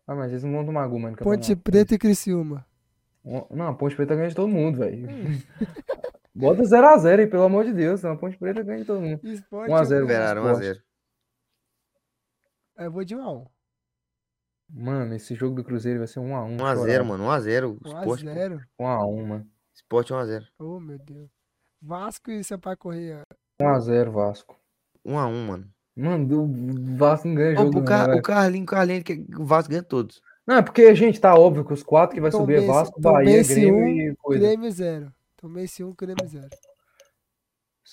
Ah, 0.07 0.15
mas 0.15 0.31
eles 0.31 0.43
não 0.43 0.51
vão 0.53 0.65
tomar 0.65 0.87
gol, 0.87 0.99
mano. 0.99 1.15
no 1.19 1.23
Ponte. 1.23 1.55
Preta 1.55 1.95
e 1.95 1.97
Criciúma. 1.97 2.65
Não, 3.51 3.67
a 3.67 3.73
Ponte 3.73 3.95
Preta 3.95 4.15
ganha 4.15 4.29
de 4.29 4.35
todo 4.35 4.47
mundo, 4.47 4.79
velho. 4.79 5.07
Bota 6.33 6.63
0x0 6.63 7.19
aí, 7.19 7.27
pelo 7.27 7.43
amor 7.43 7.65
de 7.65 7.73
Deus. 7.73 8.03
A 8.05 8.15
Ponte 8.15 8.37
Preta 8.37 8.63
ganha 8.63 8.79
de 8.79 8.85
todo 8.85 9.01
mundo. 9.01 9.19
Esporte 9.23 9.71
1 9.71 9.75
a 9.75 9.83
0 9.83 10.01
ou- 10.01 10.07
Liberaram 10.07 10.41
Esporte. 10.51 10.67
1x0. 10.67 10.81
Eu 12.79 12.89
vou 12.89 13.03
de 13.03 13.13
1 13.13 13.21
a 13.21 13.31
1. 13.33 13.45
Mano, 14.71 15.13
esse 15.13 15.35
jogo 15.35 15.55
do 15.55 15.63
Cruzeiro 15.63 15.99
vai 15.99 16.07
ser 16.07 16.19
1x1. 16.21 16.57
1x0, 16.57 17.03
mano. 17.03 17.25
1x0. 17.25 17.77
1 17.85 17.97
a 17.97 17.99
Esporte, 17.99 18.23
pô. 18.23 18.33
0. 18.33 18.61
1x1, 18.79 19.25
mano. 19.25 19.47
Esporte 19.75 20.13
1x0. 20.13 20.47
Oh, 20.59 20.79
meu 20.79 20.97
Deus. 20.99 21.29
Vasco 21.81 22.31
e 22.31 22.41
Sampaio 22.43 22.77
Correia. 22.77 23.23
1x0 23.61 24.09
Vasco. 24.11 24.57
1x1, 25.05 25.47
mano. 25.47 25.73
Mano, 25.95 26.25
do 26.25 26.95
Vasco 26.95 27.27
não 27.27 27.35
ganha 27.35 27.57
jogo, 27.57 27.79
o, 27.79 27.83
Car... 27.83 28.07
velho. 28.07 28.19
o 28.19 28.21
Carlinho, 28.21 28.63
o 28.63 28.67
Carlinho, 28.67 29.03
que 29.03 29.25
o 29.37 29.43
Vasco 29.43 29.71
ganha 29.71 29.83
todos. 29.83 30.21
Não, 30.47 30.55
é 30.55 30.61
porque, 30.61 30.95
gente, 30.95 31.19
tá 31.19 31.35
óbvio 31.35 31.65
que 31.65 31.73
os 31.73 31.83
quatro 31.83 32.15
que 32.15 32.21
vai 32.21 32.31
Tom 32.31 32.39
subir 32.39 32.63
é 32.63 32.65
Vasco, 32.65 33.01
Bahia, 33.01 33.43
Grêmio 33.43 33.75
um, 33.75 33.87
e 33.87 34.15
coisa. 34.15 34.45
Grêmio 34.45 34.71
0. 34.71 35.13
Tomei 35.35 35.65
esse 35.65 35.83
1, 35.83 35.93
Grêmio 35.93 36.25
0. 36.25 36.47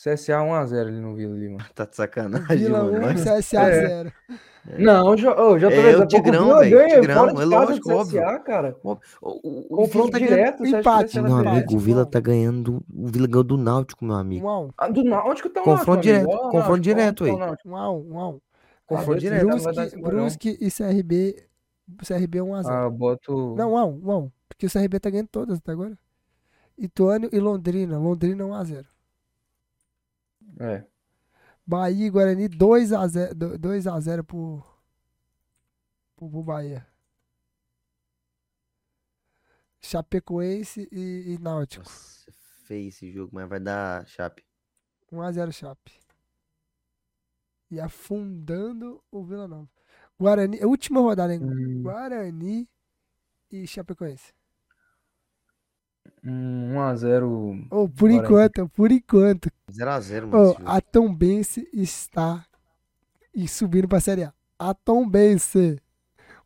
CSA 0.03 0.41
1x0 0.43 0.81
ali 0.89 1.01
no 1.01 1.15
Vila 1.15 1.35
ali, 1.35 1.49
mano. 1.49 1.65
Tá 1.75 1.85
de 1.87 1.97
sacanagem, 1.97 2.59
Vila 2.59 2.85
mano. 2.85 2.99
1, 2.99 3.01
Mas... 3.01 3.25
CSA 3.25 3.63
É. 3.71 3.89
0. 3.89 4.13
Não, 4.79 5.17
já, 5.17 5.31
ô, 5.41 5.57
já 5.61 5.69
tô 5.69 5.75
É, 5.77 5.81
vendo, 5.81 5.95
o 5.95 5.99
pouco 5.99 6.09
Tigrão, 6.09 6.59
velho, 6.59 7.01
Tigrão, 7.01 7.29
é 7.41 7.45
lógico, 7.45 7.89
CSA, 8.05 8.39
cara. 8.41 8.77
O, 8.83 8.93
o, 9.23 9.61
o 9.61 9.77
Confronto 9.77 10.11
tá 10.11 10.19
ganhando- 10.19 10.35
direto, 10.35 10.63
que 10.65 10.69
empate, 10.77 11.21
Meu 11.21 11.35
amigo, 11.37 11.75
o 11.77 11.79
Vila 11.79 12.05
tá 12.05 12.19
ganhando. 12.19 12.83
O 12.93 13.07
Vila 13.07 13.29
ganhou 13.29 13.45
do 13.45 13.57
Náutico, 13.57 14.05
meu 14.05 14.17
amigo. 14.17 14.45
1 14.45 14.49
a 14.51 14.61
1. 14.63 14.71
Ah, 14.77 14.89
do 14.89 15.05
Náutico 15.05 15.49
tá 15.51 15.61
o 15.61 15.65
Confronto 15.65 15.91
amigo. 15.93 16.03
direto, 16.03 16.29
Ó, 16.29 16.39
confronto 16.51 16.67
Náutico, 16.69 16.83
direto 16.83 17.25
aí. 17.25 17.31
1 17.31 17.77
a 17.77 17.91
1, 17.93 18.13
1 18.13 18.19
a 18.21 18.29
1. 18.31 18.41
Confronto 18.87 19.21
direto, 19.21 19.47
Brusque, 20.03 20.59
e 20.61 20.69
CRB. 20.71 21.47
CRB 22.05 22.41
1 22.41 22.55
a 22.57 22.63
0. 22.65 22.75
Ah, 22.75 22.91
boto. 22.91 23.55
Não, 23.57 23.73
1 23.75 23.79
a 23.79 23.85
1, 23.85 24.01
1 24.05 24.11
a 24.11 24.19
1. 24.19 24.31
Porque 24.49 24.67
o 24.67 24.71
CRB 24.71 24.99
tá 24.99 25.11
ganhando 25.11 25.29
todas 25.29 25.59
até 25.59 25.71
agora. 25.71 25.97
Ituano 26.77 27.29
e 27.33 27.39
Londrina. 27.39 27.99
Londrina 27.99 28.45
1 28.45 28.53
a 28.55 28.65
0. 28.65 28.87
É. 30.59 30.85
Bahia 31.67 32.07
e 32.07 32.11
Guarani 32.11 32.49
2 32.49 32.93
a 32.93 33.07
0, 33.07 33.59
2 33.59 33.87
a 33.87 34.01
0 34.01 34.25
pro, 34.25 34.63
pro, 36.17 36.31
pro 36.31 36.43
Bahia. 36.43 36.87
Chapecoense 39.81 40.89
e, 40.91 41.35
e 41.35 41.39
Náutico. 41.39 41.85
Nossa, 41.85 42.33
feio 42.65 42.89
esse 42.89 43.11
jogo, 43.11 43.31
mas 43.35 43.49
vai 43.49 43.61
dar 43.61 44.07
chape. 44.07 44.45
1 45.13 45.23
a 45.23 45.33
0 45.33 45.53
Chape. 45.53 45.93
E 47.71 47.81
afundando 47.81 49.03
o 49.11 49.25
Vila 49.25 49.47
Nova. 49.47 49.69
Guarani, 50.19 50.65
última 50.65 51.01
rodada, 51.01 51.35
hein? 51.35 51.41
Hum, 51.43 51.83
Guarani 51.83 52.69
e 53.51 53.67
Chapecoense. 53.67 54.33
Hum, 56.27 56.73
1x0. 56.75 57.67
Oh, 57.71 57.89
por 57.89 58.09
Guarani. 58.11 58.19
enquanto, 58.19 58.69
por 58.71 58.91
enquanto. 58.93 59.51
0x0, 59.71 60.27
mano. 60.27 60.57
Oh, 60.59 60.63
a 60.65 60.81
Tombense 60.81 61.69
está 61.73 62.45
e 63.35 63.47
subindo 63.49 63.87
pra 63.89 64.01
Série 64.01 64.25
A. 64.25 64.33
A 64.59 64.75
Tombense. 64.75 65.79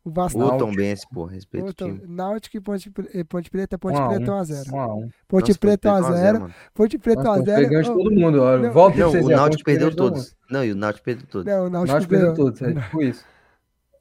O 0.03 0.09
Vasco. 0.09 0.39
Ô, 0.39 0.41
Náutico. 0.41 0.65
Tom 0.65 0.75
Benz, 0.75 1.05
pô, 1.05 1.25
respeita 1.25 1.69
o 1.69 1.73
time. 1.73 2.01
Náutico 2.07 2.57
e 2.57 2.59
Ponte, 2.59 2.89
Pre- 2.89 3.09
eh, 3.13 3.23
Ponte 3.23 3.51
Preta, 3.51 3.77
Ponte 3.77 3.99
1 3.99 4.01
a 4.01 4.07
1. 4.07 4.09
Preta 4.17 4.31
1x0. 4.31 4.65
1x1. 4.71 5.11
Ponte 5.27 5.59
Preta 5.59 5.59
Ponte 5.59 5.59
Preta 5.59 5.91
1x0. 5.91 6.39
mano. 6.39 6.53
Ponte 6.73 6.97
Preta 6.97 7.23
Nossa, 7.23 7.37
Ponte 7.37 7.45
Preta 7.45 7.61
1x0. 7.61 7.69
ganha 7.69 7.83
de 7.83 7.89
Oh, 7.91 7.97
todo 7.97 8.11
mundo. 8.11 8.37
não. 8.37 8.71
Volta 8.73 8.97
Não, 8.97 9.11
o 9.11 9.27
a 9.31 9.35
Náutico 9.35 9.63
perdeu 9.63 9.95
todos. 9.95 10.35
Não, 10.49 10.65
e 10.65 10.71
o 10.71 10.75
Náutico 10.75 11.05
perdeu 11.05 11.27
todos. 11.27 11.45
Não, 11.45 11.63
o. 11.63 11.67
O 11.67 11.69
Náutico 11.69 11.91
Náutico 11.93 12.09
perdeu 12.09 12.33
ganhou. 12.33 12.51
todos, 12.51 12.61
é 12.63 12.73
tipo 12.81 13.01
isso. 13.03 13.25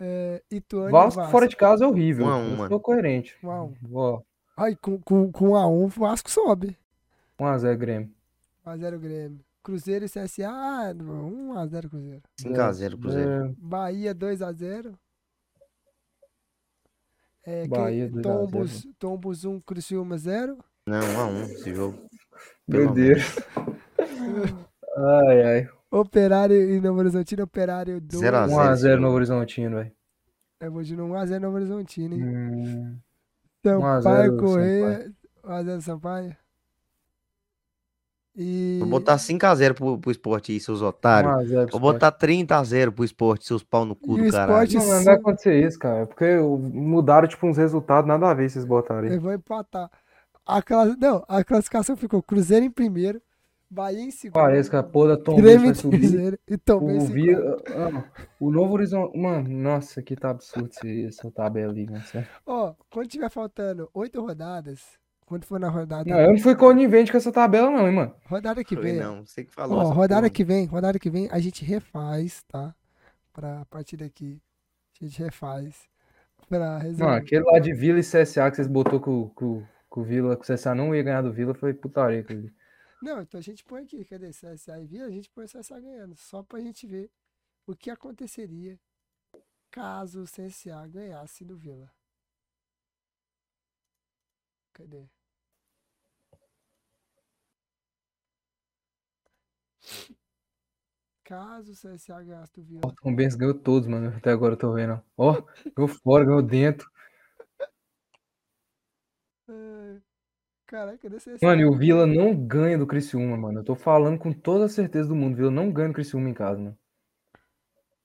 É, 0.02 0.42
e 0.50 0.62
Vasco 0.90 1.16
Vasco. 1.20 1.30
fora 1.30 1.46
de 1.46 1.54
casa 1.54 1.84
é 1.84 1.86
horrível. 1.86 2.24
1 2.24 2.28
a 2.30 2.36
1, 2.38 2.50
Eu 2.52 2.56
mano. 2.56 2.68
sou 2.70 2.80
coerente. 2.80 3.36
1x1. 3.44 3.74
Ó, 3.92 4.20
Ai, 4.60 4.76
com, 4.76 5.00
com, 5.00 5.32
com 5.32 5.52
1x1 5.52 5.84
o 5.84 5.88
Vasco 5.88 6.30
sobe. 6.30 6.76
1x0 7.40 7.76
Grêmio. 7.78 8.10
1x0 8.66 8.98
Grêmio. 8.98 9.40
Cruzeiro 9.62 10.04
e 10.04 10.08
CSA, 10.08 10.48
ah, 10.50 10.92
não, 10.92 11.54
1x0 11.54 11.88
Cruzeiro. 11.88 12.22
5x0 12.38 13.00
Cruzeiro. 13.00 13.30
É, 13.30 13.54
Bahia 13.56 14.14
2x0. 14.14 14.94
É, 17.42 17.66
Bahia, 17.66 18.06
que- 18.06 18.12
2 18.20 18.26
a 18.26 18.30
0. 18.30 18.50
Tombos, 18.50 18.88
Tombos 18.98 19.44
1, 19.46 19.60
Criciúma 19.60 20.18
0. 20.18 20.58
Não, 20.86 21.00
1x1 21.00 21.42
esse 21.52 21.74
jogo. 21.74 21.98
Meu 22.68 22.82
Pelo 22.82 22.94
Deus. 22.94 23.22
Ai, 24.96 25.42
ai. 25.42 25.68
Operário 25.90 26.54
e 26.70 26.80
Novo 26.80 26.98
Horizontino, 26.98 27.44
Operário 27.44 27.98
2. 27.98 28.20
0 28.20 28.36
a 28.36 28.46
0. 28.46 28.60
1x0 28.60 29.00
Novo 29.00 29.14
Horizontino, 29.16 29.76
velho. 29.78 29.92
Eu 30.60 30.70
vou 30.70 30.82
de 30.82 30.94
1x0 30.94 31.38
Novo 31.38 31.56
Horizontino, 31.56 32.14
hein? 32.14 32.22
Hum, 32.22 32.98
Sampaio 33.64 34.32
1x0 34.32 34.40
Correia. 34.40 35.12
1x0 35.44 35.80
Sampaio. 35.80 36.36
E. 38.36 38.78
Vou 38.80 38.88
botar 38.88 39.16
5x0 39.16 39.74
pro, 39.74 39.98
pro 39.98 40.10
esporte 40.10 40.52
aí, 40.52 40.60
seus 40.60 40.80
otários. 40.82 41.32
1x0 41.50 41.70
Vou 41.72 41.80
botar 41.80 42.12
30x0 42.12 42.92
pro 42.92 43.04
esporte, 43.04 43.44
seus 43.46 43.62
pau 43.62 43.84
no 43.84 43.94
cu 43.94 44.18
E 44.18 44.22
do 44.22 44.28
o 44.28 44.32
caralho. 44.32 44.66
Sport- 44.68 44.86
Não, 44.88 44.96
não 44.98 45.04
vai 45.04 45.14
acontecer 45.16 45.66
isso, 45.66 45.78
cara. 45.78 46.06
Porque 46.06 46.36
mudaram, 46.38 47.28
tipo, 47.28 47.46
uns 47.46 47.56
resultados, 47.56 48.06
nada 48.08 48.30
a 48.30 48.34
ver 48.34 48.48
vocês 48.48 48.64
botarem. 48.64 49.12
Eu 49.12 49.20
vou 49.20 49.32
empatar. 49.32 49.90
A 50.46 50.62
class... 50.62 50.96
Não, 50.98 51.24
a 51.28 51.44
classificação 51.44 51.96
ficou 51.96 52.22
Cruzeiro 52.22 52.64
em 52.64 52.70
primeiro, 52.70 53.20
Bahia 53.70 54.00
em 54.00 54.10
segundo. 54.10 54.34
Parece 54.42 54.68
que 54.68 54.74
a 54.76 54.82
porra 54.82 55.16
da 55.16 55.22
Tom 55.22 55.36
Grêmio 55.36 55.66
vai 55.66 55.74
subir. 55.74 56.40
e 56.48 56.58
Tom 56.58 56.78
O, 56.78 56.86
Benz 56.86 57.04
em 57.08 57.12
Vi... 57.12 57.36
quarto. 57.36 57.64
ah, 57.72 58.04
o 58.40 58.50
Novo 58.50 58.74
Horizonte. 58.74 59.16
Mano, 59.16 59.48
nossa, 59.48 60.02
que 60.02 60.16
tá 60.16 60.30
absurdo 60.30 60.70
essa 61.06 61.30
mano. 61.32 62.02
sério. 62.04 62.28
Ó, 62.44 62.74
quando 62.90 63.06
tiver 63.08 63.30
faltando 63.30 63.88
oito 63.94 64.20
rodadas, 64.20 64.98
quando 65.24 65.44
for 65.44 65.60
na 65.60 65.68
rodada, 65.68 66.10
Não, 66.10 66.20
eu 66.20 66.32
não 66.32 66.38
fui 66.38 66.56
conivente 66.56 67.12
com 67.12 67.16
essa 67.18 67.30
tabela, 67.30 67.70
não, 67.70 67.86
hein, 67.86 67.94
mano. 67.94 68.14
rodada 68.26 68.64
que 68.64 68.74
Foi, 68.74 68.82
vem, 68.84 68.96
não, 68.96 69.24
você 69.24 69.44
que 69.44 69.52
falou. 69.52 69.78
ó, 69.78 69.84
rodada 69.92 70.22
porra. 70.22 70.30
que 70.30 70.42
vem, 70.44 70.66
rodada 70.66 70.98
que 70.98 71.08
vem, 71.08 71.28
a 71.30 71.38
gente 71.38 71.64
refaz, 71.64 72.42
tá? 72.48 72.74
Pra 73.32 73.64
partir 73.66 73.96
daqui, 73.96 74.42
a 75.00 75.04
gente 75.04 75.22
refaz 75.22 75.88
pra 76.48 76.78
resolver. 76.78 77.04
Não, 77.04 77.10
aquele 77.10 77.44
lá 77.44 77.60
de 77.60 77.72
Vila 77.72 78.00
e 78.00 78.02
CSA 78.02 78.50
que 78.50 78.56
vocês 78.56 78.66
botou 78.66 78.98
com, 78.98 79.28
com, 79.28 79.62
com 79.88 80.00
o 80.00 80.04
Vila, 80.04 80.36
que 80.36 80.42
o 80.50 80.54
CSA 80.54 80.74
não 80.74 80.92
ia 80.92 81.04
ganhar 81.04 81.22
do 81.22 81.32
Vila, 81.32 81.54
foi 81.54 81.72
putaria. 81.72 82.24
dia. 82.24 82.52
Não, 83.02 83.22
então 83.22 83.38
a 83.38 83.42
gente 83.42 83.64
põe 83.64 83.82
aqui, 83.82 84.04
cadê 84.04 84.30
CSA 84.30 84.80
e 84.80 84.86
Vila? 84.86 85.06
A 85.06 85.10
gente 85.10 85.30
põe 85.30 85.44
o 85.46 85.48
CSA 85.48 85.80
ganhando, 85.80 86.14
só 86.16 86.42
pra 86.42 86.60
gente 86.60 86.86
ver 86.86 87.10
o 87.66 87.74
que 87.74 87.90
aconteceria 87.90 88.78
caso 89.70 90.22
o 90.22 90.24
CSA 90.24 90.86
ganhasse 90.86 91.44
do 91.44 91.56
Vila. 91.56 91.90
Cadê? 94.72 95.08
Caso 101.24 101.72
o 101.72 101.74
CSA 101.74 102.22
ganhasse 102.22 102.52
do 102.54 102.62
Vila. 102.64 102.80
O 102.84 102.92
Tom 102.92 103.14
Benz 103.14 103.34
ganhou 103.34 103.54
todos, 103.54 103.88
mano. 103.88 104.14
Até 104.16 104.30
agora 104.30 104.54
eu 104.54 104.58
tô 104.58 104.72
vendo. 104.74 105.02
Ó, 105.16 105.40
ganhou 105.74 105.88
fora, 105.88 106.24
ganhou 106.24 106.42
dentro. 106.42 106.90
Ai, 109.48 110.02
Caraca, 110.70 111.08
o 111.08 111.10
CSA? 111.16 111.36
Mano, 111.42 111.62
e 111.62 111.64
o 111.64 111.72
Vila 111.72 112.06
não 112.06 112.32
ganha 112.32 112.78
do 112.78 112.86
Criciúma, 112.86 113.36
mano. 113.36 113.58
Eu 113.58 113.64
tô 113.64 113.74
falando 113.74 114.16
com 114.18 114.32
toda 114.32 114.66
a 114.66 114.68
certeza 114.68 115.08
do 115.08 115.16
mundo. 115.16 115.32
O 115.34 115.36
Vila 115.36 115.50
não 115.50 115.70
ganha 115.72 115.88
do 115.88 115.94
Criciúma 115.94 116.28
em 116.30 116.32
casa, 116.34 116.60
mano. 116.60 116.78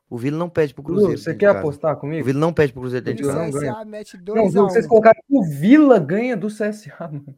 O 0.09 0.17
Vila 0.17 0.37
não 0.37 0.49
pede 0.49 0.73
pro 0.73 0.81
Lu, 0.81 0.87
Cruzeiro. 0.89 1.17
você 1.17 1.35
quer 1.35 1.47
casa. 1.47 1.59
apostar 1.59 1.95
O 1.95 1.99
comigo? 1.99 2.25
Vila 2.25 2.39
não 2.39 2.51
pede 2.51 2.73
pro 2.73 2.81
Cruzeiro 2.81 3.03
O 3.03 3.05
dentro 3.05 3.23
de 3.23 3.29
Vila 3.29 3.39
casa. 3.43 3.51
não 3.53 3.59
ganha. 3.59 3.73
CSA 3.73 3.85
mete 3.85 4.17
Não, 4.17 4.23
2 4.23 4.53
Lu, 4.55 4.61
a 4.65 4.69
vocês 4.69 4.85
1 4.85 4.89
colocaram 4.89 5.21
que 5.27 5.35
o 5.37 5.43
Vila 5.43 5.99
ganha 5.99 6.35
do 6.35 6.47
CSA, 6.47 6.95
mano. 7.11 7.37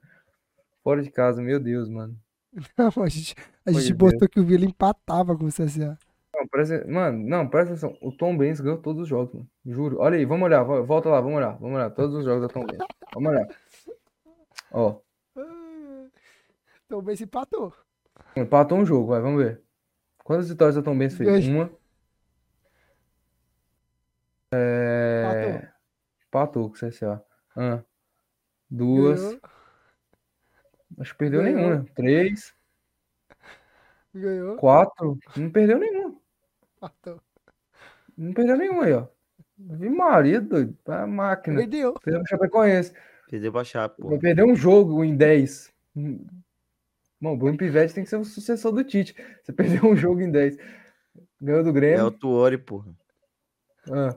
Fora 0.83 1.03
de 1.03 1.09
casa, 1.11 1.41
meu 1.41 1.59
Deus, 1.59 1.89
mano. 1.89 2.15
Não, 2.77 3.03
a 3.03 3.09
gente, 3.09 3.35
a 3.65 3.71
gente 3.73 3.93
Deus. 3.93 4.13
botou 4.13 4.29
que 4.29 4.39
o 4.39 4.45
Vila 4.45 4.63
empatava 4.65 5.37
com 5.37 5.43
o 5.45 5.49
CSA. 5.51 5.97
Não, 6.33 6.47
presta, 6.47 6.85
mano, 6.87 7.27
não, 7.27 7.47
presta 7.47 7.71
atenção. 7.73 7.97
O 8.01 8.11
Tom 8.11 8.37
Benz 8.37 8.61
ganhou 8.61 8.77
todos 8.77 9.01
os 9.01 9.07
jogos, 9.09 9.33
mano. 9.33 9.47
Juro. 9.65 9.97
Olha 9.99 10.15
aí, 10.17 10.23
vamos 10.25 10.45
olhar. 10.45 10.63
vo- 10.63 10.85
Volta 10.85 11.09
lá, 11.09 11.19
vamos 11.19 11.37
olhar. 11.37 11.57
Vamos 11.59 11.75
olhar. 11.75 11.89
Todos 11.89 12.15
os 12.15 12.23
jogos 12.25 12.41
da 12.43 12.47
Tom 12.47 12.65
Benz. 12.65 12.77
Vamos 13.13 13.31
olhar. 13.31 13.47
Ó, 14.71 14.99
Então 16.87 16.99
o 16.99 17.01
Benz 17.01 17.19
empatou. 17.19 17.73
empatou 18.33 18.77
um 18.77 18.85
jogo, 18.85 19.09
vai, 19.09 19.19
vamos 19.19 19.43
ver. 19.43 19.61
Quantas 20.23 20.49
vitórias 20.49 20.77
a 20.77 20.81
Tom 20.81 20.97
Benz 20.97 21.15
fez? 21.15 21.29
Dois. 21.29 21.45
Uma. 21.47 21.69
É... 24.53 25.21
Empatou. 25.25 25.69
Empatou 26.27 26.69
com 26.69 26.75
o 26.75 26.89
CSA. 26.89 27.23
Ah, 27.57 27.83
duas. 28.69 29.21
Ganhou. 29.21 29.41
Acho 30.99 31.11
que 31.11 31.17
perdeu 31.19 31.43
Ganhou. 31.43 31.57
nenhuma. 31.59 31.75
né? 31.81 31.85
Três. 31.93 32.53
Ganhou. 34.15 34.55
Quatro. 34.55 35.19
Não 35.35 35.51
perdeu 35.51 35.77
nenhuma. 35.79 36.15
Empatou. 36.77 37.21
Não 38.17 38.33
perdeu 38.33 38.57
nenhuma 38.57 38.85
aí, 38.85 38.93
ó. 38.93 39.07
Vi 39.57 39.89
Maria, 39.89 40.39
doido. 40.39 40.77
A 40.85 41.05
máquina. 41.05 41.57
Perdeu. 41.57 41.95
Perdeu 41.95 42.21
pro 42.21 42.29
Chapecoense. 42.29 42.93
Perdeu 43.29 43.51
pra 43.51 43.63
Chape, 43.65 44.01
perder 44.19 44.45
um 44.45 44.55
jogo 44.55 45.03
em 45.03 45.17
10. 45.17 45.73
Bom, 47.19 47.33
o 47.33 47.37
Bruno 47.37 47.57
Pivete 47.57 47.93
tem 47.93 48.03
que 48.03 48.09
ser 48.09 48.17
o 48.17 48.23
sucessor 48.25 48.71
do 48.71 48.83
Tite. 48.83 49.15
Você 49.43 49.51
perdeu 49.53 49.83
um 49.89 49.95
jogo 49.95 50.21
em 50.21 50.29
10. 50.31 50.57
Ganhou 51.41 51.63
do 51.63 51.69
É 51.69 51.73
Grêmio. 51.73 52.05
o 52.05 52.11
Tuori, 52.11 52.57
porra. 52.57 52.87
Ah, 53.89 54.15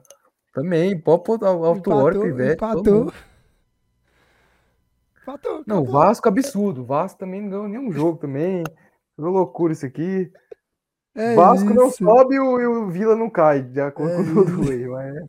também, 0.53 0.99
pode 0.99 1.23
pôr 1.25 1.45
Alto 1.45 1.91
Hora, 1.91 2.17
Empatou. 2.53 3.13
Empatou. 5.23 5.65
Não, 5.67 5.83
o. 5.83 5.85
Vasco 5.85 6.29
absurdo. 6.29 6.83
O 6.83 6.85
Vasco 6.85 7.19
também 7.19 7.41
não 7.41 7.51
ganhou 7.51 7.69
nenhum 7.69 7.93
jogo 7.93 8.19
também. 8.19 8.65
Foi 9.17 9.31
loucura 9.31 9.73
isso 9.73 9.87
aqui. 9.87 10.31
É 11.15 11.35
Vasco 11.35 11.73
não 11.73 11.89
isso. 11.89 11.99
sobe 11.99 12.35
e 12.37 12.41
o, 12.41 12.85
o 12.85 12.91
Vila 12.91 13.17
não 13.17 13.29
cai, 13.31 13.63
de 13.63 13.81
acordo 13.81 14.13
É 14.13 14.17
com 14.17 14.63
o 14.63 14.71
aí. 14.71 14.87
Mas... 14.87 15.17
é. 15.17 15.25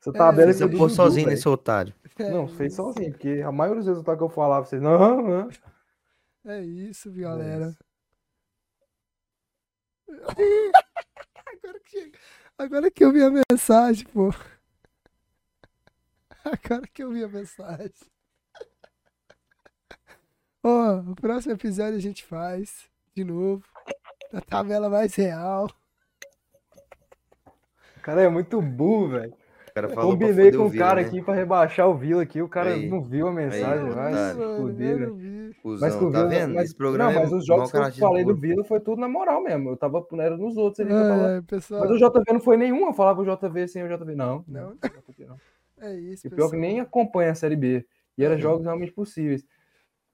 Essa 0.00 0.10
É, 0.10 0.12
tabela 0.12 0.52
Você 0.52 0.64
é 0.64 0.68
do 0.68 0.76
pôs 0.78 0.92
sozinho 0.92 1.28
nesse 1.28 1.48
otário. 1.48 1.94
É 2.18 2.30
Não, 2.30 2.46
fez 2.46 2.74
sozinho, 2.74 3.10
porque 3.10 3.42
a 3.44 3.50
maioria 3.50 3.80
dos 3.80 3.88
resultados 3.88 4.18
que 4.18 4.24
eu 4.24 4.28
falava, 4.28 4.66
vocês. 4.66 4.80
Não, 4.80 5.22
não. 5.22 5.48
É 6.46 6.60
isso, 6.60 7.10
galera. 7.10 7.74
Agora 11.46 11.80
que, 11.80 12.12
agora 12.58 12.90
que 12.90 13.04
eu 13.04 13.12
vi 13.12 13.22
a 13.22 13.30
mensagem, 13.30 14.06
pô. 14.08 14.30
Agora 16.44 16.86
que 16.86 17.02
eu 17.02 17.10
vi 17.10 17.24
a 17.24 17.28
mensagem. 17.28 17.94
Ó, 20.62 20.98
o 21.00 21.14
próximo 21.14 21.54
episódio 21.54 21.96
a 21.96 22.00
gente 22.00 22.22
faz 22.24 22.90
de 23.14 23.24
novo. 23.24 23.64
Da 24.30 24.40
tabela 24.42 24.90
mais 24.90 25.14
real. 25.14 25.70
O 27.96 28.00
cara 28.02 28.22
é 28.22 28.28
muito 28.28 28.60
burro, 28.60 29.10
velho. 29.10 29.36
Cara 29.74 29.88
falou 29.88 30.12
Combinei 30.12 30.52
com 30.52 30.58
o 30.58 30.66
o 30.66 30.68
Vila, 30.68 30.84
cara 30.86 31.00
né? 31.02 31.08
aqui 31.08 31.20
pra 31.20 31.34
rebaixar 31.34 31.88
o 31.88 31.96
Vila 31.96 32.22
aqui. 32.22 32.40
O 32.40 32.48
cara 32.48 32.74
Aí. 32.74 32.88
não 32.88 33.02
viu 33.02 33.26
a 33.26 33.32
mensagem. 33.32 33.88
Aí, 33.92 34.72
vi. 35.16 35.54
Cusão, 35.60 35.88
Mas 35.88 35.96
que 35.96 36.04
o 36.04 36.12
tá 36.12 36.18
Vila, 36.18 36.28
vendo? 36.28 36.54
mas, 36.54 36.64
Esse 36.66 36.76
programa 36.76 37.10
não, 37.12 37.18
é 37.18 37.22
mas 37.24 37.32
os 37.32 37.44
jogos 37.44 37.72
que 37.72 37.76
eu 37.76 37.92
falei 37.94 38.24
do. 38.24 38.36
Vila 38.36 38.62
foi 38.62 38.78
tudo 38.78 39.00
na 39.00 39.08
moral 39.08 39.42
mesmo. 39.42 39.70
Eu 39.70 39.76
tava, 39.76 40.06
não 40.12 40.20
era 40.22 40.36
nos 40.36 40.56
outros 40.56 40.78
ali 40.78 40.90
que 40.90 40.94
eu 40.94 41.08
tava. 41.08 41.28
É, 41.30 41.42
pessoal. 41.42 41.80
Mas 41.80 41.90
o 41.90 41.96
JV 41.96 42.32
não 42.32 42.40
foi 42.40 42.56
nenhum. 42.56 42.86
Eu 42.86 42.92
falava 42.92 43.20
o 43.20 43.24
JV 43.24 43.66
sem 43.66 43.82
o 43.82 43.88
JV. 43.88 44.14
Não, 44.14 44.44
Não. 44.46 44.70
não. 44.70 44.78
Não. 45.26 45.36
É 45.80 45.92
isso, 45.96 46.24
E 46.24 46.30
pior 46.30 46.46
que 46.46 46.52
pessoal. 46.52 46.60
nem 46.60 46.78
acompanha 46.80 47.32
a 47.32 47.34
Série 47.34 47.56
B. 47.56 47.84
E 48.16 48.24
era 48.24 48.38
jogos 48.38 48.64
realmente 48.64 48.92
possíveis. 48.92 49.44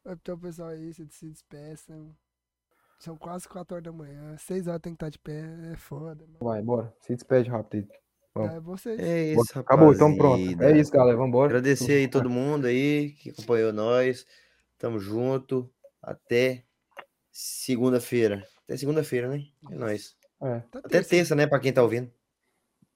Então, 0.06 0.38
pessoal, 0.38 0.70
é 0.70 0.76
isso. 0.78 1.04
Se 1.10 1.28
despeçam. 1.28 2.10
São 2.98 3.14
quase 3.14 3.46
4 3.46 3.74
horas 3.74 3.84
da 3.84 3.92
manhã. 3.92 4.36
6 4.38 4.68
horas 4.68 4.80
tem 4.80 4.92
que 4.94 4.96
estar 4.96 5.10
de 5.10 5.18
pé. 5.18 5.44
É 5.70 5.76
foda, 5.76 6.24
mano. 6.26 6.38
Vai, 6.40 6.62
bora. 6.62 6.92
Se 7.00 7.14
despede 7.14 7.50
rápido 7.50 7.74
aí. 7.90 8.00
Vamos. 8.34 8.54
É 8.54 8.60
vocês. 8.60 9.00
É 9.00 9.32
isso, 9.32 9.58
Acabou, 9.58 9.92
então 9.92 10.16
pronto. 10.16 10.62
É 10.62 10.78
isso, 10.78 10.92
galera. 10.92 11.16
Vambora. 11.16 11.48
Agradecer 11.50 11.92
aí 11.94 12.08
todo 12.08 12.28
mundo 12.30 12.66
aí 12.66 13.10
que 13.12 13.30
acompanhou 13.30 13.72
nós. 13.72 14.24
Tamo 14.78 14.98
junto. 14.98 15.68
Até 16.02 16.64
segunda-feira. 17.30 18.44
Até 18.64 18.76
segunda-feira, 18.76 19.28
né? 19.28 19.42
É 19.70 19.74
nóis. 19.74 20.16
É. 20.42 20.62
Até 20.72 21.02
terça. 21.02 21.34
né? 21.34 21.46
Pra 21.46 21.58
quem 21.60 21.72
tá 21.72 21.82
ouvindo. 21.82 22.10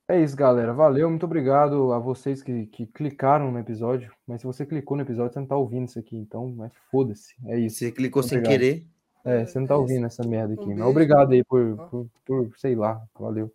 É 0.06 0.20
isso, 0.22 0.36
galera. 0.36 0.72
Valeu, 0.74 1.08
muito 1.08 1.24
obrigado 1.24 1.92
a 1.92 1.98
vocês 1.98 2.42
que, 2.42 2.66
que 2.66 2.86
clicaram 2.86 3.50
no 3.50 3.58
episódio. 3.58 4.12
Mas 4.26 4.42
se 4.42 4.46
você 4.46 4.66
clicou 4.66 4.96
no 4.96 5.02
episódio, 5.02 5.32
você 5.32 5.40
não 5.40 5.46
tá 5.46 5.56
ouvindo 5.56 5.88
isso 5.88 5.98
aqui. 5.98 6.16
Então, 6.16 6.48
mas 6.54 6.72
foda-se. 6.90 7.34
É 7.46 7.58
isso. 7.58 7.78
Você 7.78 7.90
clicou 7.90 8.22
sem 8.22 8.38
Obrigado. 8.38 8.60
querer. 8.60 8.86
É, 9.24 9.46
você 9.46 9.58
não 9.58 9.66
tá 9.66 9.74
É 9.74 9.76
ouvindo 9.78 10.04
essa 10.06 10.22
merda 10.22 10.52
aqui. 10.52 10.62
Um 10.64 10.68
Mas 10.68 10.76
beijo. 10.76 10.90
obrigado 10.90 11.32
aí 11.32 11.42
por, 11.42 11.76
por, 11.88 12.06
por, 12.26 12.52
sei 12.58 12.74
lá. 12.74 13.02
Valeu. 13.18 13.50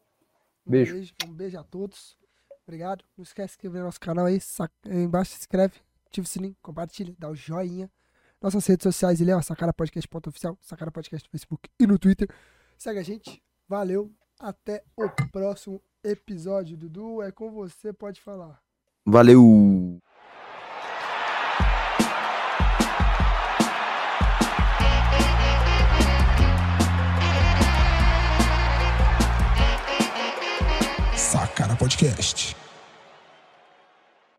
Um 0.70 0.72
Beijo. 0.72 0.94
beijo. 0.94 1.14
Um 1.26 1.34
beijo 1.34 1.60
a 1.60 1.64
todos. 1.64 2.16
Obrigado. 2.64 3.04
Não 3.18 3.24
esquece 3.24 3.48
de 3.48 3.54
inscrever 3.54 3.80
no 3.80 3.86
nosso 3.88 4.00
canal 4.00 4.28
aí. 4.28 4.40
aí 4.86 5.04
embaixo 5.04 5.32
se 5.32 5.40
inscreve, 5.40 5.74
ativa 6.06 6.26
o 6.26 6.30
sininho, 6.30 6.56
compartilha, 6.62 7.16
dá 7.18 7.28
o 7.28 7.36
joinha. 7.36 7.90
Nossas 8.42 8.66
redes 8.68 8.84
sociais, 8.84 9.20
ele 9.20 9.32
é 9.32 9.36
o 9.36 9.42
Sacara 9.42 9.74
Podcast 9.74 10.08
ponto 10.08 10.30
oficial, 10.30 10.58
Sacara 10.62 10.92
Podcast 10.92 11.28
no 11.28 11.32
Facebook 11.32 11.70
e 11.80 11.86
no 11.88 11.98
Twitter. 12.00 12.30
Segue 12.78 13.00
a 13.00 13.04
gente. 13.04 13.44
Valeu. 13.68 14.12
Até 14.40 14.84
o 14.96 15.10
próximo 15.32 15.82
episódio. 16.04 16.78
Dudu, 16.78 17.22
é 17.22 17.32
com 17.32 17.52
você, 17.52 17.92
pode 17.92 18.22
falar. 18.22 18.62
Valeu! 19.06 20.00
Podcast. 31.80 32.69